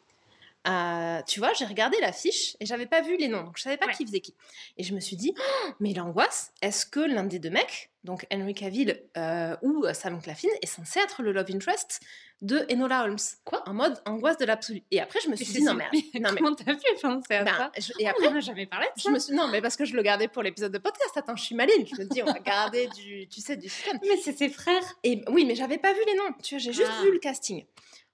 euh, 0.69 1.23
tu 1.27 1.41
vois, 1.41 1.53
j'ai 1.55 1.65
regardé 1.65 1.97
l'affiche 2.01 2.57
et 2.61 2.67
j'avais 2.67 2.87
pas 2.87 3.01
vu 3.01 3.17
les 3.17 3.29
noms, 3.29 3.43
donc 3.43 3.57
je 3.57 3.63
savais 3.63 3.79
pas 3.79 3.89
qui 3.89 4.05
faisait 4.05 4.21
qui. 4.21 4.35
Et 4.77 4.83
je 4.83 4.95
me 4.95 5.01
suis 5.01 5.17
dit, 5.17 5.33
«Oh, 5.39 5.71
mais 5.81 5.95
l'angoisse, 5.95 6.53
est-ce 6.61 6.85
que 6.85 7.01
l'un 7.01 7.25
des 7.25 7.39
deux 7.39 7.49
mecs, 7.49 7.91
donc 8.05 8.27
Henry 8.31 8.53
Cavill 8.53 9.03
euh, 9.17 9.57
ou 9.63 9.87
Sam 9.95 10.21
Claflin, 10.21 10.51
est 10.61 10.67
censé 10.67 11.01
être 11.01 11.23
le 11.23 11.33
love 11.33 11.51
interest 11.51 12.01
de 12.43 12.67
Enola 12.71 13.05
Holmes? 13.05 13.17
Quoi? 13.45 13.67
En 13.67 13.73
mode 13.73 14.03
angoisse 14.05 14.37
de 14.37 14.45
l'absolu. 14.45 14.83
Et 14.91 15.01
après, 15.01 15.21
je 15.25 15.31
me 15.31 15.37
suis 15.37 15.47
dit, 15.47 15.63
non, 15.63 15.75
mais. 15.75 15.89
Non, 16.21 16.31
mais... 16.33 16.41
Comment 16.41 16.55
t'as 16.55 16.75
pu 16.75 16.81
penser 17.01 17.35
à 17.35 17.45
ben, 17.45 17.55
ça? 17.57 17.73
Et 17.99 18.07
après, 18.07 18.29
on 18.29 18.41
jamais 18.41 18.67
parlé 18.67 18.87
de 18.95 19.01
ça. 19.01 19.09
Je 19.09 19.15
me 19.15 19.19
suis... 19.19 19.35
Non, 19.35 19.49
mais 19.49 19.63
parce 19.63 19.77
que 19.77 19.87
je 19.87 19.97
le 19.97 20.03
gardais 20.03 20.29
pour 20.29 20.43
l'épisode 20.43 20.73
de 20.73 20.79
podcast. 20.79 21.17
Attends, 21.17 21.37
je 21.37 21.45
suis 21.45 21.55
maline. 21.55 21.87
Je 21.87 21.95
me 21.97 22.05
dis, 22.05 22.23
on 22.23 22.27
va 22.27 22.39
garder 22.39 22.87
du, 22.89 23.27
tu 23.29 23.41
sais, 23.41 23.57
du 23.57 23.71
système. 23.71 23.99
Mais 24.03 24.19
c'est 24.23 24.37
ses 24.37 24.51
frères. 24.51 24.99
Et 25.05 25.23
oui, 25.29 25.47
mais 25.47 25.55
j'avais 25.55 25.79
pas 25.79 25.95
vu 25.95 26.01
les 26.07 26.15
noms. 26.15 26.35
Tu 26.43 26.57
vois, 26.57 26.59
j'ai 26.59 26.75
juste 26.75 26.91
ah. 26.99 27.03
vu 27.03 27.13
le 27.13 27.19
casting. 27.19 27.65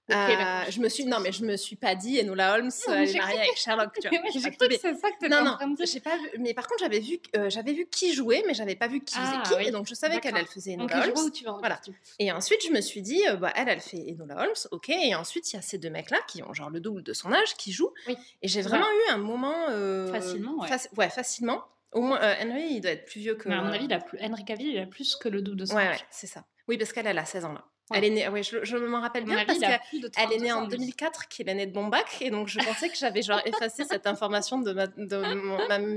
Euh, 0.09 0.63
je 0.69 0.79
me 0.79 0.87
suis 0.87 1.03
non 1.03 1.19
mais 1.19 1.33
je 1.33 1.43
me 1.43 1.57
suis 1.57 1.75
pas 1.75 1.93
dit 1.93 2.17
Enola 2.21 2.53
Holmes 2.53 2.69
elle 2.87 3.09
est 3.09 3.17
mariée 3.17 3.39
avec 3.39 3.57
Sherlock 3.57 3.91
tu 3.99 4.07
vois. 4.07 4.19
j'ai 4.33 4.39
cru 4.51 4.69
que 4.69 4.77
c'est 4.77 4.95
ça 4.95 5.11
que 5.11 5.17
tu 5.19 5.29
non, 5.29 5.43
non, 5.43 5.57
j'ai 5.83 5.99
pas 5.99 6.15
vu 6.15 6.29
mais 6.39 6.53
par 6.53 6.65
contre 6.65 6.79
j'avais 6.79 7.01
vu 7.01 7.19
euh, 7.35 7.49
j'avais 7.49 7.73
vu 7.73 7.87
qui 7.91 8.13
jouait 8.13 8.41
mais 8.47 8.53
j'avais 8.53 8.77
pas 8.77 8.87
vu 8.87 9.01
qui 9.01 9.15
faisait 9.15 9.33
ah, 9.33 9.43
qui 9.45 9.67
et 9.67 9.71
donc 9.71 9.85
je 9.85 9.93
savais 9.95 10.21
qu'elle 10.21 10.37
elle 10.37 10.47
faisait 10.47 10.75
Enola 10.75 11.07
Holmes. 11.07 11.17
où 11.17 11.29
tu 11.29 11.43
vas, 11.43 11.57
voilà. 11.59 11.81
et 12.19 12.31
ensuite 12.31 12.65
je 12.65 12.71
me 12.71 12.79
suis 12.79 13.01
dit 13.01 13.21
euh, 13.27 13.35
bah 13.35 13.51
elle 13.55 13.67
elle 13.67 13.81
fait 13.81 14.13
Enola 14.13 14.43
Holmes 14.43 14.55
ok 14.71 14.89
et 14.89 15.13
ensuite 15.13 15.51
il 15.51 15.57
y 15.57 15.59
a 15.59 15.61
ces 15.61 15.77
deux 15.77 15.89
mecs 15.89 16.09
là 16.09 16.19
qui 16.25 16.41
ont 16.41 16.53
genre 16.53 16.69
le 16.69 16.79
double 16.79 17.03
de 17.03 17.11
son 17.11 17.33
âge 17.33 17.55
qui 17.55 17.73
jouent. 17.73 17.93
Et 18.41 18.47
j'ai 18.47 18.61
vraiment 18.61 18.85
eu 18.85 19.11
un 19.11 19.17
moment 19.17 19.67
facilement 20.11 20.55
ouais. 20.61 20.69
ouais 20.97 21.09
facilement. 21.09 21.63
Au 21.91 22.01
moins 22.01 22.19
Henry 22.41 22.75
il 22.75 22.81
doit 22.81 22.91
être 22.91 23.05
plus 23.05 23.19
vieux 23.19 23.35
que 23.35 23.49
mais 23.49 23.55
à 23.55 23.61
mon 23.61 23.73
avis 23.73 23.85
il 23.85 23.93
a 23.93 23.99
plus... 23.99 24.17
Henry 24.21 24.45
Cavill 24.45 24.67
il 24.67 24.79
a 24.79 24.85
plus 24.85 25.17
que 25.17 25.27
le 25.27 25.41
double 25.41 25.57
de 25.57 25.65
son 25.65 25.75
âge. 25.77 25.97
ouais 25.97 26.05
c'est 26.11 26.27
ça. 26.27 26.45
Oui 26.69 26.77
parce 26.77 26.93
qu'elle 26.93 27.07
elle 27.07 27.19
a 27.19 27.25
16 27.25 27.43
ans 27.43 27.53
là 27.53 27.65
elle 27.93 28.03
est 28.03 28.09
née, 28.09 28.27
ouais, 28.27 28.43
je, 28.43 28.63
je 28.63 28.75
m'en 28.75 28.99
rappelle 28.99 29.23
bien 29.23 29.45
parce 29.45 29.59
qu'elle 29.59 30.33
est 30.33 30.39
née 30.39 30.51
en 30.51 30.67
2004, 30.67 31.27
qui 31.29 31.41
est 31.41 31.45
l'année 31.45 31.65
de 31.65 31.73
mon 31.73 31.87
bac, 31.87 32.17
et 32.19 32.29
donc 32.29 32.49
je 32.49 32.59
pensais 32.59 32.89
que 32.89 32.97
j'avais 32.97 33.21
genre 33.21 33.41
effacé 33.45 33.85
cette 33.85 34.07
information 34.07 34.59
de, 34.59 34.73
ma, 34.73 34.87
de 34.87 35.17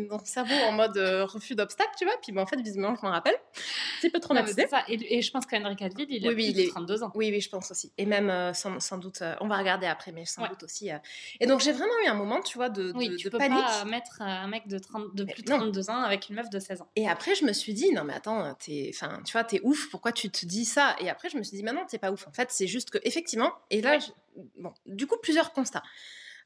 mon, 0.09 0.19
cerveau 0.25 0.55
en 0.69 0.73
mode 0.73 0.97
euh, 0.97 1.25
refus 1.25 1.57
d'obstacle, 1.57 1.91
tu 1.99 2.05
vois. 2.05 2.15
Puis 2.23 2.33
ben, 2.33 2.43
en 2.43 2.47
fait, 2.47 2.61
visiblement, 2.61 2.95
je 2.95 3.05
m'en 3.05 3.11
rappelle. 3.11 3.35
C'est 4.01 4.11
peu 4.11 4.21
traumatisé. 4.21 4.67
ça. 4.69 4.85
Et, 4.89 5.19
et, 5.19 5.23
je 5.23 5.31
pense 5.33 5.47
qu'Henri 5.47 5.75
Cavill, 5.75 6.07
il 6.11 6.27
a 6.27 6.33
plus 6.33 6.53
de 6.53 6.69
32 6.69 7.03
ans. 7.03 7.11
Oui, 7.15 7.31
oui, 7.31 7.41
je 7.41 7.49
pense 7.49 7.71
aussi. 7.71 7.93
Et 7.99 8.07
même 8.07 8.31
euh, 8.31 8.53
sans, 8.53 8.79
sans, 8.79 8.99
doute, 8.99 9.23
euh, 9.23 9.35
on 9.41 9.49
va 9.49 9.57
regarder 9.57 9.87
après, 9.87 10.13
mais 10.13 10.25
sans 10.25 10.47
doute 10.47 10.63
aussi. 10.63 10.91
Et 11.41 11.47
donc 11.47 11.61
j'ai 11.61 11.73
vraiment 11.73 11.93
eu 12.05 12.09
un 12.09 12.15
moment, 12.15 12.41
tu 12.41 12.57
vois, 12.57 12.69
de, 12.69 12.93
oui, 12.95 13.09
de, 13.09 13.17
tu 13.17 13.31
peux 13.31 13.39
panique. 13.39 13.59
pas 13.59 13.85
mettre 13.85 14.23
un 14.23 14.47
mec 14.47 14.69
de, 14.69 14.79
30, 14.79 15.15
de 15.15 15.25
plus 15.25 15.43
de 15.43 15.49
32 15.49 15.91
ans 15.91 16.03
avec 16.03 16.29
une 16.29 16.37
meuf 16.37 16.51
de 16.51 16.59
16 16.59 16.83
ans. 16.83 16.89
Et 16.95 17.09
après, 17.09 17.35
je 17.35 17.45
me 17.45 17.53
suis 17.53 17.75
dit, 17.75 17.93
non 17.93 18.05
mais 18.05 18.15
attends, 18.15 18.57
es, 18.69 18.93
tu 19.25 19.33
vois, 19.33 19.45
t'es 19.45 19.61
ouf, 19.65 19.91
pourquoi 19.91 20.13
tu 20.13 20.31
te 20.31 20.47
dis 20.47 20.65
ça? 20.65 20.95
Et 21.01 21.11
après, 21.11 21.29
je 21.29 21.37
me 21.37 21.43
suis 21.43 21.57
dit, 21.57 21.63
mais 21.63 21.73
non, 21.81 21.87
t'es 21.87 21.99
pas 21.99 22.13
ouf. 22.13 22.27
En 22.29 22.33
fait, 22.33 22.51
c'est 22.51 22.67
juste 22.67 22.91
que, 22.91 22.99
effectivement, 23.03 23.53
et 23.71 23.81
là, 23.81 23.99
bon, 24.57 24.73
du 24.87 25.07
coup, 25.07 25.17
plusieurs 25.23 25.53
constats. 25.53 25.83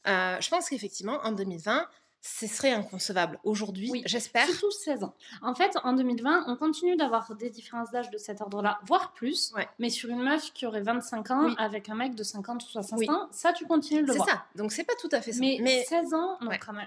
Euh, 0.07 0.41
je 0.41 0.49
pense 0.51 0.69
qu'effectivement, 0.69 1.19
en 1.25 1.33
2020, 1.33 1.89
ce 2.27 2.47
serait 2.47 2.73
inconcevable 2.73 3.39
aujourd'hui, 3.45 3.91
oui, 3.93 4.03
j'espère. 4.07 4.47
Surtout 4.47 4.71
16 4.71 5.05
ans. 5.05 5.13
En 5.43 5.55
fait, 5.55 5.77
en 5.85 5.93
2020, 5.93 6.45
on 6.47 6.57
continue 6.57 6.97
d'avoir 6.97 7.35
des 7.35 7.51
différences 7.51 7.91
d'âge 7.91 8.09
de 8.09 8.17
cet 8.17 8.41
ordre-là, 8.41 8.79
voire 8.87 9.13
plus. 9.13 9.53
Mais 9.79 9.91
sur 9.91 10.09
une 10.09 10.23
meuf 10.23 10.51
qui 10.55 10.65
aurait 10.65 10.81
25 10.81 11.31
ans 11.31 11.55
avec 11.59 11.91
un 11.91 11.95
mec 11.95 12.15
de 12.15 12.23
50 12.23 12.65
ou 12.65 12.67
60 12.67 13.11
ans, 13.11 13.29
ça, 13.31 13.53
tu 13.53 13.67
continues 13.67 14.03
de 14.03 14.07
le 14.07 14.15
voir. 14.15 14.27
C'est 14.27 14.33
ça. 14.33 14.45
Donc, 14.57 14.73
c'est 14.73 14.85
pas 14.85 14.95
tout 14.99 15.11
à 15.13 15.21
fait 15.21 15.33
ça. 15.33 15.41
Mais, 15.41 15.85
16 15.87 16.15
ans, 16.15 16.39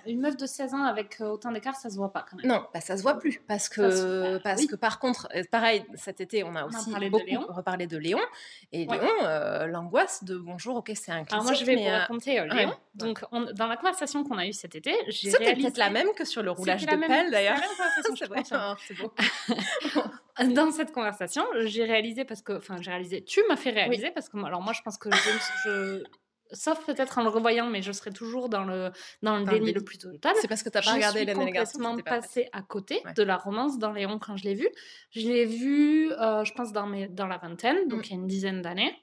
une 0.08 0.22
meuf 0.22 0.38
de 0.38 0.48
16 0.48 0.74
ans 0.74 0.84
avec 0.84 1.22
euh, 1.22 1.30
autant 1.30 1.52
d'écart, 1.52 1.76
ça 1.76 1.92
se 1.92 1.98
voit 1.98 2.12
pas 2.12 2.26
quand 2.28 2.38
même. 2.38 2.48
Non, 2.48 2.66
bah, 2.74 2.82
ça 2.82 2.98
se 2.98 3.04
voit 3.04 3.20
plus. 3.20 3.40
Parce 3.48 3.70
que, 3.70 4.40
parce 4.40 4.66
que 4.66 4.76
par 4.76 4.98
contre, 4.98 5.28
euh, 5.36 5.44
pareil, 5.52 5.86
cet 5.94 6.20
été, 6.20 6.44
on 6.44 6.56
a 6.56 6.66
aussi 6.66 6.90
beaucoup 7.12 7.54
reparlé 7.54 7.86
de 7.86 7.98
Léon. 7.98 8.20
Et 8.72 8.88
Léon, 8.88 9.08
euh, 9.24 9.68
l'angoisse 9.68 10.24
de 10.24 10.36
bonjour, 10.36 10.78
ok, 10.78 10.92
c'est 10.96 11.12
un 11.12 11.26
classique. 11.26 11.34
Alors, 11.34 11.44
moi, 11.44 11.54
je 11.54 11.64
vais 11.64 11.76
vous 11.76 11.90
raconter 11.90 12.44
Léon. 12.48 12.74
Donc, 12.96 13.24
dans 13.54 13.68
la 13.68 13.78
conversation 13.78 14.24
qu'on 14.24 14.40
a 14.40 14.48
eue 14.48 14.54
cet 14.54 14.74
été, 14.74 14.96
j'ai 15.08 15.27
c'est 15.32 15.56
peut-être 15.56 15.78
la 15.78 15.90
même 15.90 16.10
que 16.16 16.26
sur 16.26 16.44
le 16.44 16.52
roulage 16.52 16.86
de 16.86 17.08
pelle 17.08 17.32
d'ailleurs. 17.32 17.58
C'est 18.06 18.28
c'est 18.88 18.94
beau. 19.02 19.12
Dans 20.54 20.72
cette 20.72 20.92
conversation, 20.92 21.44
j'ai 21.66 21.84
réalisé 21.84 22.26
parce 22.26 22.42
que, 22.42 22.54
enfin, 22.54 22.78
j'ai 22.80 22.92
réalisé. 22.92 23.24
Tu 23.24 23.42
m'as 23.50 23.56
fait 23.56 23.72
réaliser 23.72 24.12
parce 24.12 24.30
que, 24.30 24.38
alors 24.46 24.62
moi, 24.62 24.74
je 24.74 24.82
pense 24.82 24.98
que 24.98 25.10
je, 25.66 26.04
sauf 26.52 26.86
peut-être 26.86 27.18
en 27.18 27.24
le 27.24 27.30
revoyant, 27.30 27.68
mais 27.68 27.82
je 27.82 27.92
serais 27.92 28.12
toujours 28.12 28.50
dans 28.50 28.64
le, 28.64 28.92
dans 29.22 29.38
le 29.38 29.46
déni 29.46 29.74
le 29.74 29.82
plus 29.82 29.98
total. 29.98 30.34
C'est 30.40 30.48
parce 30.48 30.64
que 30.64 30.70
tu 30.70 30.78
n'as 30.78 30.84
pas 30.84 30.94
regardé 30.94 31.22
Hélène 31.22 31.36
Je 31.38 31.66
suis 31.66 31.78
complètement 31.78 31.98
passée 32.04 32.50
à 32.52 32.62
côté 32.62 33.02
de 33.16 33.24
la 33.24 33.38
romance 33.38 33.78
dans 33.80 33.92
Léon 33.92 34.20
quand 34.20 34.38
je 34.38 34.44
l'ai 34.44 34.56
vue. 34.56 34.70
Je 35.12 35.28
l'ai 35.28 35.46
vue, 35.46 36.12
euh, 36.14 36.44
je 36.44 36.54
pense, 36.54 36.72
dans, 36.72 36.88
mes, 36.88 37.08
dans 37.08 37.28
la 37.28 37.38
vingtaine, 37.38 37.88
donc 37.88 38.02
mm. 38.02 38.04
il 38.06 38.10
y 38.10 38.14
a 38.14 38.18
une 38.18 38.28
dizaine 38.28 38.62
d'années. 38.62 38.96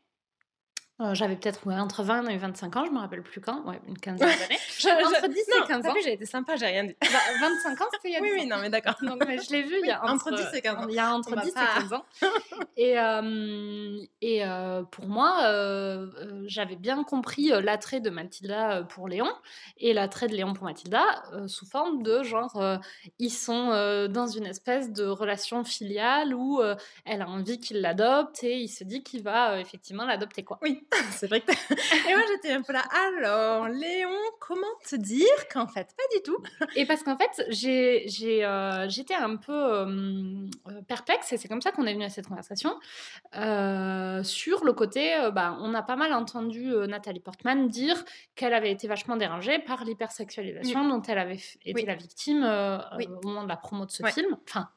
Euh, 1.01 1.13
j'avais 1.13 1.35
peut-être 1.35 1.69
entre 1.73 2.05
20 2.05 2.29
et 2.29 2.37
25 2.37 2.77
ans, 2.77 2.85
je 2.85 2.93
me 2.93 3.01
rappelle 3.01 3.23
plus 3.25 3.41
quand, 3.41 3.65
ouais, 3.65 3.81
une 3.89 3.99
quinzaine 3.99 4.29
d'années. 4.29 4.61
entre 5.05 5.29
10 5.29 5.41
et 5.41 5.67
15 5.67 5.87
ans. 5.87 5.95
j'ai 6.05 6.13
été 6.13 6.25
sympa, 6.25 6.55
j'ai 6.55 6.67
rien 6.67 6.85
dit. 6.85 6.95
25 7.41 7.77
bah, 7.77 7.85
ans, 7.85 7.89
c'était 7.93 8.11
il 8.11 8.13
y 8.13 8.17
a 8.17 8.21
10 8.21 8.23
oui, 8.23 8.31
Oui, 8.39 8.47
non, 8.47 8.59
mais 8.63 8.71
d'accord. 8.71 8.95
Donc, 9.03 9.21
je 9.25 9.51
l'ai 9.51 9.65
vu 9.65 9.75
il 9.81 9.89
y 9.89 9.91
a 9.91 10.05
entre, 10.05 10.33
10 10.33 10.47
et 10.55 10.61
15 10.63 10.77
ans. 10.77 10.87
Il 10.89 10.95
y 10.95 10.99
a 11.01 11.13
entre 11.13 11.35
10 11.35 11.49
et 11.49 11.53
15 11.53 11.93
ans. 11.95 12.05
et 12.77 12.97
euh, 12.97 13.99
et 14.21 14.47
euh, 14.47 14.85
pour 14.85 15.09
moi, 15.09 15.41
j'avais 16.47 16.77
bien 16.77 17.03
compris 17.03 17.49
l'attrait 17.61 17.99
de 17.99 18.11
Mathilda 18.11 18.85
pour 18.85 19.09
Léon 19.09 19.33
et 19.79 19.95
l'attrait 19.95 20.29
de 20.29 20.37
Léon 20.37 20.53
pour 20.53 20.67
Mathilda 20.67 21.03
sous 21.49 21.67
forme 21.67 22.05
de 22.05 22.23
genre, 22.23 22.79
ils 23.19 23.33
sont 23.33 23.71
dans 24.09 24.29
une 24.29 24.47
espèce 24.47 24.93
de 24.93 25.07
relation 25.07 25.65
filiale 25.65 26.35
où 26.35 26.63
elle 27.05 27.23
a 27.23 27.29
envie 27.29 27.59
qu'il 27.59 27.81
l'adopte 27.81 28.45
et 28.45 28.59
il 28.59 28.69
se 28.69 28.85
dit 28.85 29.03
qu'il 29.03 29.25
va 29.25 29.59
effectivement 29.59 30.05
l'adopter, 30.05 30.45
quoi. 30.45 30.61
Oui. 30.63 30.84
c'est 31.11 31.27
vrai 31.27 31.40
que 31.40 31.51
Et 32.09 32.14
moi, 32.14 32.23
j'étais 32.33 32.53
un 32.53 32.62
peu 32.62 32.73
là, 32.73 32.85
alors, 32.90 33.68
Léon, 33.68 34.16
comment 34.40 34.66
te 34.88 34.97
dire 34.97 35.49
qu'en 35.53 35.66
fait, 35.66 35.94
pas 35.97 36.16
du 36.16 36.23
tout? 36.23 36.38
Et 36.77 36.87
parce 36.87 37.03
qu'en 37.03 37.16
fait, 37.16 37.44
j'ai, 37.49 38.05
j'ai, 38.07 38.44
euh, 38.44 38.88
j'étais 38.88 39.14
un 39.14 39.37
peu 39.37 39.53
euh, 39.53 40.49
perplexe, 40.88 41.33
et 41.33 41.37
c'est 41.37 41.49
comme 41.49 41.62
ça 41.62 41.73
qu'on 41.73 41.87
est 41.87 41.94
venu 41.94 42.05
à 42.05 42.09
cette 42.09 42.27
conversation, 42.27 42.79
euh, 43.37 44.23
sur 44.23 44.64
le 44.64 44.73
côté, 44.73 45.14
bah, 45.33 45.57
on 45.61 45.75
a 45.75 45.83
pas 45.83 45.97
mal 45.97 46.12
entendu 46.12 46.73
Nathalie 46.88 47.20
Portman 47.20 47.68
dire 47.68 48.05
qu'elle 48.35 48.55
avait 48.55 48.70
été 48.70 48.88
vachement 48.88 49.16
dérangée 49.16 49.59
par 49.59 49.85
l'hypersexualisation 49.85 50.88
dont 50.88 51.03
elle 51.03 51.18
avait 51.18 51.40
été 51.64 51.87
la 51.87 51.94
victime 51.94 52.42
au 52.42 53.27
moment 53.27 53.44
de 53.44 53.49
la 53.49 53.57
promo 53.57 53.87
de 53.87 53.90
ce 53.90 54.05
film. 54.07 54.37
Enfin, 54.49 54.68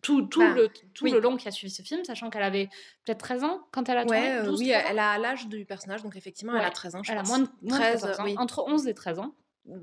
tout, 0.00 0.22
tout, 0.22 0.40
bah, 0.40 0.54
le, 0.54 0.68
tout 0.94 1.06
le 1.06 1.20
long 1.20 1.36
qui 1.36 1.48
a 1.48 1.50
suivi 1.50 1.72
ce 1.72 1.82
film, 1.82 2.04
sachant 2.04 2.30
qu'elle 2.30 2.42
avait 2.42 2.68
peut-être 3.04 3.18
13 3.18 3.44
ans 3.44 3.60
quand 3.72 3.88
elle 3.88 3.98
a 3.98 4.04
tourné. 4.04 4.40
Ouais, 4.40 4.48
oui, 4.48 4.70
elle 4.70 4.98
a 4.98 5.18
l'âge 5.18 5.48
du 5.48 5.64
personnage, 5.64 6.02
donc 6.02 6.16
effectivement, 6.16 6.54
elle 6.56 6.64
a 6.64 6.70
13 6.70 6.96
ans. 6.96 7.02
Je 7.02 7.12
elle 7.12 7.18
pense. 7.18 7.30
a 7.32 7.38
moins 7.38 7.48
de, 7.62 7.68
13, 7.68 8.04
ans, 8.04 8.26
entre 8.38 8.64
11 8.66 8.88
et 8.88 8.94
13 8.94 9.18
ans. 9.18 9.34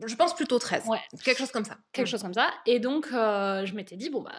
Je 0.06 0.16
pense 0.16 0.34
plutôt 0.34 0.60
13. 0.60 0.86
Ouais. 0.88 1.00
Quelque 1.24 1.38
chose 1.38 1.52
comme 1.52 1.66
ça. 1.66 1.78
Quelque 1.92 2.08
mm. 2.08 2.12
chose 2.12 2.22
comme 2.22 2.34
ça. 2.34 2.50
Et 2.66 2.80
donc, 2.80 3.08
euh, 3.14 3.66
je 3.66 3.74
m'étais 3.76 3.98
dit, 3.98 4.10
bon, 4.10 4.22
bah, 4.22 4.32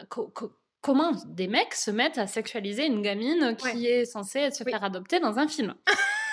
comment 0.81 1.13
des 1.27 1.49
mecs 1.49 1.75
se 1.75 1.91
mettent 1.91 2.19
à 2.19 2.27
sexualiser 2.27 2.87
une 2.87 3.03
gamine 3.03 3.57
qui 3.57 3.87
est 3.87 4.05
censée 4.05 4.51
se 4.51 4.65
faire 4.65 4.85
adopter 4.85 5.21
dans 5.21 5.39
un 5.39 5.49
film? 5.49 5.75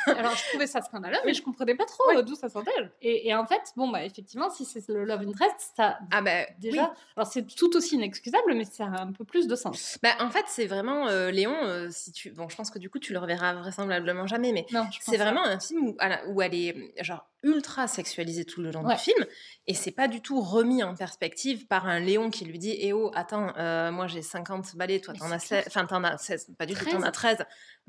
Alors, 0.07 0.35
je 0.35 0.49
trouvais 0.49 0.67
ça 0.67 0.81
scandaleux, 0.81 1.17
mais 1.25 1.33
je 1.33 1.41
comprenais 1.41 1.75
pas 1.75 1.85
trop 1.85 2.21
d'où 2.21 2.35
ça 2.35 2.49
sortait. 2.49 2.71
Et, 3.01 3.27
et, 3.27 3.35
en 3.35 3.45
fait, 3.45 3.61
bon, 3.75 3.89
bah, 3.89 4.03
effectivement, 4.03 4.49
si 4.49 4.65
c'est 4.65 4.87
le 4.89 5.05
love 5.05 5.21
interest, 5.21 5.73
ça. 5.75 5.99
Ah, 6.11 6.21
bah, 6.21 6.45
déjà. 6.59 6.93
Alors, 7.15 7.27
c'est 7.31 7.43
tout 7.43 7.75
aussi 7.75 7.95
inexcusable, 7.95 8.53
mais 8.53 8.65
ça 8.65 8.85
a 8.85 9.01
un 9.01 9.11
peu 9.11 9.25
plus 9.25 9.47
de 9.47 9.55
sens. 9.55 9.97
Bah, 10.03 10.11
en 10.19 10.29
fait, 10.29 10.45
c'est 10.47 10.65
vraiment. 10.65 11.07
Euh, 11.07 11.31
Léon, 11.31 11.55
euh, 11.63 11.87
si 11.91 12.11
tu. 12.11 12.31
Bon, 12.31 12.49
je 12.49 12.55
pense 12.55 12.71
que 12.71 12.79
du 12.79 12.89
coup, 12.89 12.99
tu 12.99 13.13
le 13.13 13.19
reverras 13.19 13.53
vraisemblablement 13.53 14.27
jamais, 14.27 14.51
mais 14.51 14.65
c'est 15.01 15.17
vraiment 15.17 15.43
un 15.43 15.59
film 15.59 15.87
où, 15.87 15.97
où 16.29 16.41
elle 16.41 16.55
est. 16.55 17.03
Genre, 17.03 17.25
ultra 17.43 17.87
sexualisée 17.87 18.45
tout 18.45 18.61
le 18.61 18.71
long 18.71 18.87
du 18.87 18.95
film 18.95 19.25
et 19.67 19.73
c'est 19.73 19.91
pas 19.91 20.07
du 20.07 20.21
tout 20.21 20.41
remis 20.41 20.83
en 20.83 20.93
perspective 20.93 21.65
par 21.67 21.87
un 21.87 21.99
Léon 21.99 22.29
qui 22.29 22.45
lui 22.45 22.59
dit 22.59 22.75
eh 22.79 22.93
oh 22.93 23.11
attends 23.15 23.53
euh, 23.57 23.91
moi 23.91 24.07
j'ai 24.07 24.21
50 24.21 24.75
balais 24.75 24.99
toi 24.99 25.13
t'en 25.13 25.31
as 25.31 25.39
16 25.39 25.63
enfin 25.67 25.85
t'en 25.85 26.03
as 26.03 26.17
16 26.17 26.51
pas 26.57 26.65
du 26.65 26.75
tout 26.75 26.85
t'en 26.85 27.01
as 27.01 27.11
13 27.11 27.37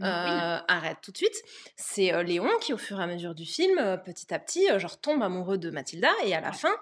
euh, 0.01 0.59
arrête 0.69 0.99
tout 1.03 1.13
de 1.13 1.19
suite. 1.19 1.37
C'est 1.77 2.15
euh, 2.15 2.23
Léon 2.23 2.49
qui 2.61 2.73
au 2.73 2.79
fur 2.79 2.99
et 2.99 3.05
à 3.05 3.07
mesure 3.07 3.35
du 3.35 3.45
film 3.45 3.77
petit 4.05 4.33
à 4.33 4.39
petit 4.39 4.67
genre 4.79 5.01
tombe 5.01 5.23
amoureux 5.23 5.59
de 5.59 5.71
Mathilda 5.71 6.11
et 6.25 6.35
à 6.35 6.41
la 6.41 6.53
fin 6.53 6.75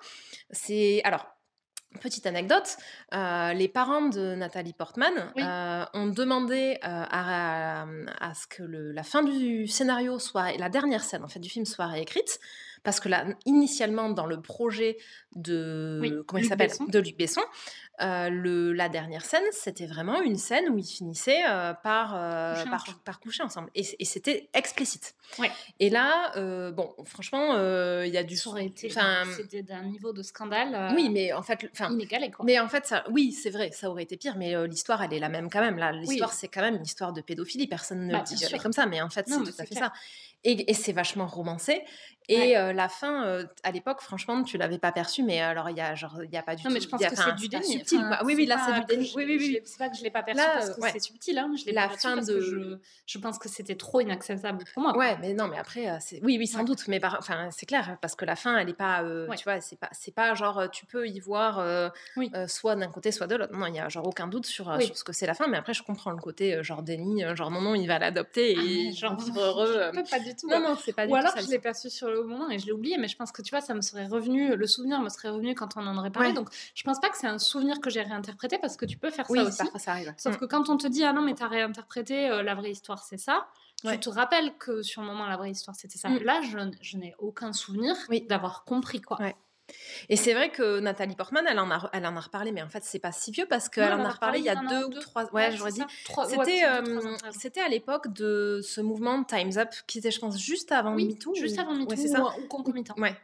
c'est 0.51 1.03
alors 1.05 1.27
Petite 2.01 2.27
anecdote, 2.27 2.77
les 3.13 3.69
parents 3.69 4.09
de 4.09 4.35
Nathalie 4.37 4.73
Portman 4.73 5.13
ont 5.93 6.07
demandé 6.07 6.79
à, 6.83 7.85
ce 8.35 8.47
que 8.47 8.63
la 8.63 9.03
fin 9.03 9.23
du 9.23 9.67
scénario 9.67 10.19
soit, 10.19 10.53
la 10.53 10.69
dernière 10.69 11.03
scène 11.03 11.25
en 11.25 11.29
fait 11.29 11.41
du 11.41 11.51
film 11.51 11.67
soit 11.67 11.87
réécrite, 11.87 12.39
parce 12.83 13.01
que 13.01 13.09
là, 13.09 13.27
initialement, 13.45 14.09
dans 14.09 14.27
le 14.27 14.41
projet 14.41 14.97
de, 15.35 16.25
comment 16.27 16.43
il 16.43 16.49
s'appelle, 16.49 16.71
de 16.89 16.99
Luc 16.99 17.17
Besson, 17.17 17.43
euh, 18.03 18.31
le, 18.31 18.73
la 18.73 18.89
dernière 18.89 19.25
scène, 19.25 19.45
c'était 19.53 19.87
vraiment 19.87 20.23
une 20.23 20.37
scène 20.37 20.71
où 20.71 20.79
ils 20.79 20.87
finissaient 20.87 21.43
euh, 21.49 21.75
par, 21.75 22.15
euh, 22.15 22.55
coucher 22.55 22.93
par, 23.05 23.21
coucher 23.21 23.43
ensemble. 23.43 23.71
Et, 23.75 23.83
c'était 24.05 24.49
explicite. 24.55 25.15
Ouais. 25.39 25.51
Et 25.79 25.91
là, 25.91 26.33
bon, 26.71 26.95
franchement, 27.05 27.55
il 28.03 28.13
y 28.13 28.17
a 28.17 28.25
du. 28.25 28.37
C'était 28.37 29.63
d'un 29.63 29.83
niveau 29.83 30.13
de 30.13 30.23
scandale. 30.23 30.95
oui, 30.95 31.09
mais 31.11 31.33
en 31.33 31.43
fait. 31.43 31.67
Inégalé, 31.91 32.31
quoi. 32.31 32.45
Mais 32.45 32.59
en 32.59 32.69
fait, 32.69 32.87
ça, 32.87 33.05
oui, 33.11 33.33
c'est 33.33 33.51
vrai, 33.51 33.71
ça 33.73 33.91
aurait 33.91 34.03
été 34.03 34.17
pire, 34.17 34.37
mais 34.37 34.55
l'histoire, 34.67 35.03
elle 35.03 35.13
est 35.13 35.19
la 35.19 35.29
même 35.29 35.51
quand 35.51 35.61
même. 35.61 35.77
Là, 35.77 35.93
l'histoire, 35.93 36.33
c'est 36.33 36.49
quand 36.49 36.63
même 36.63 36.77
une 36.77 36.83
histoire 36.83 37.13
de 37.13 37.21
pédophilie. 37.21 37.67
Personne 37.67 38.07
ne 38.07 38.13
bah, 38.13 38.25
le 38.29 38.37
dit 38.37 38.59
comme 38.59 38.73
ça, 38.73 38.87
mais 38.87 39.01
en 39.01 39.11
fait, 39.11 39.29
c'est 39.29 39.37
tout 39.37 39.55
à 39.59 39.65
fait 39.65 39.75
ça. 39.75 39.93
Et, 40.45 40.73
c'est 40.73 40.93
vachement 40.93 41.27
romancé. 41.27 41.83
Et 42.31 42.55
la 42.55 42.89
fin, 42.89 43.45
à 43.63 43.71
l'époque, 43.71 44.01
franchement, 44.01 44.43
tu 44.43 44.57
l'avais 44.57 44.79
pas 44.79 44.93
perçu, 44.93 45.23
mais 45.23 45.41
alors 45.41 45.71
il 45.71 45.77
y 45.77 45.81
a 45.81 45.95
genre 45.95 46.23
il 46.23 46.31
y 46.31 46.37
a 46.37 46.43
pas 46.43 46.57
du 46.57 46.63
non, 46.63 46.69
tout. 46.69 46.75
mais 46.75 46.81
je 46.81 46.89
pense 46.89 47.05
que 47.05 47.17
c'est 47.17 47.35
du 47.37 47.49
déni. 47.49 47.83
oui, 48.25 48.35
oui, 48.37 48.47
là 48.47 48.63
c'est 48.67 48.81
du 48.81 48.87
déni. 48.87 49.13
Oui, 49.17 49.25
oui, 49.27 49.37
oui. 49.39 49.61
C'est 49.65 49.79
pas 49.79 49.89
que 49.89 49.97
je 49.97 50.03
l'ai 50.03 50.11
pas 50.11 50.23
perçu 50.23 50.43
parce 50.43 50.71
que 50.71 50.91
c'est 50.93 51.01
subtil. 51.01 51.39
Hein. 51.39 51.53
Je 51.59 51.65
l'ai 51.67 51.73
la 51.73 51.89
pas 51.89 51.97
fin 51.97 52.17
de... 52.17 52.23
que 52.23 52.41
je, 52.41 52.77
je 53.07 53.19
pense 53.19 53.39
que 53.39 53.49
c'était 53.49 53.75
trop 53.75 54.01
inacceptable 54.01 54.65
pour 54.73 54.83
moi. 54.83 54.97
Ouais, 54.97 55.17
mais 55.21 55.35
non, 55.35 55.49
mais 55.49 55.59
après, 55.59 55.87
oui, 56.23 56.39
oui, 56.39 56.47
sans 56.47 56.65
doute. 56.65 56.87
Mais 56.89 57.01
enfin, 57.05 57.49
c'est 57.51 57.67
clair 57.67 57.99
parce 58.01 58.15
que 58.15 58.25
la 58.25 58.37
fin, 58.37 58.57
elle 58.59 58.69
est 58.69 58.75
pas, 58.75 59.03
tu 59.37 59.45
vois, 59.45 59.61
c'est 59.61 59.79
pas, 59.79 59.89
c'est 59.93 60.15
pas 60.15 60.35
genre 60.35 60.71
tu 60.71 60.87
peux 60.87 61.07
y 61.09 61.21
voir 61.21 61.93
soit 62.47 62.77
d'un 62.77 62.89
côté, 62.89 63.13
soit 63.13 63.27
de 63.27 63.37
l'autre. 63.37 63.55
Non, 63.55 63.67
il 63.67 63.75
y 63.75 63.81
a 63.81 63.89
genre 63.89 64.07
aucun 64.07 64.29
doute 64.29 64.47
sur, 64.47 64.81
sur 64.81 64.97
ce 64.97 65.05
que 65.05 65.13
c'est 65.13 65.27
la 65.27 65.35
fin. 65.35 65.49
Mais 65.49 65.57
après, 65.57 65.75
je 65.75 65.83
comprends 65.83 66.11
le 66.11 66.21
côté 66.21 66.63
genre 66.63 66.83
déni, 66.83 67.25
genre 67.35 67.51
non, 67.51 67.61
non, 67.61 67.75
il 67.75 67.87
va 67.87 67.99
l'adopter 67.99 68.55
ah, 68.57 68.63
et 68.63 68.93
genre 68.93 69.17
vivre 69.17 69.41
heureux. 69.41 69.91
Pas 70.11 70.19
du 70.19 70.35
tout. 70.35 70.49
Non, 70.49 70.61
non, 70.61 70.77
c'est 70.83 70.93
pas 70.93 71.07
du 71.07 71.09
tout. 71.09 71.15
Ou 71.15 71.19
alors, 71.19 71.35
je 71.37 71.49
l'ai 71.49 71.59
perçu 71.59 71.91
sur 71.91 72.09
le 72.09 72.20
moment 72.27 72.51
et 72.51 72.59
je 72.59 72.67
l'ai 72.67 72.73
oublié, 72.73 72.99
mais 72.99 73.09
je 73.09 73.17
pense 73.17 73.33
que 73.33 73.43
tu 73.43 73.51
vois, 73.51 73.61
ça 73.61 73.75
me 73.75 73.81
serait 73.81 74.07
revenu, 74.07 74.57
le 74.57 74.67
souvenir 74.67 75.01
me 75.01 75.09
serait 75.09 75.31
revenu 75.31 75.55
quand 75.55 75.77
on 75.77 75.87
en 75.87 75.97
aurait 75.97 76.11
parlé. 76.11 76.33
Donc, 76.33 76.49
je 76.75 76.83
pense 76.83 77.01
pas 77.01 77.09
que 77.09 77.17
c'est 77.17 77.27
un 77.27 77.39
souvenir 77.39 77.81
que 77.81 77.91
j'ai 77.91 78.03
réinterprété 78.03 78.59
parce 78.59 78.77
que 78.77 78.85
tu 78.85 78.99
peux 78.99 79.11
faire 79.11 79.27
ça 79.27 79.43
aussi. 79.43 79.63
ça 79.77 79.93
arrive. 79.93 80.15
Sauf 80.17 80.37
mm. 80.37 80.39
que 80.39 80.45
quand 80.45 80.69
on 80.69 80.77
te 80.77 80.87
dit, 80.87 81.05
ah 81.05 81.13
non, 81.13 81.23
mais 81.23 81.35
t'as 81.35 81.49
réinterprété, 81.49 82.31
euh, 82.31 82.43
la 82.43 82.55
vraie 82.55 82.71
histoire, 82.71 83.03
c'est 83.03 83.19
ça. 83.19 83.47
Tu 83.83 83.99
te 83.99 84.11
rappelles 84.11 84.57
que 84.59 84.83
sur 84.83 85.01
le 85.01 85.09
moment, 85.09 85.27
la 85.27 85.37
vraie 85.37 85.51
histoire, 85.51 85.75
c'était 85.75 85.99
ça. 85.99 86.09
Mm. 86.09 86.19
Là, 86.23 86.41
je, 86.43 86.59
je 86.81 86.97
n'ai 86.99 87.15
aucun 87.19 87.53
souvenir 87.53 87.97
d'avoir 88.29 88.65
compris 88.65 89.01
quoi. 89.01 89.19
Et 90.09 90.17
c'est 90.17 90.35
vrai 90.35 90.51
que 90.51 90.81
Nathalie 90.81 91.15
Portman, 91.15 91.45
elle 91.49 91.59
en 91.59 91.71
a, 91.71 91.91
elle 91.93 92.07
en 92.07 92.17
a 92.17 92.21
reparlé, 92.21 92.53
mais 92.53 92.63
en 92.63 92.69
fait, 92.69 92.83
c'est 92.85 92.99
pas 92.99 93.13
si 93.13 93.31
vieux 93.31 93.47
parce 93.47 93.69
qu'elle 93.69 93.93
en 93.93 94.05
a 94.05 94.11
reparlé 94.11 94.39
il 94.39 94.45
y 94.45 94.49
a 94.49 94.57
deux 94.57 94.85
ou 94.85 94.91
trois. 95.01 95.33
Ouais, 95.33 95.53
j'aurais 95.53 95.73
dit. 95.73 95.83
C'était, 96.29 96.65
euh, 96.65 97.17
c'était 97.39 97.61
à 97.61 97.69
l'époque 97.69 98.13
de 98.13 98.61
ce 98.63 98.81
mouvement 98.81 99.23
Times 99.25 99.53
Up 99.57 99.71
qui 99.87 99.99
était, 99.99 100.11
je 100.11 100.21
pense, 100.21 100.39
juste 100.39 100.73
avant 100.73 100.95
oui, 100.95 101.07
MeToo. 101.07 101.35
Juste 101.35 101.59
avant 101.59 101.75
MeToo 101.75 101.95
ouais, 101.95 102.19
ou, 102.19 102.45
ou, 102.45 102.47
concomitant. 102.49 102.95
Ouais. 102.97 103.17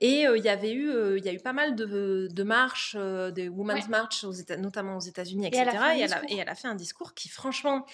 Et 0.00 0.26
euh, 0.26 0.36
il 0.36 0.44
y 0.44 0.48
avait 0.48 0.72
eu, 0.72 0.90
euh, 0.90 1.18
il 1.18 1.24
y 1.24 1.28
a 1.28 1.32
eu 1.32 1.40
pas 1.40 1.52
mal 1.52 1.74
de, 1.74 2.28
de 2.30 2.42
marches, 2.42 2.96
des 3.34 3.48
Women's 3.48 3.88
March, 3.88 4.24
aux 4.24 4.32
États, 4.32 4.56
notamment 4.56 4.96
aux 4.96 5.00
États-Unis, 5.00 5.46
etc. 5.46 5.64
Et 5.96 6.00
elle, 6.00 6.20
et 6.28 6.36
elle 6.36 6.48
a 6.48 6.54
fait 6.54 6.68
un 6.68 6.74
discours 6.74 7.14
qui, 7.14 7.28
franchement, 7.28 7.86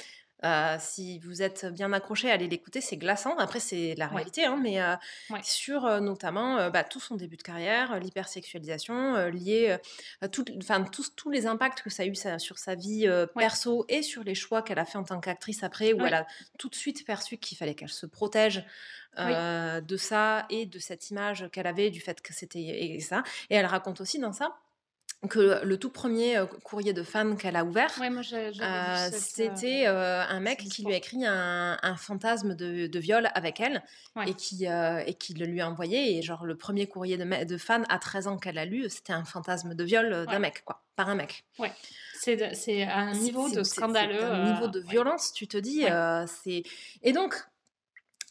euh, 0.44 0.76
si 0.78 1.18
vous 1.20 1.42
êtes 1.42 1.66
bien 1.66 1.92
accroché, 1.92 2.30
allez 2.30 2.46
l'écouter, 2.46 2.80
c'est 2.80 2.96
glaçant. 2.96 3.36
Après, 3.38 3.60
c'est 3.60 3.94
la 3.96 4.06
réalité, 4.06 4.44
hein, 4.44 4.58
mais 4.62 4.80
euh, 4.80 4.94
sur 5.42 5.86
euh, 5.86 6.00
notamment 6.00 6.68
bah, 6.70 6.84
tout 6.84 7.00
son 7.00 7.16
début 7.16 7.36
de 7.36 7.42
carrière, 7.42 7.98
l'hypersexualisation, 7.98 9.28
lié 9.28 9.78
à 10.20 10.28
tous, 10.28 10.44
tous 11.16 11.30
les 11.30 11.46
impacts 11.46 11.82
que 11.82 11.90
ça 11.90 12.02
a 12.02 12.06
eu 12.06 12.14
sur 12.38 12.58
sa 12.58 12.74
vie 12.74 13.08
perso 13.34 13.84
et 13.88 14.02
sur 14.02 14.24
les 14.24 14.34
choix 14.34 14.62
qu'elle 14.62 14.78
a 14.78 14.84
fait 14.84 14.98
en 14.98 15.04
tant 15.04 15.20
qu'actrice 15.20 15.62
après, 15.62 15.92
où 15.92 16.04
elle 16.04 16.14
a 16.14 16.26
tout 16.58 16.68
de 16.68 16.74
suite 16.74 17.06
perçu 17.06 17.38
qu'il 17.38 17.56
fallait 17.56 17.74
qu'elle 17.74 17.88
se 17.88 18.06
protège. 18.06 18.64
de 19.16 19.96
ça 19.96 20.46
et 20.50 20.66
de 20.66 20.78
cette 20.78 21.10
image 21.10 21.48
qu'elle 21.50 21.66
avait 21.66 21.90
du 21.90 22.00
fait 22.00 22.20
que 22.20 22.34
c'était 22.34 22.98
ça. 23.00 23.22
Et 23.48 23.54
elle 23.54 23.66
raconte 23.66 24.00
aussi 24.02 24.18
dans 24.18 24.32
ça 24.32 24.58
que 25.26 25.64
le 25.64 25.78
tout 25.78 25.90
premier 25.90 26.38
courrier 26.64 26.92
de 26.92 27.02
fans 27.02 27.36
qu'elle 27.36 27.56
a 27.56 27.64
ouvert, 27.64 27.90
c'était 29.12 29.86
un 29.86 30.40
mec 30.40 30.58
qui 30.58 30.84
lui 30.84 30.94
a 30.94 30.96
écrit 30.96 31.24
un, 31.24 31.96
fantasme 31.96 32.54
de, 32.54 32.98
viol 32.98 33.28
avec 33.34 33.60
elle 33.60 33.82
et, 34.26 34.34
qui, 34.34 34.66
et 34.66 35.14
qui 35.14 35.34
le 35.34 35.46
lui 35.46 35.60
a 35.60 35.68
envoyé. 35.68 36.16
Et 36.16 36.22
genre, 36.22 36.44
le 36.44 36.56
premier 36.56 36.86
courrier 36.86 37.16
de, 37.16 37.44
de 37.44 37.56
fan 37.56 37.84
à 37.88 37.98
13 37.98 38.28
ans 38.28 38.36
qu'elle 38.36 38.58
a 38.58 38.64
lu, 38.64 38.88
c'était 38.88 39.12
un 39.12 39.24
fantasme 39.24 39.74
de 39.74 39.84
viol 39.84 40.26
d'un 40.26 40.38
mec, 40.38 40.62
quoi, 40.64 40.82
par 40.96 41.08
un 41.08 41.14
mec. 41.14 41.44
Ouais. 41.58 41.72
C'est 42.18 42.82
un 42.82 43.12
niveau 43.12 43.48
de 43.48 43.62
scandaleux. 43.62 44.24
un 44.24 44.52
niveau 44.52 44.68
de 44.68 44.80
violence, 44.80 45.32
tu 45.32 45.46
te 45.46 45.56
dis. 45.56 45.84
c'est 46.26 46.62
et 47.02 47.12
donc, 47.12 47.34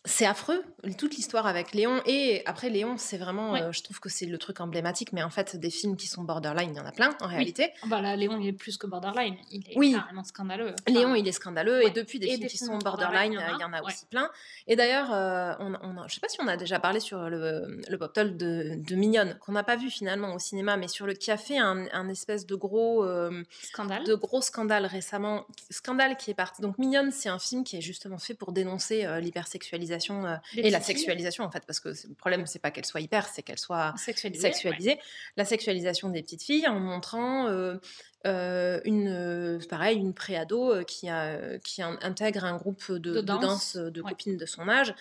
c'est 0.06 0.26
affreux, 0.26 0.64
toute 0.98 1.16
l'histoire 1.16 1.48
avec 1.48 1.74
Léon. 1.74 2.02
Et 2.06 2.44
après, 2.46 2.70
Léon, 2.70 2.96
c'est 2.98 3.18
vraiment, 3.18 3.56
euh, 3.56 3.72
je 3.72 3.82
trouve 3.82 4.00
que 4.00 4.10
c'est 4.10 4.28
le 4.28 4.38
truc 4.38 4.62
emblématique, 4.62 5.14
mais 5.14 5.24
en 5.24 5.32
fait, 5.32 5.56
des 5.56 5.72
films 5.72 5.98
qui 5.98 6.08
sont 6.08 6.24
borderline, 6.24 6.72
il 6.72 6.78
y 6.78 6.80
en 6.80 6.86
a 6.86 6.92
plein 6.92 7.16
en 7.22 7.28
réalité. 7.28 7.72
Ah 7.82 7.88
bah 7.90 8.16
Léon, 8.16 8.40
il 8.40 8.48
est 8.48 8.54
plus 8.54 8.78
que 8.78 8.86
borderline, 8.86 9.36
il 9.52 9.68
est 9.68 9.78
oui. 9.78 9.94
carrément 9.94 10.24
scandaleux. 10.24 10.76
Léon, 10.88 11.16
il 11.16 11.28
est 11.28 11.32
scandaleux, 11.32 11.84
et 11.84 11.90
depuis 11.90 12.20
des 12.20 12.28
films 12.28 12.48
qui 12.48 12.58
sont 12.58 12.78
borderline, 12.78 13.34
il 13.34 13.62
y 13.62 13.64
en 13.64 13.74
a, 13.74 13.82
aussi 13.82 14.06
plein. 14.06 14.30
Et 14.68 14.76
d'ailleurs, 14.76 15.12
euh, 15.12 15.54
on, 15.60 15.74
on 15.82 16.08
je 16.08 16.14
sais 16.14 16.22
pas 16.22 16.30
si 16.30 16.38
on 16.42 16.48
a 16.48 16.58
déjà 16.58 16.80
parlé 16.80 17.00
sur 17.00 17.30
le, 17.30 17.82
le 17.90 17.98
pop 17.98 18.16
de, 18.16 18.76
de 18.78 18.96
Mignonne, 18.96 19.38
qu'on 19.40 19.52
n'a 19.52 19.64
pas 19.64 19.76
vu 19.76 19.90
finalement 19.90 20.34
au 20.34 20.40
cinéma, 20.40 20.78
mais 20.78 20.88
sur 20.88 21.06
le 21.06 21.14
qui 21.14 21.32
a 21.32 21.38
fait 21.38 21.58
un, 21.58 22.10
espèce 22.10 22.46
de 22.46 22.56
gros 22.56 23.04
euh, 23.04 23.44
scandale, 23.64 24.04
de 24.04 24.14
gros 24.14 24.42
scandale 24.42 24.86
récemment, 24.86 25.46
scandale 25.72 26.16
qui 26.18 26.30
est 26.30 26.36
parti. 26.36 26.62
Donc 26.62 26.78
Mignonne, 26.78 27.12
c'est 27.12 27.30
un 27.30 27.40
film 27.40 27.64
qui 27.64 27.78
est 27.78 27.82
justement 27.82 28.20
fait 28.20 28.36
pour 28.36 28.52
dénoncer 28.52 29.06
l'hypersexualisation 29.20 29.95
euh, 30.26 30.36
et 30.58 30.70
la 30.70 30.82
sexualisation 30.82 31.44
en 31.44 31.52
fait, 31.52 31.64
parce 31.66 31.80
que 31.80 31.90
le 31.90 32.16
problème 32.16 32.46
c'est 32.46 32.60
pas 32.60 32.72
qu'elle 32.72 32.86
soit 32.86 33.02
hyper, 33.02 33.28
c'est 33.28 33.42
qu'elle 33.42 33.60
soit 33.60 33.94
sexualisée. 33.98 35.00
La 35.38 35.46
sexualisation 35.46 36.10
des 36.10 36.22
petites 36.22 36.44
filles 36.44 36.68
en 36.68 36.80
montrant 36.80 37.48
euh, 37.48 37.78
euh, 38.26 38.80
une 38.86 39.60
pareil 39.70 39.98
une 39.98 40.14
préado 40.14 40.84
qui 40.86 41.10
a 41.10 41.58
qui 41.60 41.82
intègre 41.82 42.46
un 42.46 42.58
groupe 42.58 42.92
de, 42.92 43.22
danse. 43.22 43.78
de, 43.78 44.02
copines 44.02 44.38
de 44.38 44.46
son 44.46 44.68
âge 44.68 44.94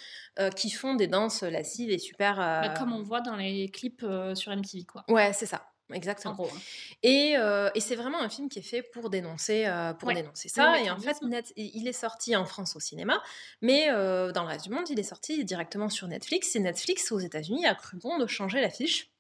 qui 0.57 0.71
font 0.71 0.95
des 0.95 1.07
danses 1.07 1.43
lascives 1.43 1.91
et 1.91 1.99
super 1.99 2.37
bah, 2.37 2.75
comme 2.79 2.93
on 2.93 3.03
voit 3.03 3.21
dans 3.21 3.37
les 3.37 3.69
clips 3.71 4.05
sur 4.35 4.55
MTV 4.55 4.85
quoi. 4.85 5.05
Ouais 5.09 5.33
c'est 5.33 5.47
ça 5.47 5.74
Exactement. 5.93 6.37
Hein. 6.41 6.59
Et, 7.03 7.37
euh, 7.37 7.69
et 7.75 7.81
c'est 7.81 7.95
vraiment 7.95 8.21
un 8.21 8.29
film 8.29 8.49
qui 8.49 8.61
est 8.61 8.63
fait 8.63 8.83
pour 8.83 9.11
dénoncer, 9.11 9.67
euh, 9.67 9.93
pour 9.93 10.13
dénoncer 10.13 10.49
ça. 10.49 10.81
et 10.81 10.91
en 10.91 10.99
fait, 10.99 11.17
il 11.57 11.87
est 11.87 11.93
sorti 11.93 12.35
en 12.37 12.47
France 12.47 12.77
au 12.77 12.81
cinéma, 12.81 13.23
mais 13.61 13.91
euh, 13.91 14.33
dans 14.33 14.43
le 14.43 14.49
reste 14.49 14.65
du 14.65 14.71
monde, 14.71 14.89
il 14.89 14.99
est 14.99 15.05
sorti 15.05 15.45
directement 15.45 15.91
sur 15.91 16.09
Netflix. 16.09 16.57
Et 16.57 16.61
Netflix 16.61 17.13
aux 17.13 17.19
États-Unis 17.19 17.67
a 17.67 17.75
cru 17.75 17.99
bon 17.99 18.19
de 18.19 18.27
changer 18.27 18.61
l'affiche. 18.61 19.11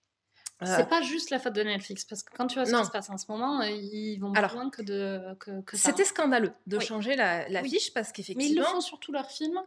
C'est 0.64 0.88
pas 0.88 1.02
juste 1.02 1.28
la 1.28 1.38
faute 1.38 1.52
de 1.52 1.62
Netflix, 1.62 2.06
parce 2.06 2.22
que 2.22 2.34
quand 2.34 2.46
tu 2.46 2.54
vois 2.54 2.64
ce 2.64 2.74
qui 2.74 2.86
se 2.86 2.90
passe 2.90 3.10
en 3.10 3.18
ce 3.18 3.26
moment, 3.28 3.60
ils 3.62 4.18
vont 4.18 4.32
plus 4.32 4.40
loin 4.54 4.70
que 4.70 4.80
de 4.80 5.36
que, 5.38 5.60
que 5.60 5.76
C'était 5.76 6.04
scandaleux 6.04 6.52
de 6.66 6.78
changer 6.78 7.16
l'affiche, 7.16 7.92
parce 7.92 8.12
qu'effectivement. 8.12 8.44
Mais 8.44 8.50
ils 8.50 8.58
le 8.58 8.64
font 8.64 8.80
sur 8.80 8.98
tous 8.98 9.12
leurs 9.12 9.30
films. 9.30 9.60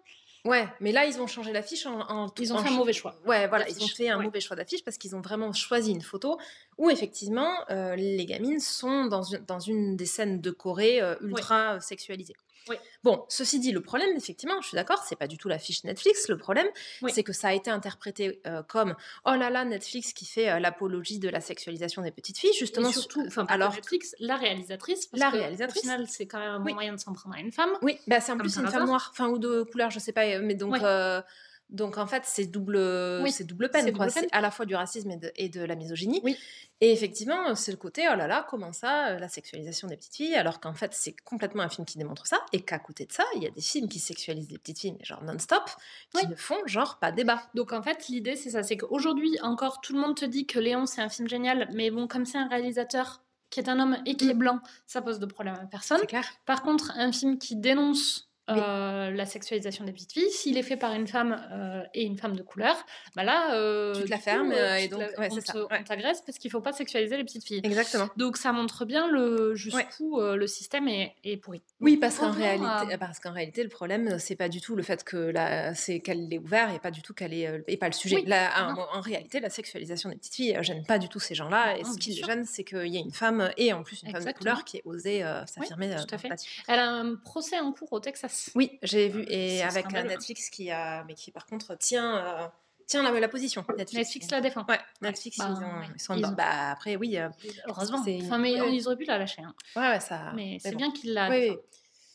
Ouais, 0.47 0.67
mais 0.79 0.93
là, 0.93 1.05
ils 1.05 1.19
ont 1.19 1.27
changé 1.27 1.51
l'affiche 1.51 1.85
en, 1.85 2.27
Ils 2.39 2.53
ont 2.53 2.57
fait 2.59 2.69
un 2.69 2.71
mauvais 2.71 2.93
choix. 2.93 3.19
Ouais, 3.25 3.47
voilà, 3.47 3.67
ils 3.69 3.83
ont 3.83 3.87
fait 3.87 4.09
un 4.09 4.19
mauvais 4.19 4.39
choix 4.39 4.55
d'affiche 4.55 4.83
parce 4.83 4.97
qu'ils 4.97 5.15
ont 5.15 5.21
vraiment 5.21 5.51
choisi 5.51 5.91
une 5.91 6.01
photo 6.01 6.37
où, 6.77 6.89
effectivement, 6.89 7.51
euh, 7.69 7.95
les 7.95 8.25
gamines 8.25 8.61
sont 8.61 9.05
dans 9.05 9.23
une, 9.23 9.39
dans 9.45 9.59
une 9.59 9.97
des 9.97 10.05
scènes 10.05 10.39
de 10.39 10.51
Corée 10.51 11.01
euh, 11.01 11.15
ultra 11.21 11.81
sexualisées. 11.81 12.35
Bon, 13.03 13.25
ceci 13.29 13.59
dit, 13.59 13.71
le 13.71 13.81
problème, 13.81 14.09
effectivement, 14.15 14.61
je 14.61 14.67
suis 14.69 14.75
d'accord, 14.75 15.03
c'est 15.07 15.15
pas 15.15 15.27
du 15.27 15.37
tout 15.37 15.47
la 15.47 15.59
fiche 15.59 15.83
Netflix. 15.83 16.27
Le 16.27 16.37
problème, 16.37 16.67
c'est 17.07 17.23
que 17.23 17.33
ça 17.33 17.49
a 17.49 17.53
été 17.53 17.69
interprété 17.69 18.41
euh, 18.47 18.63
comme 18.63 18.95
oh 19.25 19.35
là 19.35 19.49
là, 19.49 19.65
Netflix 19.65 20.13
qui 20.13 20.25
fait 20.25 20.49
euh, 20.49 20.59
l'apologie 20.59 21.19
de 21.19 21.29
la 21.29 21.41
sexualisation 21.41 22.01
des 22.01 22.11
petites 22.11 22.37
filles, 22.37 22.53
justement. 22.57 22.91
surtout, 22.91 23.23
enfin, 23.27 23.45
alors 23.49 23.73
Netflix, 23.73 24.15
la 24.19 24.35
réalisatrice. 24.35 25.09
la 25.13 25.29
réalisatrice. 25.29 25.77
Au 25.77 25.81
final, 25.81 26.07
c'est 26.07 26.27
quand 26.27 26.39
même 26.39 26.51
un 26.51 26.59
moyen 26.59 26.93
de 26.93 26.99
s'en 26.99 27.13
prendre 27.13 27.35
à 27.35 27.39
une 27.39 27.51
femme. 27.51 27.71
Oui, 27.81 27.99
bah, 28.07 28.19
c'est 28.19 28.31
en 28.31 28.37
plus 28.37 28.55
une 28.57 28.67
femme 28.67 28.85
noire, 28.85 29.09
enfin 29.11 29.27
ou 29.27 29.37
de 29.37 29.63
couleur, 29.63 29.91
je 29.91 29.99
sais 29.99 30.13
pas, 30.13 30.39
mais 30.39 30.55
donc. 30.55 30.81
Euh, 30.81 31.21
donc 31.69 31.97
en 31.97 32.07
fait, 32.07 32.23
c'est 32.25 32.45
double, 32.45 32.77
c'est 33.29 33.43
double 33.43 33.69
peine. 33.69 33.93
C'est 34.09 34.27
à 34.31 34.39
la 34.39 34.51
fois 34.51 34.65
du 34.65 34.75
racisme 34.75 35.11
et 35.35 35.49
de, 35.49 35.61
la 35.61 35.75
misogynie. 35.75 36.21
Oui. 36.23 36.37
Et 36.79 36.91
effectivement, 36.91 37.55
c'est 37.55 37.71
le 37.71 37.77
côté, 37.77 38.07
oh 38.11 38.15
là 38.15 38.27
là, 38.27 38.45
comment 38.47 38.71
ça, 38.71 39.07
euh, 39.07 39.19
la 39.19 39.27
sexualisation 39.27 39.87
des 39.87 39.97
petites 39.97 40.15
filles, 40.15 40.35
alors 40.35 40.59
qu'en 40.59 40.75
fait, 40.75 40.93
c'est 40.93 41.15
complètement 41.25 41.63
un 41.63 41.69
film 41.69 41.85
qui 41.85 41.97
démontre 41.97 42.27
ça, 42.27 42.39
et 42.53 42.61
qu'à 42.61 42.77
côté 42.77 43.05
de 43.05 43.11
ça, 43.11 43.23
il 43.35 43.41
y 43.41 43.47
a 43.47 43.49
des 43.49 43.61
films 43.61 43.89
qui 43.89 43.99
sexualisent 43.99 44.47
des 44.47 44.59
petites 44.59 44.79
filles, 44.79 44.95
mais 44.97 45.03
genre 45.03 45.23
non-stop, 45.23 45.63
qui 46.15 46.27
ne 46.27 46.35
font 46.35 46.55
genre 46.67 46.99
pas 46.99 47.11
débat. 47.11 47.41
Donc 47.55 47.73
en 47.73 47.81
fait, 47.81 48.07
l'idée, 48.09 48.35
c'est 48.35 48.51
ça, 48.51 48.61
c'est 48.61 48.77
qu'aujourd'hui, 48.77 49.37
encore, 49.41 49.81
tout 49.81 49.93
le 49.93 49.99
monde 49.99 50.15
te 50.15 50.25
dit 50.25 50.45
que 50.45 50.59
Léon, 50.59 50.85
c'est 50.85 51.01
un 51.01 51.09
film 51.09 51.27
génial, 51.27 51.67
mais 51.73 51.89
bon, 51.89 52.07
comme 52.07 52.25
c'est 52.25 52.37
un 52.37 52.47
réalisateur 52.47 53.23
qui 53.49 53.59
est 53.59 53.69
un 53.69 53.79
homme 53.79 53.97
et 54.05 54.15
qui 54.15 54.29
est 54.29 54.33
mm. 54.33 54.39
blanc, 54.39 54.59
ça 54.85 55.01
pose 55.01 55.19
de 55.19 55.25
problème 55.25 55.55
à 55.55 55.65
personne. 55.65 56.01
Clair. 56.01 56.25
Par 56.45 56.61
contre, 56.61 56.91
un 56.95 57.11
film 57.11 57.39
qui 57.39 57.55
dénonce 57.55 58.26
la 58.47 59.25
sexualisation 59.25 59.85
des 59.85 59.91
petites 59.91 60.13
filles. 60.13 60.29
S'il 60.31 60.57
est 60.57 60.63
fait 60.63 60.77
par 60.77 60.93
une 60.93 61.07
femme 61.07 61.41
et 61.93 62.03
une 62.03 62.17
femme 62.17 62.35
de 62.35 62.43
couleur, 62.43 62.75
bah 63.15 63.23
là, 63.23 63.49
tu 63.93 64.03
te 64.03 64.09
la 64.09 64.17
fermes 64.17 64.53
et 64.53 64.87
donc 64.87 65.03
on 65.17 65.83
t'agresse 65.83 66.21
parce 66.21 66.37
qu'il 66.37 66.51
faut 66.51 66.61
pas 66.61 66.73
sexualiser 66.73 67.17
les 67.17 67.23
petites 67.23 67.45
filles. 67.45 67.61
Exactement. 67.63 68.09
Donc 68.17 68.37
ça 68.37 68.51
montre 68.51 68.85
bien 68.85 69.07
le 69.07 69.55
jusqu'où 69.55 70.19
le 70.19 70.47
système 70.47 70.87
est, 70.87 71.15
est 71.23 71.37
pourri. 71.37 71.61
Oui, 71.79 71.97
parce 71.97 72.17
qu'en 72.17 72.31
réalité, 72.31 72.97
parce 72.99 73.19
qu'en 73.19 73.31
réalité, 73.31 73.63
le 73.63 73.69
problème 73.69 74.19
c'est 74.19 74.35
pas 74.35 74.49
du 74.49 74.61
tout 74.61 74.75
le 74.75 74.83
fait 74.83 75.03
que 75.03 75.17
là, 75.17 75.73
c'est 75.73 75.99
qu'elle 75.99 76.31
est 76.33 76.39
ouvert 76.39 76.73
et 76.73 76.79
pas 76.79 76.91
du 76.91 77.01
tout 77.01 77.13
qu'elle 77.13 77.33
est 77.33 77.63
et 77.67 77.77
pas 77.77 77.87
le 77.87 77.93
sujet. 77.93 78.23
Là, 78.25 78.75
en, 78.93 79.01
réalité, 79.01 79.39
la 79.39 79.49
sexualisation 79.49 80.09
des 80.09 80.15
petites 80.15 80.35
filles 80.35 80.57
gêne 80.61 80.85
pas 80.85 80.99
du 80.99 81.09
tout 81.09 81.19
ces 81.19 81.35
gens-là. 81.35 81.77
Et 81.77 81.83
ce 81.83 81.97
qui 81.97 82.11
les 82.11 82.23
gêne, 82.23 82.45
c'est 82.45 82.63
qu'il 82.63 82.87
y 82.87 82.97
a 82.97 82.99
une 82.99 83.11
femme 83.11 83.51
et 83.57 83.73
en 83.73 83.83
plus 83.83 84.03
une 84.03 84.11
femme 84.11 84.25
de 84.25 84.31
couleur 84.31 84.63
qui 84.63 84.77
ait 84.77 84.83
osé 84.85 85.21
s'affirmer. 85.45 85.95
tout 85.95 86.15
à 86.15 86.17
fait. 86.17 86.29
Elle 86.67 86.79
a 86.79 86.89
un 86.89 87.15
procès 87.15 87.59
en 87.59 87.71
cours 87.71 87.91
au 87.93 87.99
Texas. 87.99 88.36
Oui, 88.55 88.79
j'ai 88.81 89.09
vu 89.09 89.25
et 89.27 89.63
avec 89.63 89.91
Netflix 89.91 90.49
qui 90.49 90.71
a, 90.71 91.03
mais 91.05 91.13
qui 91.13 91.31
par 91.31 91.45
contre 91.45 91.75
tient 91.75 92.51
tient 92.87 93.03
la, 93.03 93.27
position. 93.27 93.65
Netflix, 93.77 94.31
la 94.31 94.41
défend. 94.41 94.65
Ouais, 94.67 94.79
Netflix, 95.01 95.37
bah, 95.37 95.49
ils, 95.93 96.01
sont 96.01 96.15
ils 96.15 96.21
Bah, 96.35 96.71
après, 96.71 96.95
oui. 96.95 97.17
Heureusement. 97.67 97.99
Enfin, 97.99 98.37
mais 98.37 98.53
ils 98.53 98.87
auraient 98.87 98.95
pu 98.95 99.05
la 99.05 99.17
lâcher. 99.17 99.41
Hein. 99.41 99.53
Ouais, 99.75 99.89
ouais, 99.89 99.99
ça. 99.99 100.31
Mais 100.35 100.57
c'est 100.61 100.75
bien 100.75 100.91
qu'il 100.91 101.13
l'a. 101.13 101.29
Oui, 101.29 101.55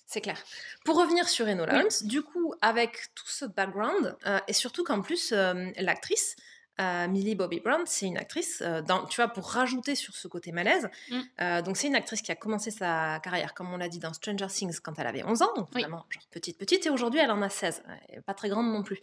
c'est 0.07 0.21
clair. 0.21 0.43
Pour 0.85 0.97
revenir 0.99 1.29
sur 1.29 1.47
Enola 1.47 1.79
Holmes, 1.79 2.09
du 2.09 2.23
coup, 2.23 2.55
avec 2.61 3.15
tout 3.15 3.29
ce 3.29 3.45
background, 3.45 4.17
et 4.49 4.53
surtout 4.53 4.83
qu'en 4.83 5.03
plus, 5.03 5.33
l'actrice, 5.77 6.37
euh, 6.81 7.07
Millie 7.07 7.35
Bobby 7.35 7.61
Brown, 7.61 7.83
c'est 7.85 8.07
une 8.07 8.17
actrice, 8.17 8.63
euh, 8.63 8.81
dans, 8.81 9.05
tu 9.05 9.17
vois, 9.17 9.29
pour 9.29 9.47
rajouter 9.51 9.95
sur 9.95 10.15
ce 10.15 10.27
côté 10.27 10.53
malaise. 10.53 10.89
Mm. 11.11 11.21
Euh, 11.41 11.63
donc, 11.63 11.77
c'est 11.77 11.87
une 11.87 11.95
actrice 11.95 12.23
qui 12.23 12.33
a 12.33 12.35
commencé 12.35 12.71
sa 12.71 13.21
carrière, 13.21 13.53
comme 13.53 13.73
on 13.73 13.77
l'a 13.77 13.89
dit, 13.89 13.99
dans 13.99 14.13
Stranger 14.13 14.47
Things 14.47 14.81
quand 14.81 14.99
elle 14.99 15.07
avait 15.07 15.23
11 15.23 15.43
ans, 15.43 15.53
donc 15.55 15.71
vraiment 15.71 16.07
genre 16.09 16.27
petite, 16.31 16.59
petite, 16.59 16.87
et 16.87 16.91
aujourd'hui 16.91 17.21
elle 17.21 17.31
en 17.31 17.43
a 17.43 17.51
16, 17.51 17.83
pas 18.27 18.35
très 18.35 18.49
grande 18.49 18.73
non 18.73 18.83
plus. 18.83 19.01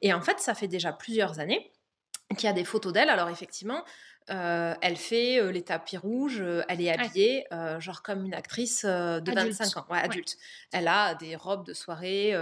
Et 0.00 0.12
en 0.12 0.20
fait, 0.20 0.38
ça 0.38 0.54
fait 0.54 0.68
déjà 0.68 0.92
plusieurs 0.92 1.40
années 1.40 1.72
qu'il 2.36 2.44
y 2.44 2.50
a 2.50 2.52
des 2.52 2.64
photos 2.64 2.92
d'elle. 2.92 3.10
Alors, 3.10 3.30
effectivement, 3.30 3.84
euh, 4.30 4.74
elle 4.82 4.96
fait 4.96 5.40
euh, 5.40 5.50
les 5.50 5.62
tapis 5.62 5.96
rouges, 5.96 6.40
euh, 6.40 6.62
elle 6.68 6.80
est 6.80 6.90
habillée 6.90 7.46
genre 7.78 8.02
comme 8.02 8.24
une 8.26 8.34
actrice 8.34 8.84
de 8.84 9.32
25 9.32 9.76
ans, 9.78 9.86
ouais, 9.90 9.98
adulte. 9.98 10.36
Elle 10.72 10.88
a 10.88 11.14
des 11.14 11.36
robes 11.36 11.64
de 11.64 11.72
soirée 11.72 12.34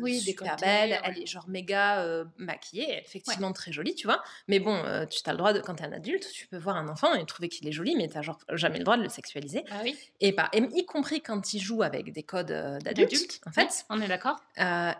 oui, 0.00 0.20
super 0.20 0.56
belles, 0.56 0.98
elle 1.04 1.18
est 1.18 1.26
genre 1.26 1.48
méga 1.48 2.04
maquillée, 2.36 3.00
effectivement 3.00 3.52
très 3.52 3.72
jolie, 3.72 3.94
tu 3.94 4.06
vois. 4.06 4.22
Mais 4.48 4.58
bon, 4.58 4.82
tu 5.10 5.20
as 5.26 5.32
le 5.32 5.38
droit, 5.38 5.52
de, 5.52 5.60
quand 5.60 5.76
tu 5.76 5.82
es 5.82 5.86
un 5.86 5.92
adulte, 5.92 6.30
tu 6.32 6.46
peux 6.46 6.58
voir 6.58 6.76
un 6.76 6.88
enfant 6.88 7.14
et 7.14 7.24
trouver 7.24 7.48
qu'il 7.48 7.66
est 7.68 7.72
joli, 7.72 7.96
mais 7.96 8.08
tu 8.08 8.22
genre 8.22 8.38
jamais 8.52 8.78
le 8.78 8.84
droit 8.84 8.96
de 8.96 9.02
le 9.02 9.08
sexualiser. 9.08 9.64
Ah 9.70 9.80
oui. 9.82 9.96
et, 10.20 10.32
pas, 10.32 10.50
y 10.52 10.84
compris 10.84 11.20
quand 11.20 11.54
il 11.54 11.60
joue 11.60 11.82
avec 11.82 12.12
des 12.12 12.22
codes 12.22 12.52
d'adultes, 12.82 13.40
en 13.46 13.52
fait. 13.52 13.84
on 13.90 14.00
est 14.00 14.08
d'accord. 14.08 14.36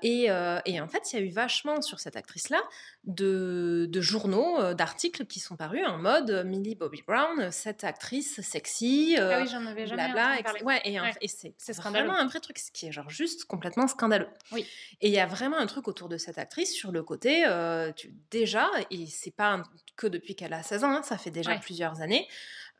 Et, 0.02 0.28
et, 0.64 0.80
en 0.80 0.88
fait, 0.88 1.12
il 1.12 1.18
y 1.18 1.22
a 1.22 1.24
eu 1.24 1.30
vachement 1.30 1.82
sur 1.82 2.00
cette 2.00 2.16
actrice-là 2.16 2.62
de, 3.04 3.86
de 3.90 4.00
journaux, 4.00 4.74
d'articles 4.74 5.26
qui 5.26 5.40
sont 5.40 5.56
parus 5.56 5.86
en 5.86 5.98
mode 6.06 6.30
euh, 6.30 6.44
Millie 6.44 6.76
Bobby 6.76 7.02
Brown, 7.04 7.50
cette 7.50 7.82
actrice 7.82 8.40
sexy. 8.40 9.16
Euh, 9.18 9.32
ah 9.34 9.40
oui, 9.42 9.48
j'en 9.50 9.66
avais 9.66 9.86
jamais 9.88 10.12
blabla, 10.12 10.38
et, 10.38 10.62
ouais, 10.62 10.80
et, 10.84 10.96
et 11.20 11.28
c'est 11.28 11.76
vraiment 11.76 12.16
un 12.16 12.26
vrai 12.26 12.38
truc, 12.38 12.58
ce 12.58 12.70
qui 12.70 12.86
est 12.86 12.92
genre 12.92 13.10
juste 13.10 13.44
complètement 13.46 13.88
scandaleux. 13.88 14.28
Oui. 14.52 14.64
Et 15.00 15.08
il 15.08 15.12
y 15.12 15.18
a 15.18 15.26
vraiment 15.26 15.58
un 15.58 15.66
truc 15.66 15.88
autour 15.88 16.08
de 16.08 16.16
cette 16.16 16.38
actrice 16.38 16.72
sur 16.72 16.92
le 16.92 17.02
côté, 17.02 17.44
euh, 17.46 17.90
tu, 17.92 18.14
déjà, 18.30 18.70
et 18.92 19.06
c'est 19.06 19.32
pas 19.32 19.60
que 19.96 20.06
depuis 20.06 20.36
qu'elle 20.36 20.52
a 20.52 20.62
16 20.62 20.84
ans, 20.84 20.90
hein, 20.90 21.02
ça 21.02 21.18
fait 21.18 21.32
déjà 21.32 21.56
plusieurs 21.56 22.00
années, 22.00 22.28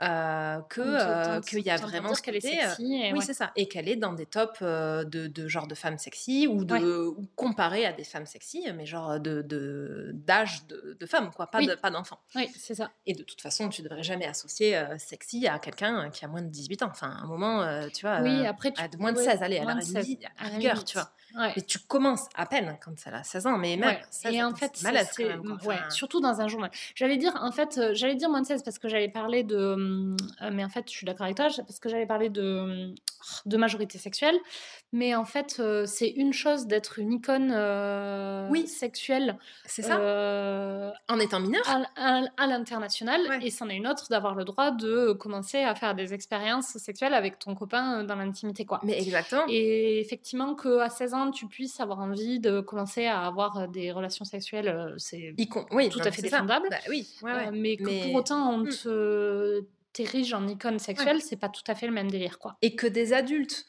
euh, 0.03 0.61
que 0.68 0.80
euh, 0.82 1.40
qu'il 1.40 1.61
y 1.61 1.70
a 1.70 1.76
vraiment 1.76 2.14
ce 2.14 2.20
qu'elle 2.20 2.36
est 2.36 2.40
sexy 2.40 3.01
et 3.03 3.12
oui 3.14 3.22
c'est 3.22 3.32
ça 3.32 3.51
et 3.57 3.66
qu'elle 3.66 3.88
est 3.88 3.97
dans 3.97 4.12
des 4.12 4.26
tops 4.26 4.61
de, 4.61 5.05
de, 5.05 5.49
genre 5.49 5.66
de 5.66 5.74
femmes 5.74 5.97
sexy 5.97 6.47
ou 6.47 6.64
de 6.64 7.07
ou 7.07 7.26
comparée 7.34 7.86
à 7.86 7.92
des 7.92 8.05
femmes 8.05 8.26
sexy 8.26 8.66
mais 8.74 8.84
genre 8.84 9.18
de 9.18 10.12
d'âge 10.12 10.66
de, 10.66 10.99
de, 11.01 11.07
femmes 11.07 11.30
quoi 11.34 11.47
pas 11.47 11.62
de, 11.62 11.74
pas 11.74 11.90
d'enfants. 11.90 12.20
Oui 12.34 12.51
c'est 12.55 12.74
ça. 12.74 12.90
Et 13.07 13.14
de 13.14 13.22
toute 13.22 13.40
façon 13.40 13.70
tu 13.70 13.80
devrais 13.80 14.03
jamais 14.03 14.26
associer 14.26 14.78
sexy 14.99 15.47
à 15.47 15.59
quelqu'un 15.59 16.11
qui 16.11 16.24
a 16.24 16.28
moins 16.28 16.42
de 16.42 16.49
18 16.49 16.82
ans. 16.82 16.88
Enfin 16.90 17.11
à 17.11 17.24
un 17.24 17.26
moment 17.26 17.88
tu 17.88 18.03
vois 18.07 18.20
oui 18.20 18.47
après 18.47 18.72
tu... 18.72 18.82
à 18.82 18.88
moins 18.99 19.12
de 19.12 19.18
16 19.18 19.42
allez 19.42 19.59
à 19.59 19.64
la 19.64 20.49
rigueur 20.51 20.84
tu 20.84 20.99
vois 20.99 21.11
mais 21.37 21.62
tu 21.62 21.78
commences 21.78 22.28
à 22.34 22.47
peine 22.47 22.78
quand 22.84 22.93
elle 23.07 23.14
a 23.14 23.22
16 23.22 23.47
ans, 23.47 23.59
mais 23.59 23.76
même 23.76 23.97
ça, 24.11 24.30
et 24.30 24.43
en 24.43 24.55
fait, 24.55 24.72
c'est 24.74 25.91
surtout 25.91 26.20
dans 26.20 26.41
un 26.41 26.49
journal. 26.49 26.70
J'allais 26.95 27.16
dire, 27.16 27.34
en 27.41 27.53
fait, 27.53 27.78
euh, 27.78 27.91
j'allais 27.95 28.14
dire 28.14 28.28
moins 28.28 28.41
de 28.41 28.47
16 28.47 28.62
parce 28.62 28.78
que 28.78 28.89
j'allais 28.89 29.09
parler 29.09 29.43
de. 29.43 29.57
Euh, 29.57 30.51
mais 30.53 30.64
en 30.64 30.68
fait, 30.68 30.84
je 30.87 30.97
suis 30.97 31.07
d'accord 31.07 31.24
avec 31.24 31.37
toi, 31.37 31.49
parce 31.57 31.78
que 31.78 31.89
j'allais 31.89 32.07
parler 32.07 32.30
de, 32.30 32.95
de 33.47 33.57
majorité 33.57 33.99
sexuelle. 33.99 34.37
Mais 34.93 35.14
en 35.14 35.24
fait, 35.24 35.57
euh, 35.59 35.84
c'est 35.87 36.09
une 36.09 36.32
chose 36.32 36.66
d'être 36.66 36.99
une 36.99 37.12
icône 37.12 37.51
oui. 38.51 38.66
sexuelle. 38.66 39.39
C'est 39.64 39.82
ça. 39.82 39.97
en 41.09 41.18
étant 41.18 41.41
mineur. 41.41 41.62
À, 41.97 42.47
l'international. 42.47 43.20
Et 43.43 43.51
c'en 43.51 43.68
est 43.68 43.76
une 43.76 43.87
autre 43.87 44.07
d'avoir 44.11 44.34
le 44.34 44.45
droit 44.45 44.70
de 44.70 45.12
commencer 45.12 45.62
à 45.62 45.74
faire 45.74 45.95
des 45.95 46.14
expériences 46.14 46.76
sexuelles 46.78 47.14
avec 47.14 47.39
ton 47.39 47.55
copain 47.55 48.05
dans 48.05 48.16
l'intimité, 48.16 48.64
quoi. 48.64 48.80
Mais 48.82 49.01
exactement. 49.01 49.45
Et 49.49 50.01
effectivement, 50.01 50.55
qu'à 50.55 50.89
16 50.89 51.14
ans, 51.14 51.26
tu 51.31 51.47
puisses 51.47 51.81
avoir 51.81 52.01
envie 52.01 52.41
de 52.41 52.61
commencer 52.61 53.07
à 53.07 53.22
avoir 53.22 53.59
euh, 53.59 53.66
des 53.66 53.93
relations 53.93 54.24
sexuelles, 54.24 54.68
euh, 54.68 54.95
c'est 54.99 55.35
oui, 55.72 55.89
tout 55.89 56.01
à 56.01 56.11
fait 56.11 56.22
défendable. 56.22 56.68
Bah 56.70 56.77
oui, 56.89 57.09
euh, 57.24 57.51
mais 57.53 57.77
que 57.77 58.05
pour 58.05 58.14
autant 58.14 58.53
on 58.53 58.59
mmh. 58.59 58.68
te 58.68 59.64
t'érige 59.93 60.35
en 60.35 60.47
icône 60.47 60.79
sexuelle, 60.79 61.22
c'est 61.22 61.37
pas 61.37 61.49
tout 61.49 61.64
à 61.66 61.74
fait 61.74 61.87
le 61.87 61.93
même 61.93 62.11
délire, 62.11 62.39
quoi. 62.39 62.57
Et 62.61 62.77
que 62.77 62.87
des 62.87 63.12
adultes 63.12 63.66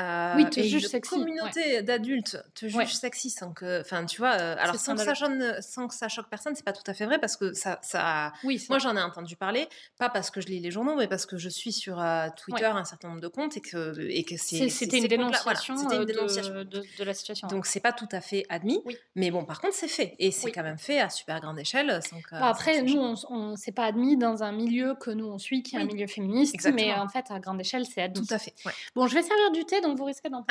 euh, 0.00 0.34
oui, 0.36 0.48
te 0.48 0.60
juge 0.60 0.86
sexy. 0.86 1.10
communauté 1.10 1.82
d'adultes 1.82 2.42
te 2.54 2.66
juge 2.66 2.94
sexy 2.94 3.30
sans 3.30 3.52
que. 3.52 3.80
Enfin, 3.80 4.04
tu 4.06 4.18
vois, 4.18 4.32
euh, 4.32 4.56
alors 4.58 4.76
sans 4.76 4.94
que, 4.94 5.02
ça 5.02 5.14
choque, 5.14 5.32
sans 5.60 5.88
que 5.88 5.94
ça 5.94 6.08
choque 6.08 6.28
personne, 6.28 6.54
c'est 6.54 6.64
pas 6.64 6.72
tout 6.72 6.88
à 6.88 6.94
fait 6.94 7.06
vrai 7.06 7.18
parce 7.18 7.36
que 7.36 7.52
ça. 7.52 7.78
ça 7.82 8.32
oui, 8.44 8.64
moi, 8.68 8.78
j'en 8.78 8.96
ai 8.96 9.02
entendu 9.02 9.36
parler, 9.36 9.68
pas 9.98 10.08
parce 10.08 10.30
que 10.30 10.40
je 10.40 10.46
lis 10.46 10.60
les 10.60 10.70
journaux, 10.70 10.96
mais 10.96 11.08
parce 11.08 11.26
que 11.26 11.36
je 11.36 11.48
suis 11.48 11.72
sur 11.72 12.00
euh, 12.00 12.28
Twitter 12.36 12.66
un 12.66 12.84
certain 12.84 13.08
nombre 13.08 13.20
de 13.20 13.28
comptes 13.28 13.56
et 13.56 13.60
que, 13.60 13.98
et 14.00 14.24
que 14.24 14.36
c'est. 14.36 14.68
C'était 14.68 14.98
une, 14.98 15.06
dénonciation, 15.06 15.76
une 15.76 16.04
dénonciation 16.04 16.54
de, 16.54 16.64
de, 16.64 17.04
la 17.04 17.14
situation. 17.14 17.48
Donc, 17.48 17.66
c'est 17.66 17.80
pas 17.80 17.92
tout 17.92 18.08
à 18.12 18.20
fait 18.20 18.46
admis. 18.48 18.82
Mais 19.14 19.30
bon, 19.30 19.44
par 19.44 19.60
contre, 19.60 19.74
c'est 19.74 19.88
fait. 19.88 20.14
Et 20.18 20.30
c'est 20.30 20.52
quand 20.52 20.62
même 20.62 20.78
fait 20.78 21.00
à 21.00 21.10
super 21.10 21.40
grande 21.40 21.58
échelle. 21.58 22.00
Sans 22.08 22.20
que, 22.20 22.34
après, 22.36 22.82
nous, 22.82 22.98
on, 22.98 23.14
on 23.28 23.56
c'est 23.56 23.72
pas 23.72 23.84
admis 23.84 24.16
dans 24.16 24.42
un 24.42 24.52
milieu 24.52 24.94
que 24.94 25.10
nous, 25.10 25.26
on 25.26 25.38
suit, 25.38 25.62
qui 25.62 25.76
est 25.76 25.80
un 25.80 25.84
milieu 25.84 26.06
féministe. 26.06 26.56
Mais 26.72 26.94
en 26.94 27.08
fait, 27.08 27.26
à 27.30 27.38
grande 27.40 27.60
échelle, 27.60 27.84
c'est 27.86 28.02
admis. 28.02 28.26
Tout 28.26 28.34
à 28.34 28.38
fait. 28.38 28.54
Bon, 28.94 29.06
je 29.06 29.14
vais 29.14 29.22
servir 29.22 29.50
du 29.52 29.64
thé, 29.64 29.80
donc 29.80 29.89
vous 29.94 30.04
risquez 30.04 30.28
d'en 30.28 30.44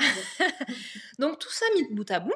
Donc 1.19 1.39
tout 1.39 1.51
ça 1.51 1.65
mis 1.75 1.87
de 1.89 1.93
bout 1.93 2.09
à 2.11 2.19
bout, 2.19 2.33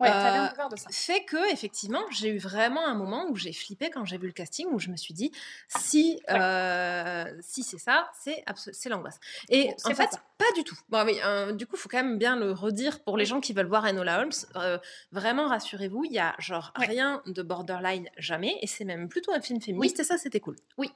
Ouais, 0.00 0.10
euh, 0.10 0.68
de 0.70 0.76
ça. 0.76 0.88
fait 0.90 1.24
que 1.24 1.52
effectivement 1.52 2.02
j'ai 2.10 2.30
eu 2.30 2.38
vraiment 2.38 2.84
un 2.84 2.94
moment 2.94 3.26
où 3.28 3.36
j'ai 3.36 3.52
flippé 3.52 3.90
quand 3.90 4.04
j'ai 4.04 4.18
vu 4.18 4.26
le 4.26 4.32
casting 4.32 4.66
où 4.72 4.80
je 4.80 4.90
me 4.90 4.96
suis 4.96 5.14
dit 5.14 5.30
si 5.68 6.20
euh, 6.30 7.24
si 7.40 7.62
c'est 7.62 7.78
ça 7.78 8.10
c'est 8.12 8.44
c'est 8.56 8.88
l'angoisse. 8.88 9.20
Et 9.50 9.70
en 9.84 9.94
fait 9.94 10.10
pas, 10.36 10.44
du 10.56 10.64
tout. 10.64 10.76
Bon 10.88 11.04
oui 11.06 11.16
euh, 11.24 11.52
du 11.52 11.66
coup 11.66 11.76
faut 11.76 11.88
quand 11.88 12.02
même 12.02 12.18
bien 12.18 12.34
le 12.34 12.50
redire 12.50 13.04
pour 13.04 13.16
les 13.16 13.24
gens 13.24 13.40
qui 13.40 13.52
veulent 13.52 13.68
voir 13.68 13.84
Enola 13.84 14.20
Holmes 14.20 14.80
vraiment 15.12 15.46
rassurez-vous 15.46 16.04
il 16.06 16.12
y 16.12 16.18
a 16.18 16.34
genre 16.40 16.72
rien 16.74 17.22
de 17.26 17.42
borderline 17.42 18.08
jamais 18.18 18.58
et 18.62 18.66
c'est 18.66 18.84
même 18.84 19.08
plutôt 19.08 19.32
un 19.32 19.40
film 19.40 19.60
féministe 19.60 20.00
et 20.00 20.04
ça 20.04 20.18
c'était 20.18 20.40
cool. 20.40 20.56
Oui. 20.76 20.90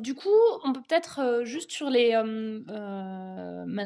Du 0.00 0.14
coup 0.14 0.30
on 0.64 0.72
peut 0.72 0.80
peut-être 0.80 1.42
juste 1.44 1.70
sur 1.70 1.90
les 1.90 2.12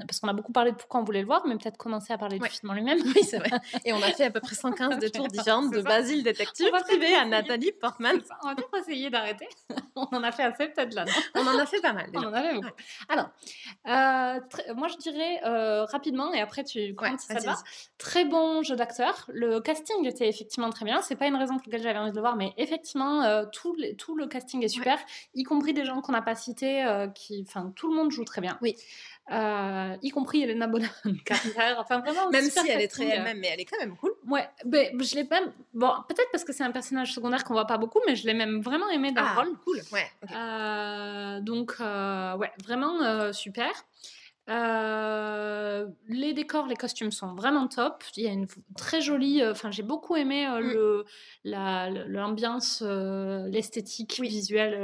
parce 0.06 0.20
qu'on 0.20 0.28
a 0.30 0.32
beaucoup 0.32 0.52
parlé 0.52 0.72
de 0.72 0.76
pourquoi 0.76 1.00
on 1.00 1.04
voulait 1.04 1.20
le 1.20 1.26
voir 1.26 1.46
mais 1.46 1.56
peut-être 1.56 1.76
commencer 1.76 2.12
à 2.12 2.18
parler 2.18 2.38
du 2.38 2.48
film 2.48 2.70
en 2.70 2.74
lui-même 2.74 2.98
oui 3.14 3.22
c'est 3.24 3.38
vrai 3.38 3.50
Et 3.84 3.92
on 3.92 4.02
a 4.02 4.10
fait 4.12 4.24
à 4.24 4.30
peu 4.30 4.40
près 4.40 4.54
115 4.54 4.98
de 4.98 5.08
tours 5.08 5.28
différentes 5.28 5.70
de 5.70 5.80
Basile 5.80 6.22
Détective 6.22 6.70
privé 6.82 7.14
à 7.14 7.24
Nathalie 7.24 7.72
Portman. 7.72 8.20
On 8.42 8.48
va 8.48 8.54
peut-être 8.54 8.76
essayer 8.78 9.10
d'arrêter. 9.10 9.48
on 9.96 10.02
en 10.02 10.22
a 10.22 10.32
fait 10.32 10.42
assez 10.42 10.68
peut-être 10.68 10.94
là, 10.94 11.04
On 11.34 11.46
en 11.46 11.58
a 11.58 11.66
fait 11.66 11.80
pas 11.80 11.92
mal 11.92 12.10
déjà. 12.10 12.26
On 12.26 12.30
en 12.30 12.32
a 12.32 12.42
fait 12.42 12.54
beaucoup. 12.54 12.68
Alors, 13.08 13.30
euh, 13.86 14.74
moi 14.74 14.88
je 14.88 14.96
dirais 14.96 15.40
euh, 15.44 15.84
rapidement, 15.84 16.32
et 16.32 16.40
après 16.40 16.64
tu 16.64 16.94
commentes 16.94 17.20
si 17.20 17.26
ça 17.26 17.38
va. 17.40 17.56
Très 17.98 18.24
bon 18.24 18.62
jeu 18.62 18.76
d'acteur. 18.76 19.26
Le 19.32 19.60
casting 19.60 20.06
était 20.06 20.28
effectivement 20.28 20.70
très 20.70 20.84
bien. 20.84 21.02
C'est 21.02 21.16
pas 21.16 21.26
une 21.26 21.36
raison 21.36 21.56
pour 21.56 21.66
laquelle 21.66 21.82
j'avais 21.82 21.98
envie 21.98 22.10
de 22.10 22.16
le 22.16 22.22
voir, 22.22 22.36
mais 22.36 22.52
effectivement, 22.56 23.22
euh, 23.22 23.44
tout, 23.52 23.74
les, 23.74 23.94
tout 23.96 24.16
le 24.16 24.26
casting 24.26 24.64
est 24.64 24.68
super, 24.68 24.98
y 25.34 25.42
compris 25.42 25.72
des 25.72 25.84
gens 25.84 26.00
qu'on 26.00 26.12
n'a 26.12 26.22
pas 26.22 26.34
cités. 26.34 26.84
qui, 27.14 27.44
enfin, 27.46 27.72
tout 27.76 27.88
le 27.88 27.96
monde 27.96 28.10
joue 28.10 28.24
très 28.24 28.40
bien. 28.40 28.58
Oui. 28.62 28.76
Euh, 29.30 29.96
y 30.02 30.10
compris 30.10 30.42
Elena 30.42 30.66
Bonham 30.66 30.90
Carter. 31.24 31.74
Enfin, 31.78 32.00
vraiment, 32.00 32.30
même 32.30 32.50
si 32.50 32.68
elle 32.68 32.80
est 32.80 32.88
très 32.88 33.06
elle-même, 33.06 33.38
mais 33.38 33.48
elle 33.52 33.60
est 33.60 33.64
quand 33.64 33.78
même 33.78 33.96
cool. 33.96 34.12
Ouais, 34.28 34.48
ben, 34.64 35.00
je 35.00 35.14
l'ai 35.14 35.24
même. 35.24 35.52
Bon, 35.72 35.92
peut-être 36.08 36.30
parce 36.32 36.42
que 36.42 36.52
c'est 36.52 36.64
un 36.64 36.72
personnage 36.72 37.12
secondaire 37.12 37.44
qu'on 37.44 37.54
voit 37.54 37.66
pas 37.66 37.78
beaucoup, 37.78 38.00
mais 38.06 38.16
je 38.16 38.26
l'ai 38.26 38.34
même 38.34 38.60
vraiment 38.60 38.88
aimé 38.90 39.12
dans 39.12 39.22
le 39.22 39.28
ah, 39.30 39.34
rôle. 39.34 39.58
Cool, 39.64 39.80
ouais. 39.92 40.10
Euh, 40.34 41.40
donc, 41.40 41.74
euh, 41.80 42.36
ouais, 42.36 42.50
vraiment 42.64 43.32
super. 43.32 43.70
Euh, 44.50 45.86
les 46.08 46.32
décors, 46.32 46.66
les 46.66 46.74
costumes 46.74 47.12
sont 47.12 47.34
vraiment 47.34 47.68
top. 47.68 48.02
Il 48.16 48.24
y 48.24 48.26
a 48.26 48.32
une 48.32 48.48
très 48.76 49.00
jolie. 49.00 49.42
Euh, 49.42 49.52
enfin, 49.52 49.70
j'ai 49.70 49.84
beaucoup 49.84 50.16
aimé 50.16 50.46
euh, 50.46 50.60
mm. 50.60 50.72
le 51.44 52.04
l'ambiance, 52.08 52.82
l'esthétique 52.82 54.20
visuelle. 54.20 54.80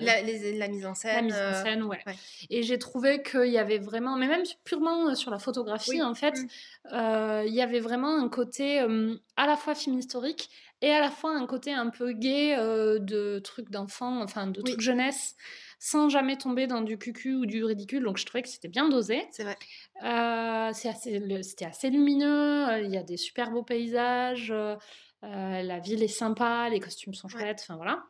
La, 0.00 0.22
la, 0.22 0.68
mise 0.68 0.84
en 0.84 0.94
scène. 0.94 1.14
La 1.14 1.22
mise 1.22 1.34
en 1.34 1.64
scène, 1.64 1.82
ouais. 1.84 2.02
Et 2.50 2.62
j'ai 2.62 2.78
trouvé 2.78 3.22
qu'il 3.22 3.50
y 3.50 3.58
avait 3.58 3.78
vraiment, 3.78 4.16
mais 4.16 4.28
même 4.28 4.44
purement 4.64 5.14
sur 5.14 5.30
la 5.30 5.38
photographie, 5.38 6.02
en 6.02 6.14
fait, 6.14 6.34
mm. 6.34 7.46
il 7.46 7.54
y 7.54 7.62
avait 7.62 7.80
vraiment 7.80 8.16
un 8.18 8.28
côté 8.28 8.80
à 9.36 9.46
la 9.46 9.56
fois 9.56 9.74
film 9.74 9.98
historique 9.98 10.50
et 10.82 10.90
à 10.90 11.00
la 11.00 11.10
fois 11.10 11.34
un 11.34 11.46
côté 11.46 11.72
un 11.72 11.88
peu 11.88 12.12
gay 12.12 12.54
de 12.56 13.38
trucs 13.38 13.70
d'enfants, 13.70 14.20
enfin 14.22 14.46
de 14.46 14.60
trucs 14.60 14.80
jeunesse 14.80 15.36
sans 15.78 16.08
jamais 16.08 16.36
tomber 16.36 16.66
dans 16.66 16.80
du 16.80 16.98
cucu 16.98 17.34
ou 17.34 17.46
du 17.46 17.64
ridicule. 17.64 18.04
Donc 18.04 18.18
je 18.18 18.26
trouvais 18.26 18.42
que 18.42 18.48
c'était 18.48 18.68
bien 18.68 18.88
dosé. 18.88 19.26
C'est 19.30 19.44
vrai. 19.44 19.56
Euh, 20.02 20.72
c'était 20.72 21.64
assez 21.64 21.90
lumineux, 21.90 22.68
euh, 22.68 22.80
il 22.82 22.90
y 22.90 22.96
a 22.96 23.02
des 23.02 23.16
super 23.16 23.50
beaux 23.50 23.62
paysages, 23.62 24.50
euh, 24.50 24.76
la 25.22 25.78
ville 25.78 26.02
est 26.02 26.08
sympa, 26.08 26.68
les 26.68 26.80
costumes 26.80 27.14
sont 27.14 27.28
chouettes, 27.28 27.60
enfin 27.62 27.76
voilà. 27.76 28.04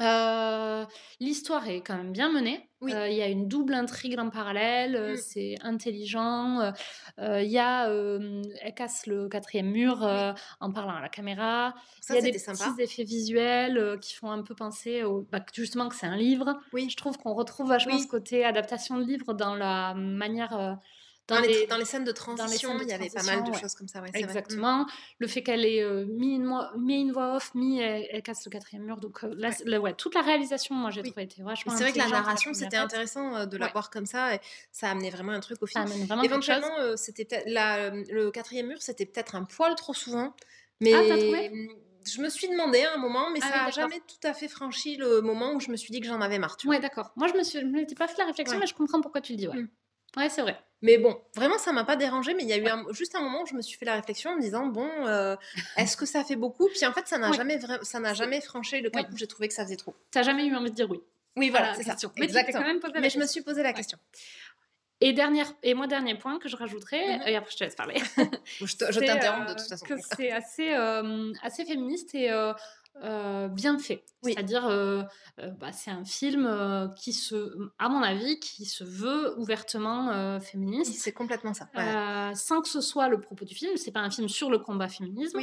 Euh, 0.00 0.86
l'histoire 1.20 1.68
est 1.68 1.82
quand 1.82 1.96
même 1.96 2.12
bien 2.12 2.32
menée. 2.32 2.69
Euh, 2.82 3.08
il 3.08 3.16
y 3.16 3.22
a 3.22 3.28
une 3.28 3.46
double 3.46 3.74
intrigue 3.74 4.18
en 4.18 4.30
parallèle, 4.30 4.96
euh, 4.96 5.12
mm. 5.12 5.16
c'est 5.16 5.54
intelligent. 5.62 6.72
Il 7.18 7.50
y 7.50 7.58
a, 7.58 7.88
elle 7.88 8.74
casse 8.74 9.06
le 9.06 9.28
quatrième 9.28 9.70
mur 9.70 10.02
en 10.60 10.72
parlant 10.72 10.94
à 10.94 11.00
la 11.00 11.08
caméra. 11.08 11.74
Il 12.08 12.14
y 12.14 12.18
a 12.18 12.22
des 12.22 12.32
petits 12.32 12.82
effets 12.82 13.04
visuels 13.04 13.98
qui 14.00 14.14
font 14.14 14.30
un 14.30 14.42
peu 14.42 14.54
penser 14.54 15.02
au, 15.02 15.26
bah, 15.30 15.40
justement 15.52 15.88
que 15.88 15.94
c'est 15.94 16.06
un 16.06 16.16
livre. 16.16 16.58
Oui. 16.72 16.88
Je 16.90 16.96
trouve 16.96 17.18
qu'on 17.18 17.34
retrouve 17.34 17.68
vachement 17.68 17.98
ce 17.98 18.06
côté 18.06 18.44
adaptation 18.44 18.96
de 18.98 19.04
livre 19.04 19.34
dans 19.34 19.54
la 19.54 19.94
manière 19.94 20.78
dans, 21.30 21.40
les, 21.40 21.66
dans, 21.66 21.76
les, 21.76 21.84
scènes 21.84 22.04
de 22.04 22.12
transition, 22.12 22.78
il 22.80 22.88
y 22.88 22.92
avait 22.92 23.08
pas 23.08 23.22
mal 23.22 23.44
de 23.44 23.52
choses 23.54 23.74
comme 23.74 23.88
ça. 23.88 24.02
Exactement. 24.14 24.86
Le 25.18 25.26
fait 25.26 25.42
qu'elle 25.42 25.64
ait 25.64 25.82
euh, 25.82 26.04
mis, 26.06 26.34
une, 26.34 27.12
voix 27.12 27.36
off, 27.36 27.54
mis 27.54 27.80
elle, 27.80 28.22
casse 28.22 28.44
le 28.44 28.50
quatrième 28.50 28.84
mur. 28.84 28.98
Donc, 28.98 29.24
euh, 29.24 29.78
ouais. 29.78 29.94
toute 29.94 30.14
la 30.14 30.22
réalisation, 30.22 30.74
moi, 30.74 30.90
j'ai 30.90 31.02
trouvé 31.02 31.22
était 31.22 31.42
vachement. 31.42 31.74
C'est 31.76 31.84
vrai 31.84 31.92
que 31.92 31.98
la 31.98 32.08
narration, 32.08 32.54
c'était 32.54 32.76
intéressant 32.76 33.34
euh, 33.36 33.46
de 33.46 33.56
la 33.56 33.68
voir 33.68 33.90
comme 33.90 34.06
ça. 34.06 34.34
Et 34.34 34.40
ça 34.72 34.90
amenait 34.90 35.10
vraiment 35.10 35.32
un 35.32 35.40
truc 35.40 35.62
au 35.62 35.66
film. 35.66 35.86
Éventuellement, 36.22 36.96
c'était 36.96 37.24
peut-être 37.24 37.46
le 37.46 38.30
quatrième 38.30 38.68
mur, 38.68 38.78
c'était 38.80 39.06
peut-être 39.06 39.34
un 39.34 39.44
poil 39.44 39.74
trop 39.74 39.94
souvent. 39.94 40.34
Mais 40.82 40.94
ah, 40.94 41.02
je 42.06 42.20
me 42.20 42.28
suis 42.28 42.48
demandé 42.48 42.82
à 42.82 42.94
un 42.94 42.96
moment, 42.96 43.30
mais 43.30 43.40
ah 43.42 43.48
ça 43.48 43.64
n'a 43.64 43.70
jamais 43.70 44.00
tout 44.00 44.26
à 44.26 44.32
fait 44.32 44.48
franchi 44.48 44.96
le 44.96 45.20
moment 45.20 45.52
où 45.52 45.60
je 45.60 45.70
me 45.70 45.76
suis 45.76 45.92
dit 45.92 46.00
que 46.00 46.06
j'en 46.06 46.20
avais 46.20 46.38
marre. 46.38 46.56
Ouais, 46.64 46.80
d'accord. 46.80 47.12
Moi, 47.16 47.28
je 47.28 47.34
me 47.34 47.42
suis, 47.42 47.64
m'étais 47.64 47.94
pas 47.94 48.08
fait 48.08 48.18
la 48.18 48.26
réflexion, 48.26 48.58
mais 48.58 48.66
je 48.66 48.74
comprends 48.74 49.00
pourquoi 49.00 49.20
tu 49.20 49.32
le 49.32 49.38
dis. 49.38 49.48
Ouais, 49.48 49.56
mm. 49.56 49.68
Ouais 50.16 50.28
c'est 50.28 50.42
vrai. 50.42 50.58
Mais 50.82 50.96
bon, 50.96 51.20
vraiment, 51.36 51.58
ça 51.58 51.72
m'a 51.72 51.84
pas 51.84 51.96
dérangé, 51.96 52.32
mais 52.32 52.42
il 52.42 52.48
y 52.48 52.52
a 52.54 52.58
eu 52.58 52.66
juste 52.92 53.14
un 53.14 53.20
moment 53.20 53.42
où 53.42 53.46
je 53.46 53.54
me 53.54 53.60
suis 53.60 53.76
fait 53.76 53.84
la 53.84 53.96
réflexion 53.96 54.30
en 54.30 54.36
me 54.36 54.40
disant 54.40 54.66
bon, 54.66 54.88
euh, 55.06 55.36
est-ce 55.76 55.96
que 55.96 56.06
ça 56.06 56.24
fait 56.24 56.36
beaucoup? 56.36 56.68
Puis 56.68 56.86
en 56.86 56.92
fait, 56.92 57.06
ça 57.06 57.18
n'a 57.18 57.32
jamais, 57.32 57.60
ça 57.82 58.00
n'a 58.00 58.14
jamais 58.14 58.40
franchi 58.40 58.80
le 58.80 58.90
cap 58.90 59.06
où 59.12 59.16
j'ai 59.16 59.26
trouvé 59.26 59.48
que 59.48 59.54
ça 59.54 59.64
faisait 59.64 59.76
trop. 59.76 59.94
Tu 60.10 60.18
n'as 60.18 60.24
jamais 60.24 60.46
eu 60.46 60.54
envie 60.54 60.70
de 60.70 60.76
dire 60.76 60.90
oui 60.90 61.00
Oui, 61.36 61.50
voilà, 61.50 61.74
c'est 61.74 61.82
ça. 61.82 61.96
Mais, 62.16 62.24
Exactement. 62.24 62.60
Quand 62.60 62.66
même 62.66 62.80
posé 62.80 62.98
mais 63.00 63.10
je 63.10 63.18
me 63.18 63.26
suis 63.26 63.42
posé 63.42 63.62
la 63.62 63.72
question. 63.72 63.98
Et, 65.02 65.14
dernière, 65.14 65.50
et 65.62 65.72
moi, 65.72 65.86
dernier 65.86 66.14
point 66.14 66.38
que 66.38 66.48
je 66.48 66.56
rajouterais, 66.56 66.98
mm-hmm. 66.98 67.28
et 67.28 67.36
après 67.36 67.50
je 67.50 67.56
te 67.56 67.64
laisse 67.64 67.74
parler. 67.74 67.94
je 68.60 69.00
t'interromps 69.00 69.50
de 69.50 69.58
toute 69.58 69.68
façon. 69.68 69.86
Que 69.86 69.94
c'est 70.14 70.30
assez, 70.30 70.74
euh, 70.74 71.32
assez 71.42 71.64
féministe 71.64 72.14
et 72.14 72.30
euh, 73.02 73.48
bien 73.48 73.78
fait. 73.78 74.04
C'est-à-dire, 74.22 74.66
euh, 74.66 75.02
euh, 75.38 75.50
bah, 75.58 75.72
c'est 75.72 75.90
un 75.90 76.04
film 76.04 76.92
qui 76.96 77.12
se, 77.12 77.70
à 77.78 77.88
mon 77.88 78.02
avis, 78.02 78.38
qui 78.40 78.66
se 78.66 78.84
veut 78.84 79.38
ouvertement 79.38 80.40
féministe. 80.40 80.94
C'est 80.98 81.12
complètement 81.12 81.54
ça. 81.54 81.68
sans 82.34 82.60
que 82.60 82.68
ce 82.68 82.80
soit 82.80 83.08
le 83.08 83.20
propos 83.20 83.44
du 83.44 83.54
film. 83.54 83.76
C'est 83.76 83.92
pas 83.92 84.00
un 84.00 84.10
film 84.10 84.28
sur 84.28 84.50
le 84.50 84.58
combat 84.58 84.88
féminisme. 84.88 85.40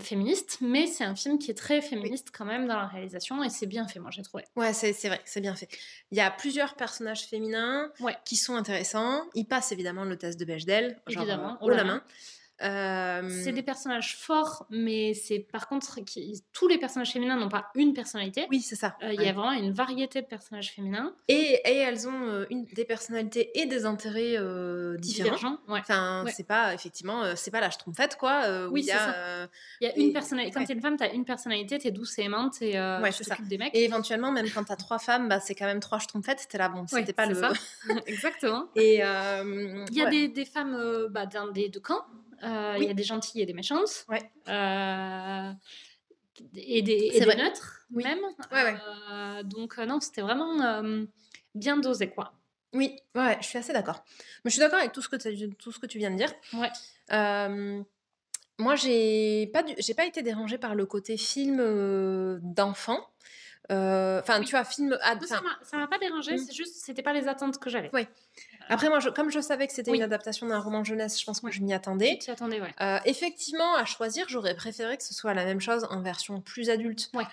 féministe, 0.00 0.58
mais 0.60 0.86
c'est 0.86 1.04
un 1.04 1.16
film 1.16 1.38
qui 1.38 1.50
est 1.50 1.58
très 1.58 1.80
féministe 1.80 2.28
quand 2.32 2.44
même 2.44 2.68
dans 2.68 2.76
la 2.76 2.86
réalisation 2.86 3.42
et 3.42 3.50
c'est 3.50 3.66
bien 3.66 3.88
fait, 3.88 3.98
moi 3.98 4.12
j'ai 4.12 4.22
trouvé. 4.22 4.44
Ouais, 4.54 4.72
c'est 4.72 4.92
vrai, 5.08 5.20
c'est 5.24 5.40
bien 5.40 5.56
fait. 5.56 5.68
Il 6.12 6.18
y 6.18 6.20
a 6.20 6.30
plusieurs 6.30 6.76
personnages 6.76 7.26
féminins 7.26 7.90
qui 8.24 8.36
sont 8.36 8.54
intéressants. 8.54 9.22
Ils 9.34 9.46
passent 9.46 9.72
évidemment 9.72 10.04
le 10.04 10.16
test 10.16 10.38
de 10.38 10.44
Bechdel, 10.44 11.00
évidemment, 11.08 11.58
au 11.60 11.70
la 11.70 11.84
main. 11.84 12.04
C'est 12.60 13.52
des 13.52 13.62
personnages 13.62 14.16
forts, 14.16 14.66
mais 14.70 15.14
c'est 15.14 15.38
par 15.40 15.68
contre 15.68 16.00
qui, 16.04 16.42
tous 16.52 16.68
les 16.68 16.78
personnages 16.78 17.12
féminins 17.12 17.36
n'ont 17.36 17.48
pas 17.48 17.66
une 17.74 17.94
personnalité. 17.94 18.46
Oui, 18.50 18.60
c'est 18.60 18.76
ça. 18.76 18.96
Il 19.02 19.20
y 19.20 19.28
a 19.28 19.32
vraiment 19.32 19.52
une 19.52 19.72
variété 19.72 20.22
de 20.22 20.26
personnages 20.26 20.72
féminins. 20.72 21.14
Et, 21.28 21.60
et 21.64 21.76
elles 21.76 22.08
ont 22.08 22.46
une, 22.50 22.64
des 22.64 22.84
personnalités 22.84 23.58
et 23.58 23.66
des 23.66 23.86
intérêts 23.86 24.36
différents. 24.98 25.58
Enfin, 25.68 26.24
c'est 26.32 26.46
pas 26.46 26.74
effectivement, 26.74 27.22
c'est 27.36 27.50
pas 27.50 27.60
la 27.60 27.70
schtroumpfette 27.70 28.16
quoi. 28.16 28.68
oui, 28.70 28.84
c'est 28.84 28.92
ça. 28.92 29.48
Il 29.80 29.88
y 29.88 29.90
a 29.90 29.96
une 29.96 30.12
personnalité. 30.12 30.58
Quand 30.58 30.64
t'es 30.64 30.74
une 30.74 30.80
femme, 30.80 30.96
t'as 30.96 31.12
une 31.12 31.24
personnalité, 31.24 31.78
t'es 31.78 31.90
douce 31.90 32.18
et 32.18 32.22
aimante 32.22 32.62
et 32.62 32.78
ouais, 32.78 33.12
tu 33.12 33.24
t'occupes 33.24 33.48
des 33.48 33.58
mecs. 33.58 33.74
Et 33.74 33.84
éventuellement, 33.84 34.32
même 34.32 34.46
quand 34.50 34.64
t'as 34.64 34.76
trois 34.76 34.98
femmes, 34.98 35.28
bah, 35.28 35.40
c'est 35.40 35.54
quand 35.54 35.66
même 35.66 35.80
trois 35.80 35.98
schtroumpfettes. 35.98 36.46
T'es 36.48 36.58
là, 36.58 36.68
bon, 36.68 36.86
c'était 36.86 37.12
pas 37.12 37.26
le. 37.26 37.34
Ça. 37.34 37.52
Exactement. 38.06 38.68
Et 38.76 38.96
il 38.96 39.96
y 39.96 40.02
a 40.02 40.10
des, 40.10 40.28
des 40.28 40.44
femmes 40.44 41.08
bah, 41.10 41.26
dans 41.26 41.48
des 41.48 41.68
deux 41.68 41.80
camps. 41.80 42.04
Euh, 42.42 42.74
il 42.78 42.84
y 42.84 42.90
a 42.90 42.94
des 42.94 43.02
gentilles 43.02 43.42
et 43.42 43.46
des 43.46 43.52
méchantes. 43.52 44.06
Ouais. 44.08 44.30
Euh, 44.48 45.52
et 46.56 46.82
des, 46.82 47.10
et 47.12 47.20
des 47.20 47.36
neutres, 47.36 47.86
même. 47.90 48.18
Ouais, 48.52 48.74
euh, 49.10 49.42
donc, 49.42 49.78
non, 49.78 50.00
c'était 50.00 50.22
vraiment 50.22 50.82
bien 51.54 51.76
dosé, 51.76 52.10
quoi. 52.10 52.32
Oui, 52.72 52.96
ouais, 53.14 53.38
je 53.40 53.46
suis 53.46 53.58
assez 53.58 53.72
d'accord. 53.72 54.04
Mais 54.44 54.50
je 54.50 54.54
suis 54.54 54.60
d'accord 54.60 54.80
avec 54.80 54.92
tout 54.92 55.00
ce 55.00 55.08
que 55.08 55.16
tu, 55.16 55.54
tout 55.54 55.70
ce 55.70 55.78
que 55.78 55.86
tu 55.86 55.98
viens 55.98 56.10
de 56.10 56.16
dire. 56.16 56.32
Ouais. 56.54 57.84
moi, 58.58 58.74
j'ai 58.74 59.48
pas, 59.52 59.62
j'ai 59.78 59.94
pas 59.94 60.06
été 60.06 60.22
dérangée 60.22 60.58
par 60.58 60.74
le 60.74 60.86
côté 60.86 61.16
film 61.16 62.40
d'enfant. 62.42 63.08
Enfin, 63.70 64.40
tu 64.42 64.50
vois, 64.50 64.64
film. 64.64 64.96
ça 65.22 65.40
m'a 65.76 65.86
pas 65.86 65.98
dérangé, 65.98 66.34
mmh. 66.34 66.38
c'est 66.38 66.52
juste, 66.52 66.76
c'était 66.76 67.02
pas 67.02 67.12
les 67.12 67.28
attentes 67.28 67.58
que 67.58 67.70
j'avais. 67.70 67.90
Oui. 67.92 68.06
Après, 68.68 68.88
moi, 68.88 69.00
comme 69.12 69.30
je 69.30 69.40
savais 69.40 69.66
que 69.66 69.72
c'était 69.72 69.94
une 69.94 70.02
adaptation 70.02 70.46
d'un 70.46 70.58
roman 70.58 70.84
jeunesse, 70.84 71.20
je 71.20 71.24
pense 71.24 71.40
que 71.40 71.50
je 71.50 71.60
m'y 71.60 71.74
attendais. 71.74 72.18
Tu 72.22 72.30
attendais, 72.30 72.60
ouais. 72.60 72.74
Euh, 72.80 72.98
effectivement, 73.04 73.74
à 73.76 73.84
choisir, 73.84 74.26
j'aurais 74.28 74.54
préféré 74.54 74.96
que 74.96 75.02
ce 75.02 75.14
soit 75.14 75.34
la 75.34 75.44
même 75.44 75.60
chose 75.60 75.86
en 75.90 76.00
version 76.00 76.40
plus 76.40 76.70
adulte. 76.70 77.10
Ouais. 77.14 77.24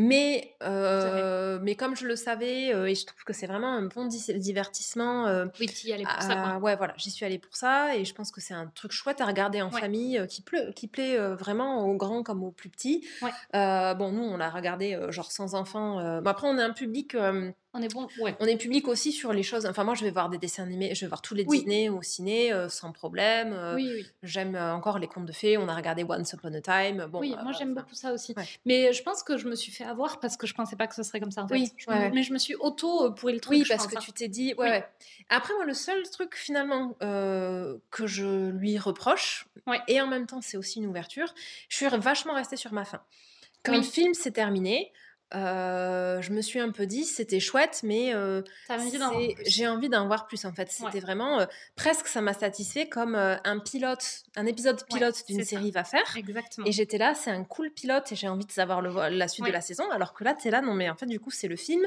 Mais, 0.00 0.54
euh, 0.62 1.58
mais 1.60 1.74
comme 1.74 1.96
je 1.96 2.06
le 2.06 2.14
savais, 2.14 2.72
euh, 2.72 2.86
et 2.86 2.94
je 2.94 3.04
trouve 3.04 3.24
que 3.24 3.32
c'est 3.32 3.48
vraiment 3.48 3.72
un 3.72 3.82
bon 3.82 4.06
divertissement. 4.06 5.26
Euh, 5.26 5.46
oui, 5.58 5.66
tu 5.66 5.88
y 5.88 5.92
allais 5.92 6.04
pour 6.04 6.22
ça. 6.22 6.36
Quoi. 6.36 6.58
Ouais, 6.58 6.76
voilà, 6.76 6.94
j'y 6.96 7.10
suis 7.10 7.24
allée 7.24 7.40
pour 7.40 7.56
ça, 7.56 7.96
et 7.96 8.04
je 8.04 8.14
pense 8.14 8.30
que 8.30 8.40
c'est 8.40 8.54
un 8.54 8.68
truc 8.68 8.92
chouette 8.92 9.20
à 9.20 9.26
regarder 9.26 9.60
en 9.60 9.70
famille, 9.70 10.24
qui, 10.28 10.42
plaît, 10.42 10.72
qui 10.76 10.86
plaît 10.86 11.18
vraiment 11.34 11.84
aux 11.84 11.96
grands 11.96 12.22
comme 12.22 12.44
aux 12.44 12.52
plus 12.52 12.68
petits. 12.68 13.06
bon, 13.52 14.12
nous, 14.12 14.22
on 14.22 14.36
l'a 14.36 14.50
regardé 14.50 14.98
genre 15.10 15.32
sans 15.32 15.54
enfants. 15.56 16.20
Bon, 16.20 16.30
après, 16.30 16.46
on 16.46 16.56
est 16.58 16.62
un 16.62 16.72
public 16.72 17.16
on 17.78 17.82
est 17.82 17.92
bon, 17.92 18.08
ouais. 18.20 18.36
On 18.40 18.46
est 18.46 18.56
public 18.56 18.88
aussi 18.88 19.12
sur 19.12 19.32
les 19.32 19.42
choses. 19.42 19.66
Enfin, 19.66 19.84
moi, 19.84 19.94
je 19.94 20.04
vais 20.04 20.10
voir 20.10 20.28
des 20.28 20.38
dessins 20.38 20.64
animés, 20.64 20.94
je 20.94 21.00
vais 21.02 21.06
voir 21.06 21.22
tous 21.22 21.34
les 21.34 21.44
Disney 21.44 21.88
au 21.88 22.02
ciné 22.02 22.52
euh, 22.52 22.68
sans 22.68 22.92
problème. 22.92 23.52
Euh, 23.52 23.74
oui, 23.76 23.90
oui. 23.94 24.06
J'aime 24.22 24.54
euh, 24.54 24.74
encore 24.74 24.98
les 24.98 25.06
contes 25.06 25.26
de 25.26 25.32
fées. 25.32 25.56
On 25.56 25.68
a 25.68 25.74
regardé 25.74 26.04
Once 26.04 26.32
Upon 26.32 26.52
a 26.54 26.60
Time. 26.60 27.06
Bon, 27.06 27.20
oui, 27.20 27.34
moi 27.42 27.52
j'aime 27.52 27.74
beaucoup 27.74 27.94
ça 27.94 28.12
aussi. 28.12 28.34
Mais 28.64 28.92
je 28.92 29.02
pense 29.02 29.22
que 29.22 29.36
je 29.36 29.46
me 29.48 29.54
suis 29.54 29.72
fait 29.72 29.84
avoir 29.84 30.20
parce 30.20 30.36
que 30.36 30.46
je 30.46 30.54
pensais 30.54 30.76
pas 30.76 30.86
que 30.86 30.94
ce 30.94 31.02
serait 31.02 31.20
comme 31.20 31.30
ça. 31.30 31.42
En 31.42 31.48
fait. 31.48 31.54
Oui, 31.54 31.72
mais 32.12 32.22
je 32.22 32.32
me 32.32 32.38
suis 32.38 32.54
auto 32.54 33.12
pour 33.12 33.30
le 33.30 33.40
truc. 33.40 33.58
Oui, 33.58 33.64
parce 33.68 33.86
que 33.86 33.98
tu 33.98 34.12
t'es 34.12 34.28
dit. 34.28 34.54
Ouais, 34.58 34.84
Après, 35.28 35.54
moi, 35.54 35.64
le 35.64 35.74
seul 35.74 36.02
truc 36.10 36.34
finalement 36.36 36.96
que 37.00 38.06
je 38.06 38.50
lui 38.50 38.78
reproche, 38.78 39.46
et 39.86 40.00
en 40.00 40.06
même 40.06 40.26
temps, 40.26 40.40
c'est 40.40 40.56
aussi 40.56 40.78
une 40.78 40.86
ouverture, 40.86 41.34
je 41.68 41.76
suis 41.76 41.86
vachement 41.88 42.34
restée 42.34 42.56
sur 42.56 42.72
ma 42.72 42.84
fin. 42.84 43.00
Quand 43.64 43.76
le 43.76 43.82
film 43.82 44.14
s'est 44.14 44.30
terminé, 44.30 44.92
euh, 45.34 46.22
je 46.22 46.32
me 46.32 46.40
suis 46.40 46.58
un 46.58 46.70
peu 46.70 46.86
dit 46.86 47.04
c'était 47.04 47.40
chouette 47.40 47.80
mais 47.84 48.14
euh, 48.14 48.40
j'ai 49.44 49.68
envie 49.68 49.90
d'en 49.90 50.06
voir 50.06 50.26
plus 50.26 50.44
en 50.46 50.52
fait. 50.52 50.70
C'était 50.70 51.00
vraiment 51.00 51.40
euh, 51.40 51.46
presque 51.76 52.06
ça 52.06 52.22
m'a 52.22 52.32
satisfait 52.32 52.88
comme 52.88 53.14
un 53.14 53.58
pilote 53.58 54.22
un 54.36 54.46
épisode 54.46 54.82
pilote 54.86 55.24
d'une 55.28 55.44
série 55.44 55.70
va 55.70 55.84
faire. 55.84 56.16
Exactement. 56.16 56.66
et 56.66 56.72
j'étais 56.72 56.98
là 56.98 57.14
c'est 57.14 57.30
un 57.30 57.44
cool 57.44 57.70
pilote 57.70 58.10
et 58.10 58.16
j'ai 58.16 58.28
envie 58.28 58.46
de 58.46 58.52
savoir 58.52 58.80
le, 58.80 59.16
la 59.16 59.28
suite 59.28 59.46
de 59.46 59.50
la 59.50 59.60
saison 59.60 59.90
alors 59.90 60.14
que 60.14 60.24
là 60.24 60.34
tu 60.34 60.48
es 60.48 60.50
là 60.50 60.62
non 60.62 60.74
mais 60.74 60.88
en 60.88 60.96
fait 60.96 61.06
du 61.06 61.20
coup 61.20 61.30
c'est 61.30 61.48
le 61.48 61.56
film 61.56 61.86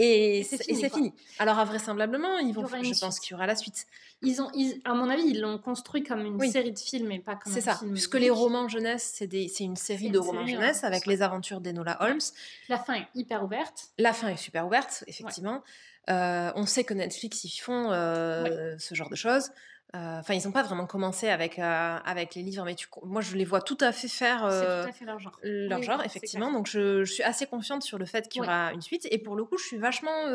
et, 0.00 0.44
c'est 0.44 0.62
fini, 0.90 1.12
Alors, 1.40 1.62
vraisemblablement, 1.64 2.38
ils 2.38 2.54
vont, 2.54 2.66
je 2.66 3.00
pense 3.00 3.18
qu'il 3.18 3.32
y 3.32 3.34
aura 3.34 3.46
la 3.46 3.56
suite. 3.56 3.86
Ils 4.22 4.40
ont, 4.40 4.48
à 4.84 4.94
mon 4.94 5.10
avis, 5.10 5.24
ils 5.24 5.40
l'ont 5.40 5.58
construit 5.58 6.04
comme 6.04 6.24
une 6.24 6.40
série 6.50 6.72
de 6.72 6.78
films 6.78 7.10
et 7.10 7.18
pas 7.18 7.34
comme 7.34 7.52
un 7.52 7.54
C'est 7.54 7.60
ça, 7.60 7.80
puisque 7.92 8.14
les 8.14 8.30
romans 8.30 8.68
jeunesse, 8.68 9.12
c'est 9.16 9.60
une 9.60 9.76
série 9.76 10.10
de 10.10 10.18
romans 10.18 10.46
jeunesse 10.46 10.84
avec 10.84 11.06
les 11.06 11.20
aventures 11.20 11.60
d'Enola 11.60 11.96
Holmes. 12.00 12.20
La 12.68 12.78
fin 12.78 12.94
est 12.94 13.08
hyper 13.16 13.42
ouverte. 13.42 13.88
La 13.98 14.12
fin 14.12 14.28
est 14.28 14.36
super 14.36 14.66
ouverte, 14.66 15.02
effectivement. 15.08 15.62
Euh, 16.10 16.52
on 16.54 16.64
sait 16.64 16.84
que 16.84 16.94
Netflix, 16.94 17.44
ils 17.44 17.58
font 17.58 17.90
euh, 17.90 18.76
ce 18.78 18.94
genre 18.94 19.10
de 19.10 19.16
choses. 19.16 19.50
Enfin, 19.94 20.34
ils 20.34 20.44
n'ont 20.44 20.52
pas 20.52 20.62
vraiment 20.62 20.86
commencé 20.86 21.28
avec, 21.28 21.58
avec 21.58 22.34
les 22.34 22.42
livres, 22.42 22.64
mais 22.64 22.74
tu, 22.74 22.86
moi, 23.04 23.22
je 23.22 23.36
les 23.36 23.44
vois 23.44 23.62
tout 23.62 23.78
à 23.80 23.92
fait 23.92 24.08
faire 24.08 24.40
tout 24.40 24.88
à 24.88 24.92
fait 24.92 25.04
leur 25.04 25.18
genre. 25.18 25.38
Leur 25.42 25.82
genre, 25.82 26.04
effectivement. 26.04 26.52
Donc, 26.52 26.66
je, 26.68 27.04
je, 27.04 27.12
suis 27.12 27.22
assez 27.22 27.46
confiante 27.46 27.82
sur 27.82 27.98
le 27.98 28.04
fait 28.04 28.28
qu'il 28.28 28.42
y 28.42 28.44
aura 28.44 28.72
une 28.72 28.82
suite. 28.82 29.08
Et 29.10 29.18
pour 29.18 29.34
le 29.34 29.44
coup, 29.44 29.56
je 29.56 29.64
suis 29.64 29.78
vachement 29.78 30.26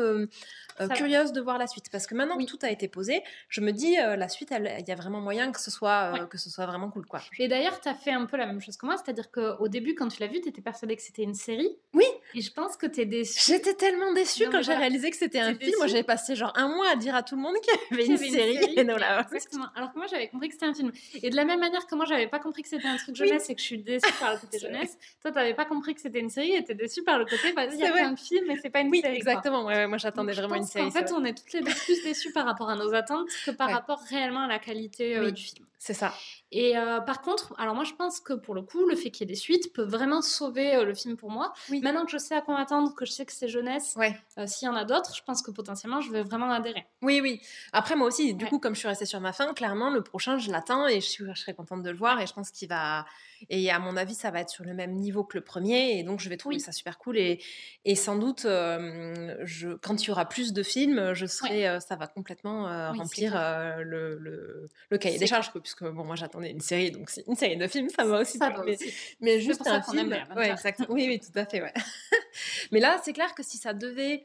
curieuse 0.94 1.32
de 1.32 1.40
voir 1.40 1.58
la 1.58 1.66
suite. 1.66 1.88
Parce 1.90 2.06
que 2.06 2.14
maintenant 2.14 2.36
que 2.36 2.44
tout 2.44 2.58
a 2.62 2.70
été 2.70 2.88
posé, 2.88 3.22
je 3.48 3.60
me 3.60 3.72
dis, 3.72 3.94
la 3.96 4.28
suite, 4.28 4.52
il 4.52 4.84
y 4.88 4.92
a 4.92 4.96
vraiment 4.96 5.20
moyen 5.20 5.52
que 5.52 5.60
ce 5.60 5.70
soit, 5.70 6.26
que 6.28 6.38
ce 6.38 6.50
soit 6.50 6.66
vraiment 6.66 6.90
cool. 6.90 7.06
Quoi. 7.06 7.20
Et 7.38 7.48
d'ailleurs, 7.48 7.80
tu 7.80 7.88
as 7.88 7.94
fait 7.94 8.12
un 8.12 8.26
peu 8.26 8.36
la 8.36 8.46
même 8.46 8.60
chose 8.60 8.76
que 8.76 8.86
moi. 8.86 8.96
C'est-à-dire 8.96 9.30
qu'au 9.30 9.68
début, 9.68 9.94
quand 9.94 10.08
tu 10.08 10.20
l'as 10.20 10.26
vu, 10.26 10.40
tu 10.40 10.48
étais 10.48 10.62
persuadée 10.62 10.96
que 10.96 11.02
c'était 11.02 11.22
une 11.22 11.34
série. 11.34 11.76
Oui. 11.92 12.06
Et 12.34 12.40
je 12.40 12.52
pense 12.52 12.76
que 12.76 12.86
tu 12.86 13.00
es 13.00 13.06
déçue. 13.06 13.52
J'étais 13.52 13.74
tellement 13.74 14.12
déçue 14.12 14.48
quand 14.50 14.62
j'ai 14.62 14.74
réalisé 14.74 15.10
que 15.10 15.16
c'était 15.16 15.40
un 15.40 15.54
film. 15.54 15.72
Moi, 15.78 15.86
j'avais 15.86 16.02
passé 16.02 16.34
genre 16.34 16.52
un 16.56 16.68
mois 16.68 16.88
à 16.90 16.96
dire 16.96 17.14
à 17.14 17.22
tout 17.22 17.36
le 17.36 17.42
monde 17.42 17.54
qu'il 17.62 17.72
y 17.72 17.76
avait, 17.94 18.06
une, 18.06 18.16
série. 18.16 18.58
Exactement. 18.76 19.66
Alors 19.74 19.92
que 19.92 19.98
moi, 19.98 20.06
j'avais 20.06 20.28
compris 20.28 20.48
que 20.48 20.54
c'était 20.54 20.66
un 20.66 20.74
film. 20.74 20.92
Et 21.22 21.30
de 21.30 21.36
la 21.36 21.44
même 21.44 21.60
manière 21.60 21.86
que 21.86 21.94
moi, 21.94 22.04
j'avais 22.06 22.26
pas 22.26 22.38
compris 22.38 22.62
que 22.62 22.68
c'était 22.68 22.88
un 22.88 22.96
truc 22.96 23.14
jeunesse 23.14 23.50
et 23.50 23.54
que 23.54 23.60
je 23.60 23.66
suis 23.66 23.78
déçue 23.78 24.12
par 24.18 24.34
le 24.34 24.38
côté 24.40 24.58
jeunesse, 24.60 24.96
toi, 25.22 25.30
tu 25.30 25.38
n'avais 25.38 25.54
pas 25.54 25.64
compris 25.64 25.94
que 25.94 26.00
c'était 26.00 26.20
une 26.20 26.30
série 26.30 26.54
et 26.54 26.64
tu 26.64 26.72
es 26.72 26.74
déçue 26.74 27.02
par 27.02 27.18
le 27.18 27.24
côté, 27.24 27.52
bah, 27.52 27.66
il 27.66 27.78
y 27.78 27.84
a 27.84 28.06
un 28.06 28.16
film 28.16 28.44
mais 28.46 28.56
c'est 28.60 28.70
pas 28.70 28.80
une 28.80 28.90
oui, 28.90 29.00
série. 29.00 29.16
Exactement. 29.16 29.64
Ouais, 29.64 29.86
moi, 29.86 29.98
j'attendais 29.98 30.32
vraiment 30.32 30.56
une 30.56 30.64
série. 30.64 30.86
En 30.86 30.90
fait, 30.90 31.12
on 31.12 31.24
est 31.24 31.34
toutes 31.34 31.52
les 31.52 31.60
deux 31.60 31.74
plus 31.74 32.02
déçues 32.02 32.32
par 32.32 32.44
rapport 32.44 32.68
à 32.68 32.76
nos 32.76 32.94
attentes 32.94 33.28
que 33.44 33.50
par 33.50 33.70
rapport 33.70 34.00
réellement 34.08 34.44
à 34.44 34.48
la 34.48 34.58
qualité 34.58 35.16
euh, 35.16 35.30
du 35.30 35.42
film. 35.42 35.66
C'est 35.78 35.94
ça. 35.94 36.14
Et 36.56 36.78
euh, 36.78 37.00
par 37.00 37.20
contre, 37.20 37.52
alors 37.58 37.74
moi 37.74 37.82
je 37.82 37.94
pense 37.94 38.20
que 38.20 38.32
pour 38.32 38.54
le 38.54 38.62
coup, 38.62 38.86
le 38.86 38.94
fait 38.94 39.10
qu'il 39.10 39.22
y 39.22 39.24
ait 39.24 39.34
des 39.34 39.38
suites 39.38 39.72
peut 39.72 39.82
vraiment 39.82 40.22
sauver 40.22 40.76
euh, 40.76 40.84
le 40.84 40.94
film 40.94 41.16
pour 41.16 41.28
moi. 41.28 41.52
Maintenant 41.68 42.04
que 42.04 42.12
je 42.12 42.16
sais 42.18 42.36
à 42.36 42.42
quoi 42.42 42.54
m'attendre, 42.54 42.94
que 42.94 43.04
je 43.04 43.10
sais 43.10 43.26
que 43.26 43.32
c'est 43.32 43.48
jeunesse, 43.48 43.96
euh, 44.38 44.46
s'il 44.46 44.66
y 44.66 44.68
en 44.68 44.76
a 44.76 44.84
d'autres, 44.84 45.16
je 45.16 45.22
pense 45.24 45.42
que 45.42 45.50
potentiellement 45.50 46.00
je 46.00 46.12
vais 46.12 46.22
vraiment 46.22 46.48
adhérer. 46.52 46.86
Oui, 47.02 47.20
oui. 47.20 47.40
Après 47.72 47.96
moi 47.96 48.06
aussi, 48.06 48.34
du 48.34 48.46
coup, 48.46 48.60
comme 48.60 48.76
je 48.76 48.78
suis 48.78 48.88
restée 48.88 49.04
sur 49.04 49.20
ma 49.20 49.32
fin, 49.32 49.52
clairement 49.52 49.90
le 49.90 50.02
prochain 50.04 50.38
je 50.38 50.48
l'attends 50.52 50.86
et 50.86 51.00
je, 51.00 51.06
suis, 51.06 51.24
je 51.26 51.40
serai 51.40 51.54
contente 51.54 51.82
de 51.82 51.90
le 51.90 51.96
voir 51.96 52.20
et 52.20 52.26
je 52.28 52.32
pense 52.32 52.52
qu'il 52.52 52.68
va. 52.68 53.04
Et 53.50 53.70
à 53.70 53.78
mon 53.78 53.96
avis, 53.96 54.14
ça 54.14 54.30
va 54.30 54.40
être 54.40 54.50
sur 54.50 54.64
le 54.64 54.74
même 54.74 54.92
niveau 54.92 55.24
que 55.24 55.36
le 55.36 55.44
premier 55.44 55.98
et 55.98 56.02
donc 56.02 56.20
je 56.20 56.28
vais 56.28 56.36
trouver 56.36 56.58
ça 56.58 56.72
super 56.72 56.98
cool 56.98 57.18
et, 57.18 57.40
et 57.84 57.94
sans 57.94 58.16
doute, 58.16 58.42
je, 58.44 59.74
quand 59.82 60.02
il 60.02 60.08
y 60.08 60.10
aura 60.10 60.28
plus 60.28 60.52
de 60.52 60.62
films, 60.62 61.14
je 61.14 61.26
serai, 61.26 61.80
ça 61.80 61.96
va 61.96 62.06
complètement 62.06 62.64
remplir 62.92 63.34
le, 63.78 64.18
le, 64.18 64.68
le, 64.90 64.98
cahier 64.98 65.18
des 65.18 65.26
charges 65.26 65.52
que 65.72 65.88
bon, 65.88 66.04
moi 66.04 66.16
j'attendais 66.16 66.50
une 66.50 66.60
série, 66.60 66.90
donc 66.90 67.10
une 67.26 67.36
série 67.36 67.56
de 67.56 67.66
films, 67.66 67.88
ça 67.88 68.04
va 68.04 68.20
aussi. 68.20 68.38
Ça 68.38 68.52
mais, 68.64 68.76
mais 69.20 69.40
juste 69.40 69.66
un 69.66 69.82
film. 69.82 70.14
ouais, 70.36 70.50
exactement. 70.50 70.88
Oui, 70.94 71.06
oui, 71.08 71.18
tout 71.18 71.36
à 71.38 71.46
fait, 71.46 71.62
ouais. 71.62 71.72
mais 72.72 72.78
là, 72.78 73.00
c'est 73.02 73.12
clair 73.12 73.34
que 73.34 73.42
si 73.42 73.56
ça 73.56 73.72
devait 73.72 74.22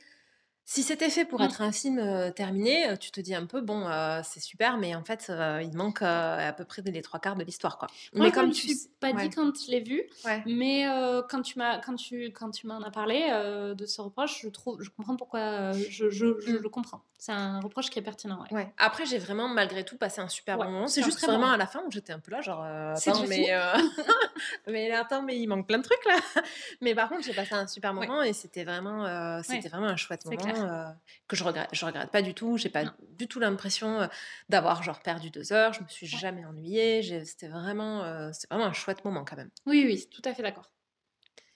si 0.71 0.83
c'était 0.83 1.09
fait 1.09 1.25
pour 1.25 1.39
mmh. 1.39 1.45
être 1.45 1.61
un 1.63 1.71
film 1.71 2.31
terminé, 2.35 2.95
tu 2.99 3.09
te 3.09 3.19
dis 3.19 3.33
un 3.33 3.47
peu, 3.47 3.59
bon, 3.59 3.89
c'est 4.23 4.39
super, 4.39 4.77
mais 4.77 4.93
en 4.93 5.03
fait, 5.03 5.31
il 5.63 5.75
manque 5.75 6.03
à 6.03 6.53
peu 6.55 6.63
près 6.63 6.83
les 6.83 7.01
trois 7.01 7.19
quarts 7.19 7.35
de 7.35 7.43
l'histoire, 7.43 7.79
quoi. 7.79 7.87
mais 8.13 8.31
comme 8.31 8.51
tu 8.51 8.67
pas 8.99 9.11
dit 9.13 9.31
quand 9.31 9.51
je 9.59 9.71
l'ai 9.71 9.79
vu, 9.79 10.03
mais 10.45 10.85
quand 11.27 11.41
tu 11.41 11.57
m'as 11.57 11.79
quand 11.79 11.95
tu 11.95 12.25
quand 12.25 12.51
tu 12.51 12.67
m'en 12.67 12.83
as 12.83 12.91
parlé 12.91 13.31
de 13.75 13.85
ce 13.87 13.99
reproche, 13.99 14.41
je 14.43 14.49
trouve, 14.49 14.79
je 14.79 14.91
comprends 14.91 15.15
pourquoi, 15.15 15.71
je, 15.71 16.11
je, 16.11 16.25
mmh. 16.25 16.59
le 16.61 16.69
comprends. 16.69 17.01
C'est 17.17 17.33
un 17.33 17.59
reproche 17.59 17.89
qui 17.89 17.99
est 17.99 18.03
pertinent. 18.03 18.45
Ouais. 18.51 18.71
Après, 18.77 19.05
j'ai 19.05 19.17
vraiment 19.17 19.49
malgré 19.49 19.83
tout 19.83 19.97
passé 19.97 20.21
un 20.21 20.29
super 20.29 20.57
bon 20.57 20.65
moment. 20.65 20.87
C'est 20.87 21.03
juste 21.03 21.19
vraiment 21.25 21.51
à 21.51 21.57
la 21.57 21.65
fin 21.65 21.81
où 21.85 21.91
j'étais 21.91 22.13
un 22.13 22.19
peu 22.19 22.31
là, 22.31 22.41
genre, 22.41 22.63
attends, 22.63 23.25
mais 23.27 23.49
mais 24.67 24.91
attends, 24.91 25.23
mais 25.23 25.39
il 25.39 25.47
manque 25.47 25.65
plein 25.67 25.79
de 25.79 25.83
trucs 25.83 26.05
là. 26.05 26.19
mais 26.81 26.93
par 26.93 27.09
contre, 27.09 27.23
j'ai 27.23 27.33
passé 27.33 27.55
un 27.55 27.65
super 27.65 27.95
moment 27.95 28.21
et 28.21 28.33
c'était 28.33 28.63
vraiment, 28.63 29.41
c'était 29.41 29.69
vraiment 29.69 29.87
un 29.87 29.95
chouette 29.95 30.25
moment. 30.25 30.58
Euh, 30.59 30.89
que 31.27 31.35
je 31.35 31.43
regrette, 31.43 31.69
je 31.71 31.85
regrette 31.85 32.11
pas 32.11 32.21
du 32.21 32.33
tout. 32.33 32.57
J'ai 32.57 32.69
pas 32.69 32.83
du 33.17 33.27
tout 33.27 33.39
l'impression 33.39 34.01
euh, 34.01 34.07
d'avoir 34.49 34.83
genre 34.83 34.99
perdu 34.99 35.29
deux 35.29 35.53
heures. 35.53 35.73
Je 35.73 35.81
me 35.83 35.87
suis 35.87 36.07
jamais 36.07 36.45
ennuyée. 36.45 37.01
C'était 37.25 37.47
vraiment, 37.47 38.03
euh, 38.03 38.31
vraiment 38.49 38.65
un 38.65 38.73
chouette 38.73 39.03
moment 39.05 39.23
quand 39.25 39.37
même. 39.37 39.49
Oui, 39.65 39.83
oui, 39.85 40.07
tout 40.09 40.21
à 40.25 40.33
fait 40.33 40.43
d'accord. 40.43 40.71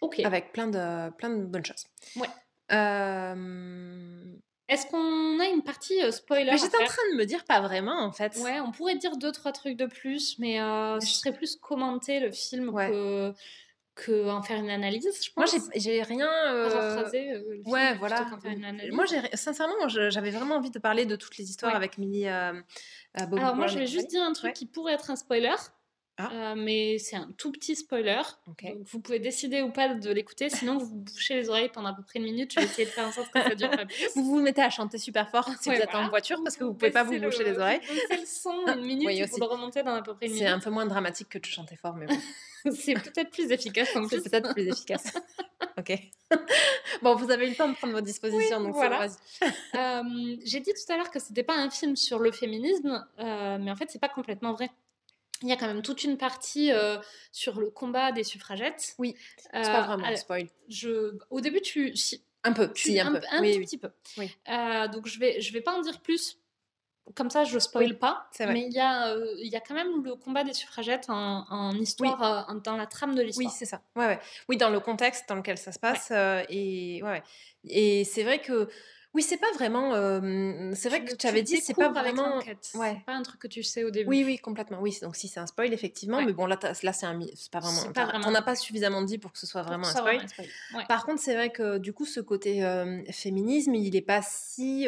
Ok. 0.01 0.19
Avec 0.19 0.51
plein 0.51 0.67
de, 0.67 1.09
plein 1.11 1.29
de 1.29 1.45
bonnes 1.45 1.65
choses. 1.65 1.85
Ouais. 2.15 2.29
Est-ce 4.69 4.87
qu'on 4.87 5.39
a 5.39 5.45
une 5.45 5.63
partie 5.63 5.99
spoiler 6.11 6.57
J'étais 6.57 6.81
en 6.81 6.85
train 6.85 7.11
de 7.11 7.17
me 7.17 7.25
dire 7.25 7.43
pas 7.45 7.61
vraiment 7.61 8.01
en 8.01 8.11
fait. 8.11 8.35
Ouais, 8.37 8.59
on 8.59 8.71
pourrait 8.71 8.95
dire 8.95 9.17
deux 9.17 9.31
trois 9.31 9.51
trucs 9.51 9.77
de 9.77 9.85
plus, 9.85 10.39
mais 10.39 10.57
ce 10.57 11.07
serait 11.07 11.33
plus 11.33 11.55
commenter 11.55 12.19
le 12.19 12.31
film 12.31 12.73
que 12.73 13.33
que 13.95 14.29
en 14.29 14.41
faire 14.41 14.59
une 14.59 14.69
analyse, 14.69 15.07
je 15.23 15.31
pense. 15.31 15.53
Moi, 15.53 15.63
j'ai 15.75 16.01
rien. 16.01 16.29
Euh... 16.47 17.03
ouais, 17.65 17.95
voilà. 17.95 18.25
Moi, 18.91 19.05
sincèrement, 19.33 19.87
j'avais 19.87 20.31
vraiment 20.31 20.55
envie 20.55 20.71
de 20.71 20.79
parler 20.79 21.05
de 21.05 21.15
toutes 21.15 21.37
les 21.37 21.49
histoires 21.49 21.75
avec 21.75 21.97
Millie. 21.97 22.27
Euh, 22.27 22.53
Alors, 23.13 23.55
moi, 23.55 23.67
je 23.67 23.79
vais 23.79 23.87
juste 23.87 24.09
dire 24.09 24.23
un 24.23 24.33
truc 24.33 24.53
qui 24.53 24.65
pourrait 24.65 24.93
être 24.93 25.09
un 25.09 25.15
spoiler. 25.15 25.55
Ah. 26.17 26.29
Euh, 26.31 26.55
mais 26.55 26.99
c'est 26.99 27.15
un 27.15 27.27
tout 27.39 27.51
petit 27.51 27.75
spoiler. 27.75 28.21
Donc 28.45 28.63
vous 28.83 28.99
pouvez 28.99 29.17
décider 29.17 29.63
ou 29.63 29.71
pas 29.71 29.95
de 29.95 30.11
l'écouter. 30.11 30.49
Sinon, 30.49 30.77
vous 30.77 30.95
bouchez 30.95 31.33
les 31.33 31.49
oreilles 31.49 31.69
pendant 31.73 31.89
à 31.89 31.93
peu 31.95 32.03
près 32.03 32.19
une 32.19 32.25
minute. 32.25 32.53
Je 32.53 32.59
vais 32.59 32.65
essayer 32.67 32.85
de 32.85 32.91
faire 32.91 33.07
en 33.07 33.11
sorte 33.11 33.31
que 33.31 33.41
ça 33.41 33.55
dure 33.55 33.71
pas 33.71 33.85
plus. 33.85 34.09
Vous 34.15 34.23
vous 34.23 34.39
mettez 34.39 34.61
à 34.61 34.69
chanter 34.69 34.99
super 34.99 35.27
fort 35.31 35.49
si 35.59 35.69
vous 35.69 35.75
êtes 35.75 35.95
en 35.95 36.09
voiture 36.09 36.39
parce 36.43 36.55
que 36.55 36.65
vous 36.65 36.75
pouvez 36.75 36.91
pas 36.91 37.03
vous 37.03 37.19
boucher 37.19 37.43
les 37.43 37.57
oreilles. 37.57 37.81
Vous 37.87 38.15
le 38.15 38.25
son 38.27 38.67
une 38.67 38.81
minute 38.85 39.07
oui, 39.07 39.27
pour 39.27 39.39
le 39.39 39.45
remonter 39.45 39.81
dans 39.81 39.95
à 39.95 40.03
peu 40.03 40.13
près 40.13 40.27
une 40.27 40.33
minute. 40.33 40.47
C'est 40.47 40.53
un 40.53 40.59
peu 40.59 40.69
moins 40.69 40.85
dramatique 40.85 41.29
que 41.29 41.39
de 41.39 41.45
chanter 41.45 41.77
fort, 41.77 41.95
mais 41.95 42.05
bon. 42.05 42.15
c'est 42.71 42.93
peut-être 42.93 43.31
plus 43.31 43.51
efficace 43.51 43.89
C'est 44.09 44.29
peut-être 44.29 44.53
plus 44.53 44.67
efficace. 44.67 45.13
ok. 45.77 45.99
bon, 47.01 47.15
vous 47.15 47.31
avez 47.31 47.47
eu 47.47 47.49
le 47.49 47.55
temps 47.55 47.67
de 47.69 47.75
prendre 47.75 47.93
vos 47.93 48.01
dispositions, 48.01 48.61
donc 48.61 48.75
voilà. 48.75 49.07
euh, 49.75 50.35
J'ai 50.43 50.59
dit 50.59 50.71
tout 50.73 50.93
à 50.93 50.97
l'heure 50.97 51.11
que 51.11 51.19
c'était 51.19 51.43
pas 51.43 51.55
un 51.55 51.69
film 51.69 51.95
sur 51.95 52.19
le 52.19 52.31
féminisme, 52.31 53.05
euh, 53.19 53.57
mais 53.59 53.71
en 53.71 53.75
fait, 53.75 53.89
c'est 53.89 54.01
pas 54.01 54.09
complètement 54.09 54.53
vrai. 54.53 54.69
Il 55.41 55.49
y 55.49 55.51
a 55.51 55.57
quand 55.57 55.67
même 55.67 55.81
toute 55.81 56.05
une 56.05 56.17
partie 56.17 56.71
euh, 56.71 56.97
sur 57.33 57.59
le 57.59 57.69
combat 57.69 58.13
des 58.13 58.23
suffragettes. 58.23 58.95
Oui, 58.97 59.15
c'est 59.51 59.61
pas 59.61 59.81
vraiment 59.81 60.05
un 60.05 60.15
spoil. 60.15 60.47
Je... 60.69 61.17
Au 61.29 61.41
début, 61.41 61.59
tu... 61.61 61.93
Un 62.45 62.53
peu, 62.53 62.69
si, 62.75 62.99
un, 62.99 63.07
un, 63.07 63.19
peu. 63.19 63.25
un 63.31 63.37
tout 63.39 63.59
petit 63.59 63.77
peu. 63.77 63.89
Oui. 64.17 64.29
Euh, 64.49 64.87
donc, 64.87 65.07
je 65.07 65.19
vais, 65.19 65.39
je 65.41 65.51
vais 65.53 65.61
pas 65.61 65.73
en 65.73 65.81
dire 65.81 66.01
plus 66.01 66.39
comme 67.15 67.29
ça, 67.29 67.43
je 67.43 67.59
spoil 67.59 67.97
pas, 67.97 68.29
mais 68.39 68.61
il 68.61 68.73
y, 68.73 68.79
a, 68.79 69.09
euh, 69.09 69.35
il 69.39 69.51
y 69.51 69.55
a 69.55 69.59
quand 69.59 69.73
même 69.73 70.03
le 70.03 70.15
combat 70.15 70.43
des 70.43 70.53
suffragettes 70.53 71.05
en, 71.09 71.71
histoire, 71.71 72.49
euh, 72.49 72.53
dans 72.63 72.77
la 72.77 72.85
trame 72.85 73.13
de 73.13 73.21
l'histoire. 73.21 73.49
Oui, 73.49 73.55
c'est 73.55 73.65
ça. 73.65 73.81
Ouais, 73.95 74.05
ouais. 74.07 74.19
Oui, 74.47 74.57
dans 74.57 74.69
le 74.69 74.79
contexte 74.79 75.27
dans 75.27 75.35
lequel 75.35 75.57
ça 75.57 75.71
se 75.71 75.79
passe. 75.79 76.09
Euh, 76.11 76.43
et 76.49 77.01
ouais, 77.03 77.21
et 77.67 78.03
c'est 78.05 78.23
vrai 78.23 78.39
que. 78.39 78.69
Oui, 79.13 79.21
c'est 79.21 79.37
pas 79.37 79.51
vraiment. 79.53 79.91
c'est 80.73 80.89
vrai 80.89 81.03
que 81.03 81.13
tu 81.13 81.27
avais 81.27 81.43
dit, 81.43 81.57
c'est 81.57 81.75
pas 81.75 81.89
vraiment. 81.89 82.39
Ouais. 82.73 83.03
pas 83.05 83.13
un 83.13 83.21
truc 83.21 83.41
que 83.41 83.47
tu 83.47 83.61
sais 83.61 83.83
au 83.83 83.91
début. 83.91 84.09
Oui, 84.09 84.23
oui, 84.25 84.39
complètement. 84.39 84.79
Oui, 84.81 84.97
donc 85.03 85.15
si 85.15 85.27
c'est 85.27 85.39
un 85.39 85.45
spoil, 85.45 85.71
effectivement. 85.71 86.21
Mais 86.21 86.33
bon, 86.33 86.47
là, 86.47 86.57
là 86.81 86.93
c'est 86.93 87.05
un. 87.05 87.19
C'est 87.35 87.51
pas 87.51 87.59
vraiment. 87.59 88.27
On 88.27 88.31
n'a 88.31 88.41
pas 88.41 88.55
suffisamment 88.55 89.03
dit 89.03 89.19
pour 89.19 89.33
que 89.33 89.37
ce 89.37 89.45
soit 89.45 89.61
vraiment 89.61 89.87
un 89.87 89.91
spoil. 89.91 90.25
Par 90.87 91.05
contre, 91.05 91.21
c'est 91.21 91.35
vrai 91.35 91.51
que 91.51 91.77
du 91.77 91.91
coup, 91.93 92.05
ce 92.05 92.21
côté 92.21 92.65
féminisme, 93.11 93.75
il 93.75 93.95
est 93.95 94.01
pas 94.01 94.21
si 94.23 94.87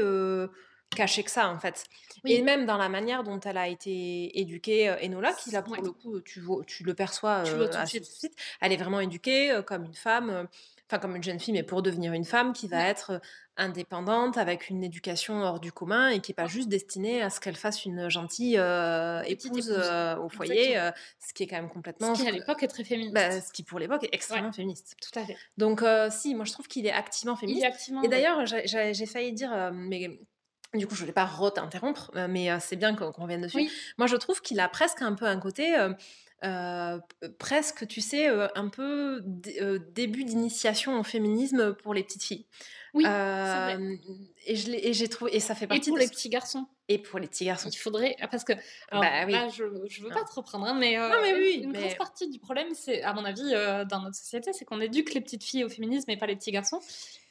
caché 0.96 1.24
que 1.24 1.32
ça 1.32 1.50
en 1.50 1.60
fait. 1.60 1.86
Et 2.28 2.42
même 2.42 2.66
dans 2.66 2.78
la 2.78 2.90
manière 2.90 3.24
dont 3.24 3.40
elle 3.40 3.58
a 3.58 3.68
été 3.68 4.40
éduquée, 4.40 4.90
euh, 4.90 4.96
Enola, 5.04 5.34
qui 5.34 5.52
là 5.52 5.62
pour 5.62 5.76
le 5.76 5.92
coup, 5.92 6.20
tu, 6.22 6.42
tu 6.66 6.84
le 6.84 6.94
perçois 6.94 7.44
euh, 7.46 7.70
assez 7.74 8.00
de 8.00 8.06
suite. 8.06 8.34
Elle 8.62 8.72
est 8.72 8.78
vraiment 8.78 9.00
éduquée 9.00 9.52
euh, 9.52 9.62
comme 9.62 9.86
une 9.86 9.94
femme, 9.94 10.48
enfin 10.90 11.00
comme 11.00 11.16
une 11.16 11.24
jeune 11.24 11.40
fille, 11.40 11.54
mais 11.54 11.64
pour 11.64 11.82
devenir 11.82 12.14
une 12.14 12.26
femme 12.26 12.54
qui 12.54 12.68
va 12.68 12.88
être 12.88 13.22
indépendante, 13.58 14.38
avec 14.38 14.70
une 14.70 14.84
éducation 14.84 15.42
hors 15.42 15.60
du 15.60 15.72
commun 15.72 16.10
et 16.10 16.20
qui 16.20 16.32
n'est 16.32 16.36
pas 16.36 16.48
juste 16.48 16.68
destinée 16.68 17.22
à 17.22 17.30
ce 17.30 17.40
qu'elle 17.40 17.56
fasse 17.56 17.86
une 17.86 18.10
gentille 18.10 18.60
épouse, 19.28 19.72
au 20.20 20.30
foyer, 20.30 20.78
ce 21.20 21.34
qui 21.34 21.44
est 21.44 21.48
quand 21.48 21.56
même 21.58 21.70
complètement... 21.70 22.16
Ce 22.16 22.22
qui 22.22 22.28
à 22.28 22.32
l'époque 22.32 22.64
est 22.64 22.68
très 22.68 22.84
féministe. 22.84 23.14
Bah, 23.14 23.40
ce 23.40 23.54
qui 23.54 23.64
pour 23.64 23.80
l'époque 23.80 24.04
est 24.04 24.14
extrêmement 24.14 24.52
féministe. 24.52 24.98
Tout 25.02 25.18
à 25.18 25.24
fait. 25.24 25.38
Donc 25.58 25.84
si, 26.12 26.36
moi 26.36 26.44
je 26.44 26.52
trouve 26.52 26.68
qu'il 26.68 26.86
est 26.86 26.92
activement 26.92 27.36
féministe. 27.36 27.66
et 28.04 28.08
d'ailleurs, 28.08 28.46
j'ai 28.46 29.06
failli 29.06 29.32
dire, 29.32 29.72
mais 29.74 30.20
du 30.78 30.88
coup, 30.88 30.96
je 30.96 31.02
ne 31.02 31.06
voulais 31.06 31.14
pas 31.14 31.26
re-t'interrompre, 31.26 32.12
euh, 32.16 32.28
mais 32.30 32.52
euh, 32.52 32.58
c'est 32.60 32.76
bien 32.76 32.96
qu'on 32.96 33.12
revienne 33.12 33.42
dessus. 33.42 33.70
Moi, 33.98 34.08
je 34.08 34.16
trouve 34.16 34.42
qu'il 34.42 34.60
a 34.60 34.70
presque 34.70 35.02
un 35.02 35.14
peu 35.14 35.26
un 35.26 35.40
côté, 35.40 35.76
euh, 36.44 37.00
presque, 37.40 37.88
tu 37.88 38.02
sais, 38.02 38.28
un 38.28 38.68
peu 38.70 39.22
début 39.94 40.24
d'initiation 40.24 41.00
au 41.00 41.04
féminisme 41.04 41.74
pour 41.74 41.94
les 41.94 42.04
petites 42.04 42.24
filles. 42.24 42.46
Oui, 42.94 43.04
vrai. 43.04 43.78
Et 44.46 44.94
j'ai 44.94 45.10
trouvé, 45.10 45.36
et 45.36 45.40
ça 45.40 45.56
fait 45.56 45.68
partie. 45.68 45.90
Et 45.90 45.92
pour 45.92 45.98
les 45.98 46.08
petits 46.08 46.30
garçons. 46.30 46.68
Et 46.88 47.00
pour 47.00 47.18
les 47.18 47.28
petits 47.28 47.46
garçons. 47.46 47.70
Il 47.70 47.78
faudrait, 47.78 48.16
parce 48.30 48.44
que, 48.44 48.54
bah, 48.92 49.26
là, 49.26 49.50
je, 49.50 49.64
je 49.90 50.04
veux 50.04 50.10
pas 50.10 50.24
te 50.24 50.34
reprendre, 50.34 50.66
hein, 50.68 50.76
mais, 50.80 50.98
non, 50.98 51.22
mais 51.22 51.34
oui, 51.34 51.62
une 51.64 51.74
grosse 51.74 51.96
partie 51.96 52.30
du 52.30 52.38
problème, 52.40 52.68
c'est, 52.74 53.02
à 53.02 53.14
mon 53.14 53.26
avis, 53.26 53.52
dans 53.90 54.02
notre 54.02 54.16
société, 54.16 54.54
c'est 54.54 54.66
qu'on 54.66 54.80
éduque 54.80 55.14
les 55.14 55.22
petites 55.22 55.44
filles 55.44 55.64
au 55.64 55.70
féminisme 55.70 56.12
et 56.12 56.18
pas 56.18 56.28
les 56.28 56.36
petits 56.36 56.52
garçons. 56.52 56.80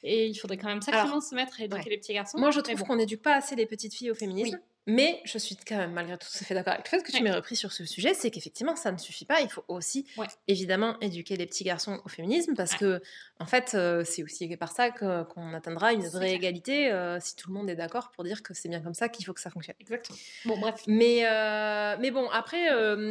Et 0.02 0.26
il 0.26 0.34
faudrait 0.34 0.58
quand 0.58 0.68
même 0.68 0.82
sacrément 0.82 1.20
se 1.20 1.34
mettre 1.34 1.60
à 1.60 1.64
éduquer 1.64 1.90
les 1.90 1.98
petits 1.98 2.14
garçons. 2.14 2.38
Moi, 2.38 2.50
je 2.50 2.60
trouve 2.60 2.82
qu'on 2.82 2.96
n'éduque 2.96 3.22
pas 3.22 3.36
assez 3.36 3.54
les 3.54 3.66
petites 3.66 3.94
filles 3.94 4.10
au 4.10 4.14
féminisme. 4.14 4.58
Mais 4.86 5.22
je 5.24 5.38
suis 5.38 5.56
quand 5.56 5.78
même 5.78 5.92
malgré 5.92 6.18
tout 6.18 6.28
tout 6.30 6.38
à 6.40 6.44
fait 6.44 6.54
d'accord 6.54 6.74
avec 6.74 6.90
le 6.90 6.98
fait 6.98 7.02
que 7.02 7.10
tu 7.10 7.22
m'aies 7.22 7.32
repris 7.32 7.56
sur 7.56 7.72
ce 7.72 7.84
sujet, 7.84 8.12
c'est 8.12 8.30
qu'effectivement 8.30 8.76
ça 8.76 8.92
ne 8.92 8.98
suffit 8.98 9.24
pas. 9.24 9.40
Il 9.40 9.48
faut 9.48 9.64
aussi 9.68 10.06
évidemment 10.46 10.98
éduquer 11.00 11.36
les 11.36 11.46
petits 11.46 11.64
garçons 11.64 12.00
au 12.04 12.08
féminisme 12.08 12.54
parce 12.54 12.74
que 12.74 13.00
en 13.40 13.46
fait 13.46 13.72
euh, 13.74 14.04
c'est 14.04 14.22
aussi 14.22 14.54
par 14.56 14.72
ça 14.72 14.90
qu'on 14.90 15.54
atteindra 15.54 15.92
une 15.92 16.06
vraie 16.06 16.32
égalité 16.32 16.92
euh, 16.92 17.18
si 17.20 17.34
tout 17.34 17.48
le 17.48 17.54
monde 17.54 17.70
est 17.70 17.76
d'accord 17.76 18.10
pour 18.10 18.24
dire 18.24 18.42
que 18.42 18.52
c'est 18.52 18.68
bien 18.68 18.80
comme 18.80 18.94
ça 18.94 19.08
qu'il 19.08 19.24
faut 19.24 19.32
que 19.32 19.40
ça 19.40 19.50
fonctionne. 19.50 19.76
Exactement. 19.80 20.18
Bon 20.44 20.58
bref. 20.58 20.82
Mais 20.86 21.26
euh, 21.26 21.96
mais 21.98 22.10
bon 22.10 22.28
après 22.30 22.68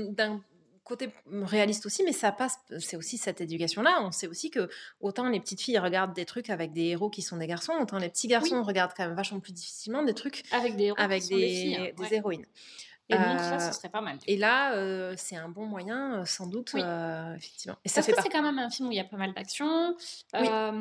d'un 0.10 0.42
côté 0.84 1.10
réaliste 1.32 1.86
aussi, 1.86 2.04
mais 2.04 2.12
ça 2.12 2.32
passe, 2.32 2.58
c'est 2.80 2.98
aussi 2.98 3.18
cette 3.18 3.42
éducation-là. 3.42 4.00
On 4.02 4.12
sait 4.12 4.28
aussi 4.28 4.50
que 4.50 4.70
autant 5.00 5.30
les 5.30 5.40
petites 5.40 5.62
filles 5.62 5.80
regardent 5.80 6.14
des 6.14 6.26
trucs 6.26 6.50
avec 6.50 6.72
des 6.72 6.88
héros 6.88 7.10
qui 7.10 7.22
sont 7.22 7.38
des 7.38 7.48
garçons, 7.48 7.74
autant 7.82 7.98
les 7.98 8.10
petits 8.10 8.28
garçons 8.28 8.62
regardent 8.64 8.94
quand 8.96 9.06
même 9.06 9.16
vachement 9.16 9.40
plus 9.40 9.54
difficilement 9.54 10.04
des 10.04 10.14
trucs 10.14 10.44
avec 10.52 10.76
des, 10.76 10.92
avec 10.98 11.24
des, 11.28 11.76
hein, 11.76 11.88
des 11.98 12.16
héroïnes. 12.16 12.46
Et 13.10 13.16
donc 13.16 13.40
ça, 13.40 13.60
ce 13.60 13.78
serait 13.78 13.90
pas 13.90 14.02
mal. 14.02 14.18
Et 14.28 14.38
là, 14.38 14.74
euh, 14.74 15.14
c'est 15.18 15.36
un 15.36 15.50
bon 15.50 15.66
moyen, 15.66 16.22
euh, 16.22 16.26
sans 16.26 16.48
doute, 16.48 16.74
euh, 16.76 17.36
effectivement. 17.36 17.78
Et 17.84 17.90
ça 17.90 17.96
Parce 17.96 18.08
que 18.08 18.22
c'est 18.24 18.30
quand 18.30 18.42
même 18.42 18.60
un 18.60 18.70
film 18.70 18.88
où 18.88 18.92
il 18.92 18.96
y 18.96 19.02
a 19.02 19.04
pas 19.04 19.18
mal 19.18 19.34
d'action. 19.34 19.96
Enfin, 20.34 20.72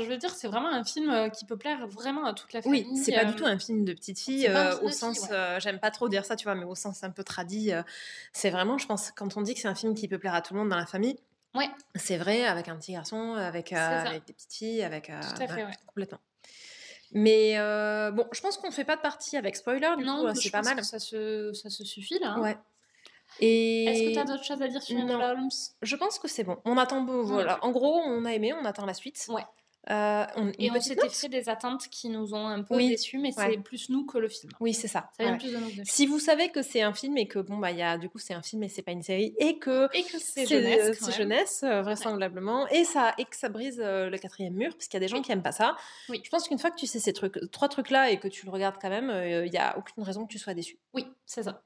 je 0.00 0.04
veux 0.06 0.18
dire, 0.18 0.30
c'est 0.30 0.48
vraiment 0.48 0.68
un 0.68 0.84
film 0.84 1.30
qui 1.30 1.46
peut 1.46 1.56
plaire 1.56 1.86
vraiment 1.86 2.26
à 2.26 2.34
toute 2.34 2.52
la 2.52 2.62
famille. 2.62 2.86
Oui, 2.90 2.98
c'est 2.98 3.12
pas 3.12 3.24
du 3.24 3.34
tout 3.34 3.46
un 3.46 3.58
film 3.58 3.84
de 3.84 3.92
petite 3.92 4.20
fille, 4.20 4.50
au 4.82 4.90
sens, 4.90 5.28
j'aime 5.58 5.78
pas 5.78 5.90
trop 5.90 6.08
dire 6.08 6.24
ça, 6.24 6.36
tu 6.36 6.44
vois, 6.44 6.54
mais 6.54 6.64
au 6.64 6.74
sens 6.74 7.02
un 7.04 7.10
peu 7.10 7.24
tradit. 7.24 7.72
c'est 8.32 8.50
vraiment, 8.50 8.78
je 8.78 8.86
pense, 8.86 9.10
quand 9.12 9.36
on 9.36 9.42
dit 9.42 9.54
que 9.54 9.60
c'est 9.60 9.68
un 9.68 9.74
film 9.74 9.94
qui 9.94 10.08
peut 10.08 10.18
plaire 10.18 10.34
à 10.34 10.42
tout 10.42 10.54
le 10.54 10.60
monde 10.60 10.68
dans 10.68 10.76
la 10.76 10.86
famille, 10.86 11.16
Ouais. 11.54 11.70
C'est 11.94 12.18
vrai, 12.18 12.44
avec 12.44 12.68
un 12.68 12.76
petit 12.76 12.92
garçon, 12.92 13.32
avec, 13.32 13.72
avec 13.72 14.26
des 14.26 14.34
petites 14.34 14.52
filles, 14.52 14.82
avec. 14.82 15.06
Tout 15.06 15.42
à 15.42 15.46
fait, 15.46 15.64
ouais. 15.64 15.72
Complètement. 15.86 16.18
Mais 17.18 17.54
euh, 17.56 18.10
bon, 18.10 18.26
je 18.30 18.42
pense 18.42 18.58
qu'on 18.58 18.66
ne 18.66 18.72
fait 18.72 18.84
pas 18.84 18.96
de 18.96 19.00
partie 19.00 19.38
avec 19.38 19.56
spoiler, 19.56 19.88
du 19.96 20.04
non, 20.04 20.26
coup, 20.26 20.34
c'est 20.34 20.50
pas 20.50 20.60
mal. 20.60 20.84
ça, 20.84 20.98
se, 20.98 21.50
ça 21.54 21.70
se 21.70 21.82
suffit 21.82 22.18
là. 22.18 22.32
Hein. 22.32 22.42
Ouais. 22.42 22.58
Et... 23.40 23.84
Est-ce 23.86 24.02
que 24.02 24.12
tu 24.12 24.18
as 24.18 24.24
d'autres 24.24 24.44
choses 24.44 24.60
à 24.60 24.68
dire 24.68 24.82
sur 24.82 24.98
Enola 24.98 25.30
Holmes 25.30 25.48
Je 25.80 25.96
pense 25.96 26.18
que 26.18 26.28
c'est 26.28 26.44
bon. 26.44 26.58
On 26.66 26.76
attend. 26.76 27.06
Voilà. 27.22 27.58
En 27.64 27.70
gros, 27.70 27.96
on 28.04 28.26
a 28.26 28.34
aimé, 28.34 28.52
on 28.52 28.66
attend 28.66 28.84
la 28.84 28.92
suite. 28.92 29.24
Ouais. 29.30 29.46
Euh, 29.88 30.26
on, 30.34 30.50
et 30.58 30.70
on 30.70 30.80
s'était 30.80 31.08
fait 31.08 31.28
des 31.28 31.48
attentes 31.48 31.88
qui 31.88 32.08
nous 32.08 32.34
ont 32.34 32.46
un 32.46 32.62
peu 32.62 32.76
déçus, 32.76 33.18
mais 33.18 33.30
c'est 33.30 33.58
plus 33.58 33.88
nous 33.88 34.04
que 34.04 34.18
le 34.18 34.28
film. 34.28 34.52
Oui, 34.60 34.74
c'est 34.74 34.88
ça. 34.88 35.10
ça 35.16 35.24
vient 35.24 35.36
plus 35.36 35.52
de 35.52 35.58
nous 35.58 35.70
Si 35.84 36.06
vous 36.06 36.18
savez 36.18 36.50
que 36.50 36.62
c'est 36.62 36.82
un 36.82 36.92
film 36.92 37.16
et 37.18 37.28
que 37.28 37.38
bon 37.38 37.58
bah 37.58 37.70
il 37.70 37.78
y 37.78 37.82
a 37.82 37.96
du 37.96 38.08
coup 38.08 38.18
c'est 38.18 38.34
un 38.34 38.42
film 38.42 38.62
et 38.64 38.68
c'est 38.68 38.82
pas 38.82 38.92
une 38.92 39.02
série 39.02 39.34
et 39.38 39.58
que, 39.58 39.88
et 39.96 40.02
que 40.02 40.18
c'est 40.18 40.46
jeunesse, 40.46 40.98
c'est 41.00 41.12
jeunesse 41.12 41.62
euh, 41.62 41.82
vraisemblablement 41.82 42.66
et 42.68 42.84
ça 42.84 43.14
et 43.18 43.24
que 43.24 43.36
ça 43.36 43.48
brise 43.48 43.80
euh, 43.80 44.10
le 44.10 44.18
quatrième 44.18 44.54
mur 44.54 44.72
parce 44.72 44.86
qu'il 44.86 44.94
y 44.94 45.02
a 45.04 45.06
des 45.06 45.08
gens 45.08 45.22
qui 45.22 45.30
aiment 45.30 45.42
pas 45.42 45.52
ça. 45.52 45.76
Oui. 46.08 46.20
Je 46.24 46.30
pense 46.30 46.48
qu'une 46.48 46.58
fois 46.58 46.70
que 46.70 46.76
tu 46.76 46.86
sais 46.86 46.98
ces 46.98 47.12
trucs, 47.12 47.38
trois 47.52 47.68
trucs 47.68 47.90
là 47.90 48.10
et 48.10 48.18
que 48.18 48.28
tu 48.28 48.44
le 48.44 48.50
regardes 48.50 48.76
quand 48.80 48.90
même, 48.90 49.10
il 49.44 49.52
y 49.52 49.58
a 49.58 49.78
aucune 49.78 50.02
raison 50.02 50.26
que 50.26 50.32
tu 50.32 50.38
sois 50.38 50.54
déçu. 50.54 50.78
Oui, 50.94 51.06
c'est 51.26 51.44
ça. 51.44 51.62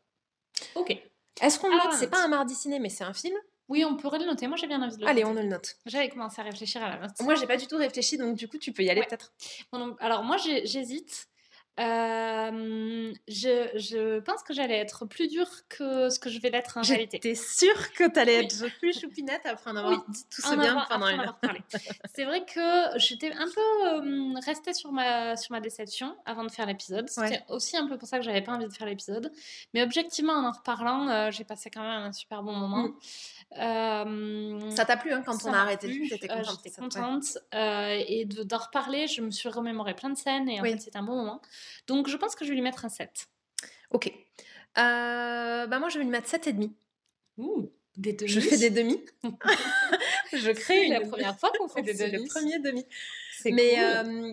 Ok. 0.75 0.97
Est-ce 1.41 1.59
qu'on 1.59 1.71
note 1.71 1.93
C'est 1.95 2.11
pas 2.11 2.23
un 2.23 2.29
mardi 2.29 2.55
ciné, 2.55 2.79
mais 2.79 2.91
c'est 2.91 3.05
un 3.05 3.15
film. 3.15 3.37
Oui, 3.71 3.85
on 3.85 3.97
pourrait 3.97 4.19
le 4.19 4.27
noter. 4.27 4.49
Moi, 4.49 4.57
j'ai 4.57 4.67
bien 4.67 4.83
envie 4.83 4.97
de 4.97 5.01
le 5.01 5.09
Allez, 5.09 5.25
on 5.25 5.33
le 5.33 5.45
note. 5.45 5.77
J'avais 5.87 6.09
commencé 6.09 6.41
à 6.41 6.45
réfléchir 6.45 6.83
à 6.83 6.91
la 6.91 6.99
note. 6.99 7.13
Moi, 7.21 7.37
j'ai 7.37 7.47
pas 7.47 7.57
du 7.57 7.69
tout 7.69 7.77
réfléchi, 7.77 8.19
donc 8.19 8.37
du 8.37 8.49
coup, 8.49 8.59
tu 8.59 8.73
peux 8.73 8.83
y 8.83 8.91
aller 8.91 9.03
peut-être. 9.03 9.33
alors, 10.01 10.25
moi, 10.25 10.37
j'hésite. 10.37 11.31
Euh, 11.79 13.15
je, 13.27 13.71
je, 13.79 14.19
pense 14.21 14.43
que 14.43 14.53
j'allais 14.53 14.77
être 14.77 15.07
plus 15.07 15.29
dure 15.29 15.49
que 15.69 16.11
ce 16.11 16.19
que 16.19 16.29
je 16.29 16.39
vais 16.39 16.51
l'être 16.51 16.77
en 16.77 16.83
réalité. 16.83 17.19
J'étais 17.23 17.35
sûre 17.35 17.93
que 17.93 18.11
tu 18.11 18.19
allais 18.19 18.45
être 18.45 18.79
plus 18.79 19.01
choupinette 19.01 19.47
après 19.47 19.71
en 19.71 19.77
avoir 19.77 20.05
dit 20.09 20.25
tout 20.29 20.43
ce 20.43 20.55
bien 20.57 20.85
pendant 20.91 21.09
une 21.09 21.21
heure. 21.21 21.39
C'est 22.15 22.25
vrai 22.25 22.45
que 22.45 22.99
j'étais 22.99 23.33
un 23.33 23.47
peu 23.47 23.87
euh, 23.87 24.35
restée 24.45 24.75
sur 24.75 24.93
ma, 24.93 25.37
sur 25.39 25.53
ma 25.53 25.61
déception 25.61 26.15
avant 26.27 26.45
de 26.45 26.51
faire 26.51 26.67
l'épisode. 26.67 27.09
C'était 27.09 27.45
aussi 27.49 27.79
un 27.79 27.87
peu 27.87 27.97
pour 27.97 28.09
ça 28.09 28.19
que 28.19 28.25
j'avais 28.25 28.43
pas 28.43 28.53
envie 28.53 28.69
de 28.69 28.75
faire 28.75 28.87
l'épisode. 28.87 29.33
Mais 29.73 29.83
objectivement, 29.83 30.35
en 30.35 30.51
en 30.51 30.53
reparlant, 30.53 31.09
euh, 31.09 31.31
j'ai 31.31 31.45
passé 31.45 31.71
quand 31.71 31.83
même 31.83 32.03
un 32.03 32.13
super 32.13 32.43
bon 32.43 32.53
moment. 32.53 32.89
Mm. 32.89 32.95
Euh, 33.59 34.71
ça 34.71 34.85
t'a 34.85 34.97
plu 34.97 35.13
hein, 35.13 35.23
quand 35.27 35.45
on 35.45 35.53
a 35.53 35.59
arrêté 35.59 35.89
T'étais 36.09 36.31
euh, 36.31 36.37
contente 36.37 36.61
J'étais 36.65 36.81
contente. 36.81 37.39
Euh, 37.55 38.03
et 38.07 38.25
d'en 38.25 38.59
reparler, 38.59 39.09
je 39.09 39.23
me 39.23 39.31
suis 39.31 39.49
remémoré 39.49 39.95
plein 39.95 40.11
de 40.11 40.19
scènes 40.19 40.49
et 40.49 40.61
en 40.61 40.65
fait, 40.65 40.79
c'était 40.79 40.99
un 40.99 41.03
bon 41.03 41.17
moment. 41.17 41.41
Donc, 41.87 42.09
je 42.09 42.17
pense 42.17 42.35
que 42.35 42.45
je 42.45 42.51
vais 42.51 42.57
lui 42.57 42.63
mettre 42.63 42.85
un 42.85 42.89
7. 42.89 43.27
Ok. 43.91 44.13
bah, 44.77 45.67
moi, 45.67 45.89
je 45.89 45.99
vais 45.99 46.05
lui 46.05 46.11
mettre 46.11 46.29
7,5. 46.29 46.71
Ouh, 47.39 47.71
des 47.97 48.13
demi. 48.13 48.31
Je 48.31 48.41
fais 48.41 48.57
des 48.57 48.71
demi. 48.71 49.05
je 50.33 50.51
crée 50.53 50.87
une... 50.87 50.93
la 50.93 51.01
première 51.01 51.39
fois 51.39 51.51
qu'on 51.59 51.69
fait 51.75 51.83
des 51.83 51.95
demi. 51.95 52.25
le 52.25 52.29
premier 52.29 52.59
demi. 52.59 52.87
Mais 53.47 53.77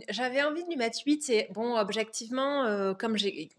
j'avais 0.09 0.43
envie 0.43 0.63
de 0.63 0.69
lui 0.69 0.77
mettre 0.77 0.99
8 1.05 1.29
et 1.29 1.47
bon, 1.53 1.77
objectivement, 1.77 2.93
comme 2.95 3.17
j'ai. 3.17 3.49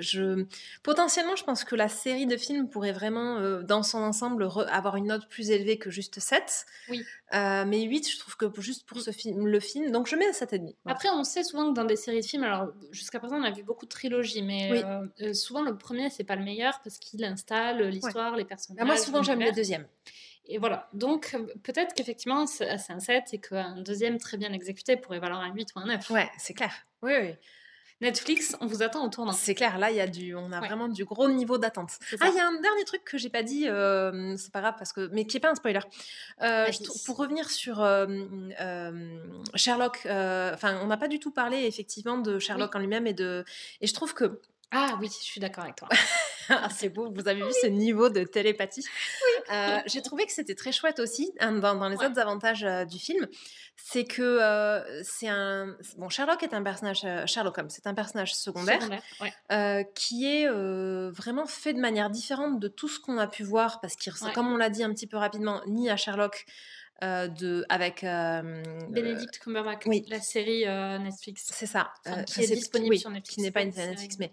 je... 0.00 0.44
Potentiellement, 0.82 1.36
je 1.36 1.44
pense 1.44 1.64
que 1.64 1.74
la 1.74 1.88
série 1.88 2.26
de 2.26 2.36
films 2.36 2.68
pourrait 2.68 2.92
vraiment, 2.92 3.60
dans 3.62 3.82
son 3.82 3.98
ensemble, 3.98 4.48
avoir 4.70 4.96
une 4.96 5.06
note 5.06 5.28
plus 5.28 5.50
élevée 5.50 5.78
que 5.78 5.90
juste 5.90 6.20
7. 6.20 6.66
Oui. 6.88 7.04
mais 7.32 7.82
8, 7.82 8.10
je 8.10 8.18
trouve 8.18 8.36
que 8.36 8.46
juste 8.60 8.86
pour 8.86 8.98
mmh. 8.98 9.00
ce 9.00 9.10
film, 9.10 9.46
le 9.46 9.60
film. 9.60 9.90
Donc 9.92 10.06
je 10.06 10.16
mets 10.16 10.30
7,5. 10.30 10.74
Après, 10.86 11.08
on 11.10 11.24
sait 11.24 11.42
souvent 11.42 11.70
que 11.70 11.74
dans 11.74 11.84
des 11.84 11.96
séries 11.96 12.20
de 12.20 12.26
films, 12.26 12.44
alors 12.44 12.68
jusqu'à 12.90 13.18
présent, 13.18 13.36
on 13.36 13.44
a 13.44 13.50
vu 13.50 13.62
beaucoup 13.62 13.84
de 13.84 13.90
trilogies, 13.90 14.42
mais 14.42 14.84
souvent 15.34 15.62
le 15.62 15.76
premier, 15.76 16.10
c'est 16.10 16.24
pas 16.24 16.36
le 16.36 16.44
meilleur 16.44 16.80
parce 16.82 16.98
qu'il 16.98 17.24
installe 17.24 17.82
l'histoire, 17.88 18.36
les 18.36 18.44
personnages. 18.44 18.80
Bah, 18.80 18.86
moi, 18.86 18.96
souvent, 18.96 19.22
j'aime 19.22 19.40
le 19.40 19.52
deuxième. 19.52 19.86
Et 20.48 20.58
voilà. 20.58 20.88
Donc, 20.92 21.32
euh, 21.34 21.46
peut-être 21.62 21.94
qu'effectivement, 21.94 22.46
c'est 22.46 22.68
un 22.68 23.00
7 23.00 23.24
et 23.32 23.40
qu'un 23.40 23.76
deuxième 23.76 24.18
très 24.18 24.36
bien 24.36 24.52
exécuté 24.52 24.96
pourrait 24.96 25.18
valoir 25.18 25.40
un 25.40 25.52
8 25.52 25.68
ou 25.74 25.80
un 25.80 25.86
9. 25.86 26.10
Ouais, 26.10 26.30
c'est 26.38 26.54
clair. 26.54 26.72
Oui, 27.02 27.12
oui. 27.20 27.34
Netflix, 28.02 28.54
on 28.60 28.66
vous 28.66 28.82
attend 28.82 29.06
au 29.06 29.08
tournant. 29.08 29.32
C'est 29.32 29.54
clair, 29.54 29.78
là, 29.78 29.90
y 29.90 30.00
a 30.00 30.06
du, 30.06 30.34
on 30.34 30.52
a 30.52 30.60
vraiment 30.60 30.86
du 30.86 31.06
gros 31.06 31.28
niveau 31.28 31.56
d'attente. 31.56 31.92
Ah, 32.20 32.28
il 32.28 32.34
y 32.34 32.38
a 32.38 32.46
un 32.46 32.60
dernier 32.60 32.84
truc 32.84 33.02
que 33.04 33.16
j'ai 33.16 33.30
pas 33.30 33.42
dit, 33.42 33.66
euh, 33.68 34.36
c'est 34.36 34.52
pas 34.52 34.60
grave 34.60 34.74
parce 34.76 34.92
que, 34.92 35.08
mais 35.14 35.26
qui 35.26 35.38
est 35.38 35.40
pas 35.40 35.50
un 35.50 35.54
spoiler. 35.54 35.80
Euh, 36.42 36.66
pour 37.06 37.16
revenir 37.16 37.48
sur 37.48 37.76
Sherlock, 39.54 40.00
enfin, 40.04 40.78
on 40.82 40.88
n'a 40.88 40.98
pas 40.98 41.08
du 41.08 41.18
tout 41.18 41.30
parlé 41.30 41.64
effectivement 41.64 42.18
de 42.18 42.38
Sherlock 42.38 42.76
en 42.76 42.80
lui-même 42.80 43.06
et 43.06 43.14
de, 43.14 43.46
et 43.80 43.86
je 43.86 43.94
trouve 43.94 44.12
que 44.12 44.42
ah 44.70 44.98
oui, 45.00 45.08
je 45.08 45.24
suis 45.24 45.40
d'accord 45.40 45.64
avec 45.64 45.76
toi. 45.76 45.88
Ah, 46.66 46.68
c'est 46.70 46.88
beau, 46.88 47.10
vous 47.10 47.28
avez 47.28 47.42
vu 47.42 47.52
ce 47.60 47.66
niveau 47.66 48.08
de 48.08 48.22
télépathie. 48.24 48.84
Euh, 49.52 49.78
j'ai 49.86 50.02
trouvé 50.02 50.26
que 50.26 50.32
c'était 50.32 50.54
très 50.54 50.72
chouette 50.72 50.98
aussi, 51.00 51.32
hein, 51.40 51.52
dans, 51.52 51.88
les 51.88 51.96
autres 51.96 52.18
avantages 52.18 52.64
euh, 52.64 52.84
du 52.84 52.98
film, 52.98 53.26
c'est 53.76 54.04
que 54.04 54.22
euh, 54.22 55.02
c'est 55.02 55.28
un... 55.28 55.76
Bon, 55.98 56.08
Sherlock 56.08 56.42
est 56.42 56.54
un 56.54 56.62
personnage... 56.62 57.06
Sherlock 57.26 57.58
Holmes, 57.58 57.70
c'est 57.70 57.86
un 57.86 57.94
personnage 57.94 58.34
secondaire, 58.34 58.80
qui 59.94 60.26
est 60.26 60.48
vraiment 61.10 61.46
fait 61.46 61.72
de 61.72 61.80
manière 61.80 62.10
différente 62.10 62.60
de 62.60 62.68
tout 62.68 62.88
ce 62.88 63.00
qu'on 63.00 63.18
a 63.18 63.26
pu 63.26 63.42
voir, 63.42 63.80
parce 63.80 63.96
qu'il 63.96 64.12
ressemble, 64.12 64.32
comme 64.32 64.52
on 64.52 64.56
l'a 64.56 64.70
dit 64.70 64.82
un 64.82 64.92
petit 64.92 65.06
peu 65.06 65.16
rapidement, 65.16 65.62
ni 65.66 65.90
à 65.90 65.96
Sherlock, 65.96 66.46
de, 67.02 67.64
avec 67.68 68.02
Benedict 68.02 69.38
Cumberbatch, 69.38 69.82
oui. 69.86 70.04
la 70.08 70.20
série 70.20 70.64
Netflix. 70.64 71.48
C'est 71.52 71.66
ça. 71.66 71.92
qui 72.26 72.42
est, 72.42 72.54
disponible 72.54 72.96
sur 72.96 73.10
Netflix. 73.10 73.34
Qui 73.34 73.42
n'est 73.42 73.50
pas 73.50 73.62
une 73.62 73.72
série 73.72 73.88
Netflix, 73.90 74.16
mais 74.18 74.30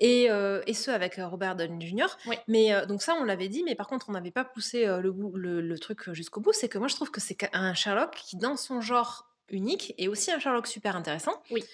et, 0.00 0.24
et 0.66 0.74
ce 0.74 0.90
avec 0.90 1.16
Robert 1.18 1.56
Downey 1.56 1.86
Jr. 1.86 2.06
Mais 2.48 2.86
donc 2.86 3.02
ça, 3.02 3.14
on 3.14 3.24
l'avait 3.24 3.48
dit, 3.48 3.62
mais 3.64 3.74
par 3.74 3.86
contre, 3.86 4.08
on 4.08 4.12
n'avait 4.12 4.30
pas 4.30 4.44
poussé 4.44 4.86
le, 4.86 5.14
le, 5.34 5.60
le, 5.60 5.78
truc 5.78 6.12
jusqu'au 6.12 6.40
bout. 6.40 6.52
C'est 6.52 6.68
que 6.68 6.78
moi, 6.78 6.88
je 6.88 6.94
trouve 6.94 7.10
que 7.10 7.20
c'est 7.20 7.36
un 7.52 7.74
Sherlock 7.74 8.14
qui, 8.14 8.36
dans 8.36 8.56
son 8.56 8.80
genre 8.80 9.28
unique, 9.50 9.94
est 9.98 10.08
aussi 10.08 10.30
un 10.30 10.38
Sherlock 10.38 10.66
super 10.66 10.96
intéressant. 10.96 11.42
Oui. 11.50 11.64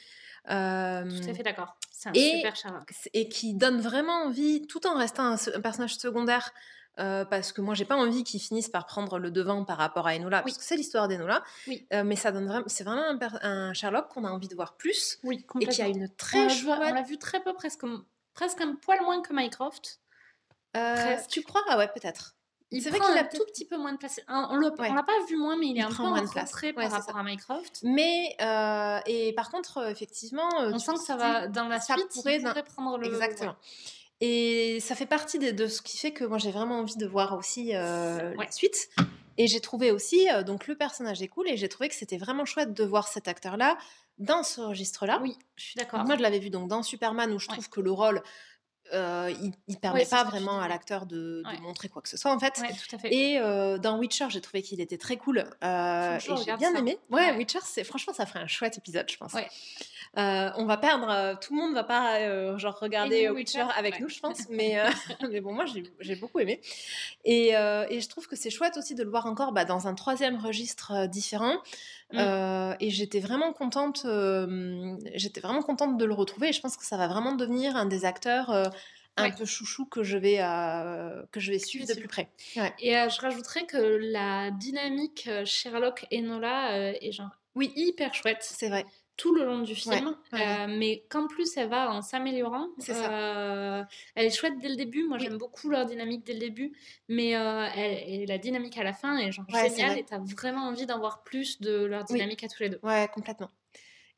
Euh, 0.50 1.04
Tout 1.04 1.30
à 1.30 1.34
fait 1.34 1.42
d'accord. 1.42 1.76
C'est 1.90 2.08
un 2.08 2.12
et, 2.14 2.36
super 2.36 2.56
Sherlock. 2.56 2.92
Et 3.12 3.28
qui 3.28 3.54
donne 3.54 3.80
vraiment 3.80 4.24
envie, 4.24 4.66
tout 4.66 4.86
en 4.86 4.96
restant 4.96 5.24
un, 5.24 5.36
un 5.54 5.60
personnage 5.60 5.96
secondaire, 5.96 6.52
euh, 6.98 7.24
parce 7.24 7.52
que 7.52 7.62
moi 7.62 7.74
j'ai 7.74 7.86
pas 7.86 7.96
envie 7.96 8.22
qu'ils 8.22 8.40
finissent 8.40 8.68
par 8.68 8.84
prendre 8.86 9.18
le 9.18 9.30
devant 9.30 9.64
par 9.64 9.78
rapport 9.78 10.06
à 10.06 10.14
Enola, 10.14 10.42
parce 10.42 10.58
que 10.58 10.64
c'est 10.64 10.76
l'histoire 10.76 11.08
d'Enola, 11.08 11.42
oui. 11.66 11.86
euh, 11.92 12.04
mais 12.04 12.16
ça 12.16 12.32
donne 12.32 12.46
vraiment, 12.46 12.66
c'est 12.66 12.84
vraiment 12.84 13.18
un, 13.40 13.72
Sherlock 13.72 14.08
qu'on 14.08 14.24
a 14.24 14.30
envie 14.30 14.48
de 14.48 14.54
voir 14.54 14.76
plus, 14.76 15.18
oui, 15.22 15.46
et 15.60 15.66
qui 15.66 15.80
a 15.80 15.88
une 15.88 16.08
très 16.16 16.50
chouette... 16.50 16.78
On 16.82 16.92
l'a 16.92 17.02
vu 17.02 17.18
très 17.18 17.42
peu, 17.42 17.54
presque, 17.54 17.84
presque 18.34 18.60
un 18.60 18.74
poil 18.74 19.00
moins 19.02 19.22
que 19.22 19.32
Mycroft. 19.32 20.00
Euh, 20.76 21.16
tu 21.28 21.42
crois? 21.42 21.62
Ah 21.68 21.78
ouais, 21.78 21.88
peut-être. 21.88 22.36
C'est 22.70 22.88
vrai 22.88 23.00
qu'il 23.00 23.18
a 23.18 23.20
un 23.20 23.24
tout 23.24 23.44
petit 23.46 23.66
peu 23.66 23.76
moins 23.76 23.92
de 23.92 23.98
place. 23.98 24.18
On 24.28 24.56
l'a 24.58 24.70
pas 25.02 25.24
vu 25.28 25.36
moins, 25.36 25.56
mais 25.56 25.68
il 25.68 25.78
est 25.78 25.82
un 25.82 25.90
peu 25.90 26.02
moins 26.02 26.22
de 26.22 26.28
place 26.28 26.52
par 26.74 26.90
rapport 26.90 27.16
à 27.16 27.22
Mycroft. 27.22 27.80
Mais 27.84 28.36
et 29.06 29.32
par 29.34 29.50
contre, 29.50 29.88
effectivement, 29.88 30.48
on 30.58 30.78
sent 30.78 30.94
que 30.94 31.00
ça 31.00 31.16
va 31.16 31.48
dans 31.48 31.68
la 31.68 31.80
suite. 31.80 32.08
Pourrait, 32.12 32.36
il 32.36 32.42
pourrait 32.42 32.64
prendre 32.64 32.98
le. 32.98 33.06
Exactement. 33.06 33.56
Et 34.24 34.78
ça 34.78 34.94
fait 34.94 35.04
partie 35.04 35.40
de, 35.40 35.66
ce 35.66 35.82
qui 35.82 35.98
fait 35.98 36.12
que 36.12 36.22
moi 36.22 36.38
j'ai 36.38 36.52
vraiment 36.52 36.78
envie 36.78 36.96
de 36.96 37.06
voir 37.06 37.36
aussi 37.36 37.74
euh, 37.74 38.32
la 38.38 38.52
suite. 38.52 38.88
Et 39.36 39.48
j'ai 39.48 39.60
trouvé 39.60 39.90
aussi, 39.90 40.30
euh, 40.30 40.44
donc 40.44 40.68
le 40.68 40.76
personnage 40.76 41.20
est 41.22 41.26
cool 41.26 41.48
et 41.48 41.56
j'ai 41.56 41.68
trouvé 41.68 41.88
que 41.88 41.94
c'était 41.96 42.18
vraiment 42.18 42.44
chouette 42.44 42.72
de 42.72 42.84
voir 42.84 43.08
cet 43.08 43.26
acteur-là 43.26 43.76
dans 44.18 44.44
ce 44.44 44.60
registre-là. 44.60 45.18
Oui, 45.22 45.36
je 45.56 45.64
suis 45.64 45.74
d'accord. 45.74 46.04
Moi 46.04 46.16
je 46.16 46.22
l'avais 46.22 46.38
vu 46.38 46.50
donc 46.50 46.68
dans 46.68 46.84
Superman 46.84 47.32
où 47.32 47.40
je 47.40 47.48
trouve 47.48 47.68
que 47.68 47.80
le 47.80 47.90
rôle, 47.90 48.22
euh, 48.92 49.34
il, 49.42 49.54
il 49.66 49.76
permet 49.80 50.06
pas 50.06 50.22
vraiment 50.22 50.60
à 50.60 50.68
l'acteur 50.68 51.06
de, 51.06 51.42
montrer 51.60 51.88
quoi 51.88 52.00
que 52.00 52.08
ce 52.08 52.16
soit 52.16 52.32
en 52.32 52.38
fait. 52.38 52.52
Tout 52.52 52.94
à 52.94 52.98
fait. 53.00 53.12
Et 53.12 53.40
dans 53.80 53.98
Witcher, 53.98 54.26
j'ai 54.28 54.40
trouvé 54.40 54.62
qu'il 54.62 54.80
était 54.80 54.98
très 54.98 55.16
cool. 55.16 55.38
et 55.38 56.18
j'ai 56.20 56.56
bien 56.58 56.76
aimé. 56.76 56.96
Ouais, 57.10 57.36
Witcher, 57.36 57.58
c'est 57.64 57.82
franchement 57.82 58.12
ça 58.12 58.24
ferait 58.24 58.38
un 58.38 58.46
chouette 58.46 58.78
épisode, 58.78 59.10
je 59.10 59.16
pense. 59.16 59.34
On 60.16 60.64
va 60.66 60.76
perdre, 60.76 61.38
tout 61.40 61.54
le 61.54 61.60
monde 61.60 61.74
va 61.74 61.84
pas 61.84 62.58
genre 62.58 62.78
regarder 62.78 63.28
Witcher 63.30 63.66
avec 63.76 64.00
nous, 64.00 64.08
je 64.08 64.20
pense, 64.20 64.46
mais, 64.50 64.82
mais 65.30 65.40
bon, 65.40 65.52
moi 65.52 65.64
j'ai 66.00 66.16
beaucoup 66.16 66.40
aimé. 66.40 66.60
Et, 67.24 67.48
et, 67.50 68.00
je 68.00 68.08
trouve 68.08 68.26
que 68.26 68.36
c'est 68.36 68.50
chouette 68.50 68.76
aussi 68.76 68.94
de 68.94 69.02
le 69.02 69.10
voir 69.10 69.26
encore 69.26 69.52
bah, 69.52 69.64
dans 69.64 69.86
un 69.86 69.94
troisième 69.94 70.36
registre 70.36 71.06
différent. 71.06 71.56
Mmh. 72.14 72.76
et 72.80 72.90
j'étais 72.90 73.20
vraiment 73.20 73.54
contente, 73.54 74.06
j'étais 75.14 75.40
vraiment 75.40 75.62
contente 75.62 75.96
de 75.96 76.04
le 76.04 76.14
retrouver. 76.14 76.48
Et 76.48 76.52
je 76.52 76.60
pense 76.60 76.76
que 76.76 76.84
ça 76.84 76.96
va 76.96 77.08
vraiment 77.08 77.34
devenir 77.34 77.76
un 77.76 77.86
des 77.86 78.04
acteurs 78.04 78.70
un 79.16 79.30
peu 79.30 79.44
chouchou 79.44 79.84
que 79.86 80.02
je 80.02 80.16
vais, 80.16 80.38
euh, 80.40 81.22
que 81.30 81.40
je 81.40 81.52
vais 81.52 81.58
suivre 81.58 81.86
de 81.86 81.94
plus 81.94 82.08
près. 82.08 82.30
Et 82.78 82.96
euh, 82.96 83.08
je 83.08 83.20
rajouterais 83.20 83.66
que 83.66 83.76
la 83.76 84.50
dynamique 84.50 85.24
euh, 85.28 85.44
Sherlock 85.44 86.06
et 86.10 86.22
Nola 86.22 86.94
est 87.00 87.12
genre 87.12 87.30
oui. 87.54 87.72
hyper 87.76 88.14
chouette. 88.14 88.38
C'est 88.40 88.68
vrai. 88.68 88.84
Tout 89.16 89.34
le 89.34 89.44
long 89.44 89.60
du 89.60 89.74
film, 89.74 90.16
mais 90.32 91.04
qu'en 91.08 91.26
plus 91.26 91.56
elle 91.56 91.68
va 91.68 91.92
en 91.92 92.02
s'améliorant. 92.02 92.68
Ça. 92.78 93.86
elle 94.14 94.26
est 94.26 94.30
chouette 94.30 94.58
dès 94.60 94.68
le 94.68 94.76
début. 94.76 95.04
Moi 95.04 95.18
j'aime 95.18 95.38
beaucoup 95.38 95.68
leur 95.68 95.86
dynamique 95.86 96.24
dès 96.24 96.32
le 96.32 96.40
début, 96.40 96.72
mais 97.08 97.30
elle, 97.30 98.26
la 98.26 98.38
dynamique 98.38 98.78
à 98.78 98.84
la 98.84 98.92
fin 98.92 99.18
est 99.18 99.30
genre 99.30 99.48
géniale 99.48 99.98
et 99.98 100.04
t'as 100.04 100.18
vraiment 100.18 100.62
envie 100.68 100.86
d'en 100.86 100.98
voir 100.98 101.22
plus 101.22 101.60
de 101.60 101.84
leur 101.84 102.04
dynamique 102.04 102.42
à 102.44 102.48
tous 102.48 102.62
les 102.62 102.70
deux. 102.70 102.80
Ouais, 102.82 103.08
complètement. 103.12 103.50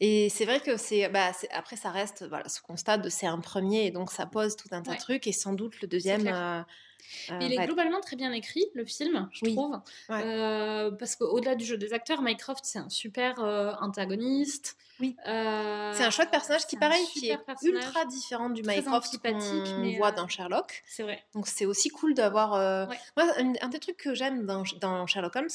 Et 0.00 0.28
c'est 0.28 0.44
vrai 0.44 0.60
que 0.60 0.76
c'est, 0.76 1.08
bah, 1.08 1.30
après 1.52 1.76
ça 1.76 1.90
reste 1.90 2.26
voilà, 2.28 2.48
ce 2.48 2.60
constat 2.60 2.98
de 2.98 3.08
c'est 3.08 3.26
un 3.26 3.38
premier 3.38 3.86
et 3.86 3.90
donc 3.92 4.10
ça 4.10 4.26
pose 4.26 4.56
tout 4.56 4.68
un 4.72 4.82
tas 4.82 4.94
de 4.94 4.98
trucs 4.98 5.26
et 5.26 5.32
sans 5.32 5.52
doute 5.52 5.80
le 5.80 5.88
deuxième. 5.88 6.26
Euh, 7.30 7.34
euh, 7.34 7.38
il 7.42 7.52
est 7.52 7.64
globalement 7.66 8.00
très 8.00 8.16
bien 8.16 8.32
écrit, 8.32 8.64
le 8.74 8.84
film, 8.84 9.28
je 9.32 9.52
trouve. 9.52 9.80
Euh, 10.10 10.90
parce 10.92 11.16
qu'au-delà 11.16 11.54
du 11.54 11.64
jeu 11.64 11.76
des 11.76 11.92
acteurs, 11.92 12.22
Mycroft, 12.22 12.64
c'est 12.64 12.78
un 12.78 12.88
super 12.88 13.38
antagoniste. 13.80 14.76
Oui. 15.00 15.16
c'est 15.24 16.04
un 16.04 16.10
chouette 16.10 16.30
personnage 16.30 16.66
qui, 16.66 16.76
pareil, 16.76 17.04
qui 17.12 17.28
est 17.28 17.38
ultra 17.62 18.04
différent 18.04 18.50
du 18.50 18.62
Mycroft 18.62 19.18
qu'on 19.18 19.96
voit 19.96 20.12
dans 20.12 20.28
Sherlock. 20.28 20.82
C'est 20.86 21.02
vrai. 21.02 21.24
Donc 21.34 21.46
c'est 21.46 21.66
aussi 21.66 21.90
cool 21.90 22.14
d'avoir. 22.14 22.50
Moi, 23.16 23.26
un, 23.38 23.52
un, 23.60 23.68
des 23.68 23.80
trucs 23.80 23.96
que 23.96 24.14
j'aime 24.14 24.46
dans, 24.46 24.62
dans 24.80 25.06
Sherlock 25.06 25.36
Holmes, 25.36 25.48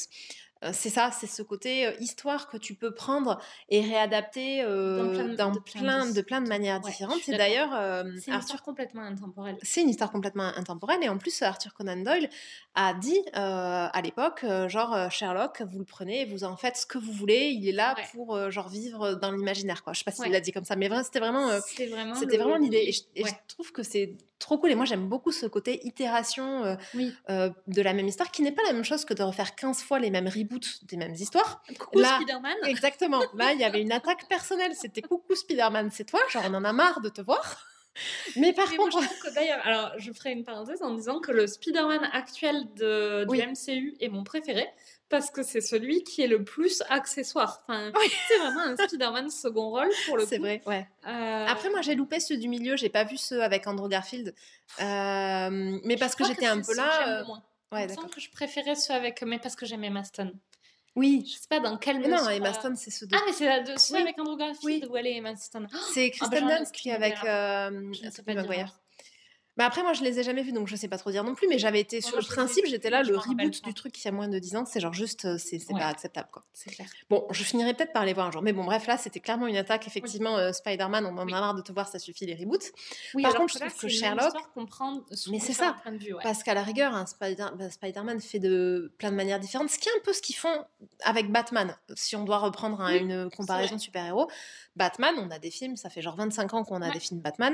c'est 0.74 0.90
ça, 0.90 1.12
c'est 1.12 1.28
ce 1.28 1.42
côté 1.42 1.94
histoire 2.00 2.48
que 2.48 2.58
tu 2.58 2.76
peux 2.76 2.94
prendre 2.94 3.40
et 3.70 3.82
réadapter 3.82 4.64
dans 4.64 5.52
plein, 5.52 6.06
de, 6.06 6.22
plein, 6.22 6.42
de, 6.42 6.48
manières 6.48 6.80
différentes. 6.80 7.20
C'est 7.24 7.38
d'ailleurs 7.38 7.70
c'est 8.20 8.32
une 8.32 8.40
histoire 8.40 8.64
complètement 8.64 9.04
intemporelle. 9.04 9.58
C'est 9.62 9.82
une 9.82 9.90
histoire 9.90 10.12
complètement 10.12 10.52
intemporelle 10.56 11.00
et 11.02 11.10
en 11.10 11.18
plus 11.18 11.42
Arthur 11.42 11.74
Conan 11.74 11.98
Doyle 11.98 12.30
a 12.76 12.94
dit 12.94 13.22
à 13.34 14.02
l'époque 14.04 14.46
genre 14.68 15.10
Sherlock, 15.12 15.62
vous 15.62 15.80
le 15.80 15.86
prenez, 15.86 16.26
vous 16.26 16.44
en 16.44 16.58
faites 16.58 16.78
ce 16.78 16.86
que 16.86 16.98
vous 16.98 17.14
voulez, 17.14 17.52
il 17.52 17.68
est 17.68 17.74
là 17.74 17.96
pour 18.14 18.52
genre 18.52 18.70
vivre 18.70 19.16
dans 19.16 19.32
l'imaginaire 19.32 19.84
quoi. 19.84 19.94
Je 19.94 20.00
sais 20.00 20.06
pas 20.06 20.12
s'il 20.12 20.32
l'a 20.32 20.42
dit 20.42 20.52
comme 20.52 20.66
ça, 20.66 20.76
mais 20.76 20.90
c'était 21.04 21.20
vraiment 21.20 21.50
c'était 22.16 22.38
vraiment, 22.38 22.58
l'idée 22.58 22.94
et, 23.16 23.24
je, 23.24 23.32
trouve 23.48 23.72
que 23.72 23.84
c'est 23.84 24.16
trop 24.40 24.58
cool. 24.58 24.72
Et 24.72 24.76
moi, 24.76 24.86
j'aime 24.86 25.08
beaucoup 25.08 25.32
ce 25.32 25.46
côté 25.46 25.86
itération 25.86 26.64
euh, 26.64 26.76
euh, 27.30 27.50
de 27.68 27.82
la 27.82 27.94
même 27.94 28.08
histoire, 28.08 28.32
qui 28.32 28.42
n'est 28.42 28.52
pas 28.52 28.64
la 28.64 28.74
même 28.74 28.84
chose 28.84 29.06
que 29.06 29.14
de 29.14 29.24
refaire 29.24 29.56
15 29.56 29.82
fois 29.84 30.00
les 30.00 30.10
mêmes 30.10 30.28
reboots 30.28 30.49
des 30.84 30.98
mêmes 30.98 31.14
histoires. 31.14 31.62
Coucou 31.78 32.04
Spider-Man 32.04 32.56
Exactement. 32.66 33.22
Là, 33.36 33.54
il 33.54 33.60
y 33.60 33.64
avait 33.64 33.82
une 33.82 33.92
attaque 33.92 34.28
personnelle. 34.28 34.74
C'était 34.76 35.02
coucou 35.02 35.36
Spider-Man, 35.36 35.90
c'est 35.92 36.06
toi. 36.06 36.20
Genre, 36.30 36.44
on 36.48 36.54
en 36.54 36.64
a 36.64 36.74
marre 36.74 37.02
de 37.02 37.10
te 37.10 37.22
voir. 37.22 37.66
Mais 38.36 38.54
par 38.54 38.74
contre. 38.76 39.00
d'ailleurs, 39.34 39.60
alors 39.64 39.92
je 39.98 40.12
ferai 40.12 40.32
une 40.32 40.44
parenthèse 40.44 40.82
en 40.82 40.94
disant 40.94 41.20
que 41.20 41.32
le 41.32 41.48
Spider-Man 41.48 42.10
actuel 42.14 42.66
de, 42.76 43.26
du 43.26 43.38
MCU 43.38 43.96
est 44.00 44.10
mon 44.10 44.24
préféré 44.24 44.68
parce 45.10 45.32
que 45.32 45.42
c'est 45.42 45.62
celui 45.62 46.04
qui 46.04 46.22
est 46.22 46.28
le 46.28 46.44
plus 46.44 46.84
accessoire. 46.90 47.64
Enfin, 47.68 47.92
C'est 48.28 48.38
vraiment 48.38 48.62
un 48.62 48.78
Spider-Man 48.78 49.30
second 49.30 49.70
rôle 49.70 49.90
pour 50.06 50.18
le 50.18 50.24
coup. 50.24 50.30
C'est 50.30 50.38
vrai, 50.38 50.62
ouais. 50.68 50.88
Euh, 51.08 51.46
Après, 51.48 51.70
moi, 51.72 51.82
j'ai 51.82 51.96
loupé 51.96 52.20
ceux 52.20 52.38
du 52.38 52.48
milieu, 52.48 52.78
j'ai 52.78 52.90
pas 52.90 53.04
vu 53.04 53.18
ceux 53.18 53.42
avec 53.42 53.66
Andrew 53.66 53.90
Garfield. 53.90 54.36
Euh, 54.80 55.80
mais 55.84 55.98
parce 55.98 56.16
que 56.16 56.26
j'étais 56.26 56.46
un 56.46 56.62
peu 56.62 56.76
là. 56.76 57.22
Euh... 57.22 57.24
Ouais, 57.72 57.86
Il 57.86 57.90
me 57.90 57.96
semble 57.96 58.10
que 58.10 58.22
je 58.22 58.30
préférais 58.32 58.76
ceux 58.76 58.94
avec. 58.94 59.22
Mais 59.24 59.40
parce 59.40 59.56
que 59.56 59.66
j'aimais 59.66 59.90
Maston. 59.90 60.34
Oui. 60.96 61.24
Je 61.26 61.40
sais 61.40 61.48
pas 61.50 61.60
dans 61.60 61.78
quel. 61.78 62.00
Non, 62.02 62.30
Emma 62.30 62.54
Stone, 62.54 62.76
c'est 62.76 62.92
ceux 62.92 63.08
de. 63.08 63.16
Ah, 63.16 63.22
mais 63.26 63.34
c'est 63.34 63.64
de 63.64 63.78
ceux 63.78 63.96
avec 63.96 64.20
Andrew 64.20 64.38
Garfield 64.38 64.84
oui. 64.84 64.90
où 64.90 64.98
elle 64.98 65.08
est 65.08 65.18
Emma 65.18 65.36
Stone. 65.36 65.68
C'est 65.94 66.12
ah, 66.20 66.28
bah, 66.28 66.38
Kristen 66.38 66.48
Dunst 66.48 66.76
qui 66.76 66.90
est 66.90 66.94
avec 66.94 67.24
euh, 67.24 67.70
Maguire. 68.28 68.80
Bah 69.60 69.66
après, 69.66 69.84
moi, 69.84 69.92
je 69.92 70.06
les 70.06 70.18
ai 70.18 70.24
jamais 70.24 70.42
vus, 70.42 70.54
donc 70.54 70.70
je 70.70 70.76
sais 70.78 70.88
pas 70.88 70.98
trop 70.98 71.12
dire 71.12 71.26
non 71.26 71.36
plus, 71.36 71.46
mais 71.50 71.60
j'avais 71.60 71.82
été 71.82 72.00
sur 72.00 72.16
le 72.16 72.24
principe, 72.24 72.66
j'étais 72.66 72.90
là, 72.90 73.04
le 73.04 73.18
reboot 73.18 73.62
du 73.62 73.74
truc 73.74 73.92
qui 73.92 74.08
a 74.08 74.12
moins 74.14 74.30
de 74.30 74.40
10 74.40 74.56
ans, 74.56 74.64
c'est 74.66 74.80
genre 74.80 74.94
juste, 74.94 75.26
euh, 75.26 75.38
c'est 75.38 75.60
pas 75.68 75.88
acceptable, 75.88 76.30
quoi. 76.32 76.46
C'est 76.54 76.70
clair. 76.70 76.88
Bon, 77.10 77.28
je 77.30 77.44
finirai 77.44 77.74
peut-être 77.74 77.92
par 77.92 78.06
les 78.06 78.14
voir 78.14 78.28
un 78.28 78.32
jour, 78.32 78.42
mais 78.42 78.54
bon, 78.54 78.64
bref, 78.64 78.88
là, 78.88 78.98
c'était 78.98 79.20
clairement 79.20 79.48
une 79.48 79.58
attaque, 79.58 79.86
effectivement, 79.86 80.38
euh, 80.38 80.54
Spider-Man, 80.54 81.06
on 81.06 81.18
en 81.18 81.28
a 81.28 81.40
marre 81.42 81.56
de 81.56 81.62
te 81.62 81.74
voir, 81.74 81.90
ça 81.90 82.00
suffit, 82.00 82.26
les 82.26 82.36
reboots. 82.36 82.72
par 83.22 83.36
contre, 83.36 83.54
je 83.54 83.60
trouve 83.60 83.76
que 83.76 83.90
Sherlock. 83.90 84.34
Mais 85.30 85.40
c'est 85.40 85.52
ça, 85.52 85.76
parce 86.24 86.42
qu'à 86.42 86.54
la 86.54 86.64
rigueur, 86.64 86.94
un 86.96 87.04
bah, 87.20 87.70
Spider-Man 87.70 88.22
fait 88.22 88.40
de 88.40 88.94
plein 88.98 89.12
de 89.12 89.18
manières 89.18 89.42
différentes, 89.42 89.72
ce 89.72 89.78
qui 89.78 89.90
est 89.90 89.92
un 89.92 90.02
peu 90.06 90.14
ce 90.14 90.22
qu'ils 90.22 90.38
font 90.38 90.64
avec 91.04 91.34
Batman, 91.34 91.76
si 91.96 92.16
on 92.16 92.24
doit 92.24 92.38
reprendre 92.38 92.80
une 92.92 93.30
comparaison 93.30 93.76
de 93.76 93.82
super-héros. 93.82 94.32
Batman, 94.80 95.14
on 95.20 95.30
a 95.30 95.38
des 95.38 95.52
films, 95.52 95.76
ça 95.76 95.90
fait 95.90 96.02
genre 96.02 96.16
25 96.16 96.54
ans 96.54 96.64
qu'on 96.64 96.82
a 96.82 96.90
des 96.90 97.00
films 97.00 97.20
Batman. 97.20 97.54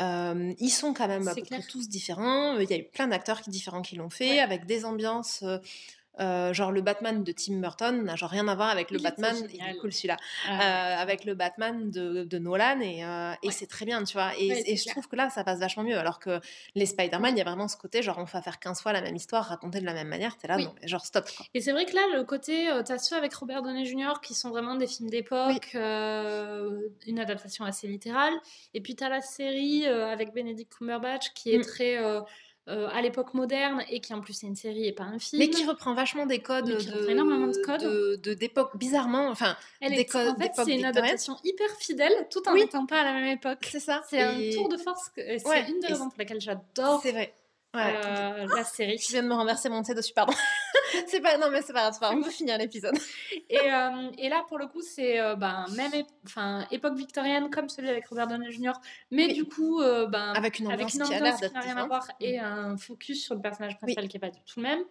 Euh, 0.00 0.52
ils 0.58 0.70
sont 0.70 0.94
quand 0.94 1.06
même 1.06 1.28
tous 1.68 1.88
différents. 1.88 2.58
Il 2.58 2.68
y 2.68 2.72
a 2.72 2.78
eu 2.78 2.84
plein 2.84 3.06
d'acteurs 3.06 3.42
différents 3.46 3.82
qui 3.82 3.94
l'ont 3.94 4.10
fait, 4.10 4.40
avec 4.40 4.64
des 4.66 4.84
ambiances 4.84 5.44
euh, 6.20 6.52
genre 6.52 6.72
le 6.72 6.82
Batman 6.82 7.24
de 7.24 7.32
Tim 7.32 7.54
Burton 7.54 8.04
n'a 8.04 8.16
genre 8.16 8.28
rien 8.28 8.46
à 8.48 8.54
voir 8.54 8.68
avec 8.68 8.90
le 8.90 8.98
Batman, 8.98 9.34
il 9.52 9.60
est 9.60 9.76
cool 9.78 9.92
celui-là, 9.92 10.18
ah 10.46 10.52
euh, 10.52 11.02
avec 11.02 11.24
le 11.24 11.34
Batman 11.34 11.90
de, 11.90 12.24
de 12.24 12.38
Nolan 12.38 12.80
et, 12.80 13.02
euh, 13.02 13.32
et 13.42 13.50
c'est 13.50 13.66
très 13.66 13.86
bien, 13.86 14.04
tu 14.04 14.14
vois. 14.14 14.32
Et, 14.38 14.76
je 14.76 14.88
trouve 14.90 15.08
que 15.08 15.16
là, 15.16 15.30
ça 15.30 15.42
passe 15.44 15.58
vachement 15.58 15.84
mieux. 15.84 15.96
Alors 15.96 16.18
que 16.18 16.40
les 16.74 16.86
Spider-Man, 16.86 17.34
il 17.34 17.38
y 17.38 17.40
a 17.40 17.44
vraiment 17.44 17.68
ce 17.68 17.76
côté, 17.76 18.02
genre 18.02 18.18
on 18.18 18.24
va 18.24 18.42
faire 18.42 18.58
15 18.58 18.82
fois 18.82 18.92
la 18.92 19.00
même 19.00 19.16
histoire, 19.16 19.46
raconter 19.46 19.80
de 19.80 19.86
la 19.86 19.94
même 19.94 20.08
manière, 20.08 20.36
t'es 20.36 20.48
là, 20.48 20.58
genre 20.84 21.04
stop. 21.04 21.24
Et 21.54 21.60
c'est 21.60 21.72
vrai 21.72 21.86
que 21.86 21.94
là, 21.94 22.02
le 22.14 22.24
côté, 22.24 22.68
t'as 22.84 22.98
ceux 22.98 23.16
avec 23.16 23.32
Robert 23.34 23.62
Downey 23.62 23.84
Jr. 23.84 24.20
qui 24.22 24.34
sont 24.34 24.50
vraiment 24.50 24.74
des 24.74 24.86
films 24.86 25.08
d'époque, 25.08 25.70
une 25.74 27.18
adaptation 27.18 27.64
assez 27.64 27.86
littérale. 27.86 28.34
Et 28.74 28.80
puis 28.80 28.94
t'as 28.96 29.08
la 29.08 29.22
série 29.22 29.86
avec 29.86 30.34
Benedict 30.34 30.72
Cumberbatch 30.76 31.32
qui 31.34 31.54
est 31.54 31.58
mm. 31.58 31.62
très 31.62 32.22
euh, 32.68 32.88
à 32.92 33.02
l'époque 33.02 33.34
moderne 33.34 33.82
et 33.90 34.00
qui 34.00 34.14
en 34.14 34.20
plus 34.20 34.44
est 34.44 34.46
une 34.46 34.54
série 34.54 34.86
et 34.86 34.92
pas 34.92 35.04
un 35.04 35.18
film. 35.18 35.42
Mais 35.42 35.50
qui 35.50 35.64
reprend 35.64 35.94
vachement 35.94 36.26
des 36.26 36.38
codes 36.38 36.66
de, 36.66 37.08
énormément 37.10 37.48
de 37.48 37.56
codes 37.64 38.20
d'époque 38.38 38.76
bizarrement 38.76 39.28
enfin 39.28 39.56
Elle 39.80 39.96
des 39.96 40.06
codes 40.06 40.28
en 40.28 40.36
fait 40.36 40.52
c'est 40.54 40.76
une 40.76 40.84
adaptation 40.84 41.36
hyper 41.42 41.68
fidèle 41.80 42.12
tout 42.30 42.48
en 42.48 42.54
n'étant 42.54 42.86
pas 42.86 43.00
à 43.00 43.04
la 43.04 43.12
même 43.14 43.36
époque. 43.36 43.58
C'est 43.68 43.80
ça. 43.80 44.02
C'est 44.08 44.20
un 44.20 44.38
tour 44.54 44.68
de 44.68 44.76
force 44.76 45.10
c'est 45.16 45.70
une 45.70 45.80
des 45.80 45.88
raisons 45.88 46.08
pour 46.08 46.18
lesquelles 46.18 46.40
j'adore. 46.40 47.00
C'est 47.02 47.12
vrai. 47.12 47.34
Euh, 47.74 48.46
la 48.54 48.64
série. 48.64 48.98
Je 48.98 49.08
viens 49.08 49.22
de 49.22 49.28
me 49.28 49.34
renverser 49.34 49.70
mon 49.70 49.82
thé 49.82 49.94
dessus, 49.94 50.12
pardon. 50.12 50.34
c'est 51.06 51.20
pas, 51.20 51.38
non, 51.38 51.50
mais 51.50 51.62
c'est 51.62 51.72
pas 51.72 51.80
grave, 51.80 51.98
pas 51.98 52.12
on 52.12 52.22
peut 52.22 52.30
finir 52.30 52.58
l'épisode. 52.58 52.96
et, 53.48 53.58
euh, 53.58 54.10
et, 54.18 54.28
là, 54.28 54.44
pour 54.48 54.58
le 54.58 54.66
coup, 54.66 54.82
c'est 54.82 55.18
euh, 55.18 55.36
ben, 55.36 55.64
même 55.74 55.92
enfin, 56.26 56.66
époque 56.70 56.96
victorienne, 56.96 57.48
comme 57.50 57.70
celui 57.70 57.88
avec 57.88 58.06
Robert 58.08 58.26
Downey 58.26 58.52
Jr., 58.52 58.72
mais 59.10 59.32
du 59.32 59.46
coup, 59.46 59.80
ben, 59.80 60.32
avec 60.34 60.58
une 60.58 60.68
ambiance, 60.68 60.92
qui, 60.92 60.98
n'a 60.98 61.06
rien 61.60 61.76
à 61.78 61.86
voir 61.86 62.06
et 62.20 62.38
un 62.38 62.76
focus 62.76 63.24
sur 63.24 63.34
le 63.34 63.40
personnage 63.40 63.78
principal 63.78 64.06
qui 64.06 64.16
est 64.18 64.20
pas 64.20 64.30
du 64.30 64.40
tout 64.40 64.60
le 64.60 64.64
même. 64.64 64.84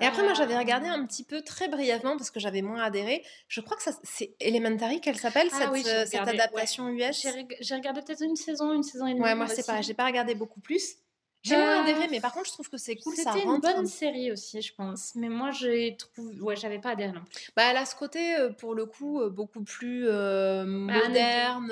Et 0.00 0.06
après, 0.06 0.22
moi, 0.22 0.34
j'avais 0.34 0.56
regardé 0.56 0.88
un 0.88 1.04
petit 1.04 1.24
peu 1.24 1.42
très 1.42 1.68
brièvement 1.68 2.16
parce 2.16 2.30
que 2.30 2.40
j'avais 2.40 2.62
moins 2.62 2.82
adhéré. 2.82 3.24
Je 3.48 3.60
crois 3.60 3.76
que 3.76 3.82
c'est 4.02 4.34
Elementary 4.40 5.00
qu'elle 5.00 5.18
s'appelle, 5.18 5.48
ah 5.52 5.70
cette, 5.74 6.08
cette, 6.08 6.28
adaptation 6.28 6.88
US. 6.88 7.26
J'ai 7.60 7.74
regardé 7.74 8.00
peut-être 8.02 8.22
une 8.22 8.36
saison, 8.36 8.72
une 8.72 8.84
saison 8.84 9.06
et 9.06 9.14
demie. 9.14 9.22
Ouais, 9.22 9.34
moi, 9.34 9.48
c'est 9.48 9.66
pas, 9.66 9.82
j'ai 9.82 9.94
pas 9.94 10.06
regardé 10.06 10.34
beaucoup 10.34 10.60
plus. 10.60 10.96
J'ai 11.44 11.56
moins 11.56 11.82
adhéré, 11.82 12.08
mais 12.10 12.20
par 12.20 12.32
contre, 12.32 12.46
je 12.46 12.52
trouve 12.52 12.70
que 12.70 12.78
c'est 12.78 12.96
cool. 12.96 13.14
C'était 13.14 13.42
une 13.42 13.60
bonne 13.60 13.86
série 13.86 14.32
aussi, 14.32 14.62
je 14.62 14.74
pense. 14.74 15.12
Mais 15.14 15.28
moi, 15.28 15.50
j'ai 15.50 15.96
trouvé. 15.96 16.40
Ouais, 16.40 16.56
j'avais 16.56 16.78
pas 16.78 16.90
adhéré 16.90 17.12
non 17.12 17.20
plus. 17.20 17.50
Bah, 17.54 17.64
elle 17.70 17.76
a 17.76 17.84
ce 17.84 17.94
côté, 17.94 18.36
euh, 18.36 18.50
pour 18.50 18.74
le 18.74 18.86
coup, 18.86 19.20
euh, 19.20 19.28
beaucoup 19.28 19.62
plus 19.62 20.06
euh, 20.08 20.64
bah, 20.64 21.06
moderne, 21.06 21.70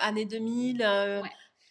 années 0.00 0.26
2000. 0.26 0.80
Ouais. 0.80 1.22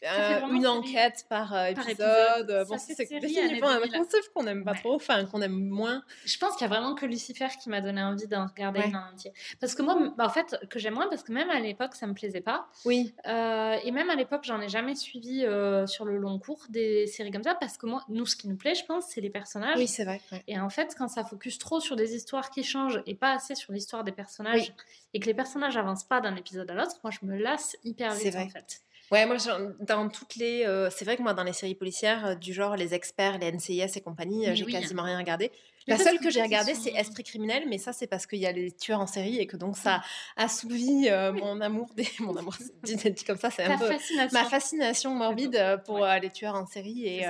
Euh, 0.04 0.48
une 0.52 0.68
enquête 0.68 1.26
par, 1.30 1.54
euh, 1.54 1.66
épisode. 1.68 2.66
Bon, 2.68 2.78
c'est 2.78 2.96
définitivement 2.98 3.70
un 3.70 3.88
concept 3.88 4.32
qu'on 4.34 4.46
aime 4.48 4.64
pas 4.64 4.74
trop, 4.74 4.96
enfin 4.96 5.26
qu'on 5.26 5.42
aime 5.42 5.58
moins. 5.70 6.04
Je 6.26 6.38
pense 6.38 6.54
qu'il 6.54 6.62
y 6.62 6.66
a 6.66 6.68
vraiment 6.68 6.96
que 6.96 7.06
Lucifer 7.06 7.48
qui 7.62 7.70
m'a 7.70 7.82
donné 7.82 8.02
envie 8.04 8.28
d'en 8.28 8.48
regarder 8.48 8.80
ouais. 8.80 8.92
un 8.94 9.12
entier. 9.14 9.32
Parce 9.60 9.76
que 9.76 9.82
moi, 9.82 10.14
bah, 10.18 10.26
en 10.26 10.30
fait, 10.30 10.58
que 10.70 10.80
j'aime 10.80 10.96
moins, 10.96 11.08
parce 11.08 11.24
que 11.24 11.32
même 11.32 11.50
à 11.50 11.60
l'époque, 11.60 11.96
ça 11.96 12.08
me 12.08 12.14
plaisait 12.14 12.42
pas. 12.42 12.68
Oui. 12.86 13.14
Euh, 13.28 13.78
et 13.84 13.92
même 13.92 14.10
à 14.10 14.16
l'époque, 14.16 14.44
j'en 14.44 14.60
ai 14.62 14.70
jamais 14.70 14.96
suivi 14.96 15.46
sur 15.86 16.06
le 16.06 16.18
long 16.18 16.40
cours 16.40 16.66
des 16.70 17.08
séries 17.08 17.32
comme 17.32 17.44
ça, 17.44 17.56
parce 17.56 17.78
que 17.78 17.86
moi, 17.86 18.04
nous, 18.10 18.26
ce 18.26 18.36
qui 18.36 18.48
nous 18.48 18.58
plaît, 18.58 18.76
je 18.76 18.86
pense, 18.86 19.06
c'est 19.08 19.22
les 19.22 19.30
personnages. 19.30 19.78
Oui, 19.78 19.88
c'est 19.88 20.06
vrai. 20.06 20.22
Et 20.48 20.60
en 20.60 20.70
fait, 20.70 20.96
quand 20.98 21.08
ça 21.08 21.24
focus 21.24 21.58
trop 21.60 21.80
sur 21.80 21.96
des 21.96 22.16
histoires 22.16 22.50
qui 22.50 22.64
changent 22.64 23.02
et 23.06 23.16
pas 23.16 23.32
assez 23.32 23.56
sur 23.56 23.74
l'histoire 23.74 24.04
des 24.04 24.12
personnages, 24.12 24.74
et 25.14 25.20
que 25.20 25.28
les 25.28 25.34
personnages 25.34 25.78
avancent 25.78 26.04
pas 26.04 26.20
d'un 26.22 26.36
épisode 26.36 26.70
à 26.72 26.74
l'autre, 26.74 27.00
moi, 27.04 27.12
je 27.12 27.26
me 27.26 27.38
lasse 27.38 27.78
hyper 27.84 28.14
vite, 28.16 28.36
en 28.36 28.50
fait. 28.50 28.82
Ouais, 29.12 29.26
moi, 29.26 29.38
dans 29.80 30.10
toutes 30.10 30.36
les. 30.36 30.66
Euh, 30.66 30.90
c'est 30.90 31.06
vrai 31.06 31.18
que 31.18 31.22
moi, 31.22 31.34
dans 31.34 31.44
les 31.44 31.54
séries 31.54 31.76
policières, 31.76 32.26
euh, 32.26 32.36
du 32.36 32.54
genre 32.54 32.76
les 32.76 32.94
experts, 32.94 33.38
les 33.38 33.52
NCIS 33.52 33.92
et 33.96 34.02
compagnie, 34.02 34.48
euh, 34.48 34.56
j'ai 34.56 34.66
quasiment 34.66 35.04
rien 35.04 35.18
regardé. 35.18 35.52
La 35.88 35.98
seule 35.98 36.20
que 36.20 36.30
j'ai 36.30 36.42
regardée, 36.42 36.76
c'est 36.76 36.92
Esprit 36.92 37.24
criminel, 37.24 37.64
mais 37.68 37.78
ça, 37.78 37.94
c'est 37.94 38.08
parce 38.08 38.26
qu'il 38.26 38.40
y 38.40 38.46
a 38.46 38.52
les 38.52 38.72
tueurs 38.72 39.00
en 39.00 39.08
série 39.08 39.40
et 39.40 39.48
que 39.48 39.58
donc 39.58 39.78
ça 39.78 40.02
assouvit 40.38 41.10
euh, 41.10 41.34
mon 41.34 41.62
amour 41.62 41.90
des. 41.96 42.08
Mon 42.20 42.36
amour, 42.38 42.56
dit, 42.84 42.96
dit 42.96 43.24
comme 43.26 43.38
ça, 43.38 43.50
c'est 43.50 43.64
un 43.64 43.78
peu. 43.78 43.90
Ma 44.32 44.46
fascination 44.46 45.14
morbide 45.14 45.56
euh, 45.56 45.78
pour 45.78 46.06
euh, 46.06 46.20
les 46.20 46.30
tueurs 46.30 46.56
en 46.56 46.66
série. 46.66 47.06
Et, 47.06 47.26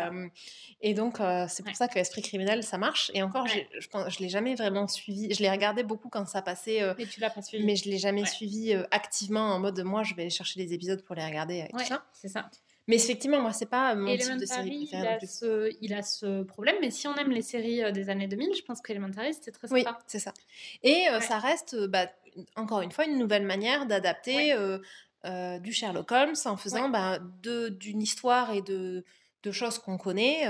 et 0.82 0.94
donc, 0.94 1.18
c'est 1.48 1.64
pour 1.64 1.76
ça 1.76 1.88
que 1.88 1.98
Esprit 1.98 2.22
criminel, 2.22 2.64
ça 2.64 2.78
marche. 2.78 3.12
Et 3.14 3.24
encore, 3.24 3.48
je 3.48 3.60
je 4.08 4.20
l'ai 4.20 4.30
jamais 4.30 4.56
vraiment 4.56 4.88
suivi. 4.88 5.34
Je 5.34 5.42
l'ai 5.42 5.50
regardé 5.50 5.84
beaucoup 5.84 6.10
quand 6.10 6.28
ça 6.28 6.42
passait. 6.42 6.82
mais 6.98 7.06
tu 7.06 7.20
l'as 7.20 7.30
pas 7.30 7.42
suivi. 7.42 7.66
Mais 7.66 7.76
je 7.76 7.90
l'ai 7.90 7.98
jamais 7.98 8.26
suivi 8.26 8.74
activement 8.92 9.54
en 9.54 9.60
mode 9.60 9.82
moi, 9.84 10.04
je 10.04 10.14
vais 10.16 10.30
chercher 10.30 10.60
les 10.60 10.74
épisodes 10.74 11.04
pour 11.04 11.16
les 11.16 11.26
regarder 11.26 11.66
et 11.68 11.72
tout 11.72 11.80
ça. 11.80 12.04
C'est 12.14 12.30
ça. 12.30 12.50
Mais 12.88 12.98
effectivement, 12.98 13.40
moi, 13.40 13.54
c'est 13.54 13.70
pas 13.70 13.96
mon 13.96 14.16
type 14.18 14.38
de 14.38 14.46
série 14.46 14.90
Il 14.92 14.96
a, 14.96 15.20
ce, 15.20 15.74
il 15.82 15.94
a 15.94 16.02
ce 16.02 16.44
problème, 16.44 16.76
mais 16.82 16.92
si 16.92 17.08
on 17.08 17.16
aime 17.16 17.32
les 17.32 17.42
séries 17.42 17.82
euh, 17.84 17.92
des 17.92 18.10
années 18.10 18.28
2000, 18.28 18.54
je 18.56 18.62
pense 18.64 18.82
qu'Elementary, 18.82 19.34
c'était 19.34 19.52
très 19.52 19.68
sympa. 19.68 19.92
Oui, 19.92 20.04
c'est 20.08 20.20
ça. 20.20 20.34
Et 20.84 21.08
euh, 21.10 21.22
ça 21.22 21.40
reste, 21.40 21.76
euh, 21.76 21.88
bah, 21.88 22.08
encore 22.56 22.82
une 22.82 22.92
fois, 22.92 23.06
une 23.06 23.18
nouvelle 23.18 23.46
manière 23.46 23.86
d'adapter 23.86 24.56
du 25.62 25.72
Sherlock 25.72 26.12
Holmes 26.12 26.36
en 26.46 26.58
faisant 26.58 26.90
bah, 26.90 27.20
d'une 27.42 28.02
histoire 28.02 28.54
et 28.54 28.62
de, 28.62 29.06
de 29.44 29.52
choses 29.52 29.80
qu'on 29.80 29.98
connaît 29.98 30.46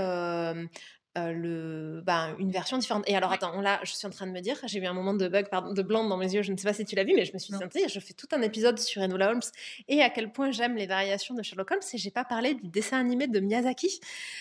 le, 1.15 2.01
ben, 2.05 2.35
une 2.39 2.51
version 2.51 2.77
différente. 2.77 3.03
Et 3.07 3.15
alors, 3.15 3.31
attends, 3.31 3.59
là, 3.61 3.79
je 3.83 3.91
suis 3.91 4.07
en 4.07 4.09
train 4.09 4.25
de 4.25 4.31
me 4.31 4.41
dire, 4.41 4.59
j'ai 4.65 4.79
eu 4.79 4.85
un 4.85 4.93
moment 4.93 5.13
de 5.13 5.27
bug, 5.27 5.47
pardon, 5.49 5.73
de 5.73 5.81
blanc 5.81 6.07
dans 6.07 6.17
mes 6.17 6.33
yeux, 6.33 6.41
je 6.41 6.51
ne 6.51 6.57
sais 6.57 6.67
pas 6.67 6.73
si 6.73 6.85
tu 6.85 6.95
l'as 6.95 7.03
vu, 7.03 7.13
mais 7.15 7.25
je 7.25 7.33
me 7.33 7.39
suis 7.39 7.53
dit, 7.53 7.83
je 7.87 7.99
fais 7.99 8.13
tout 8.13 8.27
un 8.31 8.41
épisode 8.41 8.79
sur 8.79 9.01
Enola 9.01 9.29
Holmes 9.29 9.41
et 9.87 10.01
à 10.01 10.09
quel 10.09 10.31
point 10.31 10.51
j'aime 10.51 10.75
les 10.75 10.87
variations 10.87 11.35
de 11.35 11.43
Sherlock 11.43 11.71
Holmes 11.71 11.81
et 11.93 11.97
j'ai 11.97 12.11
pas 12.11 12.25
parlé 12.25 12.55
du 12.55 12.67
dessin 12.67 12.99
animé 12.99 13.27
de 13.27 13.39
Miyazaki. 13.39 13.99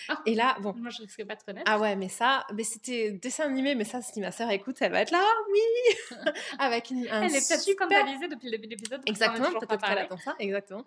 Ah, 0.09 0.21
et 0.25 0.35
là, 0.35 0.55
bon. 0.61 0.73
Moi, 0.77 0.89
je 0.89 1.01
risque 1.01 1.23
pas 1.25 1.35
de 1.35 1.43
connaître. 1.43 1.69
Ah 1.69 1.79
ouais, 1.79 1.95
mais 1.95 2.09
ça, 2.09 2.45
mais 2.53 2.63
c'était 2.63 3.11
dessin 3.11 3.45
animé, 3.45 3.75
mais 3.75 3.85
ça, 3.85 4.01
si 4.01 4.19
ma 4.19 4.31
sœur 4.31 4.49
écoute, 4.49 4.77
elle 4.81 4.91
va 4.91 5.01
être 5.01 5.11
là, 5.11 5.23
oui 5.51 6.19
Avec 6.59 6.89
une, 6.89 7.07
un 7.09 7.23
Elle 7.23 7.35
est 7.35 7.47
peut-être 7.47 7.61
super... 7.61 7.87
depuis 7.87 8.49
le 8.49 8.57
début 8.57 8.67
de 8.67 8.71
l'épisode. 8.71 9.01
Exactement, 9.05 9.59
peut-être 9.59 9.85
qu'elle 9.85 9.97
attend 9.97 10.17
ça, 10.17 10.35
exactement. 10.39 10.83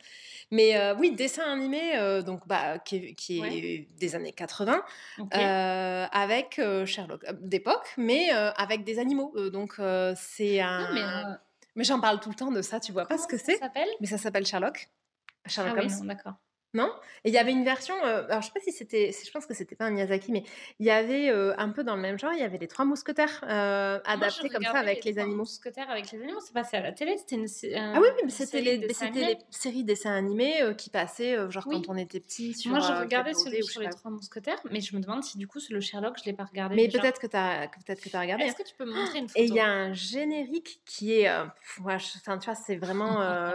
Mais 0.51 0.77
euh, 0.77 0.95
oui, 0.99 1.13
dessin 1.13 1.45
animé, 1.45 1.97
euh, 1.97 2.23
donc, 2.23 2.47
bah, 2.47 2.79
qui, 2.79 3.15
qui 3.15 3.41
est 3.41 3.89
des 3.99 4.15
années 4.15 4.33
80, 4.33 4.83
euh, 5.19 5.76
avec 6.13 6.59
euh, 6.59 6.87
Sherlock 6.87 7.25
euh, 7.25 7.33
d'époque, 7.41 7.95
mais 7.97 8.33
euh, 8.35 8.51
avec 8.53 8.85
des 8.85 8.99
animaux. 8.99 9.35
donc 9.51 9.81
c'est 10.17 10.61
un. 10.61 11.37
mais, 11.75 11.85
j'en 11.85 12.01
parle 12.01 12.21
tout 12.21 12.31
le 12.31 12.35
temps 12.35 12.51
de 12.51 12.63
ça, 12.63 12.81
tu 12.81 12.93
vois 12.93 13.07
pas 13.07 13.19
ce 13.19 13.27
que 13.27 13.37
c'est. 13.37 13.61
Mais 14.01 14.07
ça 14.07 14.19
s'appelle 14.19 14.47
Sherlock. 14.47 14.89
Sherlock 15.47 15.77
ah 15.79 15.83
Holmes. 15.83 16.07
d'accord. 16.07 16.35
Non? 16.77 16.93
Et 17.25 17.31
il 17.31 17.33
y 17.33 17.39
avait 17.39 17.53
une 17.53 17.65
version, 17.65 17.95
euh, 18.05 18.27
alors 18.29 18.43
je 18.43 18.49
sais 18.49 18.53
pas 18.53 18.61
si 18.61 18.71
c'était, 18.71 19.11
je 19.11 19.31
pense 19.31 19.47
que 19.47 19.55
c'était 19.55 19.75
pas 19.75 19.87
un 19.87 19.91
Miyazaki, 19.91 20.31
mais 20.31 20.45
il 20.79 20.85
y 20.85 20.91
avait 20.91 21.31
euh, 21.31 21.55
un 21.57 21.71
peu 21.71 21.85
dans 21.85 21.97
le 21.97 22.03
même 22.03 22.19
genre, 22.19 22.35
il 22.35 22.39
y 22.39 22.43
avait 22.43 22.59
les 22.59 22.69
trois 22.69 22.85
mousquetaires 22.85 23.43
euh, 23.49 23.99
adaptés 24.05 24.51
comme 24.51 24.63
ça 24.63 24.79
avec 24.79 25.03
les, 25.03 25.19
animaux. 25.19 25.39
Mousquetaires 25.39 25.89
avec 25.89 26.13
les 26.13 26.21
animaux, 26.21 26.41
c'est 26.41 26.53
passé 26.53 26.77
à 26.77 26.83
la 26.83 26.93
télé, 26.93 27.17
c'était 27.17 27.37
une. 27.37 27.47
ah 27.77 27.99
oui, 27.99 28.09
mais 28.23 28.31
c'était 28.31 28.61
les, 28.61 28.77
les, 28.77 29.39
séries 29.49 29.85
dessins 29.85 30.15
animés 30.15 30.75
qui 30.77 30.91
passaient 30.91 31.51
genre 31.51 31.65
quand 31.65 31.89
on 31.89 31.97
était 31.97 32.21
petit. 32.21 32.53
Sur, 32.53 32.73
Moi, 32.73 32.81
je 32.81 32.93
regardais 32.93 33.33
celui 33.33 33.65
sur 33.65 33.81
les 33.81 33.89
trois 33.89 34.11
mousquetaires, 34.11 34.61
mais 34.71 34.81
je 34.81 34.95
me 34.95 35.01
demande 35.01 35.25
si 35.25 35.39
du 35.39 35.49
coup 35.49 35.59
le 35.71 35.81
Sherlock, 35.81 36.19
je 36.19 36.27
l'ai 36.27 36.35
pas 36.35 36.45
regardé. 36.45 36.77
Mais 36.77 36.89
peut-être 36.89 37.19
que 37.19 37.27
tu 37.27 37.37
as, 37.37 37.71
peut-être 37.87 38.03
que 38.03 38.15
regardé. 38.15 38.45
Est-ce 38.45 38.53
hein. 38.53 38.57
que 38.59 38.69
tu 38.69 38.75
peux 38.77 38.85
me 38.85 38.93
montrer 38.93 39.21
une 39.21 39.29
photo 39.29 39.41
Et 39.41 39.47
il 39.47 39.55
y 39.55 39.61
a 39.61 39.69
un 39.69 39.95
générique 39.95 40.83
qui 40.85 41.15
est, 41.15 41.31
ouais, 41.31 41.97
tu 41.97 42.21
vois, 42.45 42.55
c'est 42.55 42.77
vraiment, 42.77 43.55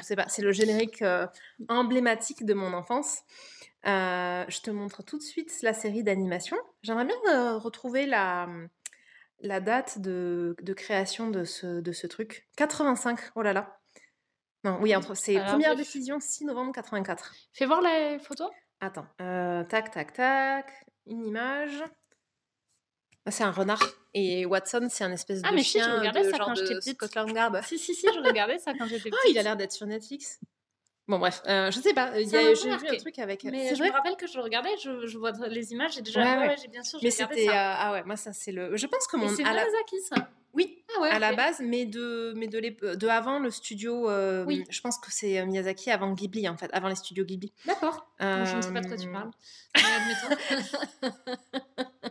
c'est, 0.00 0.16
pas, 0.16 0.28
c'est 0.28 0.42
le 0.42 0.52
générique 0.52 1.02
emblématique 1.68 2.43
de 2.44 2.54
mon 2.54 2.72
enfance. 2.72 3.22
Euh, 3.86 4.44
je 4.48 4.60
te 4.60 4.70
montre 4.70 5.02
tout 5.02 5.18
de 5.18 5.22
suite 5.22 5.52
la 5.62 5.74
série 5.74 6.02
d'animation. 6.02 6.56
J'aimerais 6.82 7.04
bien 7.04 7.16
euh, 7.28 7.58
retrouver 7.58 8.06
la, 8.06 8.48
la 9.40 9.60
date 9.60 10.00
de, 10.00 10.56
de, 10.62 10.72
création 10.72 11.30
de 11.30 11.44
ce, 11.44 11.80
de 11.80 11.92
ce 11.92 12.06
truc. 12.06 12.48
85, 12.56 13.20
oh 13.34 13.42
là 13.42 13.52
là. 13.52 13.78
Non, 14.64 14.78
oui, 14.80 14.96
entre 14.96 15.14
c'est 15.14 15.38
première 15.40 15.76
décision 15.76 16.18
6 16.20 16.46
novembre 16.46 16.72
84. 16.72 17.34
Fais 17.52 17.66
voir 17.66 17.82
les 17.82 18.18
photos. 18.18 18.50
Attends, 18.80 19.06
euh, 19.20 19.62
tac, 19.64 19.90
tac, 19.90 20.14
tac, 20.14 20.70
une 21.06 21.26
image. 21.26 21.84
Ah, 23.26 23.30
c'est 23.30 23.44
un 23.44 23.50
renard. 23.50 23.82
Et 24.14 24.46
Watson, 24.46 24.88
c'est 24.90 25.04
un 25.04 25.12
espèce 25.12 25.40
ah, 25.44 25.50
de 25.50 25.56
mais 25.56 25.62
chien 25.62 25.84
si, 25.84 25.90
je 25.90 25.96
regardais 25.96 26.24
de, 26.24 26.30
ça 26.30 26.36
genre 26.36 26.46
quand 26.46 26.54
j'étais 26.54 26.74
petite. 26.74 26.94
Scotland 26.94 27.30
Yard. 27.34 27.62
si, 27.64 27.78
si, 27.78 27.94
si, 27.94 28.06
je 28.06 28.20
regardais 28.20 28.58
ça 28.58 28.72
quand 28.78 28.86
j'étais 28.86 29.10
petite. 29.10 29.20
Ah, 29.24 29.28
il 29.30 29.38
a 29.38 29.42
l'air 29.42 29.56
d'être 29.56 29.72
sur 29.72 29.86
Netflix. 29.86 30.40
Bon, 31.06 31.18
bref, 31.18 31.42
euh, 31.46 31.70
je 31.70 31.80
sais 31.80 31.92
pas. 31.92 32.12
J'ai 32.14 32.54
vu 32.54 32.70
un 32.72 32.96
truc 32.96 33.18
avec. 33.18 33.44
Mais 33.44 33.74
je 33.74 33.82
me 33.82 33.90
rappelle 33.90 34.16
que 34.16 34.26
je 34.26 34.38
regardais, 34.38 34.70
je, 34.82 35.06
je 35.06 35.18
vois 35.18 35.32
les 35.48 35.72
images, 35.72 35.94
j'ai 35.94 36.02
déjà. 36.02 36.22
Ouais, 36.22 36.48
ouais. 36.48 36.56
j'ai 36.60 36.68
bien 36.68 36.82
sûr. 36.82 36.98
Mais 37.02 37.10
c'était. 37.10 37.48
Euh, 37.48 37.52
ah 37.52 37.92
ouais, 37.92 38.02
moi, 38.04 38.16
ça, 38.16 38.32
c'est 38.32 38.52
le. 38.52 38.76
Je 38.76 38.86
pense 38.86 39.06
que 39.06 39.16
mon. 39.16 39.28
C'est 39.28 39.42
Miyazaki, 39.42 40.00
ça 40.08 40.30
Oui, 40.54 40.82
ah 40.96 41.02
ouais, 41.02 41.10
à 41.10 41.18
la 41.18 41.34
base, 41.34 41.60
mais 41.60 41.84
de, 41.84 42.32
mais 42.36 42.46
de, 42.46 42.94
de 42.94 43.08
avant 43.08 43.38
le 43.38 43.50
studio. 43.50 44.08
Euh, 44.08 44.44
oui. 44.46 44.64
Je 44.70 44.80
pense 44.80 44.96
que 44.98 45.12
c'est 45.12 45.38
euh, 45.38 45.44
Miyazaki 45.44 45.90
avant 45.90 46.12
Ghibli, 46.12 46.48
en 46.48 46.56
fait, 46.56 46.70
avant 46.72 46.88
les 46.88 46.94
studios 46.94 47.24
Ghibli. 47.24 47.52
D'accord. 47.66 48.06
Je 48.20 48.56
ne 48.56 48.62
sais 48.62 48.72
pas 48.72 48.80
de 48.80 48.88
quoi 48.88 48.96
tu 48.96 49.10
parles. 49.10 49.30
Mais 49.76 49.82
admettons. 51.02 51.18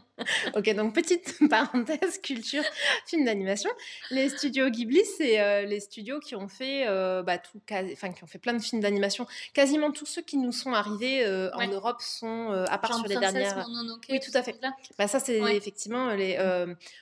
ok, 0.56 0.76
donc 0.76 0.94
petite 0.94 1.38
parenthèse 1.50 2.20
culture 2.22 2.64
film 3.06 3.26
d'animation. 3.26 3.70
Les 4.12 4.30
studios 4.30 4.70
Ghibli, 4.70 5.02
c'est 5.18 5.40
euh, 5.40 5.64
les 5.64 5.80
studios 5.80 6.20
qui 6.20 6.36
ont 6.36 6.48
fait, 6.48 6.88
euh, 6.88 7.24
bah, 7.24 7.38
tout, 7.38 7.62
enfin 7.92 8.12
qui 8.12 8.24
ont 8.24 8.28
fait 8.28 8.40
plein 8.40 8.54
de 8.54 8.62
films 8.62 8.82
d'animation. 8.82 9.28
Quasiment 9.54 9.92
tous 9.92 10.06
ceux 10.06 10.22
qui 10.22 10.38
nous 10.38 10.52
sont 10.52 10.74
arrivés 10.74 11.24
euh, 11.26 11.50
en 11.54 11.68
Europe 11.68 12.02
sont, 12.02 12.52
à 12.52 12.78
part 12.78 12.96
sur 12.96 13.08
les 13.08 13.18
dernières. 13.18 13.66
oui, 14.10 14.20
tout 14.20 14.38
à 14.38 14.44
fait. 14.44 14.60
Bah, 14.98 15.08
ça, 15.08 15.20
c'est 15.20 15.40
effectivement 15.56 16.14
les, 16.14 16.38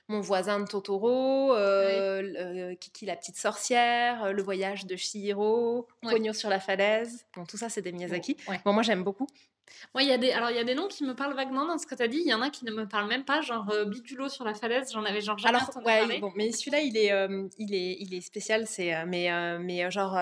mon 0.08 0.22
voisin 0.22 0.60
de 0.60 0.66
Totoro, 0.66 1.56
Kiki 2.80 3.06
la 3.06 3.16
petite 3.16 3.38
sorcière, 3.38 4.34
le 4.34 4.42
voyage 4.42 4.86
de 4.86 4.96
Shihiro, 4.96 5.88
Pogno 6.02 6.34
sur 6.34 6.50
la 6.50 6.60
falaise. 6.60 7.26
Bon, 7.36 7.46
tout 7.46 7.58
ça, 7.58 7.70
c'est 7.70 7.82
des 7.82 7.92
Miyazaki. 7.92 8.38
Bon, 8.66 8.74
moi, 8.74 8.84
j'aime 8.84 9.04
beaucoup. 9.04 9.28
Moi, 9.94 10.04
il 10.04 10.10
y 10.10 10.12
a 10.12 10.18
des, 10.18 10.32
alors 10.32 10.50
il 10.50 10.56
y 10.56 10.60
a 10.60 10.64
des 10.64 10.76
noms 10.76 10.88
qui 10.88 11.04
me 11.04 11.16
parlent 11.16 11.36
vaguement 11.36 11.66
dans 11.66 11.78
ce 11.78 11.86
que 11.86 11.96
tu 11.96 12.04
as 12.04 12.08
dit. 12.08 12.22
Il 12.24 12.30
y 12.30 12.34
en 12.34 12.42
a 12.42 12.50
qui 12.50 12.66
ne 12.66 12.72
me 12.72 12.88
parlent 12.88 13.08
même 13.08 13.26
pas, 13.26 13.42
genre 13.42 13.70
euh, 13.72 14.30
sur 14.30 14.46
la 14.46 14.54
falaise. 14.54 14.92
J'en 14.94 15.04
avais 15.04 15.22
genre 15.22 15.38
jamais 15.38 15.58
alors, 15.58 15.70
entendu 15.70 15.86
ouais, 15.86 16.20
Bon, 16.20 16.32
mais 16.36 16.52
celui-là, 16.52 16.82
il 16.82 16.98
est, 16.98 17.12
euh, 17.12 17.48
il 17.58 17.74
est, 17.74 17.98
il 18.00 18.14
est 18.14 18.22
spécial. 18.22 18.68
C'est, 18.68 18.94
euh, 18.94 19.06
mais, 19.08 19.30
mais 19.60 19.90
genre, 19.92 20.18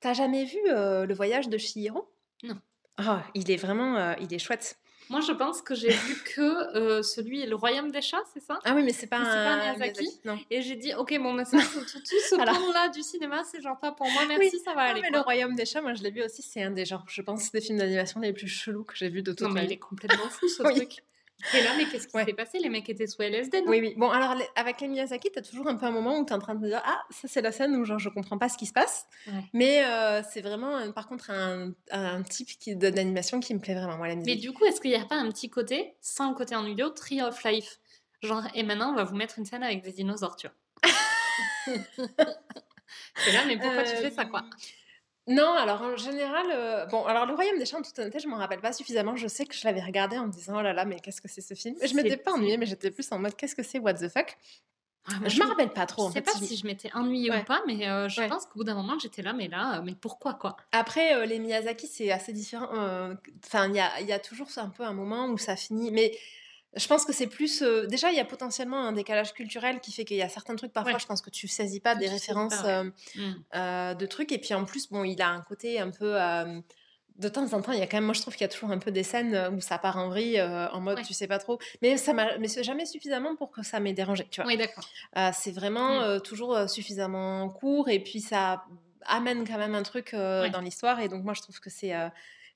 t'as 0.00 0.14
jamais 0.14 0.44
vu 0.44 0.58
le 0.66 1.14
voyage 1.14 1.48
de 1.48 1.58
Chihiro? 1.58 2.08
Non. 2.42 2.58
Oh, 3.00 3.18
il 3.34 3.50
est 3.50 3.56
vraiment, 3.56 4.14
il 4.20 4.32
est 4.32 4.38
chouette. 4.38 4.78
Moi, 5.08 5.20
je 5.20 5.32
pense 5.32 5.62
que 5.62 5.74
j'ai 5.74 5.90
vu 5.90 6.22
que 6.24 6.76
euh, 6.76 7.02
celui, 7.02 7.46
Le 7.46 7.54
Royaume 7.54 7.90
des 7.90 8.02
Chats, 8.02 8.24
c'est 8.32 8.42
ça? 8.42 8.58
Ah 8.64 8.74
oui, 8.74 8.82
mais 8.82 8.92
c'est 8.92 9.06
pas, 9.06 9.18
un... 9.18 9.56
Miyazaki. 9.56 10.20
Non. 10.24 10.38
Et 10.50 10.62
j'ai 10.62 10.76
dit, 10.76 10.94
ok, 10.94 11.16
bon, 11.18 11.32
mais 11.32 11.44
ça, 11.44 11.58
tout, 11.58 11.80
tout 11.80 12.00
ce 12.04 12.34
pan-là 12.36 12.88
du 12.88 13.02
cinéma, 13.02 13.42
c'est 13.44 13.60
genre 13.60 13.78
pas 13.78 13.92
pour 13.92 14.10
moi, 14.10 14.22
merci, 14.26 14.58
ça 14.58 14.74
va 14.74 14.82
aller. 14.82 15.00
Mais 15.02 15.10
Le 15.10 15.20
Royaume 15.20 15.54
des 15.54 15.64
Chats, 15.64 15.80
moi, 15.80 15.94
je 15.94 16.02
l'ai 16.02 16.10
vu 16.10 16.22
aussi, 16.22 16.42
c'est 16.42 16.62
un 16.62 16.70
des 16.70 16.84
genres, 16.84 17.04
je 17.08 17.22
pense, 17.22 17.52
des 17.52 17.60
films 17.60 17.78
d'animation 17.78 18.20
les 18.20 18.32
plus 18.32 18.48
chelous 18.48 18.84
que 18.84 18.96
j'ai 18.96 19.08
vu 19.08 19.22
de 19.22 19.32
toute 19.32 19.50
ma 19.50 19.60
vie. 19.60 19.66
il 19.66 19.72
est 19.74 19.78
complètement 19.78 20.28
fou, 20.28 20.48
ce 20.48 20.62
truc. 20.62 21.02
Et 21.54 21.62
là, 21.62 21.70
mais 21.76 21.84
qu'est-ce 21.86 22.08
qui 22.08 22.24
s'est 22.24 22.32
passé? 22.32 22.58
Les 22.58 22.68
mecs 22.68 22.88
étaient 22.88 23.06
sous 23.06 23.22
LSD, 23.22 23.60
non? 23.62 23.70
Oui, 23.70 23.80
oui. 23.80 23.94
Bon, 23.96 24.10
alors, 24.10 24.34
avec 24.54 24.80
les 24.80 24.88
Miyazaki, 24.88 25.30
t'as 25.30 25.42
toujours 25.42 25.68
un 25.68 25.76
peu 25.76 25.86
un 25.86 25.90
moment 25.90 26.18
où 26.18 26.24
t'es 26.24 26.32
en 26.34 26.38
train 26.38 26.54
de 26.54 26.62
te 26.62 26.66
dire 26.66 26.82
Ah, 26.84 27.04
ça, 27.10 27.28
c'est 27.28 27.42
la 27.42 27.52
scène 27.52 27.76
où 27.76 27.84
genre, 27.84 27.98
je 27.98 28.08
comprends 28.08 28.38
pas 28.38 28.48
ce 28.48 28.56
qui 28.56 28.66
se 28.66 28.72
passe. 28.72 29.06
Mais 29.52 29.84
euh, 29.84 30.22
c'est 30.28 30.40
vraiment, 30.40 30.90
par 30.92 31.06
contre, 31.08 31.30
un, 31.30 31.72
un 31.90 32.22
type 32.22 32.48
d'animation 32.78 33.40
qui 33.40 33.54
me 33.54 33.60
plaît 33.60 33.74
vraiment, 33.74 33.96
moi, 33.96 34.08
la 34.08 34.16
Mais 34.16 34.36
du 34.36 34.52
coup, 34.52 34.64
est-ce 34.64 34.80
qu'il 34.80 34.90
n'y 34.90 34.96
a 34.96 35.04
pas 35.04 35.16
un 35.16 35.30
petit 35.30 35.50
côté, 35.50 35.94
sans 36.00 36.30
le 36.30 36.34
côté 36.34 36.56
ennuyeux, 36.56 36.90
Tree 36.94 37.22
of 37.22 37.42
Life? 37.44 37.78
Genre, 38.22 38.44
et 38.54 38.62
maintenant, 38.62 38.92
on 38.92 38.94
va 38.94 39.04
vous 39.04 39.14
mettre 39.16 39.38
une 39.38 39.44
scène 39.44 39.62
avec 39.62 39.82
des 39.82 39.92
dinosaures, 39.92 40.36
tu 40.36 40.48
vois. 40.48 40.56
C'est 43.16 43.32
là, 43.32 43.44
mais 43.46 43.58
pourquoi 43.58 43.82
tu 43.82 43.96
fais 43.96 44.10
ça, 44.10 44.24
quoi? 44.24 44.40
Euh, 44.40 44.56
non, 45.28 45.52
alors 45.54 45.82
en 45.82 45.96
général, 45.96 46.46
euh, 46.52 46.86
bon, 46.86 47.04
alors 47.04 47.26
le 47.26 47.34
Royaume 47.34 47.58
des 47.58 47.66
Champs, 47.66 47.78
en 47.78 47.82
toute 47.82 47.98
honnêteté, 47.98 48.20
je 48.20 48.28
m'en 48.28 48.36
rappelle 48.36 48.60
pas 48.60 48.72
suffisamment. 48.72 49.16
Je 49.16 49.26
sais 49.26 49.44
que 49.44 49.54
je 49.54 49.64
l'avais 49.66 49.82
regardé 49.82 50.16
en 50.18 50.26
me 50.26 50.32
disant, 50.32 50.58
oh 50.58 50.62
là 50.62 50.72
là, 50.72 50.84
mais 50.84 51.00
qu'est-ce 51.00 51.20
que 51.20 51.28
c'est 51.28 51.40
ce 51.40 51.54
film? 51.54 51.74
Je 51.82 51.94
m'étais 51.94 52.16
pas 52.16 52.32
ennuyée, 52.32 52.56
mais 52.56 52.66
j'étais 52.66 52.90
plus 52.90 53.10
en 53.10 53.18
mode, 53.18 53.34
qu'est-ce 53.34 53.56
que 53.56 53.62
c'est, 53.64 53.78
what 53.78 53.94
the 53.94 54.08
fuck? 54.08 54.36
Ah, 55.08 55.28
Je 55.28 55.40
me 55.40 55.46
rappelle 55.46 55.70
pas 55.70 55.86
trop. 55.86 56.08
Je 56.08 56.14
sais 56.14 56.20
pas 56.20 56.32
si 56.32 56.56
je 56.56 56.66
m'étais 56.66 56.90
ennuyée 56.94 57.30
ou 57.30 57.44
pas, 57.44 57.62
mais 57.66 57.88
euh, 57.88 58.08
je 58.08 58.22
pense 58.22 58.46
qu'au 58.46 58.60
bout 58.60 58.64
d'un 58.64 58.74
moment, 58.74 58.98
j'étais 58.98 59.22
là, 59.22 59.32
mais 59.32 59.48
là, 59.48 59.78
euh, 59.78 59.82
mais 59.84 59.94
pourquoi 59.94 60.34
quoi? 60.34 60.56
Après, 60.72 61.26
les 61.26 61.38
Miyazaki, 61.38 61.86
c'est 61.86 62.10
assez 62.10 62.32
différent. 62.32 62.68
Enfin, 63.44 63.68
il 63.68 63.74
y 63.74 63.80
a, 63.80 64.00
y 64.00 64.12
a 64.12 64.18
toujours 64.18 64.48
un 64.56 64.68
peu 64.68 64.84
un 64.84 64.92
moment 64.92 65.26
où 65.26 65.38
ça 65.38 65.56
finit, 65.56 65.90
mais 65.90 66.16
je 66.76 66.86
pense 66.86 67.04
que 67.04 67.12
c'est 67.12 67.26
plus. 67.26 67.62
Euh, 67.62 67.86
déjà, 67.86 68.10
il 68.10 68.16
y 68.16 68.20
a 68.20 68.24
potentiellement 68.24 68.86
un 68.86 68.92
décalage 68.92 69.32
culturel 69.32 69.80
qui 69.80 69.92
fait 69.92 70.04
qu'il 70.04 70.18
y 70.18 70.22
a 70.22 70.28
certains 70.28 70.56
trucs, 70.56 70.72
parfois, 70.72 70.98
je 70.98 71.06
pense 71.06 71.22
que 71.22 71.30
tu 71.30 71.48
saisis 71.48 71.80
pas 71.80 71.94
des 71.94 72.08
références 72.08 72.64
euh, 72.64 72.84
mmh. 72.84 73.20
euh, 73.54 73.94
de 73.94 74.06
trucs. 74.06 74.32
Et 74.32 74.38
puis 74.38 74.54
en 74.54 74.64
plus, 74.64 74.88
bon, 74.90 75.04
il 75.04 75.20
a 75.22 75.28
un 75.28 75.40
côté 75.40 75.80
un 75.80 75.90
peu. 75.90 76.16
de 77.18 77.28
temps 77.28 77.50
en 77.54 77.62
temps, 77.62 77.72
il 77.72 77.78
y 77.78 77.82
a 77.82 77.86
quand 77.86 77.96
même, 77.96 78.04
moi 78.04 78.12
je 78.12 78.20
trouve 78.20 78.34
qu'il 78.34 78.42
y 78.42 78.50
a 78.50 78.52
toujours 78.52 78.70
un 78.70 78.78
peu 78.78 78.90
des 78.90 79.02
scènes 79.02 79.54
où 79.54 79.60
ça 79.62 79.78
part 79.78 79.96
en 79.96 80.10
vrille, 80.10 80.40
en 80.40 80.80
mode 80.80 81.02
tu 81.02 81.14
sais 81.14 81.26
pas 81.26 81.38
trop. 81.38 81.58
Mais 81.80 81.96
ça 81.96 82.12
m'a, 82.12 82.36
mais 82.38 82.48
c'est 82.48 82.62
jamais 82.62 82.84
suffisamment 82.84 83.36
pour 83.36 83.50
que 83.50 83.62
ça 83.62 83.80
m'ait 83.80 83.94
dérangé, 83.94 84.26
tu 84.30 84.42
vois. 84.42 84.50
Oui, 84.50 84.58
d'accord. 84.58 84.86
c'est 85.32 85.52
vraiment 85.52 86.16
mmh. 86.16 86.20
toujours 86.20 86.68
suffisamment 86.68 87.48
court 87.48 87.88
et 87.88 88.00
puis 88.00 88.20
ça 88.20 88.64
amène 89.06 89.46
quand 89.46 89.58
même 89.58 89.74
un 89.74 89.82
truc 89.82 90.12
dans 90.12 90.60
l'histoire. 90.62 91.00
Et 91.00 91.08
donc 91.08 91.24
moi 91.24 91.32
je 91.32 91.40
trouve 91.40 91.58
que 91.58 91.70
c'est 91.70 91.94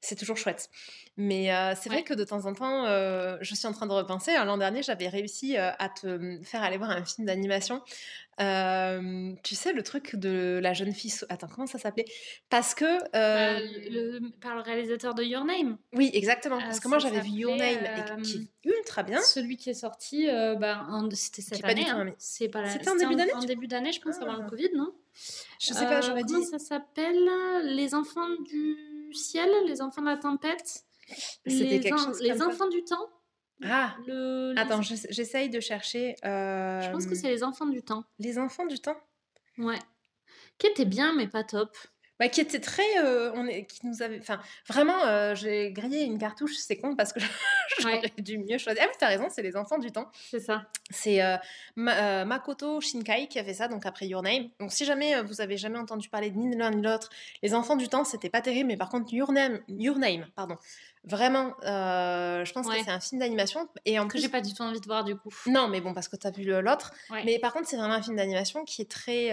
c'est 0.00 0.16
toujours 0.16 0.36
chouette. 0.36 0.70
Mais 1.16 1.50
c'est 1.76 1.88
vrai 1.88 2.02
que 2.02 2.14
de 2.14 2.24
temps 2.24 2.46
en 2.46 2.54
temps, 2.54 2.86
je 2.86 3.54
suis 3.54 3.66
en 3.66 3.72
train 3.72 3.86
de 3.86 3.92
repenser. 3.92 4.32
L'an 4.34 4.58
dernier, 4.58 4.82
j'avais 4.82 5.08
réussi 5.08 5.56
à 5.56 5.88
te 5.88 6.38
faire 6.42 6.62
aller 6.62 6.78
voir 6.78 6.90
un 6.90 7.04
film 7.04 7.26
d'animation. 7.26 7.82
tu 8.38 9.54
sais, 9.54 9.72
le 9.72 9.82
truc 9.82 10.16
de 10.16 10.58
la 10.62 10.72
jeune 10.72 10.94
fille. 10.94 11.12
Attends, 11.28 11.48
comment 11.48 11.66
ça 11.66 11.78
s'appelait? 11.78 12.06
Parce 12.48 12.74
que. 12.74 12.84
Le, 13.12 14.20
par 14.40 14.54
le 14.54 14.62
réalisateur 14.62 15.14
de 15.14 15.22
Your 15.22 15.44
Name. 15.44 15.76
Oui, 15.92 16.10
exactement. 16.14 16.58
Parce 16.58 16.80
que 16.80 16.88
moi, 16.88 16.98
j'avais 16.98 17.20
vu 17.20 17.30
Your 17.30 17.56
Name 17.56 17.78
et 17.84 18.22
qui 18.22 18.50
est 18.64 18.70
ultra 18.70 19.02
bien. 19.02 19.20
Celui 19.20 19.56
qui 19.56 19.70
est 19.70 19.74
sorti, 19.74 20.26
bah, 20.58 20.86
c'était 21.12 21.42
cette 21.42 21.64
année. 21.64 21.88
Hein. 21.88 22.14
C'est 22.18 22.48
pas 22.48 22.68
C'était 22.70 22.88
en 22.88 22.96
début 22.96 23.16
d'année 23.16 23.34
En 23.34 23.40
début 23.40 23.66
d'année, 23.66 23.92
je 23.92 24.00
pense, 24.00 24.16
avant 24.20 24.34
le 24.34 24.44
ah. 24.46 24.48
Covid, 24.48 24.70
non? 24.74 24.94
Je 25.60 25.74
sais 25.74 25.84
pas, 25.84 26.00
j'aurais 26.00 26.24
dit. 26.24 26.32
Comment 26.32 26.46
ça 26.46 26.58
s'appelle? 26.58 27.28
Les 27.64 27.94
enfants 27.94 28.28
du 28.48 28.76
ciel, 29.14 29.48
les 29.66 29.82
enfants 29.82 30.02
de 30.02 30.06
la 30.06 30.16
tempête 30.16 30.84
Les 31.46 32.42
enfants 32.42 32.68
du 32.68 32.84
temps 32.84 33.08
Ah 33.64 33.96
Attends, 34.56 34.82
j'essaye 34.82 35.50
de 35.50 35.60
chercher. 35.60 36.14
Je 36.22 36.90
pense 36.90 37.06
que 37.06 37.14
c'est 37.14 37.28
les 37.30 37.42
enfants 37.42 37.66
du 37.66 37.82
temps. 37.82 38.04
Les 38.18 38.38
enfants 38.38 38.66
du 38.66 38.78
temps 38.78 38.96
Ouais. 39.58 39.78
Qui 40.58 40.68
était 40.68 40.84
bien, 40.84 41.14
mais 41.14 41.26
pas 41.26 41.44
top. 41.44 41.76
Bah, 42.20 42.28
qui 42.28 42.42
était 42.42 42.60
très. 42.60 42.82
Euh, 43.02 43.32
on 43.34 43.46
est, 43.46 43.64
qui 43.64 43.86
nous 43.86 44.02
avait. 44.02 44.18
Enfin, 44.20 44.38
vraiment, 44.68 45.06
euh, 45.06 45.34
j'ai 45.34 45.72
grillé 45.72 46.02
une 46.02 46.18
cartouche, 46.18 46.52
c'est 46.58 46.76
con 46.76 46.94
parce 46.94 47.14
que 47.14 47.20
j'aurais 47.80 48.12
dû 48.18 48.36
mieux 48.36 48.58
choisir. 48.58 48.82
Ah 48.84 48.88
oui, 48.90 48.94
t'as 48.98 49.08
raison, 49.08 49.28
c'est 49.30 49.40
les 49.40 49.56
enfants 49.56 49.78
du 49.78 49.90
temps. 49.90 50.10
C'est 50.30 50.40
ça. 50.40 50.66
C'est 50.90 51.22
euh, 51.22 51.38
Makoto 51.76 52.82
Shinkai 52.82 53.26
qui 53.28 53.38
a 53.38 53.44
fait 53.44 53.54
ça, 53.54 53.68
donc 53.68 53.86
après 53.86 54.06
Your 54.06 54.22
Name. 54.22 54.50
Donc, 54.60 54.70
si 54.70 54.84
jamais 54.84 55.22
vous 55.22 55.40
avez 55.40 55.56
jamais 55.56 55.78
entendu 55.78 56.10
parler 56.10 56.30
de 56.30 56.36
ni 56.36 56.54
l'un 56.54 56.72
ni 56.72 56.82
l'autre, 56.82 57.08
les 57.42 57.54
enfants 57.54 57.76
du 57.76 57.88
temps, 57.88 58.04
c'était 58.04 58.28
pas 58.28 58.42
terrible, 58.42 58.68
mais 58.68 58.76
par 58.76 58.90
contre, 58.90 59.14
Your 59.14 59.32
Name, 59.32 59.60
Your 59.68 59.96
Name 59.98 60.26
pardon. 60.36 60.58
Vraiment, 61.04 61.54
je 61.62 62.52
pense 62.52 62.68
que 62.68 62.74
c'est 62.84 62.90
un 62.90 63.00
film 63.00 63.20
d'animation. 63.20 63.66
Et 63.86 63.98
en 63.98 64.08
que 64.08 64.18
j'ai 64.18 64.28
pas 64.28 64.42
du 64.42 64.52
tout 64.52 64.62
envie 64.62 64.80
de 64.80 64.86
voir 64.86 65.04
du 65.04 65.16
coup. 65.16 65.32
Non, 65.46 65.68
mais 65.68 65.80
bon, 65.80 65.94
parce 65.94 66.08
que 66.08 66.16
t'as 66.16 66.30
vu 66.30 66.44
l'autre. 66.44 66.92
Mais 67.24 67.38
par 67.38 67.54
contre, 67.54 67.66
c'est 67.66 67.78
vraiment 67.78 67.94
un 67.94 68.02
film 68.02 68.16
d'animation 68.16 68.66
qui 68.66 68.82
est 68.82 68.90
très 68.90 69.32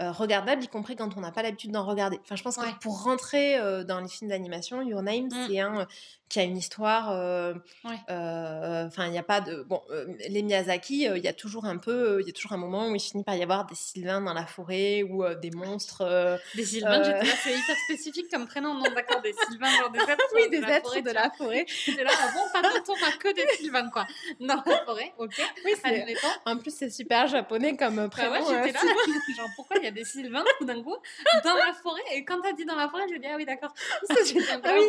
euh, 0.00 0.10
regardable, 0.10 0.64
y 0.64 0.68
compris 0.68 0.96
quand 0.96 1.16
on 1.16 1.20
n'a 1.20 1.30
pas 1.30 1.42
l'habitude 1.42 1.70
d'en 1.70 1.86
regarder. 1.86 2.18
Enfin, 2.22 2.34
je 2.34 2.42
pense 2.42 2.56
que 2.56 2.78
pour 2.80 3.04
rentrer 3.04 3.56
euh, 3.56 3.84
dans 3.84 4.00
les 4.00 4.08
films 4.08 4.30
d'animation, 4.30 4.82
Your 4.82 5.02
Name, 5.02 5.26
mmh. 5.26 5.46
c'est 5.46 5.60
un 5.60 5.86
qui 6.34 6.40
a 6.40 6.42
une 6.42 6.56
histoire. 6.56 7.12
Euh, 7.12 7.54
enfin, 7.84 9.06
il 9.06 9.12
n'y 9.12 9.18
a 9.18 9.22
pas 9.22 9.40
de. 9.40 9.62
Bon, 9.62 9.80
les 10.28 10.42
Miyazaki, 10.42 11.04
il 11.04 11.24
y 11.24 11.28
a 11.28 11.32
toujours 11.32 11.64
un 11.64 11.76
peu. 11.76 12.20
Il 12.20 12.26
y 12.26 12.30
a 12.30 12.32
toujours 12.32 12.52
un 12.52 12.56
moment 12.56 12.88
où 12.88 12.94
il 12.94 13.00
finit 13.00 13.22
par 13.22 13.36
y 13.36 13.42
avoir 13.42 13.66
des 13.66 13.76
sylvains 13.76 14.20
dans 14.20 14.34
la 14.34 14.44
forêt 14.44 15.04
ou 15.04 15.24
des 15.40 15.52
monstres. 15.52 16.40
des 16.56 16.64
sylvains, 16.64 17.04
j'étais 17.04 17.24
là, 17.24 17.34
c'est 17.42 17.52
hyper 17.52 17.76
spécifique 17.84 18.26
comme 18.32 18.48
prénom, 18.48 18.74
non, 18.74 18.82
d'accord, 18.94 19.22
des 19.22 19.32
sylvains, 19.48 19.70
genre 19.78 19.90
des 19.90 20.00
êtres. 20.00 20.24
oui, 20.34 20.50
des 20.50 20.62
êtres 20.62 21.00
de 21.00 21.10
la 21.10 21.30
forêt. 21.30 21.66
J'étais 21.68 22.02
là, 22.02 22.10
ah 22.12 22.30
bon, 22.34 22.40
pas 22.52 22.62
de 22.62 22.84
on 22.88 23.06
a 23.06 23.12
que 23.12 23.32
des 23.32 23.46
sylvains, 23.56 23.88
quoi. 23.90 24.04
Dans 24.40 24.62
la 24.66 24.84
forêt, 24.84 25.12
ok. 25.18 25.40
Oui, 25.64 25.72
c'est. 25.84 26.16
En 26.46 26.56
plus, 26.56 26.74
c'est 26.74 26.90
super 26.90 27.28
japonais 27.28 27.76
comme 27.76 27.96
bah 27.96 28.08
prénom. 28.08 28.32
ouais, 28.32 28.40
j'étais 28.40 28.72
là, 28.72 28.80
genre, 29.36 29.48
pourquoi 29.54 29.76
il 29.76 29.84
y 29.84 29.88
a 29.88 29.92
des 29.92 30.04
sylvains 30.04 30.44
tout 30.58 30.64
d'un 30.64 30.82
coup 30.82 30.96
dans 31.44 31.54
la 31.54 31.72
forêt? 31.74 32.02
Et 32.12 32.24
quand 32.24 32.40
t'as 32.40 32.52
dit 32.52 32.64
dans 32.64 32.74
la 32.74 32.88
forêt, 32.88 33.04
je 33.08 33.18
dis, 33.18 33.26
ah 33.26 33.36
oui, 33.36 33.44
d'accord. 33.44 33.72
Ah 34.10 34.14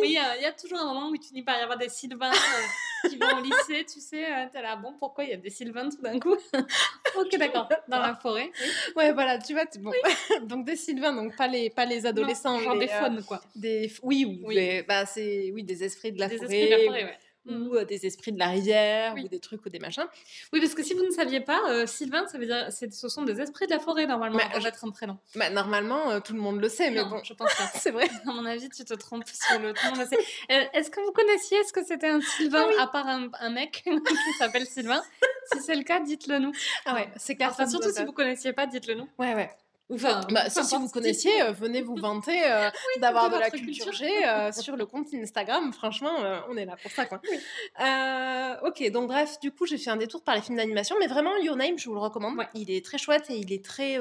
il 0.04 0.42
y, 0.42 0.46
a 0.46 0.52
toujours 0.52 0.78
un 0.78 0.86
moment 0.86 1.08
où 1.08 1.16
tu 1.16 1.32
finis 1.36 1.44
par 1.44 1.58
y 1.58 1.62
avoir 1.62 1.78
des 1.78 1.88
sylvains 1.88 2.32
euh, 2.32 3.08
qui 3.08 3.16
vont 3.16 3.38
au 3.38 3.42
lycée, 3.42 3.84
tu 3.84 4.00
sais. 4.00 4.24
Euh, 4.24 4.46
t'es 4.52 4.62
là, 4.62 4.76
bon, 4.76 4.94
pourquoi 4.98 5.24
il 5.24 5.30
y 5.30 5.32
a 5.34 5.36
des 5.36 5.50
sylvains 5.50 5.88
tout 5.88 6.00
d'un 6.00 6.18
coup 6.18 6.36
Ok, 7.16 7.36
d'accord, 7.38 7.68
dans 7.88 7.98
la 7.98 8.14
forêt. 8.14 8.50
Oui. 8.60 8.92
Ouais, 8.96 9.12
voilà, 9.12 9.38
tu 9.38 9.52
vois, 9.52 9.64
bon. 9.80 9.92
donc 10.42 10.64
des 10.64 10.76
sylvains, 10.76 11.12
donc 11.12 11.36
pas 11.36 11.48
les, 11.48 11.70
pas 11.70 11.84
les 11.84 12.06
adolescents. 12.06 12.58
genre 12.60 12.78
des 12.78 12.88
faunes, 12.88 13.22
quoi. 13.24 13.40
Des, 13.54 13.92
oui, 14.02 14.40
oui. 14.44 14.54
Des, 14.54 14.82
bah, 14.82 15.06
c'est, 15.06 15.50
oui, 15.52 15.62
des 15.62 15.84
esprits 15.84 16.12
de 16.12 16.20
la 16.20 16.28
des 16.28 16.38
forêt. 16.38 16.60
Esprits 16.60 16.70
de 16.70 16.76
la 16.76 16.84
forêt, 16.84 17.04
ouais 17.04 17.18
ou 17.48 17.74
mmh. 17.74 17.84
des 17.84 18.06
esprits 18.06 18.32
de 18.32 18.38
la 18.38 18.48
rivière, 18.48 19.14
ou 19.14 19.28
des 19.28 19.40
trucs 19.40 19.64
ou 19.64 19.68
des 19.68 19.78
machins. 19.78 20.06
Oui, 20.52 20.60
parce 20.60 20.74
que 20.74 20.82
si 20.82 20.94
vous 20.94 21.04
ne 21.04 21.10
saviez 21.10 21.40
pas, 21.40 21.86
Sylvain, 21.86 22.26
ça 22.26 22.38
veut 22.38 22.46
dire, 22.46 22.68
ce 22.70 23.08
sont 23.08 23.22
des 23.22 23.40
esprits 23.40 23.66
de 23.66 23.72
la 23.72 23.80
forêt 23.80 24.06
normalement, 24.06 24.38
mais, 24.38 24.66
être 24.66 24.84
un 24.84 24.90
prénom. 24.90 25.18
Bah, 25.34 25.50
normalement, 25.50 26.20
tout 26.20 26.32
le 26.32 26.40
monde 26.40 26.60
le 26.60 26.68
sait, 26.68 26.90
mais 26.90 27.04
bon, 27.04 27.20
je 27.22 27.34
pense 27.34 27.54
pas. 27.54 27.66
c'est 27.74 27.90
vrai. 27.90 28.08
À 28.26 28.32
mon 28.32 28.44
avis, 28.44 28.68
tu 28.68 28.84
te 28.84 28.94
trompes 28.94 29.24
sur 29.26 29.58
le. 29.58 29.72
Tout 29.72 29.84
le 29.84 29.90
monde 29.90 30.00
le 30.00 30.06
sait. 30.06 30.68
Est-ce 30.74 30.90
que 30.90 31.00
vous 31.00 31.12
connaissiez, 31.12 31.58
est-ce 31.58 31.72
que 31.72 31.84
c'était 31.84 32.08
un 32.08 32.20
Sylvain 32.20 32.66
ah 32.78 32.82
à 32.82 32.86
part 32.88 33.06
un, 33.06 33.28
un 33.40 33.50
mec 33.50 33.82
qui 33.84 34.32
s'appelle 34.38 34.66
Sylvain? 34.66 35.02
Si 35.52 35.60
c'est 35.60 35.76
le 35.76 35.84
cas, 35.84 36.00
dites-le 36.00 36.38
nous. 36.38 36.52
Ah 36.84 36.94
ouais, 36.94 37.08
c'est 37.16 37.36
clair. 37.36 37.54
surtout 37.68 37.90
si 37.92 38.04
vous 38.04 38.12
connaissiez 38.12 38.52
pas, 38.52 38.66
dites-le 38.66 38.94
nous. 38.94 39.08
Ouais, 39.18 39.34
ouais. 39.34 39.50
Enfin, 39.92 40.20
bah, 40.30 40.50
si, 40.50 40.76
vous 40.76 40.88
connaissiez, 40.88 41.42
euh, 41.42 41.52
venez 41.52 41.80
vous 41.80 41.94
vanter 41.94 42.42
euh, 42.44 42.68
d'avoir 43.00 43.30
de 43.30 43.36
la 43.36 43.50
culture 43.50 43.92
G 43.92 44.04
euh, 44.26 44.50
sur 44.50 44.76
le 44.76 44.84
compte 44.84 45.06
Instagram. 45.14 45.72
Franchement, 45.72 46.10
on 46.48 46.56
est 46.56 46.64
là 46.64 46.74
pour 46.80 46.90
ça. 46.90 47.06
Quoi. 47.06 47.20
ok, 48.64 48.90
donc 48.90 49.06
bref, 49.08 49.38
du 49.40 49.52
coup, 49.52 49.66
j'ai 49.66 49.78
fait 49.78 49.90
un 49.90 49.96
détour 49.96 50.24
par 50.24 50.34
les 50.34 50.42
films 50.42 50.56
d'animation, 50.56 50.96
mais 50.98 51.06
vraiment, 51.06 51.36
Your 51.38 51.54
Name, 51.56 51.78
je 51.78 51.88
vous 51.88 51.94
le 51.94 52.00
recommande. 52.00 52.36
Il 52.54 52.70
est 52.70 52.84
très 52.84 52.98
chouette 52.98 53.30
et 53.30 53.36
il 53.36 53.52
est 53.52 53.64
très. 53.64 53.98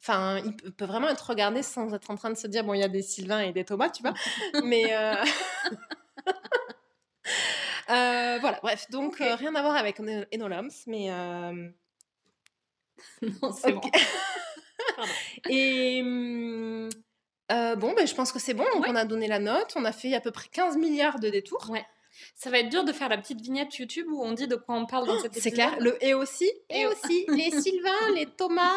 Enfin, 0.00 0.40
il 0.44 0.54
peut 0.54 0.84
vraiment 0.84 1.08
être 1.08 1.30
regardé 1.30 1.64
sans 1.64 1.92
être 1.92 2.10
en 2.10 2.16
train 2.16 2.30
de 2.30 2.36
se 2.36 2.46
dire, 2.46 2.62
bon, 2.62 2.74
il 2.74 2.80
y 2.80 2.84
a 2.84 2.88
des 2.88 3.02
Sylvains 3.02 3.40
et 3.40 3.52
des 3.52 3.64
Thomas, 3.64 3.90
tu 3.90 4.02
vois. 4.02 4.14
mais. 4.64 4.84
voilà, 7.88 8.60
bref, 8.62 8.88
donc 8.90 9.16
rien 9.16 9.54
à 9.56 9.62
voir 9.62 9.74
avec 9.74 10.00
Enolams, 10.32 10.70
mais. 10.86 11.10
non, 13.42 13.52
c'est 13.52 13.72
bon. 13.72 13.80
Et 15.50 16.02
mmh, 16.02 16.88
bon, 17.76 17.94
ben, 17.94 18.06
je 18.06 18.14
pense 18.14 18.32
que 18.32 18.38
c'est 18.38 18.54
bon. 18.54 18.64
Donc, 18.74 18.86
on 18.88 18.96
a 18.96 19.04
donné 19.04 19.28
la 19.28 19.38
note. 19.38 19.72
On 19.76 19.84
a 19.84 19.92
fait 19.92 20.14
à 20.14 20.20
peu 20.20 20.30
près 20.30 20.48
15 20.48 20.76
milliards 20.76 21.20
de 21.20 21.28
détours. 21.28 21.68
Ouais. 21.70 21.84
Ça 22.34 22.50
va 22.50 22.58
être 22.58 22.68
dur 22.68 22.84
de 22.84 22.92
faire 22.92 23.08
la 23.08 23.18
petite 23.18 23.40
vignette 23.40 23.76
YouTube 23.76 24.06
où 24.10 24.22
on 24.22 24.32
dit 24.32 24.46
de 24.46 24.56
quoi 24.56 24.74
on 24.74 24.86
parle 24.86 25.06
dans 25.06 25.20
cette 25.20 25.34
C'est 25.34 25.50
clair. 25.50 25.76
Le 25.80 26.02
et 26.04 26.14
aussi. 26.14 26.50
Et, 26.70 26.86
aussi. 26.86 27.26
les 27.28 27.50
Sylvains, 27.50 28.14
les 28.14 28.26
Thomas. 28.26 28.72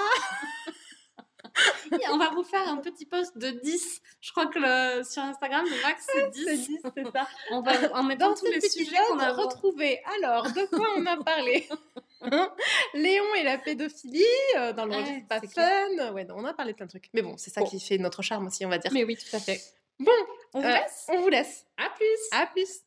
on 2.11 2.17
va 2.17 2.29
vous 2.29 2.43
faire 2.43 2.67
un 2.67 2.77
petit 2.77 3.05
post 3.05 3.37
de 3.37 3.49
10. 3.49 4.01
Je 4.21 4.31
crois 4.31 4.47
que 4.47 4.59
le, 4.59 5.03
sur 5.03 5.23
Instagram, 5.23 5.65
le 5.65 5.81
max, 5.81 6.07
c'est 6.13 6.29
10. 6.31 6.79
c'est 6.95 7.11
ça. 7.11 7.27
On 7.51 7.61
va 7.61 7.71
en 7.93 8.03
mettant 8.03 8.33
tous 8.33 8.45
les 8.45 8.61
sujets 8.61 8.97
qu'on 9.07 9.19
a 9.19 9.31
retrouvés. 9.31 10.01
Alors, 10.17 10.43
de 10.43 10.65
quoi 10.75 10.87
on 10.97 11.05
a 11.05 11.17
parlé 11.17 11.67
Léon 12.93 13.35
et 13.37 13.43
la 13.43 13.57
pédophilie 13.57 14.23
euh, 14.57 14.73
dans 14.73 14.85
le 14.85 14.95
registre 14.95 15.27
pas 15.27 15.39
fun. 15.41 16.13
Ouais, 16.13 16.27
on 16.29 16.45
a 16.45 16.53
parlé 16.53 16.73
de 16.73 16.77
plein 16.77 16.85
de 16.85 16.91
trucs. 16.91 17.09
Mais 17.13 17.21
bon, 17.21 17.35
c'est 17.37 17.51
ça 17.51 17.61
qui 17.63 17.79
fait 17.79 17.97
notre 17.97 18.21
charme 18.21 18.47
aussi, 18.47 18.65
on 18.65 18.69
va 18.69 18.77
dire. 18.77 18.91
Mais 18.93 19.03
oui, 19.03 19.15
tout 19.15 19.35
à 19.35 19.39
fait. 19.39 19.61
Bon, 19.99 20.11
on 20.53 20.61
vous 20.61 20.67
euh, 20.67 20.71
laisse. 20.71 21.05
On 21.09 21.21
vous 21.21 21.29
laisse. 21.29 21.65
À 21.77 21.89
plus. 21.89 22.19
À 22.31 22.47
plus. 22.47 22.81